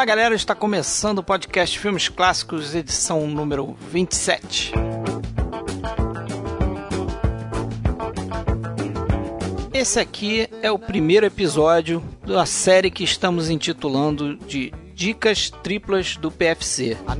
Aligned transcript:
Olá, 0.00 0.06
galera, 0.06 0.34
está 0.34 0.54
começando 0.54 1.18
o 1.18 1.22
podcast 1.22 1.78
Filmes 1.78 2.08
Clássicos, 2.08 2.74
edição 2.74 3.26
número 3.26 3.76
27. 3.90 4.72
Esse 9.74 10.00
aqui 10.00 10.48
é 10.62 10.72
o 10.72 10.78
primeiro 10.78 11.26
episódio 11.26 12.02
da 12.26 12.46
série 12.46 12.90
que 12.90 13.04
estamos 13.04 13.50
intitulando 13.50 14.36
de 14.38 14.72
Dicas 14.94 15.50
Triplas 15.50 16.16
do 16.16 16.30
PFC. 16.30 16.96
I 17.06 17.14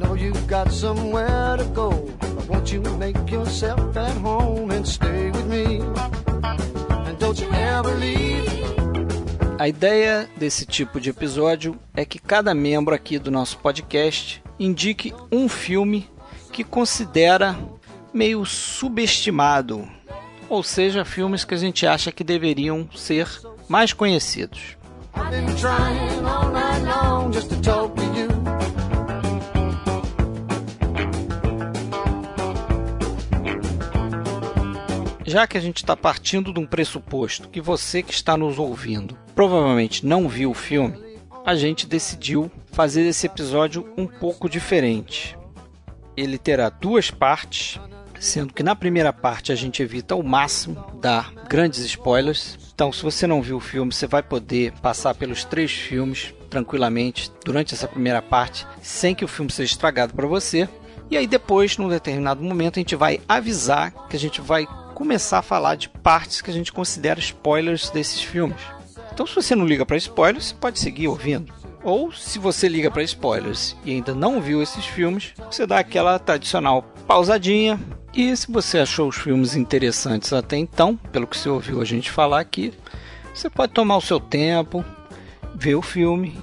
A 9.60 9.68
ideia 9.68 10.26
desse 10.38 10.64
tipo 10.64 10.98
de 10.98 11.10
episódio 11.10 11.78
é 11.94 12.02
que 12.02 12.18
cada 12.18 12.54
membro 12.54 12.94
aqui 12.94 13.18
do 13.18 13.30
nosso 13.30 13.58
podcast 13.58 14.42
indique 14.58 15.12
um 15.30 15.50
filme 15.50 16.08
que 16.50 16.64
considera 16.64 17.54
meio 18.10 18.42
subestimado 18.46 19.86
ou 20.48 20.62
seja, 20.62 21.04
filmes 21.04 21.44
que 21.44 21.52
a 21.52 21.58
gente 21.58 21.86
acha 21.86 22.10
que 22.10 22.24
deveriam 22.24 22.88
ser 22.96 23.28
mais 23.68 23.92
conhecidos. 23.92 24.78
Já 35.30 35.46
que 35.46 35.56
a 35.56 35.60
gente 35.60 35.76
está 35.76 35.96
partindo 35.96 36.52
de 36.52 36.58
um 36.58 36.66
pressuposto 36.66 37.48
que 37.48 37.60
você 37.60 38.02
que 38.02 38.12
está 38.12 38.36
nos 38.36 38.58
ouvindo 38.58 39.16
provavelmente 39.32 40.04
não 40.04 40.28
viu 40.28 40.50
o 40.50 40.54
filme, 40.54 40.98
a 41.46 41.54
gente 41.54 41.86
decidiu 41.86 42.50
fazer 42.72 43.02
esse 43.02 43.26
episódio 43.26 43.88
um 43.96 44.08
pouco 44.08 44.50
diferente. 44.50 45.38
Ele 46.16 46.36
terá 46.36 46.68
duas 46.68 47.12
partes 47.12 47.78
sendo 48.18 48.52
que 48.52 48.64
na 48.64 48.74
primeira 48.74 49.12
parte 49.12 49.52
a 49.52 49.54
gente 49.54 49.80
evita 49.80 50.14
ao 50.14 50.22
máximo 50.24 50.84
dar 51.00 51.32
grandes 51.48 51.78
spoilers. 51.78 52.58
Então, 52.74 52.92
se 52.92 53.00
você 53.00 53.24
não 53.24 53.40
viu 53.40 53.58
o 53.58 53.60
filme, 53.60 53.92
você 53.92 54.08
vai 54.08 54.24
poder 54.24 54.72
passar 54.82 55.14
pelos 55.14 55.44
três 55.44 55.70
filmes 55.70 56.34
tranquilamente 56.50 57.30
durante 57.44 57.72
essa 57.72 57.86
primeira 57.86 58.20
parte, 58.20 58.66
sem 58.82 59.14
que 59.14 59.24
o 59.24 59.28
filme 59.28 59.52
seja 59.52 59.70
estragado 59.70 60.12
para 60.12 60.26
você. 60.26 60.68
E 61.08 61.16
aí 61.16 61.28
depois, 61.28 61.78
num 61.78 61.88
determinado 61.88 62.42
momento, 62.42 62.78
a 62.78 62.80
gente 62.80 62.96
vai 62.96 63.20
avisar 63.28 63.92
que 64.08 64.16
a 64.16 64.18
gente 64.18 64.40
vai 64.40 64.66
começar 65.00 65.38
a 65.38 65.42
falar 65.42 65.76
de 65.76 65.88
partes 65.88 66.42
que 66.42 66.50
a 66.50 66.52
gente 66.52 66.70
considera 66.70 67.18
spoilers 67.18 67.88
desses 67.88 68.20
filmes. 68.20 68.60
Então, 69.10 69.26
se 69.26 69.34
você 69.34 69.56
não 69.56 69.64
liga 69.64 69.86
para 69.86 69.96
spoilers, 69.96 70.48
você 70.48 70.54
pode 70.54 70.78
seguir 70.78 71.08
ouvindo. 71.08 71.50
Ou 71.82 72.12
se 72.12 72.38
você 72.38 72.68
liga 72.68 72.90
para 72.90 73.02
spoilers 73.02 73.74
e 73.82 73.92
ainda 73.92 74.14
não 74.14 74.42
viu 74.42 74.62
esses 74.62 74.84
filmes, 74.84 75.32
você 75.50 75.66
dá 75.66 75.78
aquela 75.78 76.18
tradicional 76.18 76.82
pausadinha, 77.06 77.80
e 78.12 78.36
se 78.36 78.52
você 78.52 78.80
achou 78.80 79.08
os 79.08 79.16
filmes 79.16 79.56
interessantes 79.56 80.34
até 80.34 80.58
então, 80.58 80.94
pelo 81.10 81.26
que 81.26 81.38
você 81.38 81.48
ouviu 81.48 81.80
a 81.80 81.84
gente 81.86 82.10
falar 82.10 82.40
aqui, 82.40 82.70
você 83.34 83.48
pode 83.48 83.72
tomar 83.72 83.96
o 83.96 84.02
seu 84.02 84.20
tempo, 84.20 84.84
ver 85.54 85.76
o 85.76 85.82
filme 85.82 86.36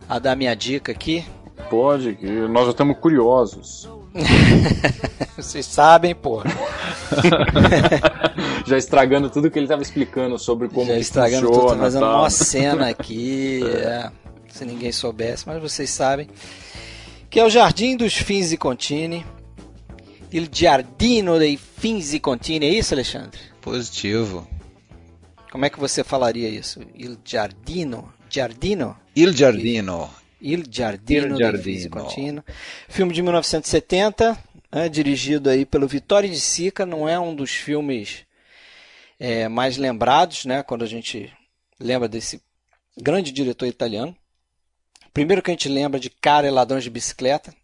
a 0.08 0.18
dar 0.18 0.36
minha 0.36 0.54
dica 0.54 0.92
aqui? 0.92 1.24
Pode, 1.68 2.18
nós 2.48 2.64
já 2.64 2.70
estamos 2.70 2.98
curiosos. 2.98 3.88
Vocês 5.36 5.66
sabem, 5.66 6.14
pô. 6.14 6.42
Já 8.66 8.76
estragando 8.76 9.30
tudo 9.30 9.50
que 9.50 9.58
ele 9.58 9.66
estava 9.66 9.82
explicando 9.82 10.38
sobre 10.38 10.68
como 10.68 10.86
Já 10.86 10.98
estragando 10.98 11.46
funciona, 11.46 11.70
tudo, 11.70 11.80
fazendo 11.80 12.06
uma 12.06 12.30
cena 12.30 12.88
aqui, 12.88 13.62
é, 13.66 14.10
se 14.48 14.64
ninguém 14.64 14.92
soubesse, 14.92 15.46
mas 15.46 15.60
vocês 15.60 15.90
sabem. 15.90 16.28
Que 17.28 17.40
é 17.40 17.44
o 17.44 17.50
Jardim 17.50 17.96
dos 17.96 18.14
Fins 18.14 18.52
e 18.52 18.56
Contini. 18.56 19.24
Il 20.32 20.48
Giardino 20.52 21.38
dei 21.38 21.56
Fins 21.56 22.12
e 22.12 22.20
Contini, 22.20 22.66
é 22.66 22.74
isso, 22.74 22.94
Alexandre? 22.94 23.38
Positivo. 23.60 24.46
Como 25.50 25.64
é 25.64 25.70
que 25.70 25.80
você 25.80 26.04
falaria 26.04 26.48
isso? 26.48 26.80
Il 26.94 27.18
Giardino? 27.24 28.12
Giardino? 28.28 28.96
Il 29.16 29.36
Giardino. 29.36 30.08
Il 30.40 30.66
Giardino, 30.70 31.34
Il 31.34 31.36
Giardino. 31.36 32.42
Fins 32.42 32.54
Filme 32.88 33.12
de 33.12 33.22
1970, 33.22 34.38
né, 34.72 34.88
dirigido 34.88 35.50
aí 35.50 35.66
pelo 35.66 35.86
Vittorio 35.86 36.30
de 36.30 36.40
Sica, 36.40 36.86
não 36.86 37.08
é 37.08 37.18
um 37.18 37.34
dos 37.34 37.50
filmes 37.50 38.24
é, 39.18 39.48
mais 39.48 39.76
lembrados, 39.76 40.44
né, 40.44 40.62
quando 40.62 40.82
a 40.82 40.86
gente 40.86 41.32
lembra 41.78 42.08
desse 42.08 42.40
grande 42.96 43.32
diretor 43.32 43.66
italiano. 43.66 44.16
Primeiro 45.12 45.42
que 45.42 45.50
a 45.50 45.54
gente 45.54 45.68
lembra 45.68 45.98
de 45.98 46.08
Cara 46.08 46.46
e 46.46 46.50
Ladrões 46.50 46.84
de 46.84 46.90
Bicicleta, 46.90 47.54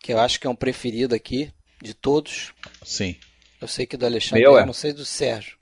que 0.00 0.12
eu 0.12 0.20
acho 0.20 0.38
que 0.38 0.46
é 0.46 0.50
um 0.50 0.54
preferido 0.54 1.14
aqui 1.14 1.52
de 1.82 1.94
todos. 1.94 2.52
Sim. 2.84 3.16
Eu 3.60 3.68
sei 3.68 3.86
que 3.86 3.96
do 3.96 4.06
Alexandre, 4.06 4.42
Meu, 4.42 4.58
é. 4.58 4.62
eu 4.62 4.66
não 4.66 4.72
sei 4.72 4.92
do 4.92 5.04
Sérgio. 5.04 5.58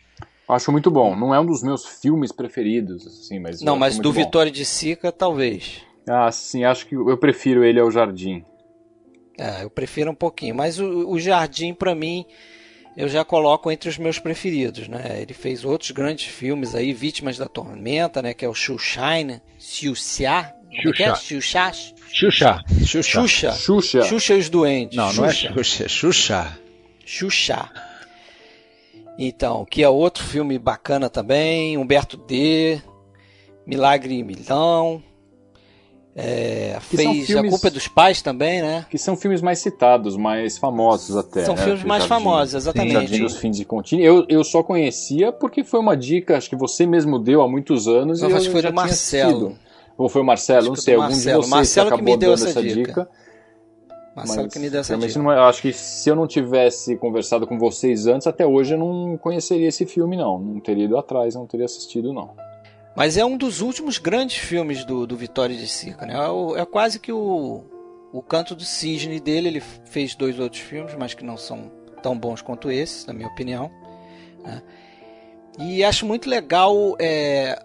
Acho 0.48 0.72
muito 0.72 0.90
bom. 0.90 1.14
Não 1.14 1.34
é 1.34 1.38
um 1.38 1.44
dos 1.44 1.62
meus 1.62 1.84
filmes 1.84 2.32
preferidos, 2.32 3.06
assim, 3.06 3.38
mas. 3.38 3.60
Não, 3.60 3.76
mas 3.76 3.98
do 3.98 4.10
Vitória 4.10 4.50
de 4.50 4.64
Sica, 4.64 5.12
talvez. 5.12 5.82
Ah, 6.08 6.30
sim, 6.32 6.64
acho 6.64 6.86
que 6.86 6.94
eu 6.94 7.16
prefiro 7.16 7.64
ele 7.64 7.78
ao 7.78 7.90
Jardim. 7.90 8.44
É, 9.38 9.62
eu 9.62 9.70
prefiro 9.70 10.10
um 10.10 10.14
pouquinho. 10.14 10.54
Mas 10.54 10.78
o, 10.78 11.10
o 11.10 11.18
Jardim, 11.20 11.72
para 11.72 11.94
mim, 11.94 12.24
eu 12.96 13.08
já 13.08 13.24
coloco 13.24 13.70
entre 13.70 13.88
os 13.88 13.96
meus 13.98 14.18
preferidos, 14.18 14.88
né? 14.88 15.18
Ele 15.20 15.32
fez 15.32 15.64
outros 15.64 15.92
grandes 15.92 16.26
filmes 16.26 16.74
aí, 16.74 16.92
Vítimas 16.92 17.38
da 17.38 17.46
Tormenta, 17.46 18.20
né? 18.20 18.34
Que 18.34 18.44
é 18.44 18.48
o 18.48 18.54
Shine, 18.54 19.40
Xuxia. 19.58 20.54
Xuxa. 20.82 21.14
Xuxa. 21.16 21.72
Xuxa. 22.12 22.64
Xuxa. 22.84 23.52
Xuxa. 23.52 24.02
Xuxa 24.02 24.34
e 24.34 24.38
os 24.38 24.48
Duendes. 24.48 24.96
Não, 24.96 25.12
não 25.12 25.24
é 25.24 25.32
Xuxa, 25.32 25.84
é 25.84 25.88
Xuxa. 25.88 26.58
Xuxa. 27.04 27.70
Então, 29.18 29.64
que 29.64 29.82
é 29.82 29.88
outro 29.88 30.22
filme 30.22 30.58
bacana 30.58 31.08
também, 31.08 31.76
Humberto 31.76 32.16
D, 32.16 32.80
Milagre 33.66 34.14
em 34.14 34.22
Milão, 34.22 35.02
é, 36.20 36.76
fez 36.80 37.26
filmes, 37.26 37.36
A 37.36 37.48
Culpa 37.48 37.68
é 37.68 37.70
dos 37.70 37.86
Pais 37.86 38.20
também, 38.20 38.60
né? 38.60 38.84
Que 38.90 38.98
são 38.98 39.16
filmes 39.16 39.40
mais 39.40 39.60
citados, 39.60 40.16
mais 40.16 40.58
famosos 40.58 41.16
até. 41.16 41.44
São 41.44 41.54
né? 41.54 41.62
filmes 41.62 41.84
mais 41.84 42.02
Jardim, 42.02 42.24
famosos, 42.24 42.54
exatamente. 42.54 42.92
Jardim 42.92 43.22
dos 43.22 43.36
Fins 43.36 43.56
de 43.56 43.64
Contínuo. 43.64 44.04
Eu, 44.04 44.26
eu 44.28 44.42
só 44.42 44.64
conhecia 44.64 45.30
porque 45.30 45.62
foi 45.62 45.78
uma 45.78 45.96
dica, 45.96 46.36
acho 46.36 46.50
que 46.50 46.56
você 46.56 46.84
mesmo 46.86 47.20
deu 47.20 47.40
há 47.40 47.48
muitos 47.48 47.86
anos. 47.86 48.20
Não, 48.20 48.30
e 48.30 48.34
acho 48.34 48.46
que 48.46 48.50
foi 48.52 48.62
do 48.62 48.74
Marcelo. 48.74 49.56
Ou 49.96 50.08
foi 50.08 50.22
o 50.22 50.24
Marcelo, 50.24 50.66
não 50.66 50.74
sei, 50.74 50.94
algum 50.94 51.06
Marcelo. 51.06 51.42
de 51.42 51.46
vocês 51.46 51.50
Marcelo 51.50 51.90
que, 51.90 51.96
que 51.98 52.02
me 52.02 52.16
deu 52.16 52.32
essa, 52.32 52.48
essa 52.48 52.62
dica. 52.62 52.74
dica. 52.74 53.08
Marcelo 54.16 54.42
Mas, 54.42 54.52
que 54.52 54.58
me 54.58 54.70
deu 54.70 54.80
essa 54.80 54.96
dica. 54.96 55.18
Não, 55.20 55.30
é, 55.30 55.38
acho 55.38 55.62
que 55.62 55.72
se 55.72 56.10
eu 56.10 56.16
não 56.16 56.26
tivesse 56.26 56.96
conversado 56.96 57.46
com 57.46 57.56
vocês 57.60 58.08
antes, 58.08 58.26
até 58.26 58.44
hoje 58.44 58.74
eu 58.74 58.78
não 58.78 59.16
conheceria 59.16 59.68
esse 59.68 59.86
filme, 59.86 60.16
não. 60.16 60.36
Não 60.36 60.58
teria 60.58 60.86
ido 60.86 60.98
atrás, 60.98 61.36
não 61.36 61.46
teria 61.46 61.66
assistido, 61.66 62.12
não. 62.12 62.47
Mas 62.98 63.16
é 63.16 63.24
um 63.24 63.36
dos 63.36 63.60
últimos 63.60 63.96
grandes 63.96 64.38
filmes 64.38 64.84
do, 64.84 65.06
do 65.06 65.16
Vitória 65.16 65.54
de 65.54 65.68
Sica, 65.68 66.04
né? 66.04 66.14
É, 66.14 66.28
o- 66.28 66.56
é 66.56 66.66
quase 66.66 66.98
que 66.98 67.12
o, 67.12 67.62
o 68.12 68.20
Canto 68.20 68.56
do 68.56 68.64
Cisne 68.64 69.20
dele. 69.20 69.46
Ele 69.46 69.60
fez 69.60 70.16
dois 70.16 70.36
outros 70.40 70.60
filmes, 70.60 70.96
mas 70.98 71.14
que 71.14 71.24
não 71.24 71.36
são 71.36 71.70
tão 72.02 72.18
bons 72.18 72.42
quanto 72.42 72.72
esses, 72.72 73.06
na 73.06 73.12
minha 73.12 73.28
opinião. 73.28 73.70
né? 74.42 74.60
E 75.60 75.84
acho 75.84 76.04
muito 76.04 76.28
legal 76.28 76.96
é, 76.98 77.56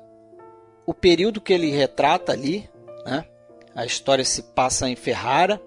o 0.85 0.93
período 0.93 1.41
que 1.41 1.51
ele 1.51 1.71
retrata 1.71 2.31
ali, 2.31 2.69
né? 3.03 3.25
A 3.73 3.87
história 3.87 4.23
se 4.23 4.43
passa 4.43 4.87
em 4.87 4.95
Ferrara, 4.95 5.59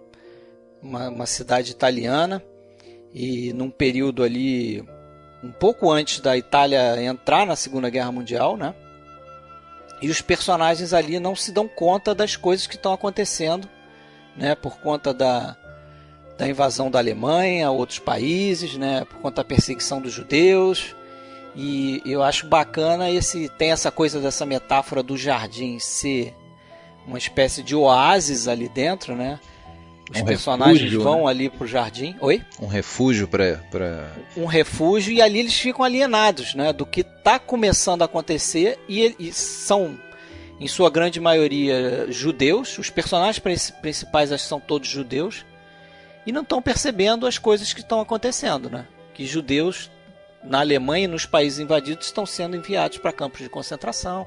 uma, 0.80 1.08
uma 1.08 1.26
cidade 1.26 1.72
italiana, 1.72 2.40
e 3.12 3.52
num 3.52 3.68
período 3.68 4.22
ali 4.22 4.80
um 5.42 5.50
pouco 5.50 5.90
antes 5.90 6.20
da 6.20 6.36
Itália 6.36 7.02
entrar 7.02 7.44
na 7.44 7.56
Segunda 7.56 7.90
Guerra 7.90 8.12
Mundial, 8.12 8.56
né? 8.56 8.72
E 10.00 10.10
os 10.10 10.20
personagens 10.20 10.92
ali 10.92 11.18
não 11.18 11.34
se 11.34 11.50
dão 11.52 11.66
conta 11.66 12.14
das 12.14 12.36
coisas 12.36 12.66
que 12.66 12.76
estão 12.76 12.92
acontecendo, 12.92 13.68
né? 14.36 14.54
Por 14.54 14.78
conta 14.78 15.14
da, 15.14 15.56
da 16.36 16.48
invasão 16.48 16.90
da 16.90 16.98
Alemanha 16.98 17.70
outros 17.70 17.98
países, 17.98 18.76
né? 18.76 19.04
Por 19.04 19.18
conta 19.18 19.36
da 19.36 19.44
perseguição 19.44 20.00
dos 20.00 20.12
judeus. 20.12 20.94
E 21.54 22.02
eu 22.04 22.22
acho 22.22 22.46
bacana 22.46 23.10
esse 23.10 23.48
tem 23.48 23.70
essa 23.70 23.90
coisa 23.90 24.20
dessa 24.20 24.44
metáfora 24.44 25.02
do 25.02 25.16
jardim 25.16 25.78
ser 25.78 26.34
uma 27.06 27.16
espécie 27.16 27.62
de 27.62 27.74
oásis 27.74 28.46
ali 28.46 28.68
dentro, 28.68 29.16
né? 29.16 29.40
Os 30.14 30.20
Um 30.20 30.24
personagens 30.24 30.80
refúgio, 30.80 31.02
vão 31.02 31.26
ali 31.26 31.50
pro 31.50 31.66
jardim. 31.66 32.14
Oi? 32.20 32.42
Um 32.60 32.66
refúgio 32.66 33.26
para 33.26 33.56
pra... 33.70 34.12
um 34.36 34.46
refúgio 34.46 35.12
e 35.12 35.20
ali 35.20 35.40
eles 35.40 35.58
ficam 35.58 35.84
alienados, 35.84 36.54
né, 36.54 36.72
do 36.72 36.86
que 36.86 37.00
está 37.00 37.38
começando 37.38 38.02
a 38.02 38.04
acontecer 38.04 38.78
e, 38.88 39.16
e 39.18 39.32
são 39.32 39.98
em 40.60 40.68
sua 40.68 40.90
grande 40.90 41.18
maioria 41.20 42.06
judeus. 42.08 42.78
Os 42.78 42.88
personagens 42.88 43.40
princi- 43.40 43.72
principais 43.72 44.30
acho 44.30 44.44
são 44.44 44.60
todos 44.60 44.88
judeus 44.88 45.44
e 46.24 46.30
não 46.30 46.42
estão 46.42 46.62
percebendo 46.62 47.26
as 47.26 47.36
coisas 47.38 47.72
que 47.72 47.80
estão 47.80 48.00
acontecendo, 48.00 48.70
né? 48.70 48.86
Que 49.12 49.26
judeus 49.26 49.90
na 50.44 50.60
Alemanha 50.60 51.06
e 51.06 51.08
nos 51.08 51.26
países 51.26 51.58
invadidos 51.58 52.06
estão 52.06 52.24
sendo 52.24 52.56
enviados 52.56 52.98
para 52.98 53.10
campos 53.12 53.40
de 53.40 53.48
concentração. 53.48 54.26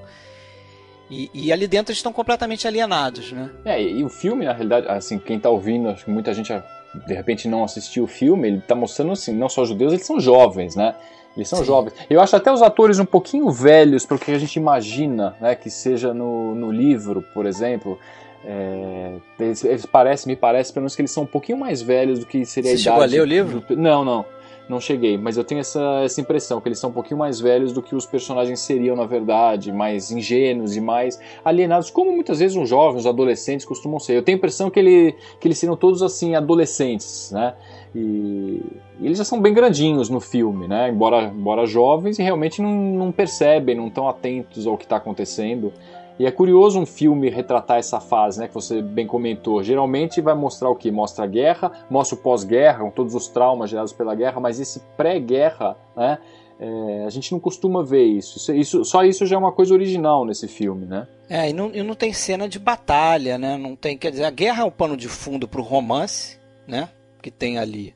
E, 1.10 1.30
e 1.34 1.52
ali 1.52 1.68
dentro 1.68 1.92
eles 1.92 1.98
estão 2.00 2.14
completamente 2.14 2.68
alienados, 2.68 3.32
né? 3.32 3.50
É, 3.66 3.82
e, 3.82 4.00
e 4.00 4.04
o 4.04 4.10
filme, 4.10 4.46
na 4.46 4.54
realidade, 4.54 4.88
assim, 4.88 5.18
quem 5.18 5.40
tá 5.40 5.50
ouvindo, 5.50 5.90
acho 5.90 6.06
que 6.06 6.12
muita 6.12 6.34
gente 6.34 6.54
ah, 6.54 6.64
de 7.08 7.14
repente 7.14 7.48
não 7.48 7.64
assistiu 7.64 8.04
o 8.04 8.08
filme, 8.08 8.48
ele 8.48 8.62
tá 8.62 8.76
mostrando 8.76 9.12
assim, 9.12 9.34
não 9.34 9.50
só 9.50 9.66
judeus, 9.66 9.94
eles 9.94 10.06
são 10.06 10.20
jovens, 10.20 10.76
né? 10.76 10.96
Eles 11.36 11.48
são 11.48 11.60
Sim. 11.60 11.66
jovens. 11.66 11.94
Eu 12.10 12.20
acho 12.20 12.36
até 12.36 12.52
os 12.52 12.62
atores 12.62 13.00
um 13.00 13.06
pouquinho 13.06 13.50
velhos 13.50 14.06
para 14.06 14.18
o 14.18 14.20
que 14.20 14.32
a 14.32 14.40
gente 14.40 14.56
imagina, 14.56 15.36
né? 15.40 15.56
Que 15.56 15.70
seja 15.70 16.14
no, 16.14 16.54
no 16.54 16.72
livro, 16.72 17.24
por 17.34 17.46
exemplo. 17.46 17.98
É, 18.44 19.14
eles, 19.40 19.64
eles 19.64 19.86
parecem, 19.86 20.32
me 20.32 20.36
parece, 20.36 20.72
pelo 20.72 20.84
menos 20.84 20.96
que 20.96 21.02
eles 21.02 21.12
são 21.12 21.24
um 21.24 21.28
pouquinho 21.28 21.58
mais 21.58 21.82
velhos 21.82 22.20
do 22.20 22.26
que 22.26 22.46
seria 22.46 22.72
Você 22.72 22.78
a 22.78 22.82
idade. 22.82 22.84
chegou 22.84 23.02
a 23.04 23.06
ler 23.06 23.22
o 23.22 23.26
livro? 23.26 23.64
não, 23.78 24.04
não. 24.06 24.26
Não 24.70 24.80
cheguei, 24.80 25.18
mas 25.18 25.36
eu 25.36 25.44
tenho 25.44 25.62
essa, 25.62 25.82
essa 26.04 26.22
impressão 26.22 26.62
que 26.62 26.68
eles 26.68 26.78
são 26.78 26.92
um 26.92 26.94
pouquinho 26.94 27.18
mais 27.18 27.40
velhos 27.40 27.74
do 27.74 27.82
que 27.82 27.96
os 27.96 28.06
personagens 28.06 28.60
seriam, 28.60 28.96
na 28.96 29.08
verdade, 29.08 29.72
mais 29.72 30.12
ingênuos 30.12 30.76
e 30.76 30.80
mais 30.80 31.20
alienados, 31.44 31.90
como 31.90 32.12
muitas 32.12 32.38
vezes 32.38 32.56
os 32.56 32.70
jovens, 32.70 33.00
os 33.00 33.08
adolescentes 33.08 33.66
costumam 33.66 34.00
ser. 34.00 34.14
Eu 34.14 34.22
tenho 34.22 34.36
a 34.36 34.38
impressão 34.38 34.70
que, 34.70 34.80
ele, 34.80 35.16
que 35.40 35.48
eles 35.48 35.58
seriam 35.58 35.76
todos 35.76 36.04
assim, 36.04 36.36
adolescentes, 36.36 37.32
né? 37.32 37.56
E, 37.96 38.62
e 39.00 39.06
eles 39.08 39.18
já 39.18 39.24
são 39.24 39.42
bem 39.42 39.56
grandinhos 39.56 40.08
no 40.08 40.20
filme, 40.20 40.68
né? 40.68 40.88
Embora, 40.90 41.24
embora 41.24 41.66
jovens 41.66 42.20
e 42.20 42.22
realmente 42.22 42.62
não, 42.62 42.72
não 42.72 43.12
percebem, 43.12 43.76
não 43.76 43.88
estão 43.88 44.08
atentos 44.08 44.68
ao 44.68 44.78
que 44.78 44.86
está 44.86 44.98
acontecendo. 44.98 45.74
E 46.20 46.26
é 46.26 46.32
curioso 46.32 46.78
um 46.78 46.86
filme 46.86 47.30
retratar 47.30 47.78
essa 47.78 48.02
fase, 48.02 48.42
né, 48.42 48.48
que 48.50 48.54
você 48.54 48.82
bem 48.82 49.08
comentou. 49.08 49.64
Geralmente 49.64 50.20
vai 50.20 50.36
mostrar 50.36 50.70
o 50.70 50.76
que? 50.76 50.92
Mostra 50.92 51.24
a 51.24 51.28
guerra, 51.28 51.72
mostra 51.90 52.18
o 52.18 52.22
pós-guerra, 52.22 52.84
com 52.84 52.92
todos 52.92 53.16
os 53.16 53.30
traumas 53.30 53.70
gerados 53.70 53.94
pela 53.94 54.14
guerra, 54.14 54.42
mas 54.42 54.60
esse 54.60 54.82
pré-guerra, 54.98 55.78
né, 55.96 56.20
é, 56.60 57.06
a 57.06 57.10
gente 57.10 57.32
não 57.32 57.40
costuma 57.40 57.82
ver 57.82 58.04
isso. 58.04 58.38
Isso, 58.38 58.54
isso. 58.54 58.86
Só 58.86 59.06
isso 59.06 59.26
já 59.26 59.38
é 59.38 59.40
uma 59.40 59.54
coisa 59.54 59.74
original 59.74 60.26
nesse 60.26 60.46
filme, 60.46 60.86
né? 60.86 61.08
É, 61.30 61.50
e 61.50 61.54
não, 61.54 61.74
e 61.74 61.82
não 61.82 61.96
tem 61.96 62.12
cena 62.12 62.50
de 62.50 62.60
batalha, 62.60 63.38
né? 63.38 63.58
Não 63.58 63.78
tem, 63.78 63.98
quer 63.98 64.12
dizer, 64.12 64.26
a 64.26 64.30
guerra 64.30 64.64
é 64.64 64.66
o 64.66 64.72
pano 64.72 64.98
de 64.98 65.08
fundo 65.08 65.48
pro 65.48 65.64
romance, 65.64 66.38
né? 66.68 66.90
Que 67.22 67.32
tem 67.32 67.58
ali. 67.58 67.96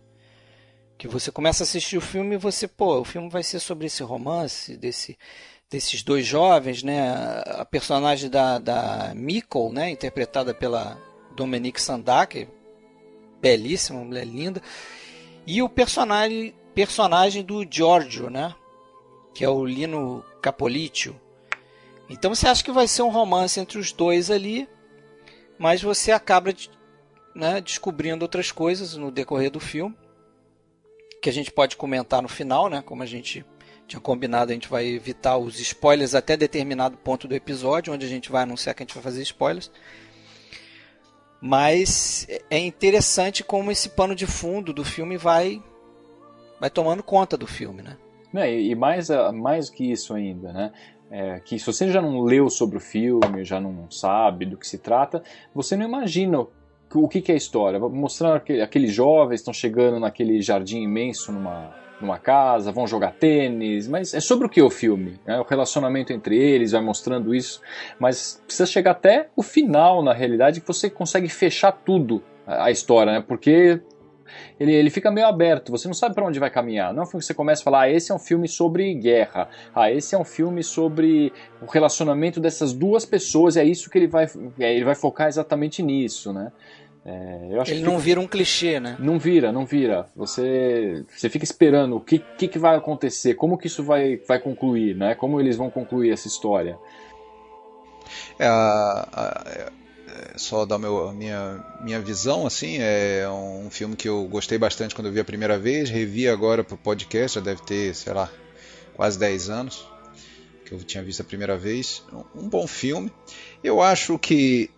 Que 0.97 1.09
você 1.09 1.29
começa 1.29 1.63
a 1.63 1.65
assistir 1.65 1.97
o 1.97 2.01
filme 2.01 2.35
e 2.35 2.37
você, 2.37 2.65
pô, 2.65 3.01
o 3.01 3.03
filme 3.03 3.27
vai 3.27 3.43
ser 3.43 3.59
sobre 3.59 3.87
esse 3.87 4.01
romance, 4.01 4.77
desse, 4.77 5.17
desses 5.73 6.03
dois 6.03 6.23
jovens, 6.23 6.83
né? 6.83 7.11
A 7.47 7.65
personagem 7.65 8.29
da, 8.29 8.59
da 8.59 9.11
Mikkel, 9.15 9.71
né? 9.73 9.89
Interpretada 9.89 10.53
pela 10.53 11.01
Dominique 11.35 11.81
Sandak, 11.81 12.47
belíssima, 13.41 13.99
mulher 14.03 14.25
linda. 14.25 14.61
E 15.47 15.63
o 15.63 15.67
personagem, 15.67 16.53
personagem 16.75 17.43
do 17.43 17.65
Giorgio, 17.67 18.29
né? 18.29 18.53
Que 19.33 19.43
é 19.43 19.49
o 19.49 19.65
Lino 19.65 20.23
Capolitio. 20.43 21.19
Então 22.07 22.35
você 22.35 22.47
acha 22.47 22.63
que 22.63 22.71
vai 22.71 22.87
ser 22.87 23.01
um 23.01 23.09
romance 23.09 23.59
entre 23.59 23.79
os 23.79 23.91
dois 23.91 24.29
ali, 24.29 24.69
mas 25.57 25.81
você 25.81 26.11
acaba 26.11 26.53
né, 27.33 27.59
descobrindo 27.59 28.23
outras 28.23 28.51
coisas 28.51 28.95
no 28.95 29.09
decorrer 29.09 29.49
do 29.49 29.59
filme, 29.59 29.97
que 31.19 31.31
a 31.31 31.33
gente 31.33 31.51
pode 31.51 31.75
comentar 31.75 32.21
no 32.21 32.29
final, 32.29 32.69
né? 32.69 32.83
Como 32.85 33.01
a 33.01 33.07
gente 33.07 33.43
tinha 33.93 34.01
combinado, 34.01 34.51
a 34.51 34.53
gente 34.53 34.67
vai 34.67 34.87
evitar 34.87 35.37
os 35.37 35.59
spoilers 35.59 36.15
até 36.15 36.35
determinado 36.35 36.97
ponto 36.97 37.27
do 37.27 37.35
episódio, 37.35 37.93
onde 37.93 38.05
a 38.05 38.09
gente 38.09 38.31
vai 38.31 38.41
anunciar 38.43 38.73
que 38.75 38.81
a 38.81 38.85
gente 38.85 38.95
vai 38.95 39.03
fazer 39.03 39.21
spoilers. 39.21 39.71
Mas 41.39 42.25
é 42.49 42.57
interessante 42.57 43.43
como 43.43 43.71
esse 43.71 43.89
pano 43.89 44.15
de 44.15 44.25
fundo 44.25 44.73
do 44.73 44.83
filme 44.83 45.17
vai 45.17 45.61
vai 46.59 46.69
tomando 46.69 47.03
conta 47.03 47.35
do 47.35 47.45
filme, 47.45 47.81
né? 47.81 47.97
Né, 48.31 48.51
E, 48.51 48.71
e 48.71 48.75
mais, 48.75 49.11
a- 49.11 49.31
mais 49.33 49.69
que 49.69 49.91
isso 49.91 50.13
ainda, 50.13 50.53
né? 50.53 50.71
É, 51.11 51.39
que 51.41 51.59
se 51.59 51.65
você 51.65 51.91
já 51.91 52.01
não 52.01 52.21
leu 52.21 52.49
sobre 52.49 52.77
o 52.77 52.79
filme, 52.79 53.43
já 53.43 53.59
não 53.59 53.91
sabe 53.91 54.45
do 54.45 54.57
que 54.57 54.65
se 54.67 54.77
trata, 54.79 55.21
você 55.53 55.75
não 55.75 55.85
imagina 55.85 56.39
o, 56.95 57.07
que, 57.07 57.21
que 57.21 57.31
é 57.31 57.35
a 57.35 57.37
história. 57.37 57.77
Mostrando 57.79 58.35
aquele, 58.37 58.61
aqueles 58.61 58.93
jovens 58.93 59.41
estão 59.41 59.53
chegando 59.53 59.99
naquele 59.99 60.41
jardim 60.41 60.81
imenso 60.81 61.31
numa, 61.31 61.75
numa 62.03 62.19
casa, 62.19 62.71
vão 62.71 62.85
jogar 62.85 63.13
tênis, 63.13 63.87
mas 63.87 64.13
é 64.13 64.19
sobre 64.19 64.45
o 64.45 64.49
que 64.49 64.61
o 64.61 64.69
filme? 64.69 65.19
né? 65.25 65.39
O 65.39 65.43
relacionamento 65.43 66.13
entre 66.13 66.37
eles 66.37 66.71
vai 66.71 66.81
mostrando 66.81 67.33
isso, 67.33 67.61
mas 67.99 68.41
precisa 68.45 68.65
chegar 68.65 68.91
até 68.91 69.29
o 69.35 69.41
final, 69.41 70.03
na 70.03 70.13
realidade, 70.13 70.61
que 70.61 70.67
você 70.67 70.89
consegue 70.89 71.29
fechar 71.29 71.71
tudo 71.71 72.23
a 72.45 72.69
história, 72.71 73.13
né? 73.13 73.23
Porque 73.25 73.81
ele, 74.59 74.73
ele 74.73 74.89
fica 74.89 75.11
meio 75.11 75.27
aberto, 75.27 75.71
você 75.71 75.87
não 75.87 75.93
sabe 75.93 76.15
para 76.15 76.25
onde 76.25 76.39
vai 76.39 76.49
caminhar. 76.49 76.93
Não 76.93 77.01
é 77.01 77.03
um 77.03 77.07
filme 77.07 77.21
que 77.21 77.27
você 77.27 77.33
começa 77.33 77.61
a 77.61 77.63
falar, 77.63 77.81
ah, 77.81 77.89
esse 77.89 78.11
é 78.11 78.15
um 78.15 78.19
filme 78.19 78.47
sobre 78.47 78.93
guerra, 78.95 79.49
ah, 79.73 79.91
esse 79.91 80.15
é 80.15 80.17
um 80.17 80.23
filme 80.23 80.63
sobre 80.63 81.31
o 81.61 81.65
relacionamento 81.65 82.39
dessas 82.39 82.73
duas 82.73 83.05
pessoas, 83.05 83.57
é 83.57 83.63
isso 83.63 83.89
que 83.89 83.97
ele 83.97 84.07
vai, 84.07 84.27
é, 84.59 84.75
ele 84.75 84.85
vai 84.85 84.95
focar 84.95 85.27
exatamente 85.27 85.81
nisso, 85.81 86.33
né? 86.33 86.51
É, 87.05 87.47
eu 87.51 87.61
acho 87.61 87.71
Ele 87.71 87.81
que 87.81 87.85
não 87.85 87.99
vira 87.99 88.19
um 88.21 88.27
clichê, 88.27 88.79
né? 88.79 88.95
não 88.99 89.19
vira, 89.19 89.51
não 89.51 89.65
vira. 89.65 90.07
Você, 90.15 91.03
você 91.13 91.29
fica 91.29 91.43
esperando 91.43 91.97
o 91.97 91.99
que, 91.99 92.19
que, 92.37 92.47
que 92.47 92.57
vai 92.57 92.77
acontecer, 92.77 93.33
como 93.35 93.57
que 93.57 93.67
isso 93.67 93.83
vai, 93.83 94.15
vai 94.27 94.39
concluir, 94.39 94.95
né? 94.95 95.13
Como 95.13 95.39
eles 95.39 95.57
vão 95.57 95.69
concluir 95.69 96.11
essa 96.13 96.27
história. 96.27 96.77
É, 98.39 98.47
a- 98.47 99.07
a- 99.11 99.43
é, 100.07 100.37
só 100.37 100.65
dar 100.65 100.77
meu, 100.79 101.09
a 101.09 101.13
minha, 101.13 101.63
minha 101.81 101.99
visão, 101.99 102.45
assim, 102.45 102.77
é 102.79 103.27
um 103.29 103.69
filme 103.69 103.95
que 103.95 104.07
eu 104.07 104.25
gostei 104.27 104.57
bastante 104.57 104.95
quando 104.95 105.07
eu 105.07 105.13
vi 105.13 105.19
a 105.19 105.25
primeira 105.25 105.57
vez, 105.57 105.89
revi 105.89 106.27
agora 106.29 106.63
pro 106.63 106.77
podcast, 106.77 107.35
já 107.35 107.41
deve 107.41 107.61
ter, 107.63 107.93
sei 107.95 108.13
lá, 108.13 108.29
quase 108.95 109.17
10 109.19 109.49
anos 109.49 109.85
que 110.65 110.71
eu 110.73 110.77
tinha 110.83 111.03
visto 111.03 111.21
a 111.21 111.25
primeira 111.25 111.57
vez. 111.57 112.01
Um 112.35 112.47
bom 112.47 112.65
filme. 112.65 113.11
Eu 113.63 113.81
acho 113.81 114.17
que 114.17 114.69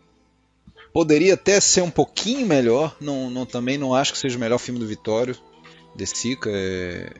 poderia 0.95 1.33
até 1.33 1.59
ser 1.59 1.81
um 1.81 1.91
pouquinho 1.91 2.47
melhor, 2.47 2.95
não, 3.01 3.29
não- 3.29 3.45
também 3.45 3.77
não 3.77 3.93
acho 3.93 4.13
que 4.13 4.17
seja 4.17 4.37
o 4.37 4.39
melhor 4.39 4.57
filme 4.59 4.79
do 4.79 4.87
Vitório, 4.87 5.35
de 5.93 6.05
Sica, 6.07 6.49
é, 6.49 7.11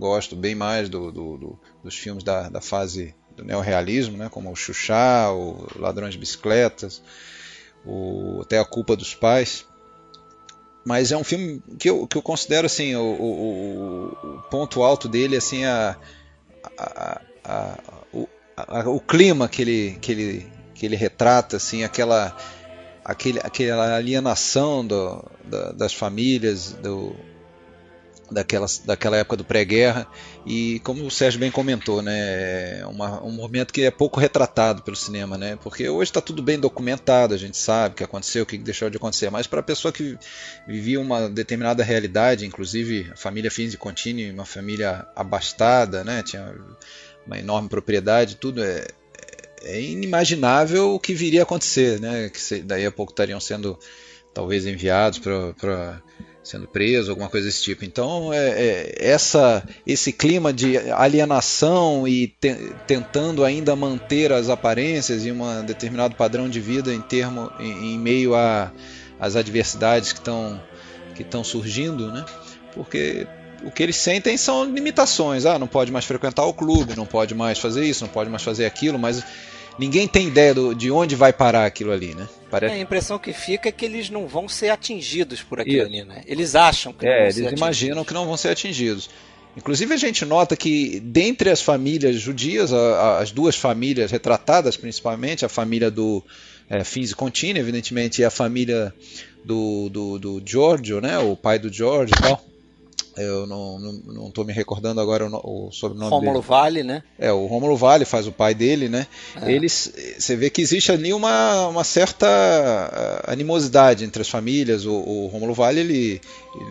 gosto 0.00 0.34
bem 0.34 0.56
mais 0.56 0.88
do, 0.88 1.12
do- 1.12 1.36
do- 1.38 1.58
dos 1.84 1.94
filmes 1.96 2.24
da, 2.24 2.48
da 2.48 2.60
fase 2.60 3.14
do 3.36 3.44
neorrealismo, 3.44 4.16
né, 4.16 4.28
como 4.28 4.50
o 4.50 4.56
Xuxá, 4.56 5.30
o 5.32 5.64
Ladrões 5.78 6.14
de 6.14 6.18
Bicicletas, 6.18 7.00
o, 7.86 8.40
até 8.42 8.58
A 8.58 8.64
Culpa 8.64 8.96
dos 8.96 9.14
Pais. 9.14 9.64
Mas 10.84 11.12
é 11.12 11.16
um 11.16 11.22
filme 11.22 11.62
que 11.78 11.88
eu, 11.88 12.08
que 12.08 12.18
eu 12.18 12.22
considero 12.22 12.66
assim, 12.66 12.96
o, 12.96 13.00
o- 13.00 14.10
o- 14.24 14.28
o 14.38 14.42
ponto 14.50 14.82
alto 14.82 15.08
dele 15.08 15.36
assim, 15.36 15.64
a, 15.64 15.96
a- 16.76 17.20
a- 17.44 17.78
o, 18.12 18.28
a- 18.56 18.88
o 18.90 18.98
clima 18.98 19.48
que 19.48 19.62
ele, 19.62 19.98
que 20.00 20.10
ele, 20.10 20.52
que 20.74 20.84
ele 20.84 20.96
retrata, 20.96 21.58
assim, 21.58 21.84
aquela, 21.84 22.36
aquele, 23.04 23.38
aquela 23.42 23.96
alienação 23.96 24.86
do- 24.86 25.24
da- 25.44 25.72
das 25.72 25.92
famílias, 25.92 26.72
do, 26.72 27.14
daquela, 28.30 28.66
daquela 28.84 29.16
época 29.16 29.36
do 29.36 29.44
pré-guerra. 29.44 30.06
E 30.46 30.78
como 30.80 31.04
o 31.04 31.10
Sérgio 31.10 31.40
bem 31.40 31.50
comentou, 31.50 32.00
né, 32.00 32.80
é 32.80 32.86
uma, 32.86 33.22
um 33.24 33.30
momento 33.32 33.72
que 33.72 33.82
é 33.82 33.90
pouco 33.90 34.20
retratado 34.20 34.82
pelo 34.82 34.96
cinema, 34.96 35.36
né, 35.36 35.58
porque 35.62 35.88
hoje 35.88 36.10
está 36.10 36.20
tudo 36.20 36.42
bem 36.42 36.58
documentado, 36.58 37.34
a 37.34 37.36
gente 37.36 37.56
sabe 37.56 37.92
o 37.92 37.96
que 37.96 38.04
aconteceu, 38.04 38.44
o 38.44 38.46
que 38.46 38.56
deixou 38.56 38.88
de 38.88 38.96
acontecer, 38.96 39.30
mas 39.30 39.46
para 39.46 39.60
a 39.60 39.64
pessoa 39.64 39.92
que 39.92 40.16
vivia 40.66 41.00
uma 41.00 41.28
determinada 41.28 41.82
realidade, 41.82 42.46
inclusive 42.46 43.10
a 43.12 43.16
família 43.16 43.50
Fins 43.50 43.74
e 43.74 43.76
Contini, 43.76 44.30
uma 44.30 44.46
família 44.46 45.06
abastada, 45.16 46.04
né, 46.04 46.22
tinha 46.22 46.54
uma 47.26 47.38
enorme 47.38 47.68
propriedade, 47.68 48.36
tudo 48.36 48.62
é, 48.62 48.86
é 49.62 49.80
inimaginável 49.80 50.94
o 50.94 51.00
que 51.00 51.14
viria 51.14 51.40
a 51.40 51.42
acontecer, 51.42 52.00
né, 52.00 52.30
que 52.30 52.62
daí 52.62 52.86
a 52.86 52.92
pouco 52.92 53.12
estariam 53.12 53.40
sendo 53.40 53.78
talvez 54.32 54.66
enviados 54.66 55.18
para 55.18 56.02
sendo 56.42 56.66
preso, 56.66 57.10
alguma 57.10 57.28
coisa 57.28 57.46
desse 57.46 57.62
tipo. 57.62 57.84
Então, 57.84 58.32
é, 58.32 58.48
é, 58.48 58.94
essa, 58.98 59.62
esse 59.86 60.12
clima 60.12 60.52
de 60.52 60.78
alienação 60.90 62.08
e 62.08 62.28
te, 62.28 62.54
tentando 62.86 63.44
ainda 63.44 63.76
manter 63.76 64.32
as 64.32 64.48
aparências 64.48 65.24
e 65.24 65.30
um 65.30 65.64
determinado 65.64 66.14
padrão 66.14 66.48
de 66.48 66.58
vida 66.58 66.92
em 66.92 67.00
termo 67.00 67.50
em, 67.60 67.94
em 67.94 67.98
meio 67.98 68.32
às 69.18 69.36
adversidades 69.36 70.12
que 70.12 70.18
estão 70.18 70.60
que 71.14 71.22
estão 71.22 71.44
surgindo, 71.44 72.10
né? 72.10 72.24
Porque 72.72 73.26
o 73.64 73.70
que 73.70 73.82
eles 73.82 73.96
sentem 73.96 74.36
são 74.36 74.64
limitações. 74.64 75.46
Ah, 75.46 75.58
não 75.58 75.66
pode 75.66 75.92
mais 75.92 76.04
frequentar 76.04 76.44
o 76.44 76.54
clube, 76.54 76.96
não 76.96 77.06
pode 77.06 77.34
mais 77.34 77.58
fazer 77.58 77.84
isso, 77.84 78.04
não 78.04 78.12
pode 78.12 78.30
mais 78.30 78.42
fazer 78.42 78.66
aquilo, 78.66 78.98
mas 78.98 79.24
ninguém 79.78 80.06
tem 80.06 80.28
ideia 80.28 80.54
do, 80.54 80.74
de 80.74 80.90
onde 80.90 81.14
vai 81.14 81.32
parar 81.32 81.66
aquilo 81.66 81.92
ali, 81.92 82.14
né? 82.14 82.28
Parece... 82.50 82.74
É, 82.74 82.78
a 82.78 82.80
impressão 82.80 83.18
que 83.18 83.32
fica 83.32 83.68
é 83.68 83.72
que 83.72 83.84
eles 83.84 84.10
não 84.10 84.26
vão 84.26 84.48
ser 84.48 84.70
atingidos 84.70 85.42
por 85.42 85.60
aquilo 85.60 85.86
ali, 85.86 86.04
né? 86.04 86.22
Eles 86.26 86.54
acham 86.54 86.92
que 86.92 87.06
é, 87.06 87.08
não 87.08 87.16
vão 87.16 87.24
eles 87.24 87.34
ser 87.34 87.56
imaginam 87.56 88.04
que 88.04 88.14
não 88.14 88.26
vão 88.26 88.36
ser 88.36 88.48
atingidos. 88.48 89.08
Inclusive 89.56 89.92
a 89.92 89.96
gente 89.96 90.24
nota 90.24 90.56
que 90.56 91.00
dentre 91.00 91.50
as 91.50 91.60
famílias 91.60 92.16
judias, 92.16 92.72
a, 92.72 92.76
a, 92.76 93.18
as 93.18 93.32
duas 93.32 93.56
famílias 93.56 94.10
retratadas 94.10 94.76
principalmente, 94.76 95.44
a 95.44 95.48
família 95.48 95.90
do 95.90 96.22
é, 96.68 96.84
Fins 96.84 97.12
Contini, 97.12 97.58
evidentemente, 97.58 98.22
e 98.22 98.24
a 98.24 98.30
família 98.30 98.94
do, 99.44 99.88
do, 99.88 100.18
do 100.18 100.42
Giorgio, 100.44 101.00
né, 101.00 101.18
o 101.18 101.34
pai 101.34 101.58
do 101.58 101.72
Giorgio 101.72 102.14
e 102.16 102.22
tal, 102.22 102.44
eu 103.16 103.46
não, 103.46 103.78
não, 103.78 104.32
não 104.34 104.44
me 104.44 104.52
recordando 104.52 105.00
agora 105.00 105.26
o, 105.26 105.68
o 105.68 105.72
sobrenome 105.72 106.10
Rômulo 106.10 106.32
dele. 106.34 106.46
Vale, 106.46 106.82
né? 106.82 107.02
É, 107.18 107.32
o 107.32 107.46
Rômulo 107.46 107.76
Vale 107.76 108.04
faz 108.04 108.26
o 108.26 108.32
pai 108.32 108.54
dele, 108.54 108.88
né? 108.88 109.06
É. 109.42 109.52
Eles, 109.52 109.92
você 110.18 110.36
vê 110.36 110.48
que 110.48 110.62
existe 110.62 110.92
ali 110.92 111.12
uma, 111.12 111.68
uma 111.68 111.84
certa 111.84 112.26
ah, 112.26 113.32
animosidade 113.32 114.04
entre 114.04 114.22
as 114.22 114.28
famílias. 114.28 114.86
O, 114.86 114.92
o 114.92 115.26
Rômulo 115.26 115.54
Vale, 115.54 115.80
ele, 115.80 116.20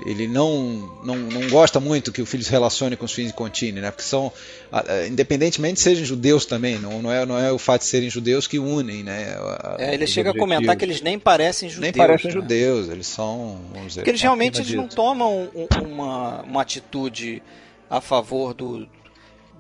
ele 0.06 0.28
não, 0.28 0.92
não, 1.04 1.16
não 1.16 1.50
gosta 1.50 1.80
muito 1.80 2.12
que 2.12 2.22
o 2.22 2.26
filho 2.26 2.44
se 2.44 2.52
relacione 2.52 2.98
com 2.98 3.06
os 3.06 3.14
filhos 3.14 3.32
de 3.32 3.38
Contini, 3.38 3.80
né? 3.80 3.92
Porque 3.92 4.04
são, 4.04 4.32
independentemente 5.08 5.80
sejam 5.80 6.04
judeus 6.04 6.46
também, 6.46 6.78
não, 6.78 7.02
não, 7.02 7.12
é, 7.12 7.26
não 7.26 7.38
é 7.40 7.52
o 7.52 7.58
fato 7.58 7.82
de 7.82 7.88
serem 7.88 8.10
judeus 8.10 8.46
que 8.46 8.60
unem, 8.60 9.04
né? 9.04 9.38
É, 9.78 9.94
ele 9.94 10.06
chega 10.06 10.32
objetivos. 10.32 10.36
a 10.36 10.40
comentar 10.40 10.76
que 10.76 10.84
eles 10.84 11.02
nem 11.02 11.18
parecem 11.18 11.70
judeus. 11.70 11.82
Nem 11.82 11.94
parecem 11.94 12.28
né? 12.28 12.34
judeus, 12.34 12.90
eles 12.90 13.08
são, 13.08 13.62
vamos 13.72 13.88
dizer... 13.88 14.02
Porque 14.02 14.12
eles 14.12 14.22
realmente 14.22 14.60
eles 14.60 14.74
não 14.74 14.88
tomam 14.88 15.50
uma 15.82 16.42
uma 16.42 16.62
atitude 16.62 17.42
a 17.90 18.02
favor 18.02 18.54
do, 18.54 18.88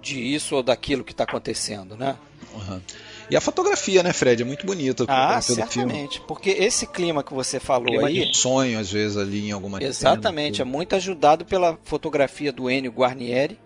de 0.01 0.19
isso 0.19 0.55
ou 0.55 0.63
daquilo 0.63 1.03
que 1.03 1.11
está 1.11 1.23
acontecendo, 1.23 1.95
né? 1.95 2.15
Uhum. 2.53 2.81
E 3.29 3.35
a 3.35 3.41
fotografia, 3.41 4.01
né, 4.01 4.11
Fred? 4.11 4.41
É 4.41 4.45
muito 4.45 4.65
bonita. 4.65 5.05
Ah, 5.07 5.39
certamente. 5.41 6.21
Porque 6.21 6.49
esse 6.49 6.87
clima 6.87 7.23
que 7.23 7.33
você 7.33 7.59
falou 7.59 7.87
clima 7.87 8.07
aí. 8.07 8.25
De 8.25 8.37
sonho, 8.37 8.79
às 8.79 8.91
vezes, 8.91 9.17
ali 9.17 9.47
em 9.47 9.51
alguma 9.51 9.81
Exatamente. 9.81 10.57
Cena, 10.57 10.69
é 10.69 10.71
muito 10.71 10.95
ajudado 10.95 11.45
pela 11.45 11.77
fotografia 11.83 12.51
do 12.51 12.69
Enio 12.69 12.91
Guarnieri, 12.91 13.59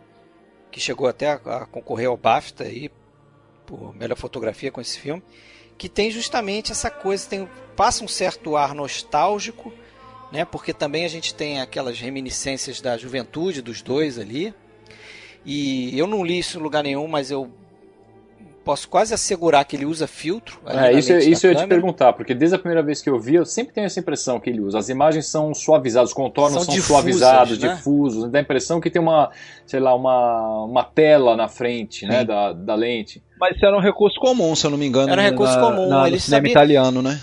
que 0.72 0.79
chegou 0.79 1.08
até 1.08 1.27
a, 1.27 1.36
a 1.36 1.65
concorrer 1.65 2.08
ao 2.08 2.17
BAFTA 2.17 2.65
aí, 2.65 2.89
por 3.65 3.96
melhor 3.96 4.17
fotografia 4.17 4.72
com 4.72 4.82
esse 4.82 5.00
filme. 5.00 5.24
Que 5.77 5.88
tem 5.88 6.12
justamente 6.12 6.72
essa 6.72 6.89
coisa, 6.89 7.27
tem, 7.27 7.48
passa 7.75 8.03
um 8.03 8.08
certo 8.08 8.55
ar 8.55 8.75
nostálgico 8.75 9.74
né? 10.34 10.43
Porque 10.43 10.74
também 10.74 11.05
a 11.05 11.08
gente 11.08 11.36
tem 11.36 11.62
aquelas 11.62 12.00
reminiscências 12.00 12.82
da 12.82 12.98
juventude 12.98 13.62
dos 13.62 13.84
dois 13.84 14.17
ali. 14.17 14.51
E 15.46 15.98
eu 15.98 16.08
não 16.08 16.24
li 16.24 16.39
isso 16.39 16.58
em 16.58 16.62
lugar 16.62 16.82
nenhum, 16.82 17.08
mas 17.08 17.29
eu 17.29 17.51
posso 18.63 18.88
quase 18.88 19.13
assegurar 19.13 19.65
que 19.65 19.75
ele 19.75 19.86
usa 19.86 20.08
filtro. 20.08 20.60
É, 20.65 20.91
isso 20.93 21.13
isso 21.13 21.46
eu 21.46 21.51
ia 21.51 21.58
te 21.58 21.67
perguntar, 21.67 22.13
porque 22.13 22.34
desde 22.34 22.55
a 22.55 22.60
primeira 22.60 22.82
vez 22.82 23.01
que 23.01 23.10
eu 23.10 23.20
vi, 23.20 23.36
eu 23.36 23.46
sempre 23.46 23.74
tenho 23.74 23.86
essa 23.86 24.00
impressão 24.00 24.39
que 24.39 24.50
ele 24.50 24.62
usa. 24.62 24.79
As 24.79 24.89
imagens 24.89 25.27
são 25.27 25.53
suavizadas, 25.53 26.10
os 26.10 26.13
contornos 26.13 26.53
são, 26.53 26.63
são 26.63 26.74
difusas, 26.74 26.88
suavizados, 26.88 27.60
né? 27.60 27.75
difusos. 27.75 28.32
Dá 28.32 28.39
a 28.39 28.41
impressão 28.41 28.79
que 28.79 28.89
tem 28.89 29.01
uma, 29.01 29.29
sei 29.65 29.79
lá, 29.79 29.93
uma, 29.93 30.63
uma 30.63 30.84
tela 30.84 31.36
na 31.36 31.48
frente 31.48 32.05
né, 32.05 32.24
da, 32.24 32.53
da 32.53 32.75
lente. 32.75 33.22
Mas 33.39 33.55
isso 33.55 33.65
era 33.65 33.75
um 33.75 33.82
recurso 33.82 34.20
comum, 34.20 34.55
se 34.55 34.65
eu 34.65 34.72
não 34.72 34.77
me 34.77 34.86
engano. 34.86 35.12
Era 35.12 35.22
um 35.22 35.25
recurso 35.25 35.55
na, 35.55 35.62
comum. 35.62 35.89
Na, 35.89 36.10
no 36.10 36.20
cinema 36.20 36.22
sabia... 36.22 36.51
italiano, 36.51 37.01
né? 37.01 37.20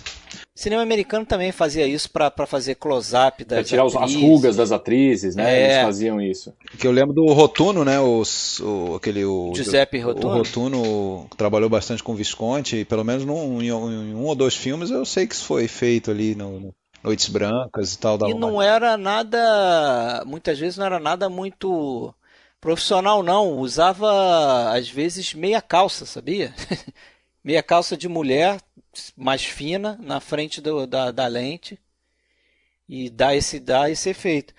Cinema 0.54 0.82
americano 0.82 1.24
também 1.24 1.52
fazia 1.52 1.86
isso 1.86 2.10
para 2.10 2.46
fazer 2.46 2.74
close-up 2.74 3.44
das 3.44 3.58
pra 3.58 3.64
tirar 3.64 3.86
atrizes. 3.86 4.16
as 4.16 4.22
rugas 4.22 4.56
das 4.56 4.72
atrizes, 4.72 5.36
né? 5.36 5.54
É. 5.54 5.64
Eles 5.64 5.82
faziam 5.84 6.20
isso. 6.20 6.52
Que 6.78 6.86
eu 6.86 6.92
lembro 6.92 7.14
do 7.14 7.26
Rotuno, 7.32 7.84
né? 7.84 7.98
O, 8.00 8.22
o 8.60 8.94
aquele 8.96 9.24
o 9.24 9.52
Giuseppe 9.54 9.98
Rotuno. 9.98 10.34
O 10.34 10.36
Rotuno 10.38 11.26
trabalhou 11.36 11.68
bastante 11.68 12.02
com 12.02 12.14
Visconti, 12.14 12.76
e 12.76 12.84
pelo 12.84 13.04
menos 13.04 13.24
num, 13.24 13.62
em, 13.62 13.68
em, 13.68 14.14
um 14.14 14.24
ou 14.24 14.34
dois 14.34 14.54
filmes 14.54 14.90
eu 14.90 15.04
sei 15.04 15.26
que 15.26 15.34
isso 15.34 15.44
foi 15.44 15.68
feito 15.68 16.10
ali 16.10 16.34
no, 16.34 16.60
no 16.60 16.74
Noites 17.02 17.28
Brancas 17.28 17.94
e 17.94 17.98
tal. 17.98 18.18
e 18.28 18.34
não 18.34 18.60
era 18.60 18.96
nada, 18.96 20.22
muitas 20.26 20.58
vezes 20.58 20.76
não 20.76 20.84
era 20.84 20.98
nada 20.98 21.28
muito 21.30 22.14
profissional 22.60 23.22
não, 23.22 23.56
usava 23.56 24.70
às 24.76 24.88
vezes 24.88 25.32
meia 25.32 25.62
calça, 25.62 26.04
sabia? 26.04 26.54
meia 27.42 27.62
calça 27.62 27.96
de 27.96 28.06
mulher 28.06 28.60
mais 29.16 29.44
fina 29.44 29.98
na 30.00 30.20
frente 30.20 30.60
do, 30.60 30.86
da, 30.86 31.10
da 31.10 31.26
lente 31.26 31.78
e 32.88 33.08
dá 33.08 33.34
esse, 33.34 33.60
dá 33.60 33.88
esse 33.90 34.10
efeito. 34.10 34.52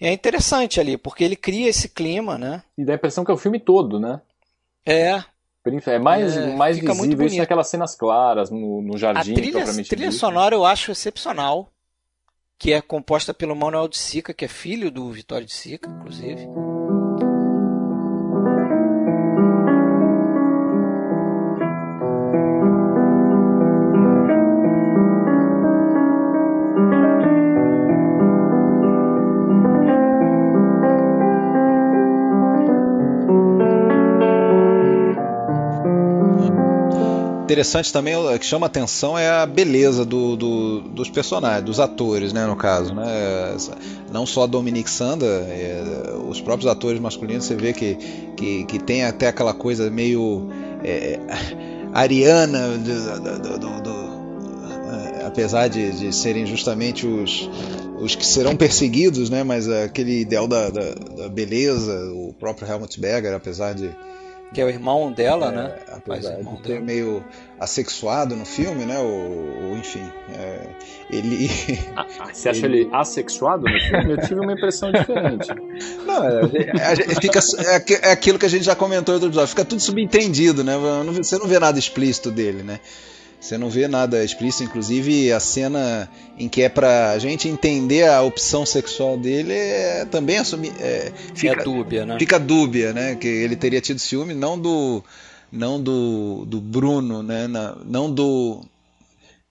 E 0.00 0.06
é 0.06 0.12
interessante 0.12 0.80
ali, 0.80 0.96
porque 0.96 1.24
ele 1.24 1.36
cria 1.36 1.68
esse 1.68 1.88
clima, 1.88 2.38
né? 2.38 2.62
E 2.76 2.84
dá 2.84 2.92
a 2.92 2.96
impressão 2.96 3.24
que 3.24 3.30
é 3.30 3.34
o 3.34 3.38
filme 3.38 3.60
todo, 3.60 3.98
né? 3.98 4.20
É. 4.84 5.22
É 5.84 5.98
mais, 5.98 6.36
é, 6.36 6.54
mais 6.54 6.78
visível 6.78 7.26
isso 7.26 7.38
naquelas 7.38 7.66
cenas 7.66 7.96
claras, 7.96 8.50
no, 8.50 8.80
no 8.80 8.96
jardim. 8.96 9.32
A 9.32 9.34
trilha, 9.34 9.84
trilha 9.84 10.12
sonora 10.12 10.54
eu 10.54 10.64
acho 10.64 10.92
excepcional, 10.92 11.72
que 12.56 12.72
é 12.72 12.80
composta 12.80 13.34
pelo 13.34 13.56
Manuel 13.56 13.88
de 13.88 13.98
Sica, 13.98 14.32
que 14.32 14.44
é 14.44 14.48
filho 14.48 14.92
do 14.92 15.10
Vitório 15.10 15.44
de 15.44 15.52
Sica, 15.52 15.90
inclusive. 15.90 16.46
Interessante 37.46 37.92
também, 37.92 38.16
o 38.16 38.36
que 38.40 38.44
chama 38.44 38.66
atenção 38.66 39.16
é 39.16 39.30
a 39.30 39.46
beleza 39.46 40.04
do, 40.04 40.34
do, 40.34 40.80
dos 40.80 41.08
personagens, 41.08 41.64
dos 41.64 41.78
atores, 41.78 42.32
né, 42.32 42.44
no 42.44 42.56
caso, 42.56 42.92
né? 42.92 43.04
Não 44.12 44.26
só 44.26 44.42
a 44.42 44.46
Dominique 44.46 44.90
Sanda, 44.90 45.24
é, 45.24 45.80
os 46.28 46.40
próprios 46.40 46.68
atores 46.68 47.00
masculinos, 47.00 47.44
você 47.44 47.54
vê 47.54 47.72
que, 47.72 47.94
que, 48.36 48.64
que 48.64 48.78
tem 48.80 49.04
até 49.04 49.28
aquela 49.28 49.54
coisa 49.54 49.88
meio 49.88 50.48
é, 50.82 51.20
ariana 51.94 52.76
do, 52.78 53.80
do, 53.80 53.90
é, 55.20 55.26
apesar 55.26 55.68
de, 55.68 55.92
de, 55.92 56.12
serem 56.12 56.46
justamente 56.46 57.06
os, 57.06 57.48
os 58.00 58.16
que 58.16 58.26
serão 58.26 58.56
perseguidos, 58.56 59.30
né? 59.30 59.44
Mas 59.44 59.68
aquele 59.68 60.20
ideal 60.20 60.48
da, 60.48 60.68
da, 60.68 60.94
da 61.16 61.28
beleza, 61.28 62.10
o 62.12 62.32
próprio 62.32 62.68
Helmut 62.68 63.00
Berger, 63.00 63.34
apesar 63.34 63.72
de 63.72 63.88
que 64.52 64.60
é 64.60 64.64
o 64.64 64.68
irmão 64.68 65.12
dela, 65.12 65.48
é, 65.48 65.52
né? 65.52 65.74
Apesar 65.92 66.36
de 66.36 66.62
ter 66.62 66.80
meio 66.80 67.24
assexuado 67.58 68.36
no 68.36 68.44
filme, 68.44 68.84
né? 68.84 68.98
Ou, 68.98 69.70
ou 69.70 69.76
enfim, 69.76 70.02
é, 70.32 70.60
ele. 71.10 71.48
Você 72.32 72.48
acha 72.48 72.66
ele... 72.66 72.82
ele 72.82 72.90
assexuado 72.92 73.64
no 73.64 73.80
filme? 73.80 74.12
Eu 74.12 74.20
tive 74.20 74.40
uma 74.40 74.52
impressão 74.52 74.92
diferente. 74.92 75.48
Não, 76.06 76.24
é, 76.24 76.96
fica, 77.20 77.40
é, 77.58 78.08
é 78.08 78.12
aquilo 78.12 78.38
que 78.38 78.46
a 78.46 78.50
gente 78.50 78.64
já 78.64 78.74
comentou 78.74 79.12
em 79.12 79.16
outro 79.16 79.28
episódio, 79.28 79.48
fica 79.48 79.64
tudo 79.64 79.80
subentendido, 79.80 80.62
né? 80.62 80.74
Você 81.16 81.38
não 81.38 81.46
vê 81.46 81.58
nada 81.58 81.78
explícito 81.78 82.30
dele, 82.30 82.62
né? 82.62 82.80
Você 83.46 83.56
não 83.56 83.70
vê 83.70 83.86
nada 83.86 84.24
explícito, 84.24 84.64
inclusive 84.64 85.32
a 85.32 85.38
cena 85.38 86.10
em 86.36 86.48
que 86.48 86.62
é 86.62 86.68
pra 86.68 87.16
gente 87.20 87.46
entender 87.46 88.08
a 88.08 88.20
opção 88.20 88.66
sexual 88.66 89.16
dele 89.16 89.52
é 89.52 90.04
também 90.04 90.38
assumir. 90.38 90.72
É, 90.80 91.12
fica, 91.32 91.60
é 91.60 91.62
dúbia, 91.62 92.04
né? 92.04 92.18
Fica 92.18 92.40
dúbia, 92.40 92.92
né? 92.92 93.14
Que 93.14 93.28
ele 93.28 93.54
teria 93.54 93.80
tido 93.80 94.00
ciúme 94.00 94.34
não 94.34 94.58
do. 94.58 95.00
não 95.52 95.80
do, 95.80 96.44
do 96.44 96.60
Bruno, 96.60 97.22
né? 97.22 97.46
Na, 97.46 97.76
não 97.84 98.10
do. 98.10 98.64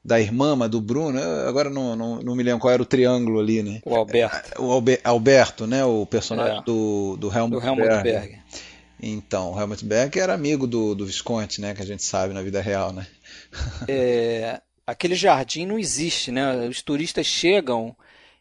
da 0.03 0.19
irmã 0.19 0.57
do 0.69 0.81
Bruno, 0.81 1.17
agora 1.47 1.69
não, 1.69 1.95
não, 1.95 2.21
não, 2.21 2.35
me 2.35 2.43
lembro 2.43 2.59
qual 2.59 2.73
era 2.73 2.83
o 2.83 2.85
triângulo 2.85 3.39
ali, 3.39 3.63
né? 3.63 3.79
O 3.85 3.95
Alberto. 3.95 4.61
O 4.61 4.71
Albe, 4.71 4.99
Alberto, 5.05 5.65
né? 5.65 5.85
O 5.85 6.05
personagem 6.05 6.57
é. 6.57 6.63
do, 6.63 7.15
do 7.15 7.33
Helmut, 7.33 7.61
do 7.61 7.65
Helmut 7.65 7.87
Berg. 7.87 8.03
Berg. 8.03 8.39
Então, 9.01 9.53
o 9.53 9.59
Helmut 9.59 9.85
Berg 9.85 10.19
era 10.19 10.33
amigo 10.33 10.67
do, 10.67 10.93
do 10.93 11.05
Visconti, 11.05 11.61
né? 11.61 11.73
Que 11.73 11.81
a 11.81 11.85
gente 11.85 12.03
sabe 12.03 12.33
na 12.33 12.41
vida 12.41 12.59
real, 12.59 12.91
né? 12.91 13.07
É, 13.87 14.61
aquele 14.85 15.15
jardim 15.15 15.65
não 15.65 15.77
existe, 15.79 16.31
né? 16.31 16.67
Os 16.67 16.81
turistas 16.81 17.25
chegam 17.25 17.95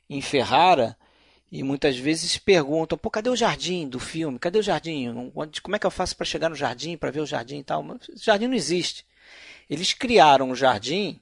em 0.09 0.21
Ferrara 0.21 0.97
e 1.51 1.63
muitas 1.63 1.97
vezes 1.97 2.37
perguntam: 2.37 2.99
pô, 2.99 3.11
cadê 3.11 3.31
o 3.31 3.37
jardim 3.37 3.89
do 3.89 4.01
filme? 4.01 4.39
Cadê 4.39 4.59
o 4.59 4.63
jardim? 4.63 5.31
Como 5.63 5.77
é 5.77 5.79
que 5.79 5.87
eu 5.87 5.91
faço 5.91 6.17
para 6.17 6.27
chegar 6.27 6.49
no 6.49 6.57
jardim, 6.57 6.97
para 6.97 7.11
ver 7.11 7.21
o 7.21 7.27
jardim 7.27 7.59
e 7.59 7.65
tal? 7.65 7.83
o 7.83 7.99
jardim 8.17 8.47
não 8.47 8.55
existe. 8.55 9.05
Eles 9.69 9.93
criaram 9.93 10.51
um 10.51 10.55
jardim 10.55 11.21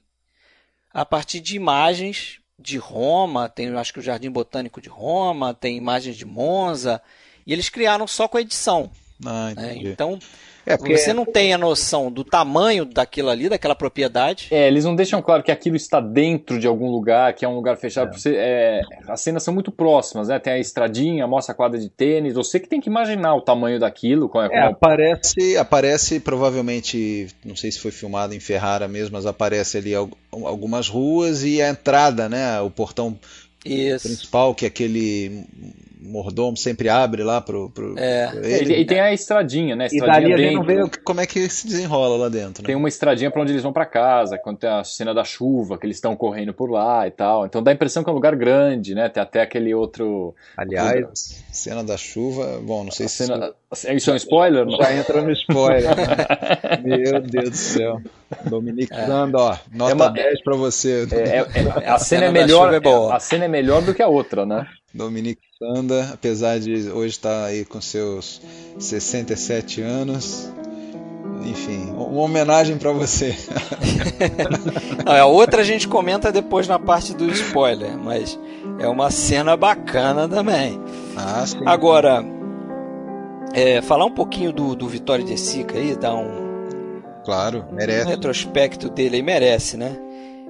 a 0.93 1.05
partir 1.05 1.39
de 1.39 1.55
imagens 1.55 2.39
de 2.59 2.77
Roma, 2.77 3.49
tem 3.49 3.75
acho 3.75 3.91
que 3.91 3.99
o 3.99 4.03
Jardim 4.03 4.29
Botânico 4.29 4.79
de 4.79 4.89
Roma, 4.89 5.53
tem 5.53 5.75
imagens 5.75 6.15
de 6.15 6.25
Monza, 6.25 7.01
e 7.45 7.51
eles 7.51 7.67
criaram 7.67 8.07
só 8.07 8.27
com 8.27 8.37
a 8.37 8.41
edição. 8.41 8.91
Ah, 9.25 9.53
né? 9.55 9.75
Então, 9.77 10.19
é 10.65 10.77
porque 10.77 10.97
você 10.97 11.13
não 11.13 11.25
tem 11.25 11.53
a 11.53 11.57
noção 11.57 12.11
do 12.11 12.23
tamanho 12.23 12.85
daquilo 12.85 13.29
ali, 13.29 13.49
daquela 13.49 13.75
propriedade. 13.75 14.47
É, 14.51 14.67
eles 14.67 14.85
não 14.85 14.95
deixam 14.95 15.21
claro 15.21 15.43
que 15.43 15.51
aquilo 15.51 15.75
está 15.75 15.99
dentro 15.99 16.59
de 16.59 16.67
algum 16.67 16.89
lugar, 16.89 17.33
que 17.33 17.43
é 17.43 17.47
um 17.47 17.55
lugar 17.55 17.75
fechado. 17.77 18.09
É. 18.09 18.17
Você, 18.17 18.35
é, 18.35 18.81
as 19.07 19.21
cenas 19.21 19.43
são 19.43 19.53
muito 19.53 19.71
próximas, 19.71 20.29
né? 20.29 20.39
Tem 20.39 20.53
a 20.53 20.59
estradinha, 20.59 21.27
mostra 21.27 21.53
a 21.53 21.55
quadra 21.55 21.79
de 21.79 21.89
tênis. 21.89 22.33
Você 22.33 22.59
que 22.59 22.67
tem 22.67 22.79
que 22.79 22.89
imaginar 22.89 23.35
o 23.35 23.41
tamanho 23.41 23.79
daquilo. 23.79 24.29
Qual 24.29 24.43
é, 24.43 24.49
qual 24.49 24.61
é, 24.61 24.67
aparece, 24.67 25.57
aparece 25.57 26.19
provavelmente, 26.19 27.27
não 27.43 27.55
sei 27.55 27.71
se 27.71 27.79
foi 27.79 27.91
filmado 27.91 28.33
em 28.33 28.39
Ferrara 28.39 28.87
mesmo, 28.87 29.13
mas 29.13 29.25
aparece 29.25 29.77
ali 29.77 29.93
algumas 30.31 30.87
ruas 30.87 31.43
e 31.43 31.61
a 31.61 31.69
entrada, 31.69 32.29
né? 32.29 32.61
O 32.61 32.69
portão 32.69 33.17
Isso. 33.65 34.07
principal, 34.07 34.55
que 34.55 34.65
é 34.65 34.67
aquele 34.69 35.45
mordomo 36.03 36.57
sempre 36.57 36.89
abre 36.89 37.23
lá 37.23 37.41
pro, 37.41 37.69
pro, 37.69 37.97
é. 37.97 38.27
pro 38.27 38.45
ele. 38.45 38.75
E 38.75 38.85
tem 38.85 38.99
a 38.99 39.13
estradinha, 39.13 39.75
né? 39.75 39.85
A 39.85 39.87
estradinha 39.87 40.27
e 40.27 40.31
dali 40.31 40.33
a 40.33 40.37
gente 40.37 40.55
não 40.55 40.63
vê 40.63 40.97
como 41.03 41.21
é 41.21 41.25
que 41.25 41.47
se 41.49 41.67
desenrola 41.67 42.17
lá 42.17 42.29
dentro. 42.29 42.61
Né? 42.61 42.67
Tem 42.67 42.75
uma 42.75 42.87
estradinha 42.87 43.31
para 43.31 43.41
onde 43.41 43.51
eles 43.51 43.63
vão 43.63 43.73
para 43.73 43.85
casa, 43.85 44.37
quando 44.37 44.57
tem 44.57 44.69
a 44.69 44.83
cena 44.83 45.13
da 45.13 45.23
chuva, 45.23 45.77
que 45.77 45.85
eles 45.85 45.97
estão 45.97 46.15
correndo 46.15 46.53
por 46.53 46.69
lá 46.69 47.07
e 47.07 47.11
tal. 47.11 47.45
Então 47.45 47.63
dá 47.63 47.71
a 47.71 47.73
impressão 47.73 48.03
que 48.03 48.09
é 48.09 48.11
um 48.11 48.15
lugar 48.15 48.35
grande, 48.35 48.93
né? 48.93 49.09
Tem 49.09 49.23
até 49.23 49.41
aquele 49.41 49.73
outro. 49.73 50.35
Aliás, 50.57 51.43
cena 51.51 51.83
da 51.83 51.97
chuva, 51.97 52.59
bom, 52.61 52.83
não 52.83 52.91
sei 52.91 53.05
a 53.05 53.09
se. 53.09 53.25
Cena... 53.25 53.53
Isso 53.95 54.09
é 54.09 54.13
um 54.13 54.17
spoiler? 54.17 54.65
Não? 54.65 54.77
Já 54.77 54.93
entrou 54.95 55.23
no 55.23 55.31
spoiler. 55.31 55.95
Né? 55.95 56.81
Meu 56.83 57.21
Deus 57.21 57.49
do 57.49 57.55
céu. 57.55 58.01
Dominique 58.45 58.93
é. 58.93 59.07
Ó, 59.09 59.55
nota 59.71 59.91
é 59.91 59.95
uma... 59.95 60.09
10 60.09 60.43
para 60.43 60.55
você. 60.55 61.07
É, 61.11 61.15
é, 61.15 61.45
é, 61.83 61.89
a, 61.89 61.97
cena, 61.97 62.25
é 62.25 62.31
melhor, 62.31 62.73
a 63.11 63.19
cena 63.19 63.45
é 63.45 63.47
melhor 63.47 63.81
do 63.81 63.93
que 63.93 64.01
a 64.01 64.07
outra, 64.07 64.45
né? 64.45 64.67
Dominique 64.93 65.41
Sanda, 65.57 66.09
apesar 66.13 66.59
de 66.59 66.89
hoje 66.91 67.11
estar 67.11 67.45
aí 67.45 67.65
com 67.65 67.81
seus 67.81 68.41
67 68.77 69.81
anos. 69.81 70.51
Enfim, 71.45 71.91
uma 71.91 72.21
homenagem 72.21 72.77
para 72.77 72.91
você. 72.91 73.35
a 75.05 75.25
outra 75.25 75.61
a 75.61 75.63
gente 75.65 75.87
comenta 75.87 76.31
depois 76.31 76.67
na 76.67 76.79
parte 76.79 77.13
do 77.13 77.29
spoiler, 77.31 77.97
mas 77.97 78.39
é 78.79 78.87
uma 78.87 79.09
cena 79.11 79.57
bacana 79.57 80.27
também. 80.27 80.79
Ah, 81.17 81.45
sim. 81.45 81.59
Agora, 81.65 82.23
é, 83.53 83.81
falar 83.81 84.05
um 84.05 84.11
pouquinho 84.11 84.51
do, 84.51 84.75
do 84.75 84.87
Vitório 84.87 85.23
de 85.23 85.37
Sica 85.37 85.77
aí, 85.77 85.95
dar 85.95 86.15
um. 86.15 86.42
Claro, 87.23 87.65
merece. 87.71 88.05
Um 88.05 88.09
retrospecto 88.09 88.89
dele 88.89 89.17
aí, 89.17 89.21
merece, 89.21 89.77
né? 89.77 89.95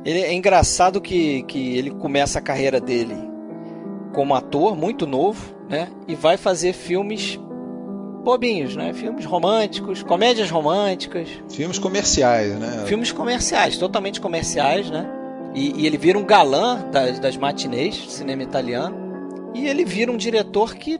Ele, 0.05 0.19
é 0.19 0.33
engraçado 0.33 0.99
que, 0.99 1.43
que 1.43 1.77
ele 1.77 1.91
começa 1.91 2.39
a 2.39 2.41
carreira 2.41 2.79
dele 2.79 3.15
como 4.13 4.35
ator, 4.35 4.75
muito 4.75 5.07
novo, 5.07 5.55
né? 5.69 5.89
E 6.07 6.15
vai 6.15 6.37
fazer 6.37 6.73
filmes 6.73 7.39
bobinhos, 8.23 8.75
né? 8.75 8.93
Filmes 8.93 9.25
românticos, 9.25 10.03
comédias 10.03 10.49
românticas. 10.49 11.29
Filmes 11.49 11.79
comerciais, 11.79 12.57
né? 12.57 12.83
Filmes 12.85 13.11
comerciais, 13.11 13.77
totalmente 13.77 14.21
comerciais, 14.21 14.89
né? 14.89 15.09
E, 15.53 15.81
e 15.81 15.85
ele 15.85 15.97
vira 15.97 16.17
um 16.17 16.25
galã 16.25 16.81
das, 16.91 17.19
das 17.19 17.37
matinês, 17.37 18.05
cinema 18.09 18.43
italiano. 18.43 19.51
E 19.53 19.67
ele 19.67 19.85
vira 19.85 20.11
um 20.11 20.17
diretor 20.17 20.75
que, 20.75 20.99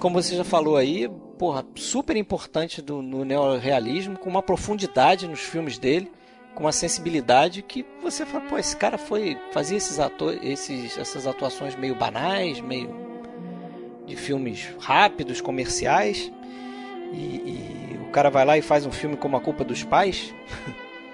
como 0.00 0.20
você 0.20 0.36
já 0.36 0.44
falou 0.44 0.76
aí, 0.76 1.10
porra, 1.38 1.64
super 1.74 2.16
importante 2.16 2.80
do, 2.80 3.02
no 3.02 3.24
neorrealismo, 3.24 4.18
com 4.18 4.28
uma 4.28 4.42
profundidade 4.42 5.28
nos 5.28 5.40
filmes 5.40 5.78
dele 5.78 6.10
com 6.56 6.64
uma 6.64 6.72
sensibilidade 6.72 7.60
que 7.60 7.84
você 8.02 8.24
fala, 8.24 8.44
pô, 8.46 8.58
esse 8.58 8.74
cara 8.74 8.96
foi 8.96 9.38
fazia 9.52 9.76
esses 9.76 10.00
atores, 10.00 10.40
esses, 10.42 10.96
essas 10.96 11.26
atuações 11.26 11.76
meio 11.76 11.94
banais, 11.94 12.62
meio 12.62 12.96
de 14.06 14.16
filmes 14.16 14.74
rápidos, 14.80 15.42
comerciais, 15.42 16.32
e, 17.12 17.16
e 17.16 18.00
o 18.08 18.10
cara 18.10 18.30
vai 18.30 18.44
lá 18.46 18.56
e 18.56 18.62
faz 18.62 18.86
um 18.86 18.90
filme 18.90 19.18
como 19.18 19.36
A 19.36 19.40
Culpa 19.40 19.64
dos 19.64 19.84
Pais, 19.84 20.32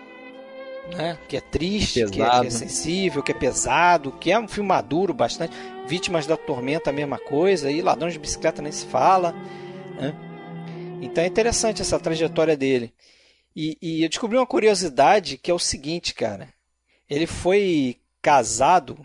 né? 0.94 1.18
Que 1.26 1.38
é 1.38 1.40
triste, 1.40 2.06
que 2.06 2.22
é, 2.22 2.30
que 2.40 2.46
é, 2.46 2.50
sensível, 2.50 3.20
que 3.20 3.32
é 3.32 3.34
pesado, 3.34 4.12
que 4.12 4.30
é 4.30 4.38
um 4.38 4.46
filme 4.46 4.68
maduro 4.68 5.12
bastante. 5.12 5.56
Vítimas 5.88 6.24
da 6.24 6.36
Tormenta, 6.36 6.90
a 6.90 6.92
mesma 6.92 7.18
coisa, 7.18 7.68
e 7.68 7.82
Ladrões 7.82 8.12
de 8.12 8.20
Bicicleta 8.20 8.62
nem 8.62 8.70
se 8.70 8.86
fala? 8.86 9.34
Então 11.02 11.24
é 11.24 11.26
interessante 11.26 11.82
essa 11.82 11.98
trajetória 11.98 12.56
dele. 12.56 12.94
E, 13.56 13.76
e 13.82 14.04
eu 14.04 14.08
descobri 14.08 14.38
uma 14.38 14.46
curiosidade 14.46 15.36
que 15.36 15.50
é 15.50 15.54
o 15.54 15.58
seguinte, 15.58 16.14
cara. 16.14 16.48
Ele 17.10 17.26
foi 17.26 18.00
casado 18.22 18.96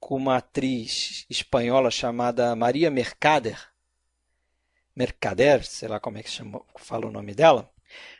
com 0.00 0.16
uma 0.16 0.38
atriz 0.38 1.26
espanhola 1.28 1.90
chamada 1.90 2.56
Maria 2.56 2.90
Mercader. 2.90 3.60
Mercader, 4.96 5.64
sei 5.66 5.86
lá 5.86 6.00
como 6.00 6.16
é 6.16 6.22
que 6.22 6.30
chama, 6.30 6.62
fala 6.76 7.06
o 7.06 7.12
nome 7.12 7.34
dela. 7.34 7.70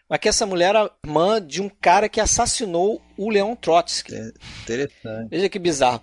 Mas 0.06 0.20
que 0.20 0.28
essa 0.28 0.44
mulher 0.44 0.70
era 0.70 0.92
mãe 1.06 1.44
de 1.44 1.62
um 1.62 1.68
cara 1.68 2.10
que 2.10 2.20
assassinou 2.20 3.00
o 3.16 3.30
Leon 3.30 3.56
Trotsky. 3.56 4.14
Interessante. 4.62 5.30
Veja 5.30 5.48
que 5.48 5.58
bizarro. 5.58 6.02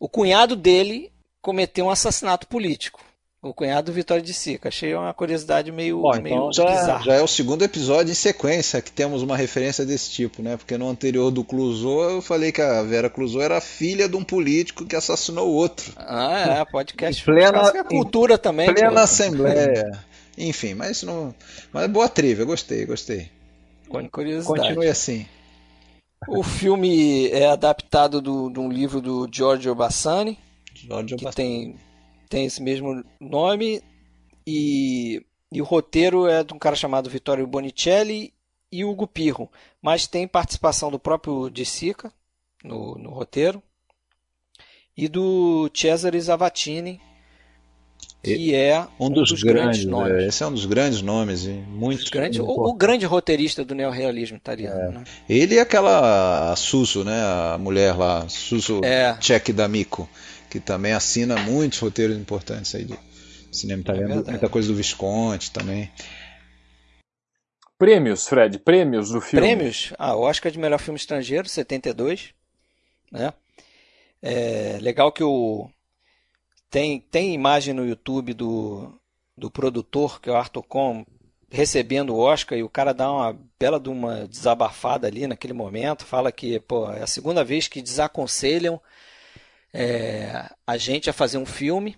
O 0.00 0.08
cunhado 0.08 0.56
dele 0.56 1.12
cometeu 1.42 1.86
um 1.86 1.90
assassinato 1.90 2.46
político 2.46 3.04
o 3.44 3.54
cunhado 3.54 3.90
do 3.90 3.94
Vitória 3.94 4.22
de 4.22 4.32
Sica. 4.32 4.68
Achei 4.68 4.94
uma 4.94 5.12
curiosidade 5.12 5.70
meio, 5.70 6.00
Bom, 6.00 6.20
meio 6.20 6.34
então 6.34 6.52
já, 6.52 6.98
já, 7.00 7.14
é 7.14 7.20
o 7.20 7.28
segundo 7.28 7.62
episódio 7.62 8.10
em 8.10 8.14
sequência 8.14 8.80
que 8.80 8.90
temos 8.90 9.22
uma 9.22 9.36
referência 9.36 9.84
desse 9.84 10.10
tipo, 10.10 10.42
né? 10.42 10.56
Porque 10.56 10.78
no 10.78 10.88
anterior 10.88 11.30
do 11.30 11.44
Clouseau 11.44 12.10
eu 12.10 12.22
falei 12.22 12.50
que 12.50 12.62
a 12.62 12.82
Vera 12.82 13.10
Clouseau 13.10 13.42
era 13.42 13.60
filha 13.60 14.08
de 14.08 14.16
um 14.16 14.24
político 14.24 14.86
que 14.86 14.96
assassinou 14.96 15.48
outro. 15.52 15.92
Ah, 15.96 16.60
é, 16.60 16.64
podcast. 16.64 17.22
plena, 17.22 17.72
é 17.74 17.84
cultura 17.84 18.38
também. 18.38 18.72
Plena 18.72 18.88
tipo. 18.88 19.00
assembleia. 19.00 20.04
Enfim, 20.36 20.74
mas 20.74 21.02
não. 21.02 21.34
Mas 21.72 21.88
boa 21.88 22.08
trivia, 22.08 22.44
gostei, 22.44 22.86
gostei. 22.86 23.28
Curiosidade. 24.10 24.60
Continue 24.60 24.88
assim. 24.88 25.26
O 26.26 26.42
filme 26.42 27.28
é 27.28 27.46
adaptado 27.46 28.20
do, 28.20 28.50
de 28.50 28.58
um 28.58 28.70
livro 28.70 29.00
do 29.00 29.28
Giorgio 29.30 29.74
Bassani, 29.74 30.38
Giorgio 30.74 31.18
que 31.18 31.24
Bassani. 31.24 31.48
tem 31.48 31.76
tem 32.34 32.46
esse 32.46 32.60
mesmo 32.60 33.04
nome 33.20 33.80
e, 34.44 35.24
e 35.52 35.62
o 35.62 35.64
roteiro 35.64 36.26
é 36.26 36.42
de 36.42 36.52
um 36.52 36.58
cara 36.58 36.74
chamado 36.74 37.08
Vittorio 37.08 37.46
Bonicelli 37.46 38.34
e 38.72 38.84
Hugo 38.84 39.06
Pirro, 39.06 39.48
mas 39.80 40.08
tem 40.08 40.26
participação 40.26 40.90
do 40.90 40.98
próprio 40.98 41.48
De 41.48 41.64
Sica 41.64 42.12
no, 42.64 42.96
no 42.98 43.10
roteiro 43.10 43.62
e 44.96 45.06
do 45.06 45.70
Cesare 45.72 46.20
Zavatini, 46.20 47.00
que 48.20 48.52
é 48.52 48.80
um, 48.98 49.06
um 49.06 49.10
dos, 49.10 49.30
dos, 49.30 49.42
grandes, 49.44 49.84
grandes 49.84 49.84
nomes. 49.84 50.24
É, 50.24 50.26
esse 50.26 50.42
é 50.42 50.46
um 50.48 50.52
dos 50.52 50.66
grandes 50.66 51.02
nomes, 51.02 51.46
muito 51.46 52.10
grande, 52.10 52.40
o, 52.40 52.46
o, 52.46 52.74
grande 52.74 53.06
roteirista 53.06 53.64
do 53.64 53.76
neorrealismo 53.76 54.36
italiano. 54.36 54.80
É. 54.80 54.88
Né? 54.90 55.04
Ele 55.28 55.54
e 55.54 55.60
aquela 55.60 56.56
Suso, 56.56 57.04
né, 57.04 57.22
a 57.22 57.56
mulher 57.58 57.96
lá, 57.96 58.28
Suso 58.28 58.80
é. 58.82 59.16
Cech 59.20 59.52
D'Amico 59.52 60.08
que 60.54 60.60
também 60.60 60.92
assina 60.92 61.36
muitos 61.36 61.80
roteiros 61.80 62.16
importantes 62.16 62.72
aí 62.76 62.84
do 62.84 62.96
cinema 63.50 63.80
italiano, 63.80 64.22
é 64.24 64.30
muita 64.30 64.48
coisa 64.48 64.68
do 64.68 64.76
Visconti 64.76 65.50
também. 65.50 65.90
Prêmios, 67.76 68.28
Fred, 68.28 68.60
prêmios 68.60 69.10
do 69.10 69.20
filme. 69.20 69.44
Prêmios? 69.44 69.92
Ah, 69.98 70.14
Oscar 70.14 70.52
de 70.52 70.58
melhor 70.60 70.78
filme 70.78 70.96
estrangeiro, 70.96 71.48
72. 71.48 72.32
Né? 73.10 73.34
É 74.22 74.78
legal 74.80 75.10
que 75.10 75.24
o 75.24 75.68
tem, 76.70 77.00
tem 77.00 77.34
imagem 77.34 77.74
no 77.74 77.84
YouTube 77.84 78.32
do, 78.32 78.96
do 79.36 79.50
produtor, 79.50 80.20
que 80.20 80.30
é 80.30 80.32
o 80.32 80.36
Arthur 80.36 80.62
Com, 80.62 81.04
recebendo 81.50 82.14
o 82.14 82.18
Oscar 82.20 82.56
e 82.56 82.62
o 82.62 82.70
cara 82.70 82.94
dá 82.94 83.10
uma 83.10 83.36
bela 83.58 83.80
de 83.80 83.88
uma 83.88 84.28
desabafada 84.28 85.08
ali 85.08 85.26
naquele 85.26 85.52
momento, 85.52 86.06
fala 86.06 86.30
que 86.30 86.60
pô, 86.60 86.88
é 86.92 87.02
a 87.02 87.08
segunda 87.08 87.42
vez 87.42 87.66
que 87.66 87.82
desaconselham 87.82 88.80
é, 89.74 90.48
a 90.64 90.76
gente 90.76 91.10
a 91.10 91.12
fazer 91.12 91.36
um 91.36 91.44
filme, 91.44 91.96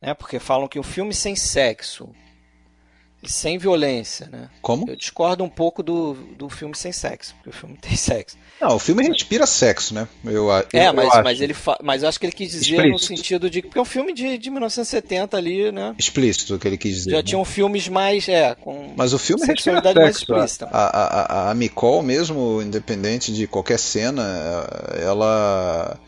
né? 0.00 0.14
Porque 0.14 0.38
falam 0.38 0.66
que 0.66 0.78
um 0.78 0.82
filme 0.82 1.12
sem 1.14 1.36
sexo 1.36 2.10
sem 3.28 3.56
violência, 3.56 4.28
né? 4.30 4.48
Como? 4.60 4.88
Eu 4.88 4.96
discordo 4.96 5.44
um 5.44 5.48
pouco 5.48 5.82
do, 5.82 6.14
do 6.36 6.48
filme 6.48 6.76
sem 6.76 6.90
sexo, 6.90 7.34
porque 7.36 7.50
o 7.50 7.52
filme 7.52 7.76
tem 7.80 7.96
sexo. 7.96 8.36
Não, 8.60 8.76
o 8.76 8.78
filme 8.78 9.06
respira 9.06 9.46
sexo, 9.46 9.94
né? 9.94 10.08
Eu, 10.24 10.48
eu 10.48 10.66
é, 10.72 10.92
mas, 10.92 11.14
eu 11.14 11.22
mas 11.22 11.40
ele 11.40 11.54
fa... 11.54 11.78
mas 11.82 12.02
eu 12.02 12.08
acho 12.08 12.18
que 12.18 12.26
ele 12.26 12.32
quis 12.32 12.50
dizer 12.50 12.76
Explícito. 12.76 12.90
no 12.90 12.98
sentido 12.98 13.50
de 13.50 13.62
porque 13.62 13.78
é 13.78 13.82
um 13.82 13.84
filme 13.84 14.12
de, 14.12 14.38
de 14.38 14.50
1970 14.50 15.36
ali, 15.36 15.70
né? 15.70 15.94
Explícito 15.98 16.56
o 16.56 16.58
que 16.58 16.66
ele 16.66 16.78
quis 16.78 16.96
dizer. 16.96 17.10
Já 17.10 17.16
né? 17.18 17.22
tinham 17.22 17.44
filmes 17.44 17.88
mais, 17.88 18.28
é, 18.28 18.54
com 18.54 18.92
Mas 18.96 19.12
o 19.12 19.18
filme 19.18 19.46
respira 19.46 19.80
sexo. 19.80 20.00
mais 20.00 20.16
explícita. 20.16 20.68
A, 20.72 20.86
a, 20.86 21.46
a, 21.48 21.50
a 21.50 21.54
Nicole 21.54 22.04
mesmo, 22.04 22.60
independente 22.60 23.32
de 23.32 23.46
qualquer 23.46 23.78
cena, 23.78 24.22
ela 25.00 25.98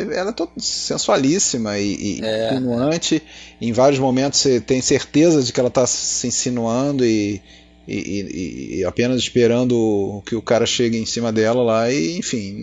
ela 0.00 0.30
é 0.30 0.60
sensualíssima 0.60 1.78
e, 1.78 2.18
e 2.18 2.24
é. 2.24 2.52
insinuante. 2.52 3.22
Em 3.60 3.72
vários 3.72 3.98
momentos 3.98 4.40
você 4.40 4.60
tem 4.60 4.80
certeza 4.80 5.42
de 5.42 5.52
que 5.52 5.60
ela 5.60 5.68
está 5.68 5.86
se 5.86 6.26
insinuando 6.26 7.04
e, 7.04 7.40
e, 7.86 8.78
e, 8.78 8.84
apenas 8.84 9.18
esperando 9.18 10.22
que 10.26 10.34
o 10.34 10.42
cara 10.42 10.66
chegue 10.66 10.98
em 10.98 11.06
cima 11.06 11.32
dela 11.32 11.62
lá 11.62 11.90
e 11.90 12.18
enfim. 12.18 12.62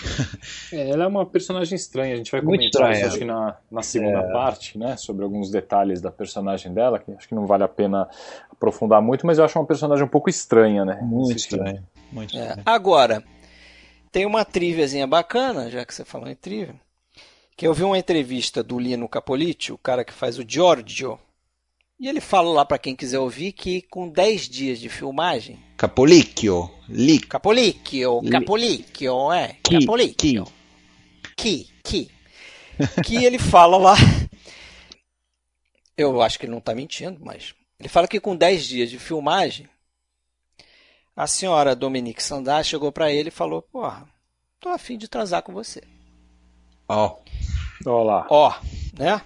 é, 0.72 0.90
ela 0.90 1.04
é 1.04 1.06
uma 1.06 1.26
personagem 1.26 1.76
estranha. 1.76 2.14
A 2.14 2.16
gente 2.16 2.30
vai 2.30 2.40
Muito 2.40 2.58
comentar 2.58 2.92
isso 2.92 3.06
acho 3.06 3.18
que 3.18 3.24
na, 3.24 3.56
na 3.70 3.82
segunda 3.82 4.18
é. 4.18 4.32
parte, 4.32 4.78
né? 4.78 4.96
Sobre 4.96 5.24
alguns 5.24 5.50
detalhes 5.50 6.00
da 6.00 6.10
personagem 6.10 6.72
dela, 6.72 6.98
que 6.98 7.12
acho 7.12 7.28
que 7.28 7.34
não 7.34 7.46
vale 7.46 7.64
a 7.64 7.68
pena 7.68 8.08
aprofundar 8.50 9.00
muito, 9.00 9.26
mas 9.26 9.38
eu 9.38 9.44
acho 9.44 9.58
uma 9.58 9.66
personagem 9.66 10.04
um 10.04 10.08
pouco 10.08 10.28
estranha, 10.28 10.84
né? 10.84 10.98
Muito 11.02 11.36
estranha. 11.36 11.82
Muito 12.12 12.36
é. 12.36 12.56
Agora, 12.64 13.22
tem 14.10 14.26
uma 14.26 14.44
triviazinha 14.44 15.06
bacana, 15.06 15.70
já 15.70 15.84
que 15.84 15.94
você 15.94 16.04
falou 16.04 16.28
em 16.28 16.34
trivia, 16.34 16.74
que 17.56 17.66
eu 17.66 17.74
vi 17.74 17.84
uma 17.84 17.98
entrevista 17.98 18.62
do 18.62 18.78
Lino 18.78 19.08
Capoliti, 19.08 19.72
o 19.72 19.78
cara 19.78 20.04
que 20.04 20.12
faz 20.12 20.38
o 20.38 20.44
Giorgio, 20.46 21.18
e 22.00 22.08
ele 22.08 22.20
fala 22.20 22.50
lá 22.50 22.64
para 22.64 22.78
quem 22.78 22.96
quiser 22.96 23.18
ouvir 23.18 23.52
que 23.52 23.82
com 23.82 24.08
10 24.08 24.48
dias 24.48 24.80
de 24.80 24.88
filmagem. 24.88 25.58
Capolicchio. 25.76 26.70
Li... 26.88 27.20
Capolicchio. 27.20 28.22
Capolicchio, 28.30 29.32
é. 29.32 29.56
Ki, 29.62 29.80
Capolicchio. 29.80 30.46
Que, 31.36 31.68
que. 31.84 32.10
Que 33.04 33.22
ele 33.22 33.38
fala 33.38 33.76
lá. 33.76 33.94
Eu 35.94 36.22
acho 36.22 36.38
que 36.38 36.46
ele 36.46 36.52
não 36.52 36.58
está 36.58 36.74
mentindo, 36.74 37.20
mas. 37.22 37.54
Ele 37.78 37.88
fala 37.90 38.08
que 38.08 38.18
com 38.18 38.34
10 38.34 38.64
dias 38.64 38.88
de 38.88 38.98
filmagem, 38.98 39.68
a 41.16 41.26
senhora 41.26 41.76
Dominique 41.76 42.22
Sandar 42.22 42.64
chegou 42.64 42.90
para 42.92 43.12
ele 43.12 43.28
e 43.28 43.32
falou: 43.32 43.62
Porra, 43.62 44.06
tô 44.58 44.68
afim 44.68 44.96
de 44.96 45.08
transar 45.08 45.42
com 45.42 45.52
você. 45.52 45.82
Ó. 46.88 47.16
Oh. 47.86 47.90
Olá. 47.90 48.26
Ó, 48.28 48.54
né? 48.98 49.22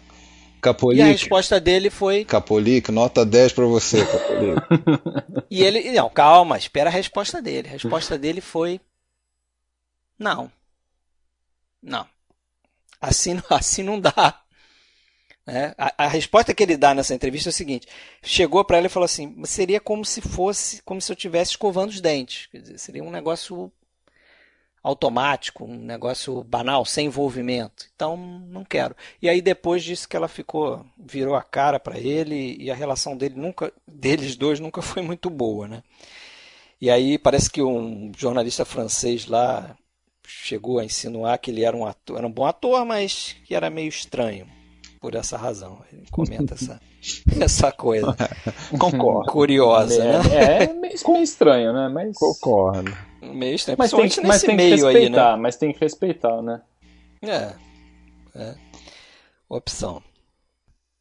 Capolique. 0.60 1.00
E 1.00 1.02
a 1.02 1.06
resposta 1.06 1.60
dele 1.60 1.90
foi. 1.90 2.24
Capolique, 2.24 2.90
nota 2.90 3.24
10 3.26 3.52
para 3.52 3.66
você, 3.66 4.04
Capolique. 4.06 5.44
e 5.50 5.62
ele. 5.62 5.92
Não, 5.92 6.08
calma, 6.08 6.56
espera 6.56 6.88
a 6.88 6.92
resposta 6.92 7.42
dele. 7.42 7.68
A 7.68 7.72
resposta 7.72 8.16
dele 8.16 8.40
foi. 8.40 8.80
Não. 10.18 10.50
Não. 11.82 12.06
Assim, 13.00 13.38
assim 13.50 13.82
não 13.82 14.00
dá. 14.00 14.40
É, 15.46 15.74
a, 15.76 16.04
a, 16.04 16.08
resposta 16.08 16.54
que 16.54 16.62
ele 16.62 16.76
dá 16.76 16.94
nessa 16.94 17.14
entrevista 17.14 17.50
é 17.50 17.52
o 17.52 17.52
seguinte: 17.52 17.86
chegou 18.22 18.64
para 18.64 18.78
ela 18.78 18.86
e 18.86 18.90
falou 18.90 19.04
assim, 19.04 19.44
seria 19.44 19.78
como 19.78 20.04
se 20.04 20.20
fosse, 20.20 20.82
como 20.82 21.00
se 21.00 21.12
eu 21.12 21.14
estivesse 21.14 21.52
escovando 21.52 21.90
os 21.90 22.00
dentes. 22.00 22.48
Dizer, 22.52 22.78
seria 22.78 23.04
um 23.04 23.10
negócio 23.10 23.70
automático, 24.82 25.64
um 25.64 25.76
negócio 25.76 26.42
banal, 26.44 26.84
sem 26.84 27.06
envolvimento. 27.06 27.86
Então, 27.94 28.16
não 28.16 28.64
quero. 28.64 28.96
E 29.20 29.28
aí 29.28 29.42
depois 29.42 29.82
disse 29.82 30.08
que 30.08 30.16
ela 30.16 30.28
ficou, 30.28 30.84
virou 30.98 31.34
a 31.34 31.42
cara 31.42 31.78
para 31.80 31.98
ele 31.98 32.56
e 32.58 32.70
a 32.70 32.74
relação 32.74 33.16
dele 33.16 33.34
nunca, 33.36 33.72
deles 33.86 34.36
dois 34.36 34.60
nunca 34.60 34.80
foi 34.82 35.02
muito 35.02 35.28
boa, 35.30 35.68
né? 35.68 35.82
E 36.80 36.90
aí 36.90 37.18
parece 37.18 37.50
que 37.50 37.62
um 37.62 38.12
jornalista 38.16 38.64
francês 38.64 39.26
lá 39.26 39.76
chegou 40.26 40.78
a 40.78 40.84
insinuar 40.84 41.38
que 41.38 41.50
ele 41.50 41.64
era 41.64 41.76
um 41.76 41.86
ator, 41.86 42.18
era 42.18 42.26
um 42.26 42.32
bom 42.32 42.46
ator, 42.46 42.84
mas 42.84 43.36
que 43.44 43.54
era 43.54 43.70
meio 43.70 43.88
estranho 43.88 44.46
por 45.04 45.14
essa 45.14 45.36
razão. 45.36 45.82
Ele 45.92 46.06
comenta 46.10 46.54
essa, 46.54 46.80
essa 47.38 47.70
coisa. 47.70 48.16
Concordo. 48.80 49.30
Curiosa, 49.30 50.02
é, 50.02 50.06
né? 50.06 50.34
É, 50.34 50.64
é 50.64 50.72
meio, 50.72 50.80
meio, 50.80 51.22
estranho, 51.22 51.74
né? 51.74 51.90
Mas... 51.90 52.16
Concordo. 52.16 52.90
Meio 53.20 53.54
estranho. 53.54 53.76
Mas 53.78 53.90
tem, 53.90 54.24
mas 54.24 54.40
tem 54.40 54.56
que 54.56 54.62
respeitar, 54.70 55.26
aí, 55.28 55.36
né? 55.36 55.42
mas 55.42 55.56
tem 55.56 55.72
que 55.74 55.80
respeitar, 55.80 56.40
né? 56.40 56.62
É. 57.20 57.52
é. 58.34 58.54
Opção. 59.46 60.02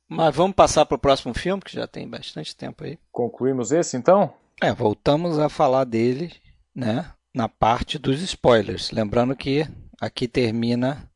Mas 0.10 0.36
vamos 0.36 0.54
passar 0.54 0.86
para 0.86 0.96
o 0.96 1.00
próximo 1.00 1.34
filme, 1.34 1.64
que 1.64 1.74
já 1.74 1.88
tem 1.88 2.06
bastante 2.06 2.54
tempo 2.54 2.84
aí. 2.84 3.00
Concluímos 3.10 3.72
esse, 3.72 3.96
então? 3.96 4.34
É, 4.62 4.74
voltamos 4.74 5.40
a 5.40 5.48
falar 5.48 5.86
dele, 5.86 6.34
né? 6.76 7.10
Na 7.34 7.48
parte 7.48 7.98
dos 7.98 8.22
spoilers. 8.22 8.92
Lembrando 8.92 9.34
que 9.34 9.66
aqui 10.02 10.28
termina 10.28 11.10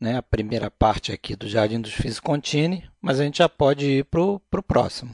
né, 0.00 0.16
a 0.16 0.22
primeira 0.22 0.70
parte 0.70 1.12
aqui 1.12 1.34
do 1.34 1.48
Jardim 1.48 1.80
dos 1.80 1.92
Fisicontini, 1.92 2.88
mas 3.00 3.18
a 3.18 3.24
gente 3.24 3.38
já 3.38 3.48
pode 3.48 3.86
ir 3.86 4.04
para 4.04 4.20
o 4.20 4.62
próximo. 4.66 5.10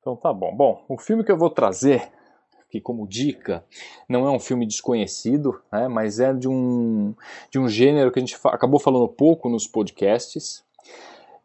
Então 0.00 0.16
tá 0.16 0.32
bom. 0.32 0.54
Bom, 0.54 0.84
o 0.88 0.98
filme 0.98 1.24
que 1.24 1.32
eu 1.32 1.38
vou 1.38 1.50
trazer, 1.50 2.10
que 2.68 2.80
como 2.80 3.06
dica, 3.06 3.64
não 4.08 4.26
é 4.26 4.30
um 4.30 4.40
filme 4.40 4.66
desconhecido, 4.66 5.60
né, 5.72 5.88
mas 5.88 6.18
é 6.18 6.32
de 6.32 6.48
um, 6.48 7.14
de 7.50 7.58
um 7.58 7.68
gênero 7.68 8.10
que 8.10 8.18
a 8.18 8.22
gente 8.24 8.36
acabou 8.44 8.80
falando 8.80 9.08
pouco 9.08 9.48
nos 9.48 9.66
podcasts, 9.66 10.64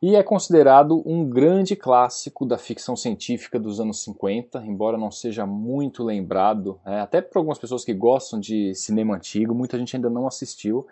e 0.02 0.16
é 0.16 0.24
considerado 0.24 1.04
um 1.06 1.30
grande 1.30 1.76
clássico 1.76 2.46
da 2.46 2.58
ficção 2.58 2.96
científica 2.96 3.60
dos 3.60 3.82
anos 3.82 4.02
50, 4.04 4.64
embora 4.66 4.98
não 4.98 5.12
seja 5.12 5.46
muito 5.46 6.04
lembrado, 6.04 6.80
né, 6.86 7.02
até 7.02 7.22
por 7.22 7.38
algumas 7.38 7.60
pessoas 7.60 7.84
que 7.84 7.94
gostam 7.94 8.40
de 8.40 8.74
cinema 8.74 9.16
antigo, 9.16 9.54
muita 9.54 9.78
gente 9.78 9.96
ainda 9.96 10.10
não 10.10 10.26
assistiu, 10.26 10.88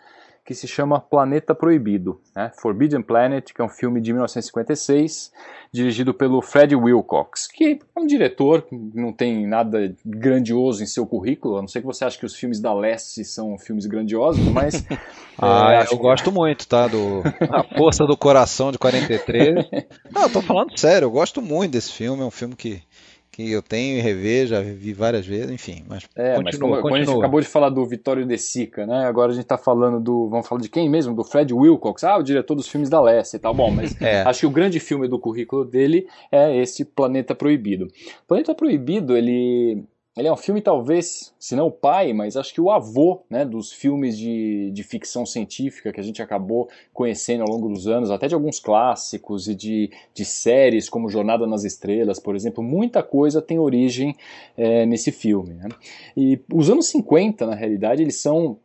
que 0.47 0.55
se 0.55 0.65
chama 0.65 1.01
Planeta 1.01 1.53
Proibido, 1.53 2.21
né? 2.33 2.49
Forbidden 2.57 3.01
Planet, 3.01 3.51
que 3.53 3.61
é 3.61 3.65
um 3.65 3.67
filme 3.67 3.99
de 3.99 4.13
1956, 4.13 5.33
dirigido 5.73 6.13
pelo 6.13 6.41
Fred 6.41 6.73
Wilcox, 6.73 7.47
que 7.47 7.77
é 7.93 7.99
um 7.99 8.07
diretor 8.07 8.61
que 8.61 8.73
não 8.73 9.11
tem 9.11 9.45
nada 9.45 9.93
grandioso 10.05 10.81
em 10.81 10.85
seu 10.85 11.05
currículo, 11.05 11.57
a 11.57 11.61
não 11.61 11.67
ser 11.67 11.81
que 11.81 11.85
você 11.85 12.05
ache 12.05 12.17
que 12.17 12.25
os 12.25 12.33
filmes 12.33 12.61
da 12.61 12.73
Leste 12.73 13.25
são 13.25 13.57
filmes 13.57 13.85
grandiosos, 13.85 14.41
mas... 14.45 14.85
ah, 15.37 15.73
é, 15.73 15.81
eu 15.81 15.87
que... 15.87 15.97
gosto 15.97 16.31
muito, 16.31 16.65
tá? 16.65 16.87
Do 16.87 17.23
A 17.51 17.63
Força 17.77 18.05
do 18.05 18.15
Coração, 18.15 18.71
de 18.71 18.77
43. 18.77 19.65
não, 20.09 20.21
eu 20.21 20.29
tô 20.29 20.41
falando 20.41 20.79
sério, 20.79 21.07
eu 21.07 21.11
gosto 21.11 21.41
muito 21.41 21.73
desse 21.73 21.91
filme, 21.91 22.23
é 22.23 22.25
um 22.25 22.31
filme 22.31 22.55
que 22.55 22.81
que 23.37 23.51
eu 23.51 23.61
tenho 23.61 23.99
e 23.99 24.01
rever, 24.01 24.47
já 24.47 24.61
vi 24.61 24.93
várias 24.93 25.23
vezes, 25.23 25.51
enfim. 25.51 25.83
Mas 25.87 26.09
é, 26.15 26.33
continua, 26.33 26.43
mas 26.43 26.57
como, 26.57 26.73
continua. 26.81 26.97
a 26.97 27.05
gente 27.05 27.17
acabou 27.19 27.39
de 27.39 27.45
falar 27.45 27.69
do 27.69 27.85
Vitório 27.85 28.25
De 28.25 28.35
Sica, 28.35 28.87
né? 28.87 29.05
Agora 29.05 29.31
a 29.31 29.35
gente 29.35 29.43
está 29.43 29.59
falando 29.59 29.99
do. 29.99 30.27
Vamos 30.27 30.47
falar 30.47 30.59
de 30.59 30.67
quem 30.67 30.89
mesmo? 30.89 31.13
Do 31.13 31.23
Fred 31.23 31.53
Wilcox, 31.53 32.03
ah, 32.03 32.17
o 32.17 32.23
diretor 32.23 32.55
dos 32.55 32.67
filmes 32.67 32.89
da 32.89 32.99
Leste 32.99 33.35
e 33.35 33.39
tal. 33.39 33.53
Bom, 33.53 33.69
mas 33.69 33.95
é. 34.01 34.23
acho 34.23 34.39
que 34.39 34.45
o 34.47 34.49
grande 34.49 34.79
filme 34.79 35.07
do 35.07 35.19
currículo 35.19 35.63
dele 35.63 36.07
é 36.31 36.57
esse 36.57 36.83
Planeta 36.83 37.35
Proibido. 37.35 37.87
Planeta 38.27 38.55
Proibido, 38.55 39.15
ele 39.15 39.85
ele 40.17 40.27
é 40.27 40.33
um 40.33 40.37
filme, 40.37 40.61
talvez, 40.61 41.33
se 41.39 41.55
não 41.55 41.67
o 41.67 41.71
pai, 41.71 42.11
mas 42.11 42.35
acho 42.35 42.53
que 42.53 42.59
o 42.59 42.71
avô 42.71 43.21
né, 43.29 43.45
dos 43.45 43.71
filmes 43.71 44.17
de, 44.17 44.71
de 44.71 44.83
ficção 44.83 45.25
científica 45.25 45.93
que 45.93 45.99
a 45.99 46.03
gente 46.03 46.21
acabou 46.21 46.67
conhecendo 46.91 47.43
ao 47.43 47.49
longo 47.49 47.69
dos 47.69 47.87
anos, 47.87 48.09
até 48.09 48.27
de 48.27 48.33
alguns 48.33 48.59
clássicos 48.59 49.47
e 49.47 49.53
de, 49.53 49.91
de 50.13 50.25
séries 50.25 50.89
como 50.89 51.07
Jornada 51.07 51.45
nas 51.45 51.63
Estrelas, 51.63 52.19
por 52.19 52.35
exemplo. 52.35 52.63
Muita 52.63 53.03
coisa 53.03 53.41
tem 53.41 53.59
origem 53.59 54.15
é, 54.57 54.85
nesse 54.85 55.11
filme. 55.11 55.53
Né? 55.53 55.69
E 56.15 56.39
os 56.51 56.69
anos 56.69 56.87
50, 56.87 57.45
na 57.45 57.55
realidade, 57.55 58.01
eles 58.01 58.19
são 58.19 58.57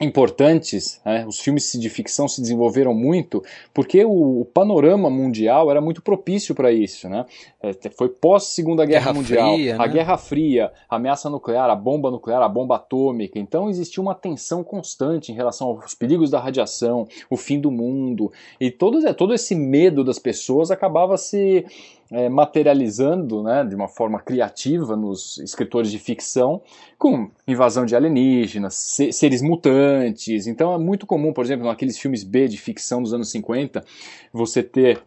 importantes, 0.00 1.00
né? 1.04 1.24
os 1.26 1.38
filmes 1.38 1.70
de 1.72 1.88
ficção 1.88 2.26
se 2.26 2.40
desenvolveram 2.40 2.92
muito 2.92 3.42
porque 3.72 4.04
o, 4.04 4.40
o 4.40 4.44
panorama 4.44 5.08
mundial 5.08 5.70
era 5.70 5.80
muito 5.80 6.02
propício 6.02 6.54
para 6.54 6.72
isso. 6.72 7.08
Né? 7.08 7.24
É, 7.62 7.72
foi 7.96 8.08
pós 8.08 8.44
Segunda 8.44 8.84
Guerra, 8.84 9.12
Guerra 9.12 9.14
Mundial, 9.14 9.54
Fria, 9.54 9.74
a 9.74 9.78
né? 9.78 9.88
Guerra 9.88 10.16
Fria, 10.18 10.72
a 10.88 10.96
ameaça 10.96 11.30
nuclear, 11.30 11.70
a 11.70 11.76
bomba 11.76 12.10
nuclear, 12.10 12.42
a 12.42 12.48
bomba 12.48 12.76
atômica. 12.76 13.38
Então 13.38 13.70
existia 13.70 14.02
uma 14.02 14.14
tensão 14.14 14.64
constante 14.64 15.30
em 15.30 15.34
relação 15.34 15.68
aos 15.68 15.94
perigos 15.94 16.30
da 16.30 16.40
radiação, 16.40 17.06
o 17.30 17.36
fim 17.36 17.60
do 17.60 17.70
mundo 17.70 18.32
e 18.60 18.70
todo, 18.70 19.06
é, 19.06 19.12
todo 19.12 19.32
esse 19.32 19.54
medo 19.54 20.02
das 20.02 20.18
pessoas 20.18 20.70
acabava 20.70 21.16
se 21.16 21.64
é, 22.12 22.28
materializando 22.28 23.42
né, 23.42 23.64
de 23.64 23.74
uma 23.74 23.88
forma 23.88 24.20
criativa 24.20 24.94
nos 24.94 25.38
escritores 25.38 25.90
de 25.90 25.98
ficção, 25.98 26.62
com 26.98 27.30
invasão 27.48 27.86
de 27.86 27.96
alienígenas, 27.96 28.74
seres 29.10 29.40
mutantes. 29.40 30.46
Então 30.46 30.74
é 30.74 30.78
muito 30.78 31.06
comum, 31.06 31.32
por 31.32 31.44
exemplo, 31.44 31.66
naqueles 31.66 31.98
filmes 31.98 32.22
B 32.22 32.48
de 32.48 32.58
ficção 32.58 33.02
dos 33.02 33.14
anos 33.14 33.30
50, 33.30 33.82
você 34.32 34.62
ter 34.62 35.02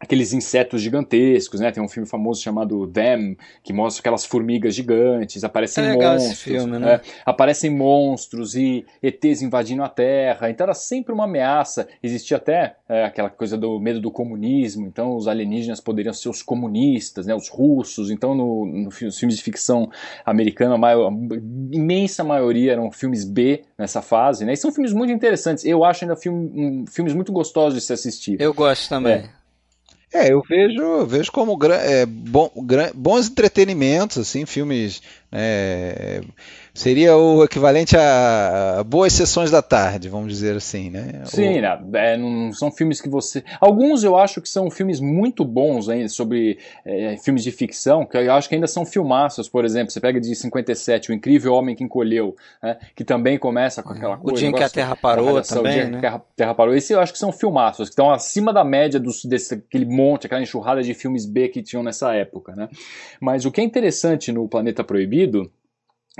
aqueles 0.00 0.32
insetos 0.32 0.80
gigantescos, 0.80 1.60
né? 1.60 1.70
Tem 1.70 1.82
um 1.82 1.88
filme 1.88 2.08
famoso 2.08 2.40
chamado 2.40 2.86
Them, 2.86 3.36
que 3.62 3.70
mostra 3.70 4.00
aquelas 4.00 4.24
formigas 4.24 4.74
gigantes, 4.74 5.44
aparecem 5.44 5.84
é 5.84 5.92
monstros, 5.92 6.40
filme, 6.40 6.78
né? 6.78 6.94
é, 6.94 7.00
aparecem 7.26 7.70
monstros 7.70 8.54
e 8.54 8.86
ETs 9.02 9.42
invadindo 9.42 9.82
a 9.82 9.90
Terra. 9.90 10.48
Então 10.48 10.64
era 10.64 10.72
sempre 10.72 11.12
uma 11.12 11.24
ameaça. 11.24 11.86
Existia 12.02 12.38
até 12.38 12.76
é, 12.88 13.04
aquela 13.04 13.28
coisa 13.28 13.58
do 13.58 13.78
medo 13.78 14.00
do 14.00 14.10
comunismo. 14.10 14.86
Então 14.86 15.14
os 15.14 15.28
alienígenas 15.28 15.80
poderiam 15.80 16.14
ser 16.14 16.30
os 16.30 16.42
comunistas, 16.42 17.26
né? 17.26 17.34
Os 17.34 17.50
russos. 17.50 18.10
Então 18.10 18.34
no, 18.34 18.64
no, 18.64 18.84
nos 18.84 19.18
filmes 19.18 19.36
de 19.36 19.42
ficção 19.42 19.90
americana, 20.24 20.76
a, 20.76 20.78
maior, 20.78 21.12
a 21.12 21.76
imensa 21.76 22.24
maioria 22.24 22.72
eram 22.72 22.90
filmes 22.90 23.22
B 23.22 23.64
nessa 23.76 24.00
fase, 24.00 24.46
né? 24.46 24.54
E 24.54 24.56
são 24.56 24.72
filmes 24.72 24.94
muito 24.94 25.12
interessantes. 25.12 25.62
Eu 25.62 25.84
acho 25.84 26.04
ainda 26.04 26.16
filme, 26.16 26.50
um, 26.54 26.86
filmes 26.86 27.12
muito 27.12 27.32
gostosos 27.32 27.74
de 27.74 27.84
se 27.84 27.92
assistir. 27.92 28.40
Eu 28.40 28.54
gosto 28.54 28.88
também. 28.88 29.12
É. 29.12 29.39
É, 30.12 30.32
eu 30.32 30.42
vejo, 30.42 31.06
vejo 31.06 31.30
como 31.30 31.56
é, 31.76 32.04
bom, 32.04 32.50
bons 32.94 33.28
entretenimentos, 33.28 34.18
assim, 34.18 34.44
filmes 34.44 35.00
é, 35.30 36.20
seria 36.80 37.14
o 37.14 37.44
equivalente 37.44 37.94
a 37.94 38.82
boas 38.86 39.12
sessões 39.12 39.50
da 39.50 39.60
tarde, 39.60 40.08
vamos 40.08 40.32
dizer 40.32 40.56
assim, 40.56 40.88
né? 40.88 41.22
Sim, 41.26 41.58
o... 41.58 41.60
né? 41.60 41.78
é, 41.92 42.16
não 42.16 42.50
são 42.54 42.72
filmes 42.72 43.02
que 43.02 43.08
você. 43.08 43.44
Alguns 43.60 44.02
eu 44.02 44.16
acho 44.16 44.40
que 44.40 44.48
são 44.48 44.70
filmes 44.70 44.98
muito 44.98 45.44
bons 45.44 45.90
ainda 45.90 46.08
sobre 46.08 46.58
é, 46.82 47.18
filmes 47.18 47.44
de 47.44 47.52
ficção, 47.52 48.06
que 48.06 48.16
eu 48.16 48.32
acho 48.32 48.48
que 48.48 48.54
ainda 48.54 48.66
são 48.66 48.86
filmaços, 48.86 49.46
por 49.46 49.66
exemplo. 49.66 49.90
Você 49.90 50.00
pega 50.00 50.18
de 50.18 50.34
57, 50.34 51.10
O 51.10 51.14
Incrível 51.14 51.52
Homem 51.52 51.76
que 51.76 51.84
Encolheu, 51.84 52.34
né? 52.62 52.78
que 52.96 53.04
também 53.04 53.38
começa 53.38 53.82
com 53.82 53.92
aquela 53.92 54.16
coisa. 54.16 54.36
O 54.36 54.38
Dia 54.38 54.48
em 54.48 54.52
que 54.52 54.62
a 54.62 54.70
Terra 54.70 54.96
Parou 54.96 55.42
também. 55.42 55.72
O 55.72 55.74
dia 55.74 55.90
né? 55.90 56.00
que 56.00 56.06
a 56.06 56.20
Terra 56.34 56.54
Parou. 56.54 56.74
Esse 56.74 56.94
eu 56.94 57.00
acho 57.00 57.12
que 57.12 57.18
são 57.18 57.30
filmaços, 57.30 57.88
que 57.88 57.92
estão 57.92 58.10
acima 58.10 58.54
da 58.54 58.64
média 58.64 58.98
dos, 58.98 59.22
desse 59.26 59.54
aquele 59.54 59.84
monte, 59.84 60.24
aquela 60.24 60.40
enxurrada 60.40 60.82
de 60.82 60.94
filmes 60.94 61.26
B 61.26 61.48
que 61.48 61.62
tinham 61.62 61.82
nessa 61.82 62.14
época, 62.14 62.56
né? 62.56 62.70
Mas 63.20 63.44
o 63.44 63.50
que 63.50 63.60
é 63.60 63.64
interessante 63.64 64.32
no 64.32 64.48
Planeta 64.48 64.82
Proibido 64.82 65.50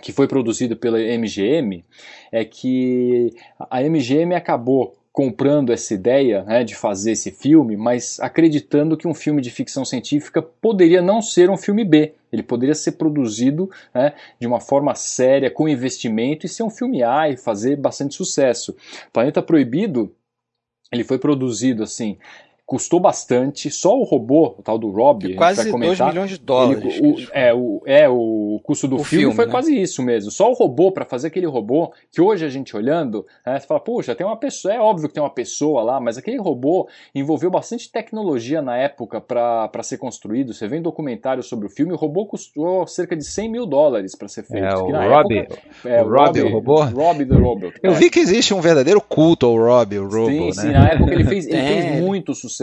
que 0.02 0.12
foi 0.12 0.26
produzido 0.26 0.76
pela 0.76 0.98
MGM, 0.98 1.84
é 2.32 2.44
que 2.44 3.34
a 3.58 3.82
MGM 3.82 4.34
acabou 4.34 4.96
comprando 5.12 5.72
essa 5.72 5.92
ideia 5.92 6.44
né, 6.44 6.62
de 6.62 6.74
fazer 6.74 7.12
esse 7.12 7.30
filme, 7.30 7.76
mas 7.76 8.18
acreditando 8.20 8.96
que 8.96 9.08
um 9.08 9.14
filme 9.14 9.42
de 9.42 9.50
ficção 9.50 9.84
científica 9.84 10.40
poderia 10.40 11.02
não 11.02 11.20
ser 11.20 11.50
um 11.50 11.56
filme 11.56 11.84
B. 11.84 12.14
Ele 12.32 12.42
poderia 12.42 12.74
ser 12.74 12.92
produzido 12.92 13.68
né, 13.92 14.14
de 14.38 14.46
uma 14.46 14.60
forma 14.60 14.94
séria, 14.94 15.50
com 15.50 15.68
investimento, 15.68 16.46
e 16.46 16.48
ser 16.48 16.62
um 16.62 16.70
filme 16.70 17.02
A 17.02 17.28
e 17.28 17.36
fazer 17.36 17.76
bastante 17.76 18.14
sucesso. 18.14 18.76
Planeta 19.12 19.42
Proibido 19.42 20.14
ele 20.92 21.04
foi 21.04 21.18
produzido 21.18 21.82
assim 21.82 22.18
custou 22.70 23.00
bastante, 23.00 23.68
só 23.68 23.98
o 23.98 24.04
robô, 24.04 24.54
o 24.56 24.62
tal 24.62 24.78
do 24.78 24.92
Rob, 24.92 25.35
quase 25.35 25.72
2 25.72 26.00
milhões 26.02 26.30
de 26.30 26.38
dólares. 26.38 26.98
Ele, 26.98 27.26
o, 27.26 27.28
é, 27.33 27.52
o, 27.52 27.83
é, 27.85 28.09
o 28.09 28.61
custo 28.62 28.87
do 28.87 28.94
o 28.94 29.02
filme, 29.02 29.24
filme, 29.24 29.35
foi 29.35 29.46
né? 29.46 29.50
quase 29.50 29.76
isso 29.76 30.00
mesmo. 30.04 30.30
Só 30.30 30.48
o 30.48 30.54
robô, 30.54 30.92
para 30.92 31.04
fazer 31.04 31.26
aquele 31.26 31.46
robô, 31.46 31.92
que 32.12 32.20
hoje 32.20 32.44
a 32.44 32.48
gente 32.48 32.76
olhando, 32.76 33.26
né, 33.44 33.59
você 33.59 33.66
fala, 33.66 33.80
puxa, 33.80 34.14
tem 34.14 34.24
uma 34.24 34.37
pessoa, 34.37 34.72
é 34.72 34.78
óbvio 34.78 35.09
que 35.09 35.14
tem 35.14 35.20
uma 35.20 35.35
pessoa 35.35 35.83
lá, 35.83 36.00
mas 36.00 36.16
aquele 36.16 36.38
robô 36.38 36.88
envolveu 37.12 37.50
bastante 37.50 37.90
tecnologia 37.90 38.62
na 38.62 38.76
época 38.76 39.20
para 39.20 39.83
ser 39.83 39.98
construído. 39.98 40.54
Você 40.54 40.68
vê 40.68 40.76
em 40.76 40.83
documentário 40.83 41.42
sobre 41.42 41.66
o 41.66 41.68
filme, 41.68 41.92
o 41.92 41.96
robô 41.96 42.24
custou 42.24 42.87
cerca 42.87 43.16
de 43.16 43.24
100 43.24 43.50
mil 43.50 43.66
dólares 43.66 44.14
para 44.14 44.28
ser 44.28 44.44
feito. 44.44 44.64
É, 44.64 44.76
o 44.76 44.92
Rob, 44.92 45.37
época, 45.37 45.61
é, 45.87 46.02
o 46.04 46.09
Rob, 46.09 46.40
o 46.40 46.48
robô? 46.48 46.85
Rob 46.85 47.26
the 47.26 47.35
Robot. 47.35 47.74
Eu 47.83 47.90
é. 47.90 47.94
vi 47.94 48.09
que 48.09 48.20
existe 48.20 48.54
um 48.54 48.61
verdadeiro 48.61 49.00
culto 49.00 49.46
ao 49.46 49.56
Rob, 49.56 49.98
o 49.98 50.04
robô, 50.04 50.28
sim, 50.30 50.46
né? 50.46 50.52
Sim, 50.52 50.70
na 50.70 50.88
época 50.90 51.12
ele 51.12 51.24
fez, 51.24 51.48
ele 51.48 51.62
fez 51.62 51.98
muito 52.00 52.33
sucesso. 52.33 52.60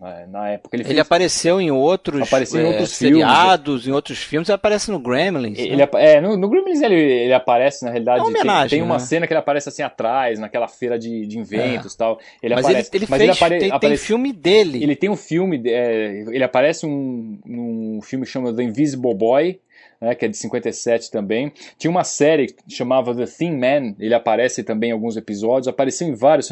Né? 0.00 0.26
na 0.28 0.50
época. 0.50 0.76
Ele, 0.76 0.84
fez... 0.84 0.92
ele 0.92 1.00
apareceu 1.00 1.60
em 1.60 1.70
outros, 1.70 2.22
apareceu 2.22 2.60
em 2.60 2.66
outros 2.66 2.92
é, 2.92 2.94
seriados, 2.94 3.82
filmes. 3.82 3.86
em 3.88 3.92
outros 3.92 4.18
filmes, 4.18 4.48
ele 4.48 4.54
aparece 4.56 4.90
no 4.90 4.98
Gremlins. 4.98 5.58
Ele, 5.58 5.76
né? 5.76 5.88
É, 5.94 6.20
no, 6.20 6.36
no 6.36 6.48
Gremlins 6.48 6.80
ele, 6.82 6.94
ele 6.94 7.32
aparece, 7.32 7.84
na 7.84 7.90
realidade. 7.90 8.20
É 8.20 8.22
uma 8.22 8.28
homenagem, 8.28 8.68
tem, 8.68 8.78
tem 8.78 8.82
uma 8.82 8.94
né? 8.94 9.00
cena 9.00 9.26
que 9.26 9.32
ele 9.32 9.40
aparece 9.40 9.68
assim 9.68 9.82
atrás, 9.82 10.38
naquela 10.38 10.68
feira 10.68 10.98
de, 10.98 11.26
de 11.26 11.38
inventos 11.38 11.92
e 11.92 11.96
é. 11.96 11.98
tal. 11.98 12.18
Ele 12.42 12.54
mas 12.54 12.64
aparece, 12.64 12.90
ele, 12.92 13.04
ele 13.04 13.06
mas 13.08 13.18
fez, 13.18 13.30
ele 13.30 13.38
apare, 13.38 13.58
tem, 13.58 13.70
aparece, 13.70 14.02
tem 14.02 14.06
filme 14.06 14.32
dele. 14.32 14.82
Ele 14.82 14.96
tem 14.96 15.10
um 15.10 15.16
filme, 15.16 15.62
é, 15.66 16.24
ele 16.28 16.44
aparece 16.44 16.86
um, 16.86 17.38
num 17.44 18.00
filme 18.02 18.26
chamado 18.26 18.56
The 18.56 18.62
Invisible 18.62 19.14
Boy, 19.14 19.60
né, 20.00 20.14
que 20.14 20.24
é 20.24 20.28
de 20.28 20.36
57 20.36 21.10
também. 21.10 21.52
Tinha 21.78 21.90
uma 21.90 22.04
série 22.04 22.48
que 22.48 22.74
chamava 22.74 23.14
The 23.14 23.26
Thin 23.26 23.56
Man, 23.56 23.94
ele 23.98 24.14
aparece 24.14 24.62
também 24.62 24.90
em 24.90 24.92
alguns 24.92 25.16
episódios, 25.16 25.68
apareceu 25.68 26.08
em 26.08 26.14
vários, 26.14 26.50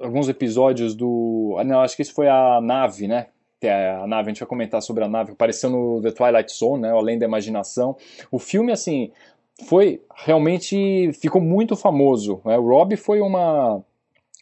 alguns 0.00 0.28
episódios 0.28 0.94
do. 0.94 1.56
Ah, 1.58 1.64
não, 1.64 1.80
acho 1.80 1.96
que 1.96 2.02
esse 2.02 2.12
foi 2.12 2.28
a 2.28 2.60
nave, 2.60 3.08
né? 3.08 3.26
É 3.60 3.90
a 3.90 4.06
nave, 4.06 4.28
a 4.28 4.32
gente 4.32 4.40
vai 4.40 4.48
comentar 4.48 4.80
sobre 4.80 5.02
a 5.02 5.08
nave, 5.08 5.32
apareceu 5.32 5.68
no 5.68 6.00
The 6.00 6.12
Twilight 6.12 6.52
Zone, 6.52 6.82
né, 6.82 6.90
Além 6.92 7.18
da 7.18 7.26
Imaginação. 7.26 7.96
O 8.30 8.38
filme, 8.38 8.70
assim, 8.70 9.10
foi 9.66 10.00
realmente, 10.14 11.12
ficou 11.14 11.40
muito 11.40 11.76
famoso. 11.76 12.40
Né? 12.44 12.56
O 12.56 12.68
Rob 12.68 12.96
foi 12.96 13.20
uma 13.20 13.82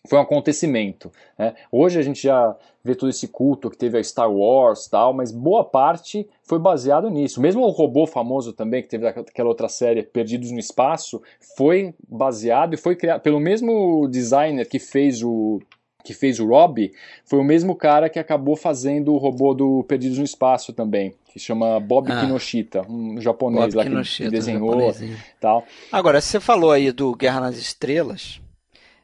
foi 0.06 0.18
um 0.18 0.22
acontecimento. 0.22 1.10
Né? 1.38 1.54
Hoje 1.70 1.98
a 1.98 2.02
gente 2.02 2.22
já 2.22 2.56
vê 2.82 2.94
todo 2.94 3.10
esse 3.10 3.28
culto 3.28 3.68
que 3.68 3.76
teve 3.76 3.98
a 3.98 4.02
Star 4.02 4.30
Wars 4.30 4.86
tal, 4.86 5.12
mas 5.12 5.32
boa 5.32 5.64
parte 5.64 6.28
foi 6.42 6.58
baseado 6.58 7.10
nisso. 7.10 7.40
Mesmo 7.40 7.62
o 7.62 7.70
robô 7.70 8.06
famoso 8.06 8.52
também, 8.52 8.82
que 8.82 8.88
teve 8.88 9.06
aquela 9.06 9.48
outra 9.48 9.68
série, 9.68 10.02
Perdidos 10.02 10.50
no 10.50 10.58
Espaço, 10.58 11.20
foi 11.56 11.94
baseado 12.08 12.74
e 12.74 12.76
foi 12.76 12.94
criado 12.94 13.20
pelo 13.20 13.40
mesmo 13.40 14.06
designer 14.08 14.68
que 14.68 14.78
fez 14.78 15.22
o 15.22 15.60
que 16.06 16.14
fez 16.14 16.38
o 16.38 16.46
Rob, 16.46 16.92
foi 17.24 17.40
o 17.40 17.44
mesmo 17.44 17.74
cara 17.74 18.08
que 18.08 18.20
acabou 18.20 18.54
fazendo 18.54 19.12
o 19.12 19.18
robô 19.18 19.52
do 19.52 19.82
Perdidos 19.88 20.18
no 20.18 20.24
Espaço 20.24 20.72
também, 20.72 21.12
que 21.32 21.40
chama 21.40 21.80
Bob 21.80 22.10
ah, 22.12 22.20
Kinoshita, 22.20 22.86
um 22.88 23.20
japonês 23.20 23.74
Bob 23.74 23.74
lá 23.74 23.82
Kinoshita, 23.82 24.30
que 24.30 24.30
desenhou 24.30 24.94
tal. 25.40 25.64
Agora, 25.90 26.20
você 26.20 26.38
falou 26.38 26.70
aí 26.70 26.92
do 26.92 27.12
Guerra 27.16 27.40
nas 27.40 27.56
Estrelas, 27.56 28.40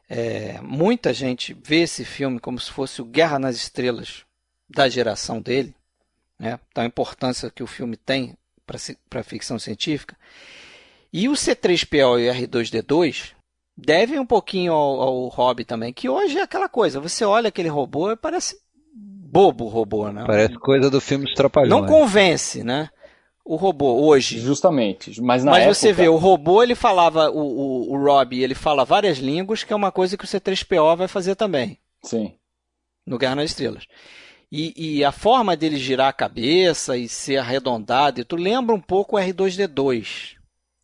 é, 0.09 0.59
muita 0.61 1.13
gente 1.13 1.53
vê 1.53 1.81
esse 1.81 2.03
filme 2.05 2.39
como 2.39 2.59
se 2.59 2.71
fosse 2.71 3.01
o 3.01 3.05
Guerra 3.05 3.39
nas 3.39 3.55
Estrelas 3.55 4.23
da 4.69 4.89
geração 4.89 5.41
dele, 5.41 5.73
né? 6.39 6.59
da 6.73 6.85
importância 6.85 7.49
que 7.49 7.63
o 7.63 7.67
filme 7.67 7.95
tem 7.95 8.35
para 8.65 9.19
a 9.19 9.23
ficção 9.23 9.59
científica. 9.59 10.15
E 11.11 11.29
o 11.29 11.33
C3PO 11.33 12.19
e 12.19 12.29
o 12.29 12.33
R2D2 12.33 13.33
devem 13.75 14.19
um 14.19 14.25
pouquinho 14.25 14.73
ao, 14.73 15.01
ao 15.01 15.27
Hobby 15.27 15.65
também, 15.65 15.93
que 15.93 16.09
hoje 16.09 16.37
é 16.37 16.43
aquela 16.43 16.69
coisa, 16.69 16.99
você 16.99 17.23
olha 17.25 17.49
aquele 17.49 17.69
robô 17.69 18.11
e 18.11 18.15
parece 18.15 18.57
bobo 19.33 19.65
o 19.65 19.69
robô, 19.69 20.11
né? 20.11 20.23
Parece 20.27 20.55
coisa 20.55 20.89
do 20.91 21.01
filme 21.01 21.25
dos 21.25 21.33
Trapalhões. 21.33 21.69
Não 21.69 21.87
convence, 21.87 22.63
né? 22.63 22.89
O 23.45 23.55
robô 23.55 24.05
hoje. 24.05 24.39
Justamente. 24.39 25.21
Mas, 25.21 25.43
na 25.43 25.51
mas 25.51 25.61
época... 25.63 25.75
você 25.75 25.93
vê, 25.93 26.07
o 26.07 26.15
robô 26.15 26.63
ele 26.63 26.75
falava, 26.75 27.29
o, 27.29 27.39
o, 27.39 27.93
o 27.93 28.03
Rob, 28.03 28.41
ele 28.41 28.55
fala 28.55 28.85
várias 28.85 29.17
línguas, 29.17 29.63
que 29.63 29.73
é 29.73 29.75
uma 29.75 29.91
coisa 29.91 30.17
que 30.17 30.25
o 30.25 30.27
C3PO 30.27 30.95
vai 30.95 31.07
fazer 31.07 31.35
também. 31.35 31.77
Sim. 32.01 32.33
No 33.05 33.17
Guerra 33.17 33.35
nas 33.35 33.49
Estrelas. 33.49 33.85
E, 34.51 34.97
e, 34.97 35.03
a 35.03 35.11
forma 35.11 35.57
dele 35.57 35.77
girar 35.77 36.09
a 36.09 36.13
cabeça 36.13 36.95
e 36.95 37.09
ser 37.09 37.37
arredondado, 37.37 38.21
e 38.21 38.23
tu 38.23 38.35
lembra 38.35 38.75
um 38.75 38.79
pouco 38.79 39.17
o 39.17 39.19
R2D2. 39.19 40.35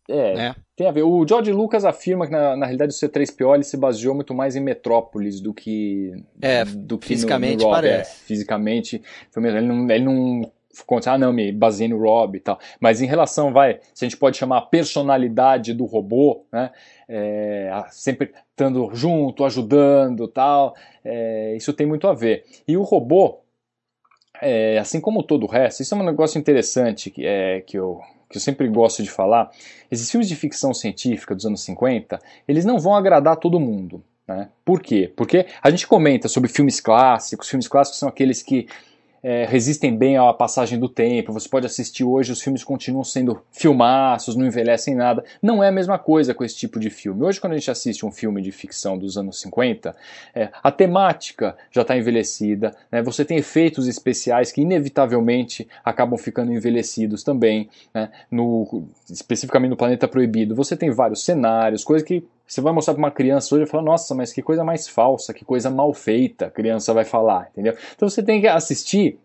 É, 0.08 0.34
né? 0.34 0.56
tem 0.80 0.88
a 0.88 0.90
ver. 0.90 1.02
O 1.04 1.24
George 1.26 1.52
Lucas 1.52 1.84
afirma 1.84 2.26
que 2.26 2.32
na, 2.32 2.56
na 2.56 2.66
realidade 2.66 2.92
o 2.92 2.96
C3PO 2.96 3.54
ele 3.54 3.62
se 3.62 3.76
baseou 3.76 4.12
muito 4.12 4.34
mais 4.34 4.56
em 4.56 4.60
Metrópolis 4.60 5.40
do 5.40 5.54
que 5.54 6.10
é, 6.42 6.64
do 6.64 6.98
que 6.98 7.06
fisicamente 7.06 7.58
no, 7.58 7.64
no 7.64 7.74
Rob. 7.74 7.74
parece. 7.76 8.10
É, 8.10 8.26
fisicamente, 8.26 9.02
ele 9.36 9.60
não, 9.60 9.88
ele 9.88 10.04
não 10.04 10.52
conta, 10.86 11.12
ah 11.12 11.18
não, 11.18 11.32
me 11.32 11.52
baseei 11.52 11.88
no 11.88 11.98
Rob 11.98 12.36
e 12.36 12.40
tal. 12.40 12.58
Mas 12.78 13.00
em 13.00 13.06
relação, 13.06 13.52
vai, 13.52 13.80
se 13.94 14.04
a 14.04 14.08
gente 14.08 14.16
pode 14.16 14.36
chamar 14.36 14.58
a 14.58 14.62
personalidade 14.62 15.74
do 15.74 15.84
robô, 15.84 16.44
né, 16.52 16.70
é, 17.08 17.70
sempre 17.90 18.32
estando 18.50 18.90
junto, 18.94 19.44
ajudando 19.44 20.28
tal, 20.28 20.74
é, 21.04 21.56
isso 21.56 21.72
tem 21.72 21.86
muito 21.86 22.06
a 22.06 22.14
ver. 22.14 22.44
E 22.66 22.76
o 22.76 22.82
robô, 22.82 23.40
é, 24.40 24.78
assim 24.78 25.00
como 25.00 25.22
todo 25.22 25.44
o 25.44 25.50
resto, 25.50 25.82
isso 25.82 25.94
é 25.94 25.98
um 25.98 26.04
negócio 26.04 26.38
interessante 26.38 27.10
que, 27.10 27.26
é, 27.26 27.60
que, 27.62 27.76
eu, 27.76 28.00
que 28.28 28.36
eu 28.36 28.40
sempre 28.40 28.68
gosto 28.68 29.02
de 29.02 29.10
falar, 29.10 29.50
esses 29.90 30.10
filmes 30.10 30.28
de 30.28 30.36
ficção 30.36 30.72
científica 30.72 31.34
dos 31.34 31.44
anos 31.44 31.62
50, 31.64 32.18
eles 32.46 32.64
não 32.64 32.78
vão 32.78 32.94
agradar 32.94 33.36
todo 33.36 33.58
mundo. 33.58 34.02
Né? 34.26 34.48
Por 34.64 34.80
quê? 34.80 35.12
Porque 35.16 35.46
a 35.60 35.70
gente 35.70 35.88
comenta 35.88 36.28
sobre 36.28 36.48
filmes 36.48 36.80
clássicos, 36.80 37.48
filmes 37.48 37.66
clássicos 37.66 37.98
são 37.98 38.08
aqueles 38.08 38.40
que 38.42 38.68
é, 39.22 39.44
resistem 39.44 39.96
bem 39.96 40.16
à 40.16 40.32
passagem 40.32 40.78
do 40.78 40.88
tempo. 40.88 41.32
Você 41.32 41.48
pode 41.48 41.66
assistir 41.66 42.04
hoje, 42.04 42.32
os 42.32 42.40
filmes 42.40 42.64
continuam 42.64 43.04
sendo 43.04 43.42
filmaços, 43.52 44.36
não 44.36 44.46
envelhecem 44.46 44.94
nada. 44.94 45.24
Não 45.42 45.62
é 45.62 45.68
a 45.68 45.72
mesma 45.72 45.98
coisa 45.98 46.34
com 46.34 46.44
esse 46.44 46.56
tipo 46.56 46.78
de 46.78 46.90
filme. 46.90 47.22
Hoje, 47.22 47.40
quando 47.40 47.52
a 47.52 47.56
gente 47.56 47.70
assiste 47.70 48.04
um 48.04 48.10
filme 48.10 48.40
de 48.40 48.50
ficção 48.50 48.96
dos 48.98 49.16
anos 49.16 49.40
50, 49.40 49.94
é, 50.34 50.50
a 50.62 50.70
temática 50.70 51.56
já 51.70 51.82
está 51.82 51.96
envelhecida, 51.96 52.74
né? 52.90 53.02
você 53.02 53.24
tem 53.24 53.36
efeitos 53.36 53.86
especiais 53.86 54.52
que 54.52 54.62
inevitavelmente 54.62 55.68
acabam 55.84 56.18
ficando 56.18 56.52
envelhecidos 56.52 57.22
também. 57.22 57.68
Né? 57.92 58.10
No, 58.30 58.88
especificamente 59.10 59.70
no 59.70 59.76
Planeta 59.76 60.08
Proibido, 60.08 60.54
você 60.54 60.76
tem 60.76 60.90
vários 60.90 61.24
cenários, 61.24 61.84
coisas 61.84 62.06
que 62.06 62.24
Você 62.50 62.60
vai 62.60 62.72
mostrar 62.72 62.94
para 62.94 62.98
uma 62.98 63.12
criança 63.12 63.54
hoje 63.54 63.62
e 63.62 63.66
falar, 63.68 63.84
nossa, 63.84 64.12
mas 64.12 64.32
que 64.32 64.42
coisa 64.42 64.64
mais 64.64 64.88
falsa, 64.88 65.32
que 65.32 65.44
coisa 65.44 65.70
mal 65.70 65.94
feita, 65.94 66.46
a 66.46 66.50
criança 66.50 66.92
vai 66.92 67.04
falar, 67.04 67.48
entendeu? 67.52 67.76
Então 67.94 68.08
você 68.08 68.24
tem 68.24 68.40
que 68.40 68.48
assistir 68.48 69.20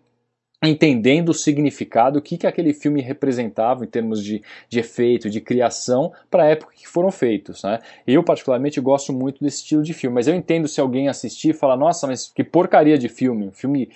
entendendo 0.63 1.29
o 1.29 1.33
significado, 1.33 2.19
o 2.19 2.21
que, 2.21 2.37
que 2.37 2.45
aquele 2.45 2.71
filme 2.71 3.01
representava 3.01 3.83
em 3.83 3.87
termos 3.87 4.23
de, 4.23 4.43
de 4.69 4.79
efeito, 4.79 5.27
de 5.27 5.41
criação, 5.41 6.13
para 6.29 6.43
a 6.43 6.47
época 6.47 6.73
que 6.75 6.87
foram 6.87 7.11
feitos. 7.11 7.63
Né? 7.63 7.79
Eu, 8.05 8.23
particularmente, 8.23 8.79
gosto 8.79 9.11
muito 9.11 9.43
desse 9.43 9.57
estilo 9.57 9.81
de 9.81 9.93
filme, 9.93 10.13
mas 10.13 10.27
eu 10.27 10.35
entendo 10.35 10.67
se 10.67 10.79
alguém 10.79 11.07
assistir 11.07 11.49
e 11.49 11.53
falar, 11.53 11.77
nossa, 11.77 12.05
mas 12.05 12.27
que 12.27 12.43
porcaria 12.43 12.97
de 12.97 13.09
filme, 13.09 13.47
um 13.47 13.51
filme 13.51 13.89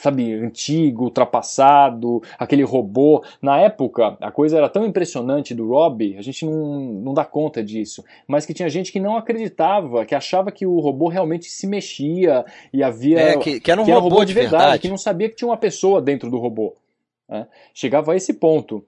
sabe, 0.00 0.32
antigo, 0.32 1.04
ultrapassado, 1.04 2.22
aquele 2.38 2.62
robô. 2.62 3.22
Na 3.40 3.58
época, 3.58 4.16
a 4.20 4.30
coisa 4.30 4.56
era 4.56 4.68
tão 4.68 4.86
impressionante 4.86 5.54
do 5.54 5.68
Robbie, 5.68 6.16
a 6.16 6.22
gente 6.22 6.44
não, 6.44 6.80
não 6.80 7.14
dá 7.14 7.24
conta 7.24 7.62
disso, 7.62 8.02
mas 8.26 8.46
que 8.46 8.54
tinha 8.54 8.68
gente 8.68 8.90
que 8.90 8.98
não 8.98 9.16
acreditava, 9.16 10.06
que 10.06 10.14
achava 10.14 10.50
que 10.50 10.66
o 10.66 10.80
robô 10.80 11.08
realmente 11.08 11.46
se 11.46 11.66
mexia 11.66 12.44
e 12.72 12.82
havia. 12.82 13.20
É, 13.20 13.36
que, 13.36 13.60
que 13.60 13.70
era 13.70 13.80
um 13.80 13.84
que 13.84 13.90
era 13.90 14.00
robô, 14.00 14.16
robô, 14.16 14.24
de 14.24 14.32
verdade, 14.32 14.62
verdade, 14.62 14.82
que 14.82 14.88
não 14.88 14.96
sabia 14.96 15.28
que 15.28 15.36
tinha 15.36 15.48
uma 15.48 15.56
pessoa 15.56 16.00
dentro 16.00 16.30
do 16.30 16.38
robô. 16.38 16.74
Né? 17.28 17.46
Chegava 17.74 18.12
a 18.12 18.16
esse 18.16 18.34
ponto. 18.34 18.84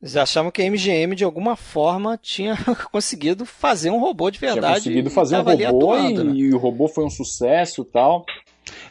Eles 0.00 0.16
achavam 0.16 0.50
que 0.50 0.62
a 0.62 0.70
MGM 0.70 1.16
de 1.16 1.24
alguma 1.24 1.56
forma 1.56 2.18
tinha 2.20 2.56
conseguido 2.92 3.44
fazer 3.44 3.90
um 3.90 3.98
robô 3.98 4.30
de 4.30 4.38
verdade. 4.38 4.62
Tinha 4.62 4.74
conseguido 4.74 5.10
fazer 5.10 5.36
um 5.38 5.42
robô 5.42 5.66
atuando, 5.66 6.20
e, 6.20 6.24
né? 6.24 6.32
e, 6.34 6.54
o 6.54 6.58
robô 6.58 6.86
foi 6.86 7.04
um 7.04 7.10
sucesso 7.10 7.84
tal. 7.84 8.24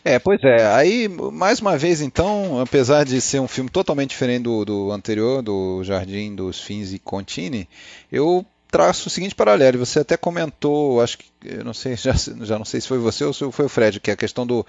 É, 0.04 0.20
pois 0.20 0.42
é. 0.44 0.66
Aí, 0.68 1.08
mais 1.08 1.60
uma 1.60 1.78
vez, 1.78 2.02
então, 2.02 2.60
apesar 2.60 3.04
de 3.04 3.20
ser 3.20 3.40
um 3.40 3.48
filme 3.48 3.70
totalmente 3.70 4.12
diferente 4.12 4.44
do, 4.44 4.64
do 4.64 4.92
anterior, 4.92 5.42
do 5.42 5.84
Jardim 5.84 6.36
dos 6.36 6.62
Fins 6.62 6.94
e 6.94 7.00
Contini, 7.00 7.68
eu 8.12 8.46
traço 8.70 9.08
o 9.08 9.10
seguinte 9.10 9.34
paralelo. 9.34 9.80
Você 9.80 10.00
até 10.00 10.18
comentou, 10.18 11.02
acho 11.02 11.18
que, 11.18 11.26
eu 11.44 11.64
não 11.64 11.74
sei, 11.74 11.96
já, 11.98 12.14
já 12.14 12.58
não 12.58 12.66
sei 12.66 12.82
se 12.82 12.88
foi 12.88 12.98
você 12.98 13.24
ou 13.24 13.34
se 13.34 13.50
foi 13.52 13.66
o 13.66 13.70
Fred, 13.70 14.00
que 14.00 14.12
é 14.12 14.14
a 14.14 14.18
questão 14.18 14.46
do, 14.46 14.66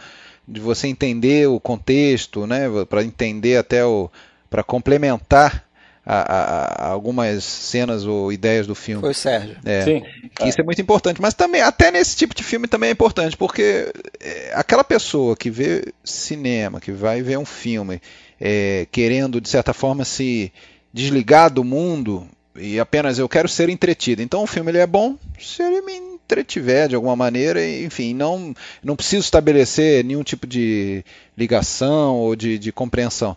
de 0.47 0.61
você 0.61 0.87
entender 0.89 1.49
o 1.49 1.61
contexto, 1.61 2.47
né, 2.47 2.65
para 2.89 3.03
entender 3.03 3.57
até 3.57 3.85
o, 3.85 4.11
para 4.49 4.63
complementar 4.63 5.66
a, 6.07 6.21
a, 6.21 6.87
a 6.87 6.89
algumas 6.89 7.43
cenas 7.43 8.07
ou 8.07 8.33
ideias 8.33 8.67
do 8.67 8.77
filme. 8.77 9.01
Foi 9.01 9.11
o 9.11 9.15
Sérgio. 9.15 9.57
É, 9.65 9.83
Sim. 9.83 10.03
Que 10.37 10.45
é. 10.45 10.49
isso 10.49 10.61
é 10.61 10.65
muito 10.65 10.81
importante. 10.81 11.21
Mas 11.21 11.35
também, 11.35 11.61
até 11.61 11.91
nesse 11.91 12.17
tipo 12.17 12.33
de 12.33 12.45
filme 12.45 12.69
também 12.69 12.91
é 12.91 12.93
importante, 12.93 13.37
porque 13.37 13.93
é, 14.21 14.53
aquela 14.55 14.85
pessoa 14.85 15.37
que 15.37 15.51
vê 15.51 15.93
cinema, 16.05 16.81
que 16.81 16.93
vai 16.93 17.23
ver 17.23 17.37
um 17.39 17.45
filme, 17.45 18.01
é, 18.41 18.87
querendo, 18.93 19.41
de 19.41 19.49
certa 19.49 19.75
forma, 19.75 20.05
se 20.05 20.53
desligar 20.93 21.53
do 21.53 21.65
mundo 21.65 22.29
e 22.55 22.79
apenas 22.79 23.19
eu 23.19 23.29
quero 23.29 23.49
ser 23.49 23.69
entretido. 23.69 24.23
Então 24.23 24.43
o 24.43 24.47
filme 24.47 24.71
ele 24.71 24.79
é 24.79 24.87
bom 24.87 25.17
se 25.39 25.63
ele 25.63 25.83
me 25.83 25.93
entretiver 26.27 26.89
de 26.89 26.95
alguma 26.95 27.15
maneira, 27.15 27.65
enfim, 27.65 28.15
não, 28.15 28.55
não 28.83 28.97
preciso 28.97 29.23
estabelecer 29.23 30.05
nenhum 30.05 30.23
tipo 30.23 30.47
de 30.47 31.05
ligação 31.37 32.17
ou 32.17 32.35
de, 32.35 32.59
de 32.59 32.73
compreensão 32.73 33.37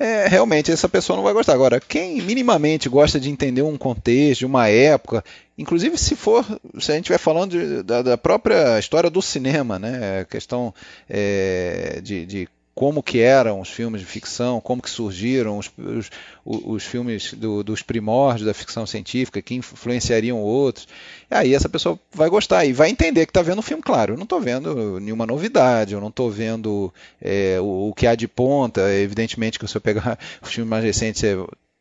é, 0.00 0.26
realmente 0.26 0.72
essa 0.72 0.88
pessoa 0.88 1.14
não 1.14 1.22
vai 1.22 1.34
gostar. 1.34 1.52
Agora, 1.52 1.78
quem 1.78 2.22
minimamente 2.22 2.88
gosta 2.88 3.20
de 3.20 3.28
entender 3.30 3.60
um 3.60 3.76
contexto, 3.76 4.46
uma 4.46 4.66
época, 4.66 5.22
inclusive 5.58 5.98
se 5.98 6.16
for, 6.16 6.42
se 6.78 6.90
a 6.90 6.94
gente 6.94 7.04
estiver 7.04 7.18
falando 7.18 7.50
de, 7.50 7.82
da, 7.82 8.00
da, 8.00 8.16
própria 8.16 8.78
história 8.78 9.10
do 9.10 9.20
cinema, 9.20 9.78
né, 9.78 10.24
questão 10.24 10.72
é, 11.06 12.00
de, 12.02 12.24
de 12.24 12.48
como 12.80 13.02
que 13.02 13.20
eram 13.20 13.60
os 13.60 13.68
filmes 13.68 14.00
de 14.00 14.06
ficção, 14.06 14.58
como 14.58 14.80
que 14.80 14.88
surgiram 14.88 15.58
os, 15.58 15.70
os, 15.76 16.10
os 16.46 16.82
filmes 16.82 17.34
do, 17.34 17.62
dos 17.62 17.82
primórdios 17.82 18.46
da 18.46 18.54
ficção 18.54 18.86
científica, 18.86 19.42
que 19.42 19.54
influenciariam 19.54 20.38
outros. 20.38 20.88
Aí 21.30 21.54
essa 21.54 21.68
pessoa 21.68 22.00
vai 22.10 22.30
gostar 22.30 22.64
e 22.64 22.72
vai 22.72 22.88
entender 22.88 23.26
que 23.26 23.32
está 23.32 23.42
vendo 23.42 23.58
um 23.58 23.62
filme, 23.62 23.82
claro, 23.82 24.14
eu 24.14 24.16
não 24.16 24.24
estou 24.24 24.40
vendo 24.40 24.98
nenhuma 24.98 25.26
novidade, 25.26 25.92
eu 25.92 26.00
não 26.00 26.08
estou 26.08 26.30
vendo 26.30 26.90
é, 27.20 27.60
o, 27.60 27.90
o, 27.90 27.94
que 27.94 28.06
há 28.06 28.14
de 28.14 28.26
ponta, 28.26 28.90
evidentemente 28.94 29.58
que 29.58 29.68
se 29.68 29.76
eu 29.76 29.80
pegar 29.82 30.18
os 30.40 30.48
filmes 30.50 30.70
mais 30.70 30.82
recentes, 30.82 31.22
é, 31.22 31.36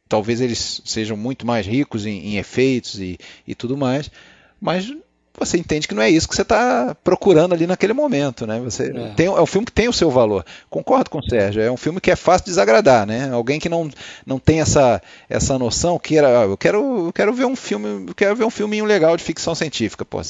talvez 0.09 0.41
eles 0.41 0.81
sejam 0.83 1.15
muito 1.15 1.47
mais 1.47 1.65
ricos 1.65 2.05
em, 2.05 2.33
em 2.33 2.37
efeitos 2.39 2.99
e, 2.99 3.17
e 3.47 3.55
tudo 3.55 3.77
mais, 3.77 4.11
mas 4.59 4.93
você 5.37 5.57
entende 5.57 5.87
que 5.87 5.95
não 5.95 6.01
é 6.01 6.09
isso 6.09 6.27
que 6.27 6.35
você 6.35 6.41
está 6.41 6.95
procurando 7.03 7.53
ali 7.53 7.65
naquele 7.65 7.93
momento, 7.93 8.45
né? 8.45 8.59
Você 8.59 8.91
é. 8.95 9.13
Tem, 9.15 9.27
é 9.27 9.41
um 9.41 9.45
filme 9.45 9.65
que 9.65 9.71
tem 9.71 9.87
o 9.87 9.93
seu 9.93 10.09
valor. 10.11 10.45
Concordo 10.69 11.09
com 11.09 11.19
o 11.19 11.23
Sérgio. 11.23 11.61
É 11.61 11.71
um 11.71 11.77
filme 11.77 12.01
que 12.01 12.11
é 12.11 12.15
fácil 12.15 12.45
de 12.45 12.51
desagradar, 12.51 13.05
né? 13.05 13.29
Alguém 13.31 13.59
que 13.59 13.69
não, 13.69 13.89
não 14.25 14.39
tem 14.39 14.61
essa, 14.61 15.01
essa 15.29 15.57
noção 15.57 15.97
que 15.97 16.17
era, 16.17 16.29
eu 16.43 16.57
quero, 16.57 17.07
eu 17.07 17.13
quero 17.13 17.33
ver 17.33 17.45
um 17.45 17.55
filme, 17.55 18.07
eu 18.07 18.15
quero 18.15 18.35
ver 18.35 18.45
um 18.45 18.49
filminho 18.49 18.85
legal 18.85 19.15
de 19.15 19.23
ficção 19.23 19.55
científica, 19.55 20.03
pô. 20.03 20.21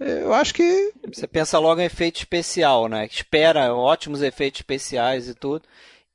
Eu 0.00 0.34
acho 0.34 0.52
que 0.52 0.92
você 1.12 1.26
pensa 1.26 1.58
logo 1.58 1.80
em 1.80 1.84
efeito 1.84 2.18
especial, 2.18 2.88
né? 2.88 3.06
Espera 3.10 3.72
ótimos 3.74 4.22
efeitos 4.22 4.60
especiais 4.60 5.28
e 5.28 5.34
tudo. 5.34 5.62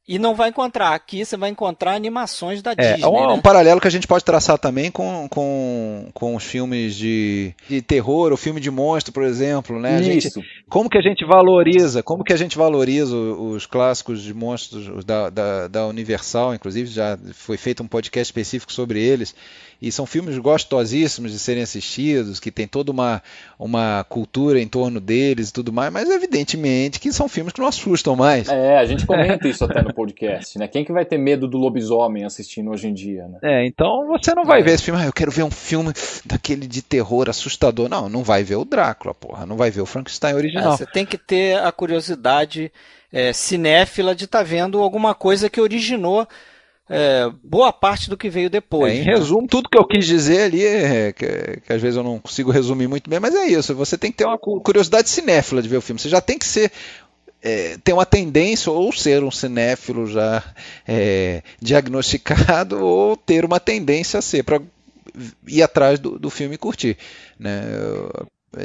E 0.08 0.18
não 0.18 0.34
vai 0.34 0.50
encontrar. 0.50 0.94
Aqui 0.94 1.24
você 1.24 1.38
vai 1.38 1.50
encontrar 1.50 1.94
animações 1.94 2.62
da 2.62 2.72
é, 2.72 2.76
Disney. 2.76 3.04
É 3.04 3.08
um, 3.08 3.28
né? 3.28 3.34
um, 3.34 3.42
paralelo 3.42 3.80
que 3.80 3.88
a 3.88 3.92
gente 3.92 4.08
pode 4.08 4.26
traçar 4.26 4.58
também 4.58 4.90
com, 4.90 5.28
com, 5.30 6.10
com 6.14 6.36
os 6.36 6.44
filmes 6.44 6.96
de, 6.96 7.54
de 7.70 7.82
terror, 7.82 8.34
o 8.34 8.38
filme 8.38 8.60
de 8.60 8.72
monstro, 8.72 9.14
por 9.14 9.24
exemplo. 9.24 9.80
Né? 9.80 9.98
A 9.98 10.02
gente, 10.02 10.28
como 10.68 10.90
que 10.90 10.98
a 10.98 11.02
gente 11.02 11.24
valoriza, 11.24 12.02
como 12.02 12.24
que 12.24 12.34
a 12.34 12.38
gente 12.38 12.58
valoriza 12.58 13.16
os, 13.16 13.68
clássicos 13.68 14.24
de 14.24 14.34
monstros 14.34 15.06
da, 15.06 15.30
da, 15.30 15.68
da 15.68 15.88
Universal, 15.88 16.56
inclusive 16.56 16.90
já 16.90 17.18
foi 17.34 17.56
feito 17.56 17.84
um 17.84 17.88
podcast 17.88 18.28
específico 18.28 18.74
sobre 18.74 19.02
eles. 19.02 19.36
E 19.82 19.92
são 19.92 20.06
filmes 20.06 20.38
gostosíssimos 20.38 21.32
de 21.32 21.40
serem 21.40 21.64
assistidos, 21.64 22.40
que 22.40 22.52
tem 22.52 22.68
toda 22.68 22.92
uma, 22.92 23.22
uma 23.58 24.06
cultura 24.08 24.60
em 24.60 24.68
torno 24.68 25.00
deles 25.00 25.50
e 25.50 25.54
tudo 25.54 25.74
mais, 25.74 25.92
mas 25.92 26.08
evidentemente 26.10 27.00
que 27.00 27.12
são 27.12 27.28
filmes 27.28 27.52
que 27.52 27.60
não 27.60 27.68
assustam 27.68 28.16
mais. 28.16 28.48
É, 28.48 28.78
a 28.78 28.86
gente 28.86 29.08
comenta 29.08 29.48
isso 29.48 29.66
até 29.66 29.82
no 29.82 29.92
podcast, 29.92 30.60
né? 30.60 30.68
Quem 30.68 30.86
que 30.86 30.92
vai 30.92 31.04
ter 31.04 31.18
medo 31.18 31.48
do 31.48 31.58
lobisomem 31.58 32.24
assistindo 32.24 32.70
hoje 32.70 32.88
em 32.88 32.94
dia, 32.94 33.28
né? 33.28 33.40
É, 33.42 33.66
então 33.66 34.06
você 34.08 34.36
não 34.36 34.46
vai 34.46 34.60
é. 34.60 34.64
ver 34.64 34.74
esse 34.74 34.84
filme, 34.84 35.02
ah, 35.02 35.06
eu 35.06 35.14
quero 35.14 35.32
ver 35.32 35.44
um 35.44 35.52
filme 35.52 35.92
daquele 36.24 36.68
de 36.68 36.84
terror 36.84 37.28
assustador. 37.28 37.90
Não, 37.90 38.08
não 38.08 38.24
vai 38.24 38.44
ver 38.44 38.58
o 38.58 38.66
Drácula, 38.66 39.16
porra, 39.16 39.48
não 39.48 39.58
vai 39.58 39.72
ver 39.72 39.82
o 39.82 39.86
Frankenstein 39.86 40.36
original. 40.36 40.74
É, 40.74 40.78
você 40.78 40.86
tem 40.86 41.08
que 41.08 41.18
ter 41.18 41.58
a 41.58 41.72
curiosidade 41.72 42.72
é, 43.12 43.34
cinéfila 43.34 44.16
de 44.16 44.26
estar 44.26 44.40
tá 44.40 44.44
vendo 44.44 44.80
alguma 44.80 45.16
coisa 45.16 45.50
que 45.50 45.60
originou 45.60 46.28
é, 46.94 47.32
boa 47.42 47.72
parte 47.72 48.10
do 48.10 48.18
que 48.18 48.30
veio 48.30 48.50
depois. 48.50 48.92
É, 48.92 48.98
em 48.98 49.02
resumo, 49.02 49.48
tudo 49.48 49.70
que 49.70 49.78
eu 49.78 49.88
quis 49.88 50.06
dizer 50.06 50.42
ali, 50.42 50.62
é, 50.66 51.14
que, 51.14 51.62
que, 51.66 51.72
às 51.72 51.82
vezes 51.82 51.96
eu 51.96 52.04
não 52.04 52.20
consigo 52.20 52.52
resumir 52.52 52.90
muito 52.90 53.10
bem, 53.10 53.18
mas 53.18 53.34
é 53.34 53.48
isso. 53.48 53.74
Você 53.76 53.98
tem 53.98 54.12
que 54.12 54.18
ter 54.18 54.26
uma 54.26 54.38
curiosidade 54.38 55.10
cinéfila 55.10 55.62
de 55.62 55.70
ver 55.70 55.78
o 55.78 55.82
filme. 55.82 56.02
Você 56.02 56.10
já 56.10 56.20
tem 56.20 56.38
que 56.38 56.46
ser. 56.46 56.70
É, 57.42 57.78
ter 57.84 57.94
uma 57.94 58.06
tendência 58.06 58.72
ou 58.72 58.92
ser 58.92 59.24
um 59.24 59.32
cinéfilo 59.32 60.06
já 60.06 60.44
é, 60.88 61.42
diagnosticado 61.60 62.78
ou 62.86 63.16
ter 63.16 63.46
uma 63.46 63.60
tendência 63.60 64.20
a 64.20 64.22
ser 64.22 64.44
para 64.44 64.62
ir 65.48 65.64
atrás 65.64 65.98
do, 65.98 66.20
do 66.20 66.30
filme 66.30 66.56
e 66.56 66.58
curtir, 66.58 66.98
né? 67.40 67.64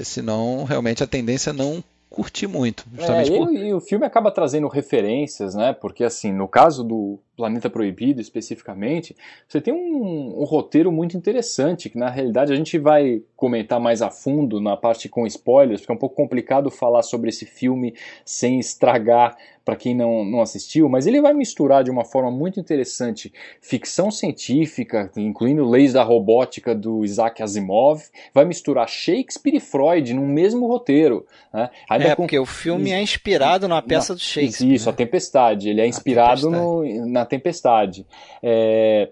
Senão, 0.03 0.65
realmente 0.65 1.03
a 1.03 1.07
tendência 1.07 1.53
não 1.53 1.83
curtir 2.17 2.47
muito. 2.47 2.87
É, 2.99 3.25
por... 3.29 3.53
e, 3.53 3.69
e, 3.69 3.75
o 3.75 3.81
filme 3.81 4.07
acaba 4.07 4.31
trazendo 4.31 4.69
referências, 4.69 5.55
né? 5.55 5.75
Porque 5.75 6.03
assim, 6.03 6.33
no 6.33 6.49
caso 6.49 6.83
do 6.83 7.19
Planeta 7.37 7.69
Proibido 7.69 8.23
especificamente, 8.23 9.15
você 9.47 9.61
tem 9.61 9.75
um, 9.75 10.41
um, 10.41 10.45
roteiro 10.45 10.91
muito 10.91 11.15
interessante, 11.15 11.91
que 11.91 11.99
na 11.99 12.09
realidade 12.09 12.55
a 12.55 12.57
gente 12.57 12.79
vai 12.79 13.23
comentar 13.37 13.79
mais 13.79 14.01
a 14.01 14.11
fundo 14.11 14.59
na 14.63 14.79
parte 14.79 15.11
com 15.11 15.27
spoilers, 15.27 15.83
porque 15.83 15.93
é 15.93 15.95
um 15.95 15.99
pouco 15.99 16.17
complicado 16.17 16.71
falar 16.71 17.03
sobre 17.03 17.29
esse 17.29 17.45
filme 17.45 17.95
sem 18.25 18.59
estragar 18.59 19.37
para 19.67 19.75
quem 19.75 19.97
não, 19.97 20.25
não 20.25 20.41
assistiu, 20.41 20.89
mas 20.89 21.09
ele 21.09 21.21
vai 21.21 21.35
misturar 21.35 21.83
de 21.83 21.91
uma 21.91 22.05
forma 22.05 22.31
muito 22.31 22.61
interessante 22.61 23.33
ficção 23.61 24.13
científica, 24.13 25.11
incluindo 25.17 25.69
leis 25.69 25.93
da 25.93 26.05
robótica 26.05 26.73
do 26.73 27.05
Isaac 27.05 27.43
Asimov, 27.43 28.01
vai 28.33 28.45
misturar 28.45 28.89
Shakespeare 28.89 29.57
e 29.57 29.61
Freud 29.61 30.15
num 30.15 30.29
mesmo 30.29 30.69
roteiro. 30.69 31.27
Né? 31.53 31.69
é, 31.91 32.11
com... 32.11 32.23
porque 32.23 32.39
o 32.39 32.47
filme 32.47 32.93
é 32.93 33.03
inspirado 33.03 33.67
na 33.67 33.83
peça 33.83 34.15
do 34.15 34.21
Shakespeare. 34.21 34.73
Isso, 34.73 34.87
né? 34.87 34.93
a 34.93 34.95
Tempestade. 34.95 35.69
Ele 35.69 35.81
é 35.81 35.87
inspirado 35.89 36.49
no, 36.49 37.05
na 37.05 37.27
Tempestade. 37.27 38.07
É... 38.41 39.09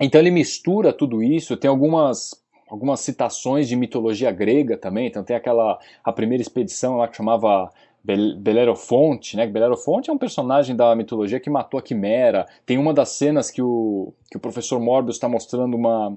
Então 0.00 0.20
ele 0.20 0.32
mistura 0.32 0.92
tudo 0.92 1.22
isso, 1.22 1.56
tem 1.56 1.70
algumas 1.70 2.44
algumas 2.68 2.98
citações 2.98 3.68
de 3.68 3.76
mitologia 3.76 4.32
grega 4.32 4.76
também, 4.76 5.06
então 5.06 5.22
tem 5.22 5.36
aquela 5.36 5.78
a 6.02 6.12
primeira 6.12 6.42
expedição 6.42 6.96
lá 6.96 7.06
que 7.06 7.16
chamava 7.16 7.70
Belerofonte, 8.06 9.36
né? 9.36 9.46
Belerofonte 9.46 10.10
é 10.10 10.12
um 10.12 10.18
personagem 10.18 10.76
da 10.76 10.94
mitologia 10.94 11.40
que 11.40 11.50
matou 11.50 11.78
a 11.78 11.82
Quimera. 11.82 12.46
Tem 12.64 12.78
uma 12.78 12.94
das 12.94 13.08
cenas 13.10 13.50
que 13.50 13.60
o, 13.60 14.12
que 14.30 14.36
o 14.36 14.40
professor 14.40 14.78
Morbius 14.78 15.16
está 15.16 15.28
mostrando 15.28 15.76
uma, 15.76 16.16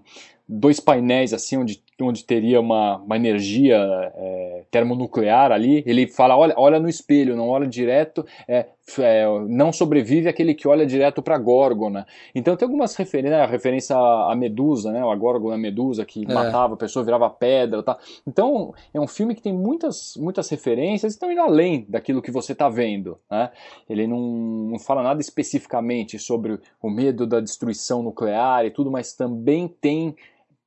dois 0.50 0.80
painéis 0.80 1.32
assim 1.32 1.58
onde, 1.58 1.80
onde 2.02 2.24
teria 2.24 2.60
uma, 2.60 2.98
uma 2.98 3.16
energia 3.16 3.78
é, 4.16 4.64
termonuclear 4.72 5.52
ali. 5.52 5.84
Ele 5.86 6.08
fala: 6.08 6.36
olha, 6.36 6.56
olha 6.58 6.80
no 6.80 6.90
espelho, 6.90 7.36
não 7.36 7.50
olha 7.50 7.68
direto. 7.68 8.26
É, 8.48 8.66
é, 8.98 9.26
não 9.48 9.72
sobrevive 9.72 10.28
aquele 10.28 10.56
que 10.56 10.68
olha 10.68 10.86
direto 10.86 11.22
para 11.22 11.36
a 11.36 11.38
Górgona. 11.38 12.08
Então 12.34 12.56
tem 12.56 12.66
algumas 12.66 12.96
referências, 12.96 13.38
né, 13.38 13.44
a 13.44 13.46
referência 13.46 13.96
à 13.96 14.36
Medusa, 14.36 14.92
né, 14.92 15.00
a 15.08 15.16
Górgona 15.16 15.58
Medusa 15.58 16.04
que 16.04 16.24
é. 16.28 16.34
matava 16.34 16.74
a 16.74 16.78
pessoa, 16.78 17.06
virava 17.06 17.30
pedra, 17.30 17.84
tá. 17.84 18.00
Então 18.26 18.74
é 18.92 19.00
um 19.00 19.08
filme 19.08 19.36
que 19.36 19.44
tem 19.44 19.54
muitas, 19.54 20.16
muitas 20.18 20.50
referências, 20.50 21.14
estão 21.14 21.32
indo 21.32 21.42
além 21.42 21.86
daquilo 21.88 22.22
que 22.22 22.32
você 22.32 22.54
está 22.54 22.68
vendo, 22.68 23.20
né. 23.30 23.52
Ele 23.88 24.08
não, 24.08 24.20
não 24.20 24.80
fala 24.80 25.04
nada 25.04 25.22
especificamente 25.22 26.18
sobre 26.18 26.60
o 26.82 26.90
medo 26.90 27.28
da 27.28 27.40
destruição 27.40 28.02
nuclear 28.02 28.66
e 28.66 28.72
tudo, 28.72 28.90
mas 28.90 29.14
também 29.14 29.68
tem 29.68 30.16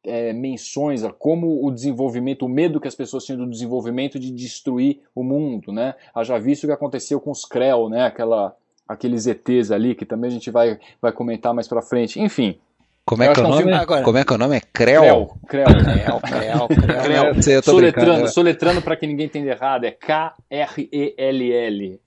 é, 0.04 0.32
menções 0.32 1.04
a 1.04 1.12
como 1.12 1.64
o 1.64 1.70
desenvolvimento, 1.70 2.46
o 2.46 2.48
medo 2.48 2.80
que 2.80 2.88
as 2.88 2.94
pessoas 2.94 3.24
tinham 3.24 3.38
do 3.38 3.50
desenvolvimento 3.50 4.18
de 4.18 4.30
destruir 4.30 5.00
o 5.14 5.22
mundo, 5.22 5.72
né? 5.72 5.94
Haja 6.14 6.38
visto 6.38 6.64
o 6.64 6.66
que 6.66 6.72
aconteceu 6.72 7.20
com 7.20 7.30
os 7.30 7.44
Krell, 7.44 7.88
né? 7.88 8.04
Aquela, 8.04 8.56
aqueles 8.86 9.26
ETs 9.26 9.70
ali, 9.70 9.94
que 9.94 10.04
também 10.04 10.28
a 10.28 10.32
gente 10.32 10.50
vai, 10.50 10.78
vai 11.00 11.12
comentar 11.12 11.54
mais 11.54 11.68
pra 11.68 11.82
frente. 11.82 12.20
Enfim, 12.20 12.58
como 13.04 13.22
é, 13.24 13.32
que 13.32 13.40
é 13.40 13.42
o 13.42 13.48
nome? 13.48 13.62
Filme... 13.62 13.72
Agora... 13.74 14.02
Como 14.04 14.18
é 14.18 14.24
que 14.24 14.32
é 14.32 14.36
o 14.36 14.38
nome? 14.38 14.56
É 14.56 14.60
Creu? 14.60 15.36
Creu, 15.48 15.64
Creu, 15.66 16.20
Creu, 16.20 16.68
Creu. 16.68 17.34
Creu. 17.34 17.62
Soletrando, 17.62 18.28
soletrando 18.28 18.80
para 18.82 18.96
que 18.96 19.06
ninguém 19.06 19.26
entenda 19.26 19.50
errado, 19.50 19.84
é 19.84 19.90
K-R-E-L-L. 19.90 20.40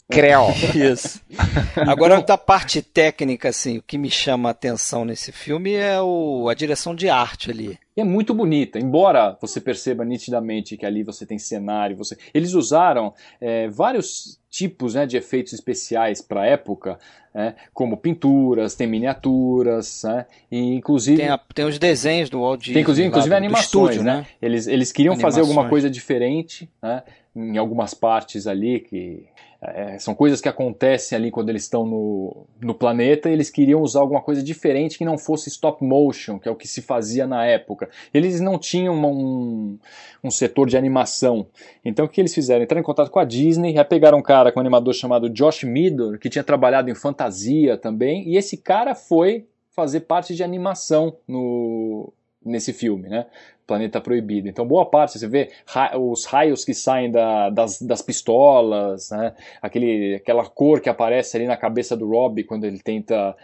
Creu. 0.10 0.46
Isso. 0.74 1.22
Agora, 1.88 2.22
da 2.22 2.38
parte 2.38 2.82
técnica, 2.82 3.50
assim, 3.50 3.78
o 3.80 3.82
que 3.82 3.98
me 3.98 4.10
chama 4.10 4.50
a 4.50 4.52
atenção 4.52 5.04
nesse 5.04 5.32
filme 5.32 5.74
é 5.74 6.02
o, 6.02 6.48
a 6.48 6.54
direção 6.54 6.96
de 6.96 7.10
arte 7.10 7.52
ali. 7.52 7.78
E 7.98 8.02
é 8.02 8.04
muito 8.04 8.34
bonita, 8.34 8.78
embora 8.78 9.38
você 9.42 9.60
perceba 9.60 10.04
nitidamente 10.04 10.76
que 10.76 10.86
ali 10.86 11.02
você 11.02 11.26
tem 11.26 11.40
cenário, 11.40 11.96
você... 11.96 12.18
eles 12.34 12.54
usaram 12.54 13.14
é, 13.40 13.70
vários 13.70 14.38
tipos 14.56 14.94
né, 14.94 15.06
de 15.06 15.18
efeitos 15.18 15.52
especiais 15.52 16.22
para 16.22 16.42
a 16.42 16.46
época, 16.46 16.98
né, 17.34 17.56
como 17.74 17.98
pinturas, 17.98 18.74
tem 18.74 18.88
miniaturas, 18.88 20.04
né, 20.06 20.26
e 20.50 20.76
inclusive... 20.76 21.18
Tem, 21.18 21.28
a, 21.28 21.38
tem, 21.38 21.66
os 21.66 21.78
desenhos 21.78 22.30
do 22.30 22.40
Walt 22.40 22.62
Disney. 22.62 22.76
Tem 22.76 22.82
inclusive, 22.82 23.08
inclusive 23.08 23.36
animações, 23.36 23.66
estúdio, 23.66 24.04
né? 24.04 24.18
né? 24.18 24.26
Eles, 24.42 24.68
eles 24.68 24.92
queriam 24.94 25.14
animações. 25.14 25.36
fazer 25.36 25.42
alguma 25.42 25.68
coisa 25.68 25.90
diferente, 25.90 26.70
né, 26.82 27.04
em 27.36 27.58
algumas 27.58 27.94
partes 27.94 28.48
ali 28.48 28.80
que 28.80 29.26
é, 29.74 30.00
são 30.00 30.14
coisas 30.14 30.42
que 30.42 30.50
acontecem 30.50 31.16
ali 31.16 31.32
quando 31.32 31.50
eles 31.50 31.64
estão 31.64 31.86
no, 31.86 32.46
no 32.62 32.74
planeta 32.74 33.30
eles 33.30 33.50
queriam 33.50 33.82
usar 33.82 34.02
alguma 34.02 34.22
coisa 34.22 34.44
diferente 34.44 34.98
que 34.98 35.06
não 35.06 35.18
fosse 35.18 35.50
stop 35.50 35.84
motion, 35.84 36.38
que 36.38 36.48
é 36.48 36.52
o 36.52 36.56
que 36.56 36.68
se 36.68 36.82
fazia 36.82 37.26
na 37.26 37.46
época. 37.46 37.90
Eles 38.14 38.40
não 38.40 38.60
tinham 38.60 38.96
um, 38.96 39.78
um 40.24 40.32
setor 40.32 40.68
de 40.68 40.78
animação. 40.78 41.48
Então 41.84 42.06
o 42.06 42.10
que 42.10 42.22
eles 42.22 42.34
fizeram? 42.34 42.64
Entraram 42.64 42.82
em 42.82 42.86
contato 42.86 43.10
com 43.10 43.20
a 43.20 43.26
Disney, 43.26 43.74
já 43.74 43.86
pegaram 43.86 44.18
um 44.18 44.24
cara, 44.24 44.52
com 44.52 44.60
um 44.60 44.62
animador 44.62 44.94
chamado 44.94 45.30
Josh 45.30 45.64
Meador, 45.64 46.20
que 46.20 46.30
tinha 46.30 46.44
trabalhado 46.44 46.90
em 46.90 46.96
fantasia 46.96 47.78
também, 47.78 48.28
e 48.28 48.38
esse 48.38 48.58
cara 48.58 48.94
foi 48.94 49.46
fazer 49.72 50.02
parte 50.02 50.34
de 50.34 50.44
animação 50.44 51.18
no, 51.28 52.14
nesse 52.44 52.72
filme, 52.72 53.10
né? 53.10 53.26
Planeta 53.66 54.00
Proibido. 54.00 54.48
Então, 54.48 54.66
boa 54.66 54.86
parte, 54.86 55.18
você 55.18 55.28
vê 55.28 55.50
ra 55.66 55.98
os 55.98 56.26
raios 56.26 56.64
que 56.64 56.74
saem 56.74 57.12
da, 57.12 57.50
das, 57.50 57.82
das 57.82 58.02
pistolas, 58.02 59.10
né? 59.12 59.34
Aquele, 59.62 60.16
aquela 60.16 60.46
cor 60.46 60.80
que 60.80 60.90
aparece 60.90 61.36
ali 61.38 61.48
na 61.48 61.58
cabeça 61.58 61.96
do 61.96 62.08
Rob 62.08 62.44
quando 62.44 62.66
ele 62.66 62.80
tenta. 62.80 63.36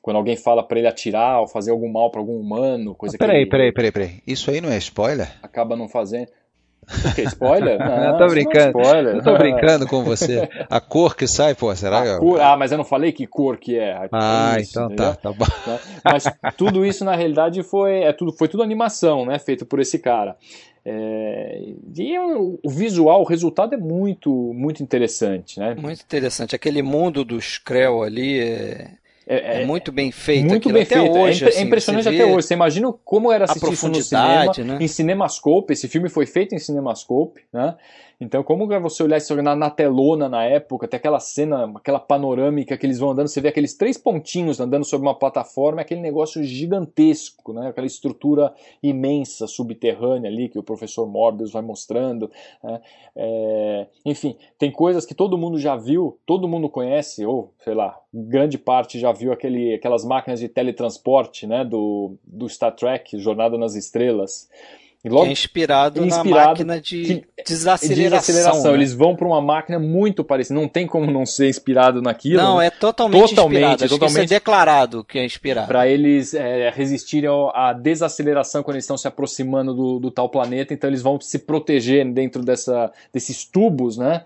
Quando 0.00 0.16
alguém 0.16 0.36
fala 0.36 0.64
para 0.64 0.78
ele 0.80 0.88
atirar 0.88 1.40
ou 1.40 1.46
fazer 1.46 1.70
algum 1.70 1.88
mal 1.88 2.10
para 2.10 2.20
algum 2.20 2.36
humano, 2.36 2.92
coisa 2.92 3.16
ah, 3.16 3.18
peraí, 3.18 3.44
que. 3.44 3.50
Peraí, 3.50 3.72
peraí, 3.72 3.92
peraí. 3.92 4.22
Isso 4.26 4.50
aí 4.50 4.60
não 4.60 4.68
é 4.68 4.76
spoiler? 4.76 5.28
Acaba 5.40 5.76
não 5.76 5.88
fazendo. 5.88 6.26
O 6.82 7.14
que? 7.14 7.22
Spoiler? 7.22 7.78
Não, 7.84 8.04
eu 8.04 8.18
tô 8.18 8.26
brincando. 8.28 8.78
É 8.78 8.82
spoiler. 8.82 9.16
Eu 9.16 9.22
tô 9.22 9.38
brincando 9.38 9.86
com 9.86 10.02
você. 10.02 10.48
A 10.68 10.80
cor 10.80 11.16
que 11.16 11.26
sai, 11.26 11.54
pô, 11.54 11.74
será 11.74 12.02
que. 12.02 12.18
Cor... 12.18 12.40
Ah, 12.40 12.56
mas 12.56 12.72
eu 12.72 12.78
não 12.78 12.84
falei 12.84 13.12
que 13.12 13.26
cor 13.26 13.56
que 13.56 13.78
é. 13.78 14.08
Ah, 14.10 14.56
isso, 14.58 14.80
então 14.80 14.94
tá, 14.94 15.14
tá 15.14 15.32
bom. 15.32 15.46
Né? 15.66 15.78
Mas 16.04 16.24
tudo 16.56 16.84
isso, 16.84 17.04
na 17.04 17.14
realidade, 17.14 17.62
foi, 17.62 18.02
é 18.02 18.12
tudo, 18.12 18.32
foi 18.32 18.48
tudo 18.48 18.62
animação, 18.62 19.24
né? 19.24 19.38
Feito 19.38 19.64
por 19.64 19.80
esse 19.80 19.98
cara. 19.98 20.36
É, 20.84 21.74
e 21.96 22.18
o, 22.18 22.58
o 22.62 22.68
visual, 22.68 23.20
o 23.20 23.24
resultado 23.24 23.74
é 23.74 23.78
muito, 23.78 24.30
muito 24.52 24.82
interessante, 24.82 25.60
né? 25.60 25.76
Muito 25.76 26.02
interessante. 26.02 26.56
Aquele 26.56 26.82
mundo 26.82 27.24
dos 27.24 27.58
Krell 27.58 28.02
ali 28.02 28.40
é, 28.40 28.90
é, 29.26 29.58
é, 29.58 29.62
é, 29.62 29.66
muito 29.66 29.92
bem 29.92 30.10
feito. 30.10 30.48
Muito 30.48 30.70
bem 30.70 30.82
até 30.82 30.96
feito. 30.96 31.16
É 31.16 31.20
hoje, 31.20 31.44
é, 31.44 31.48
assim, 31.48 31.62
impressionante 31.62 32.08
até 32.08 32.24
hoje. 32.24 32.46
Você 32.46 32.54
imagina 32.54 32.92
como 33.04 33.30
era 33.30 33.44
assistir 33.44 33.72
isso 33.72 33.88
no 33.88 34.02
cinema, 34.02 34.52
né? 34.58 34.78
em 34.80 34.88
Cinemascope. 34.88 35.72
Esse 35.72 35.88
filme 35.88 36.08
foi 36.08 36.26
feito 36.26 36.54
em 36.54 36.58
Cinemascope, 36.58 37.42
né? 37.52 37.76
Então, 38.22 38.44
como 38.44 38.72
é 38.72 38.78
você 38.78 39.02
olhar 39.02 39.16
isso 39.16 39.34
na, 39.42 39.56
na 39.56 39.68
telona 39.68 40.28
na 40.28 40.44
época, 40.44 40.86
tem 40.86 40.96
aquela 40.96 41.18
cena, 41.18 41.72
aquela 41.74 41.98
panorâmica 41.98 42.76
que 42.78 42.86
eles 42.86 43.00
vão 43.00 43.10
andando, 43.10 43.26
você 43.26 43.40
vê 43.40 43.48
aqueles 43.48 43.74
três 43.74 43.98
pontinhos 43.98 44.60
andando 44.60 44.84
sobre 44.84 45.08
uma 45.08 45.18
plataforma, 45.18 45.80
aquele 45.80 46.00
negócio 46.00 46.40
gigantesco, 46.44 47.52
né? 47.52 47.68
aquela 47.68 47.86
estrutura 47.86 48.54
imensa 48.80 49.48
subterrânea 49.48 50.30
ali 50.30 50.48
que 50.48 50.58
o 50.58 50.62
professor 50.62 51.04
Morbius 51.04 51.50
vai 51.50 51.62
mostrando. 51.62 52.30
Né? 52.62 52.80
É, 53.16 53.86
enfim, 54.06 54.36
tem 54.56 54.70
coisas 54.70 55.04
que 55.04 55.14
todo 55.14 55.36
mundo 55.36 55.58
já 55.58 55.74
viu, 55.74 56.16
todo 56.24 56.46
mundo 56.46 56.68
conhece, 56.68 57.26
ou 57.26 57.52
sei 57.58 57.74
lá, 57.74 57.98
grande 58.14 58.56
parte 58.56 59.00
já 59.00 59.10
viu 59.10 59.32
aquele, 59.32 59.74
aquelas 59.74 60.04
máquinas 60.04 60.38
de 60.38 60.48
teletransporte 60.48 61.44
né? 61.44 61.64
do, 61.64 62.14
do 62.24 62.48
Star 62.48 62.72
Trek, 62.72 63.18
Jornada 63.18 63.58
nas 63.58 63.74
Estrelas. 63.74 64.48
Logo, 65.04 65.26
é 65.26 65.32
inspirado, 65.32 66.04
inspirado, 66.04 66.30
na 66.30 66.46
máquina 66.46 66.80
de 66.80 67.24
desaceleração. 67.44 68.20
desaceleração. 68.20 68.70
Né? 68.70 68.78
Eles 68.78 68.92
vão 68.92 69.16
para 69.16 69.26
uma 69.26 69.40
máquina 69.40 69.76
muito 69.76 70.22
parecida. 70.22 70.58
Não 70.58 70.68
tem 70.68 70.86
como 70.86 71.10
não 71.10 71.26
ser 71.26 71.48
inspirado 71.48 72.00
naquilo. 72.00 72.40
Não, 72.40 72.58
né? 72.58 72.66
é 72.66 72.70
totalmente, 72.70 73.30
totalmente 73.30 73.56
inspirado. 73.56 73.84
Acho 73.84 73.94
totalmente, 73.94 74.28
que 74.28 74.34
é 74.34 74.38
declarado 74.38 75.04
que 75.04 75.18
é 75.18 75.24
inspirado. 75.24 75.66
Para 75.66 75.88
eles 75.88 76.34
é, 76.34 76.70
resistirem 76.70 77.28
à 77.52 77.72
desaceleração 77.72 78.62
quando 78.62 78.76
eles 78.76 78.84
estão 78.84 78.96
se 78.96 79.08
aproximando 79.08 79.74
do, 79.74 79.98
do, 79.98 80.10
tal 80.12 80.28
planeta. 80.28 80.72
Então 80.72 80.88
eles 80.88 81.02
vão 81.02 81.20
se 81.20 81.40
proteger 81.40 82.08
dentro 82.12 82.44
dessa, 82.44 82.92
desses 83.12 83.44
tubos, 83.44 83.96
né? 83.96 84.24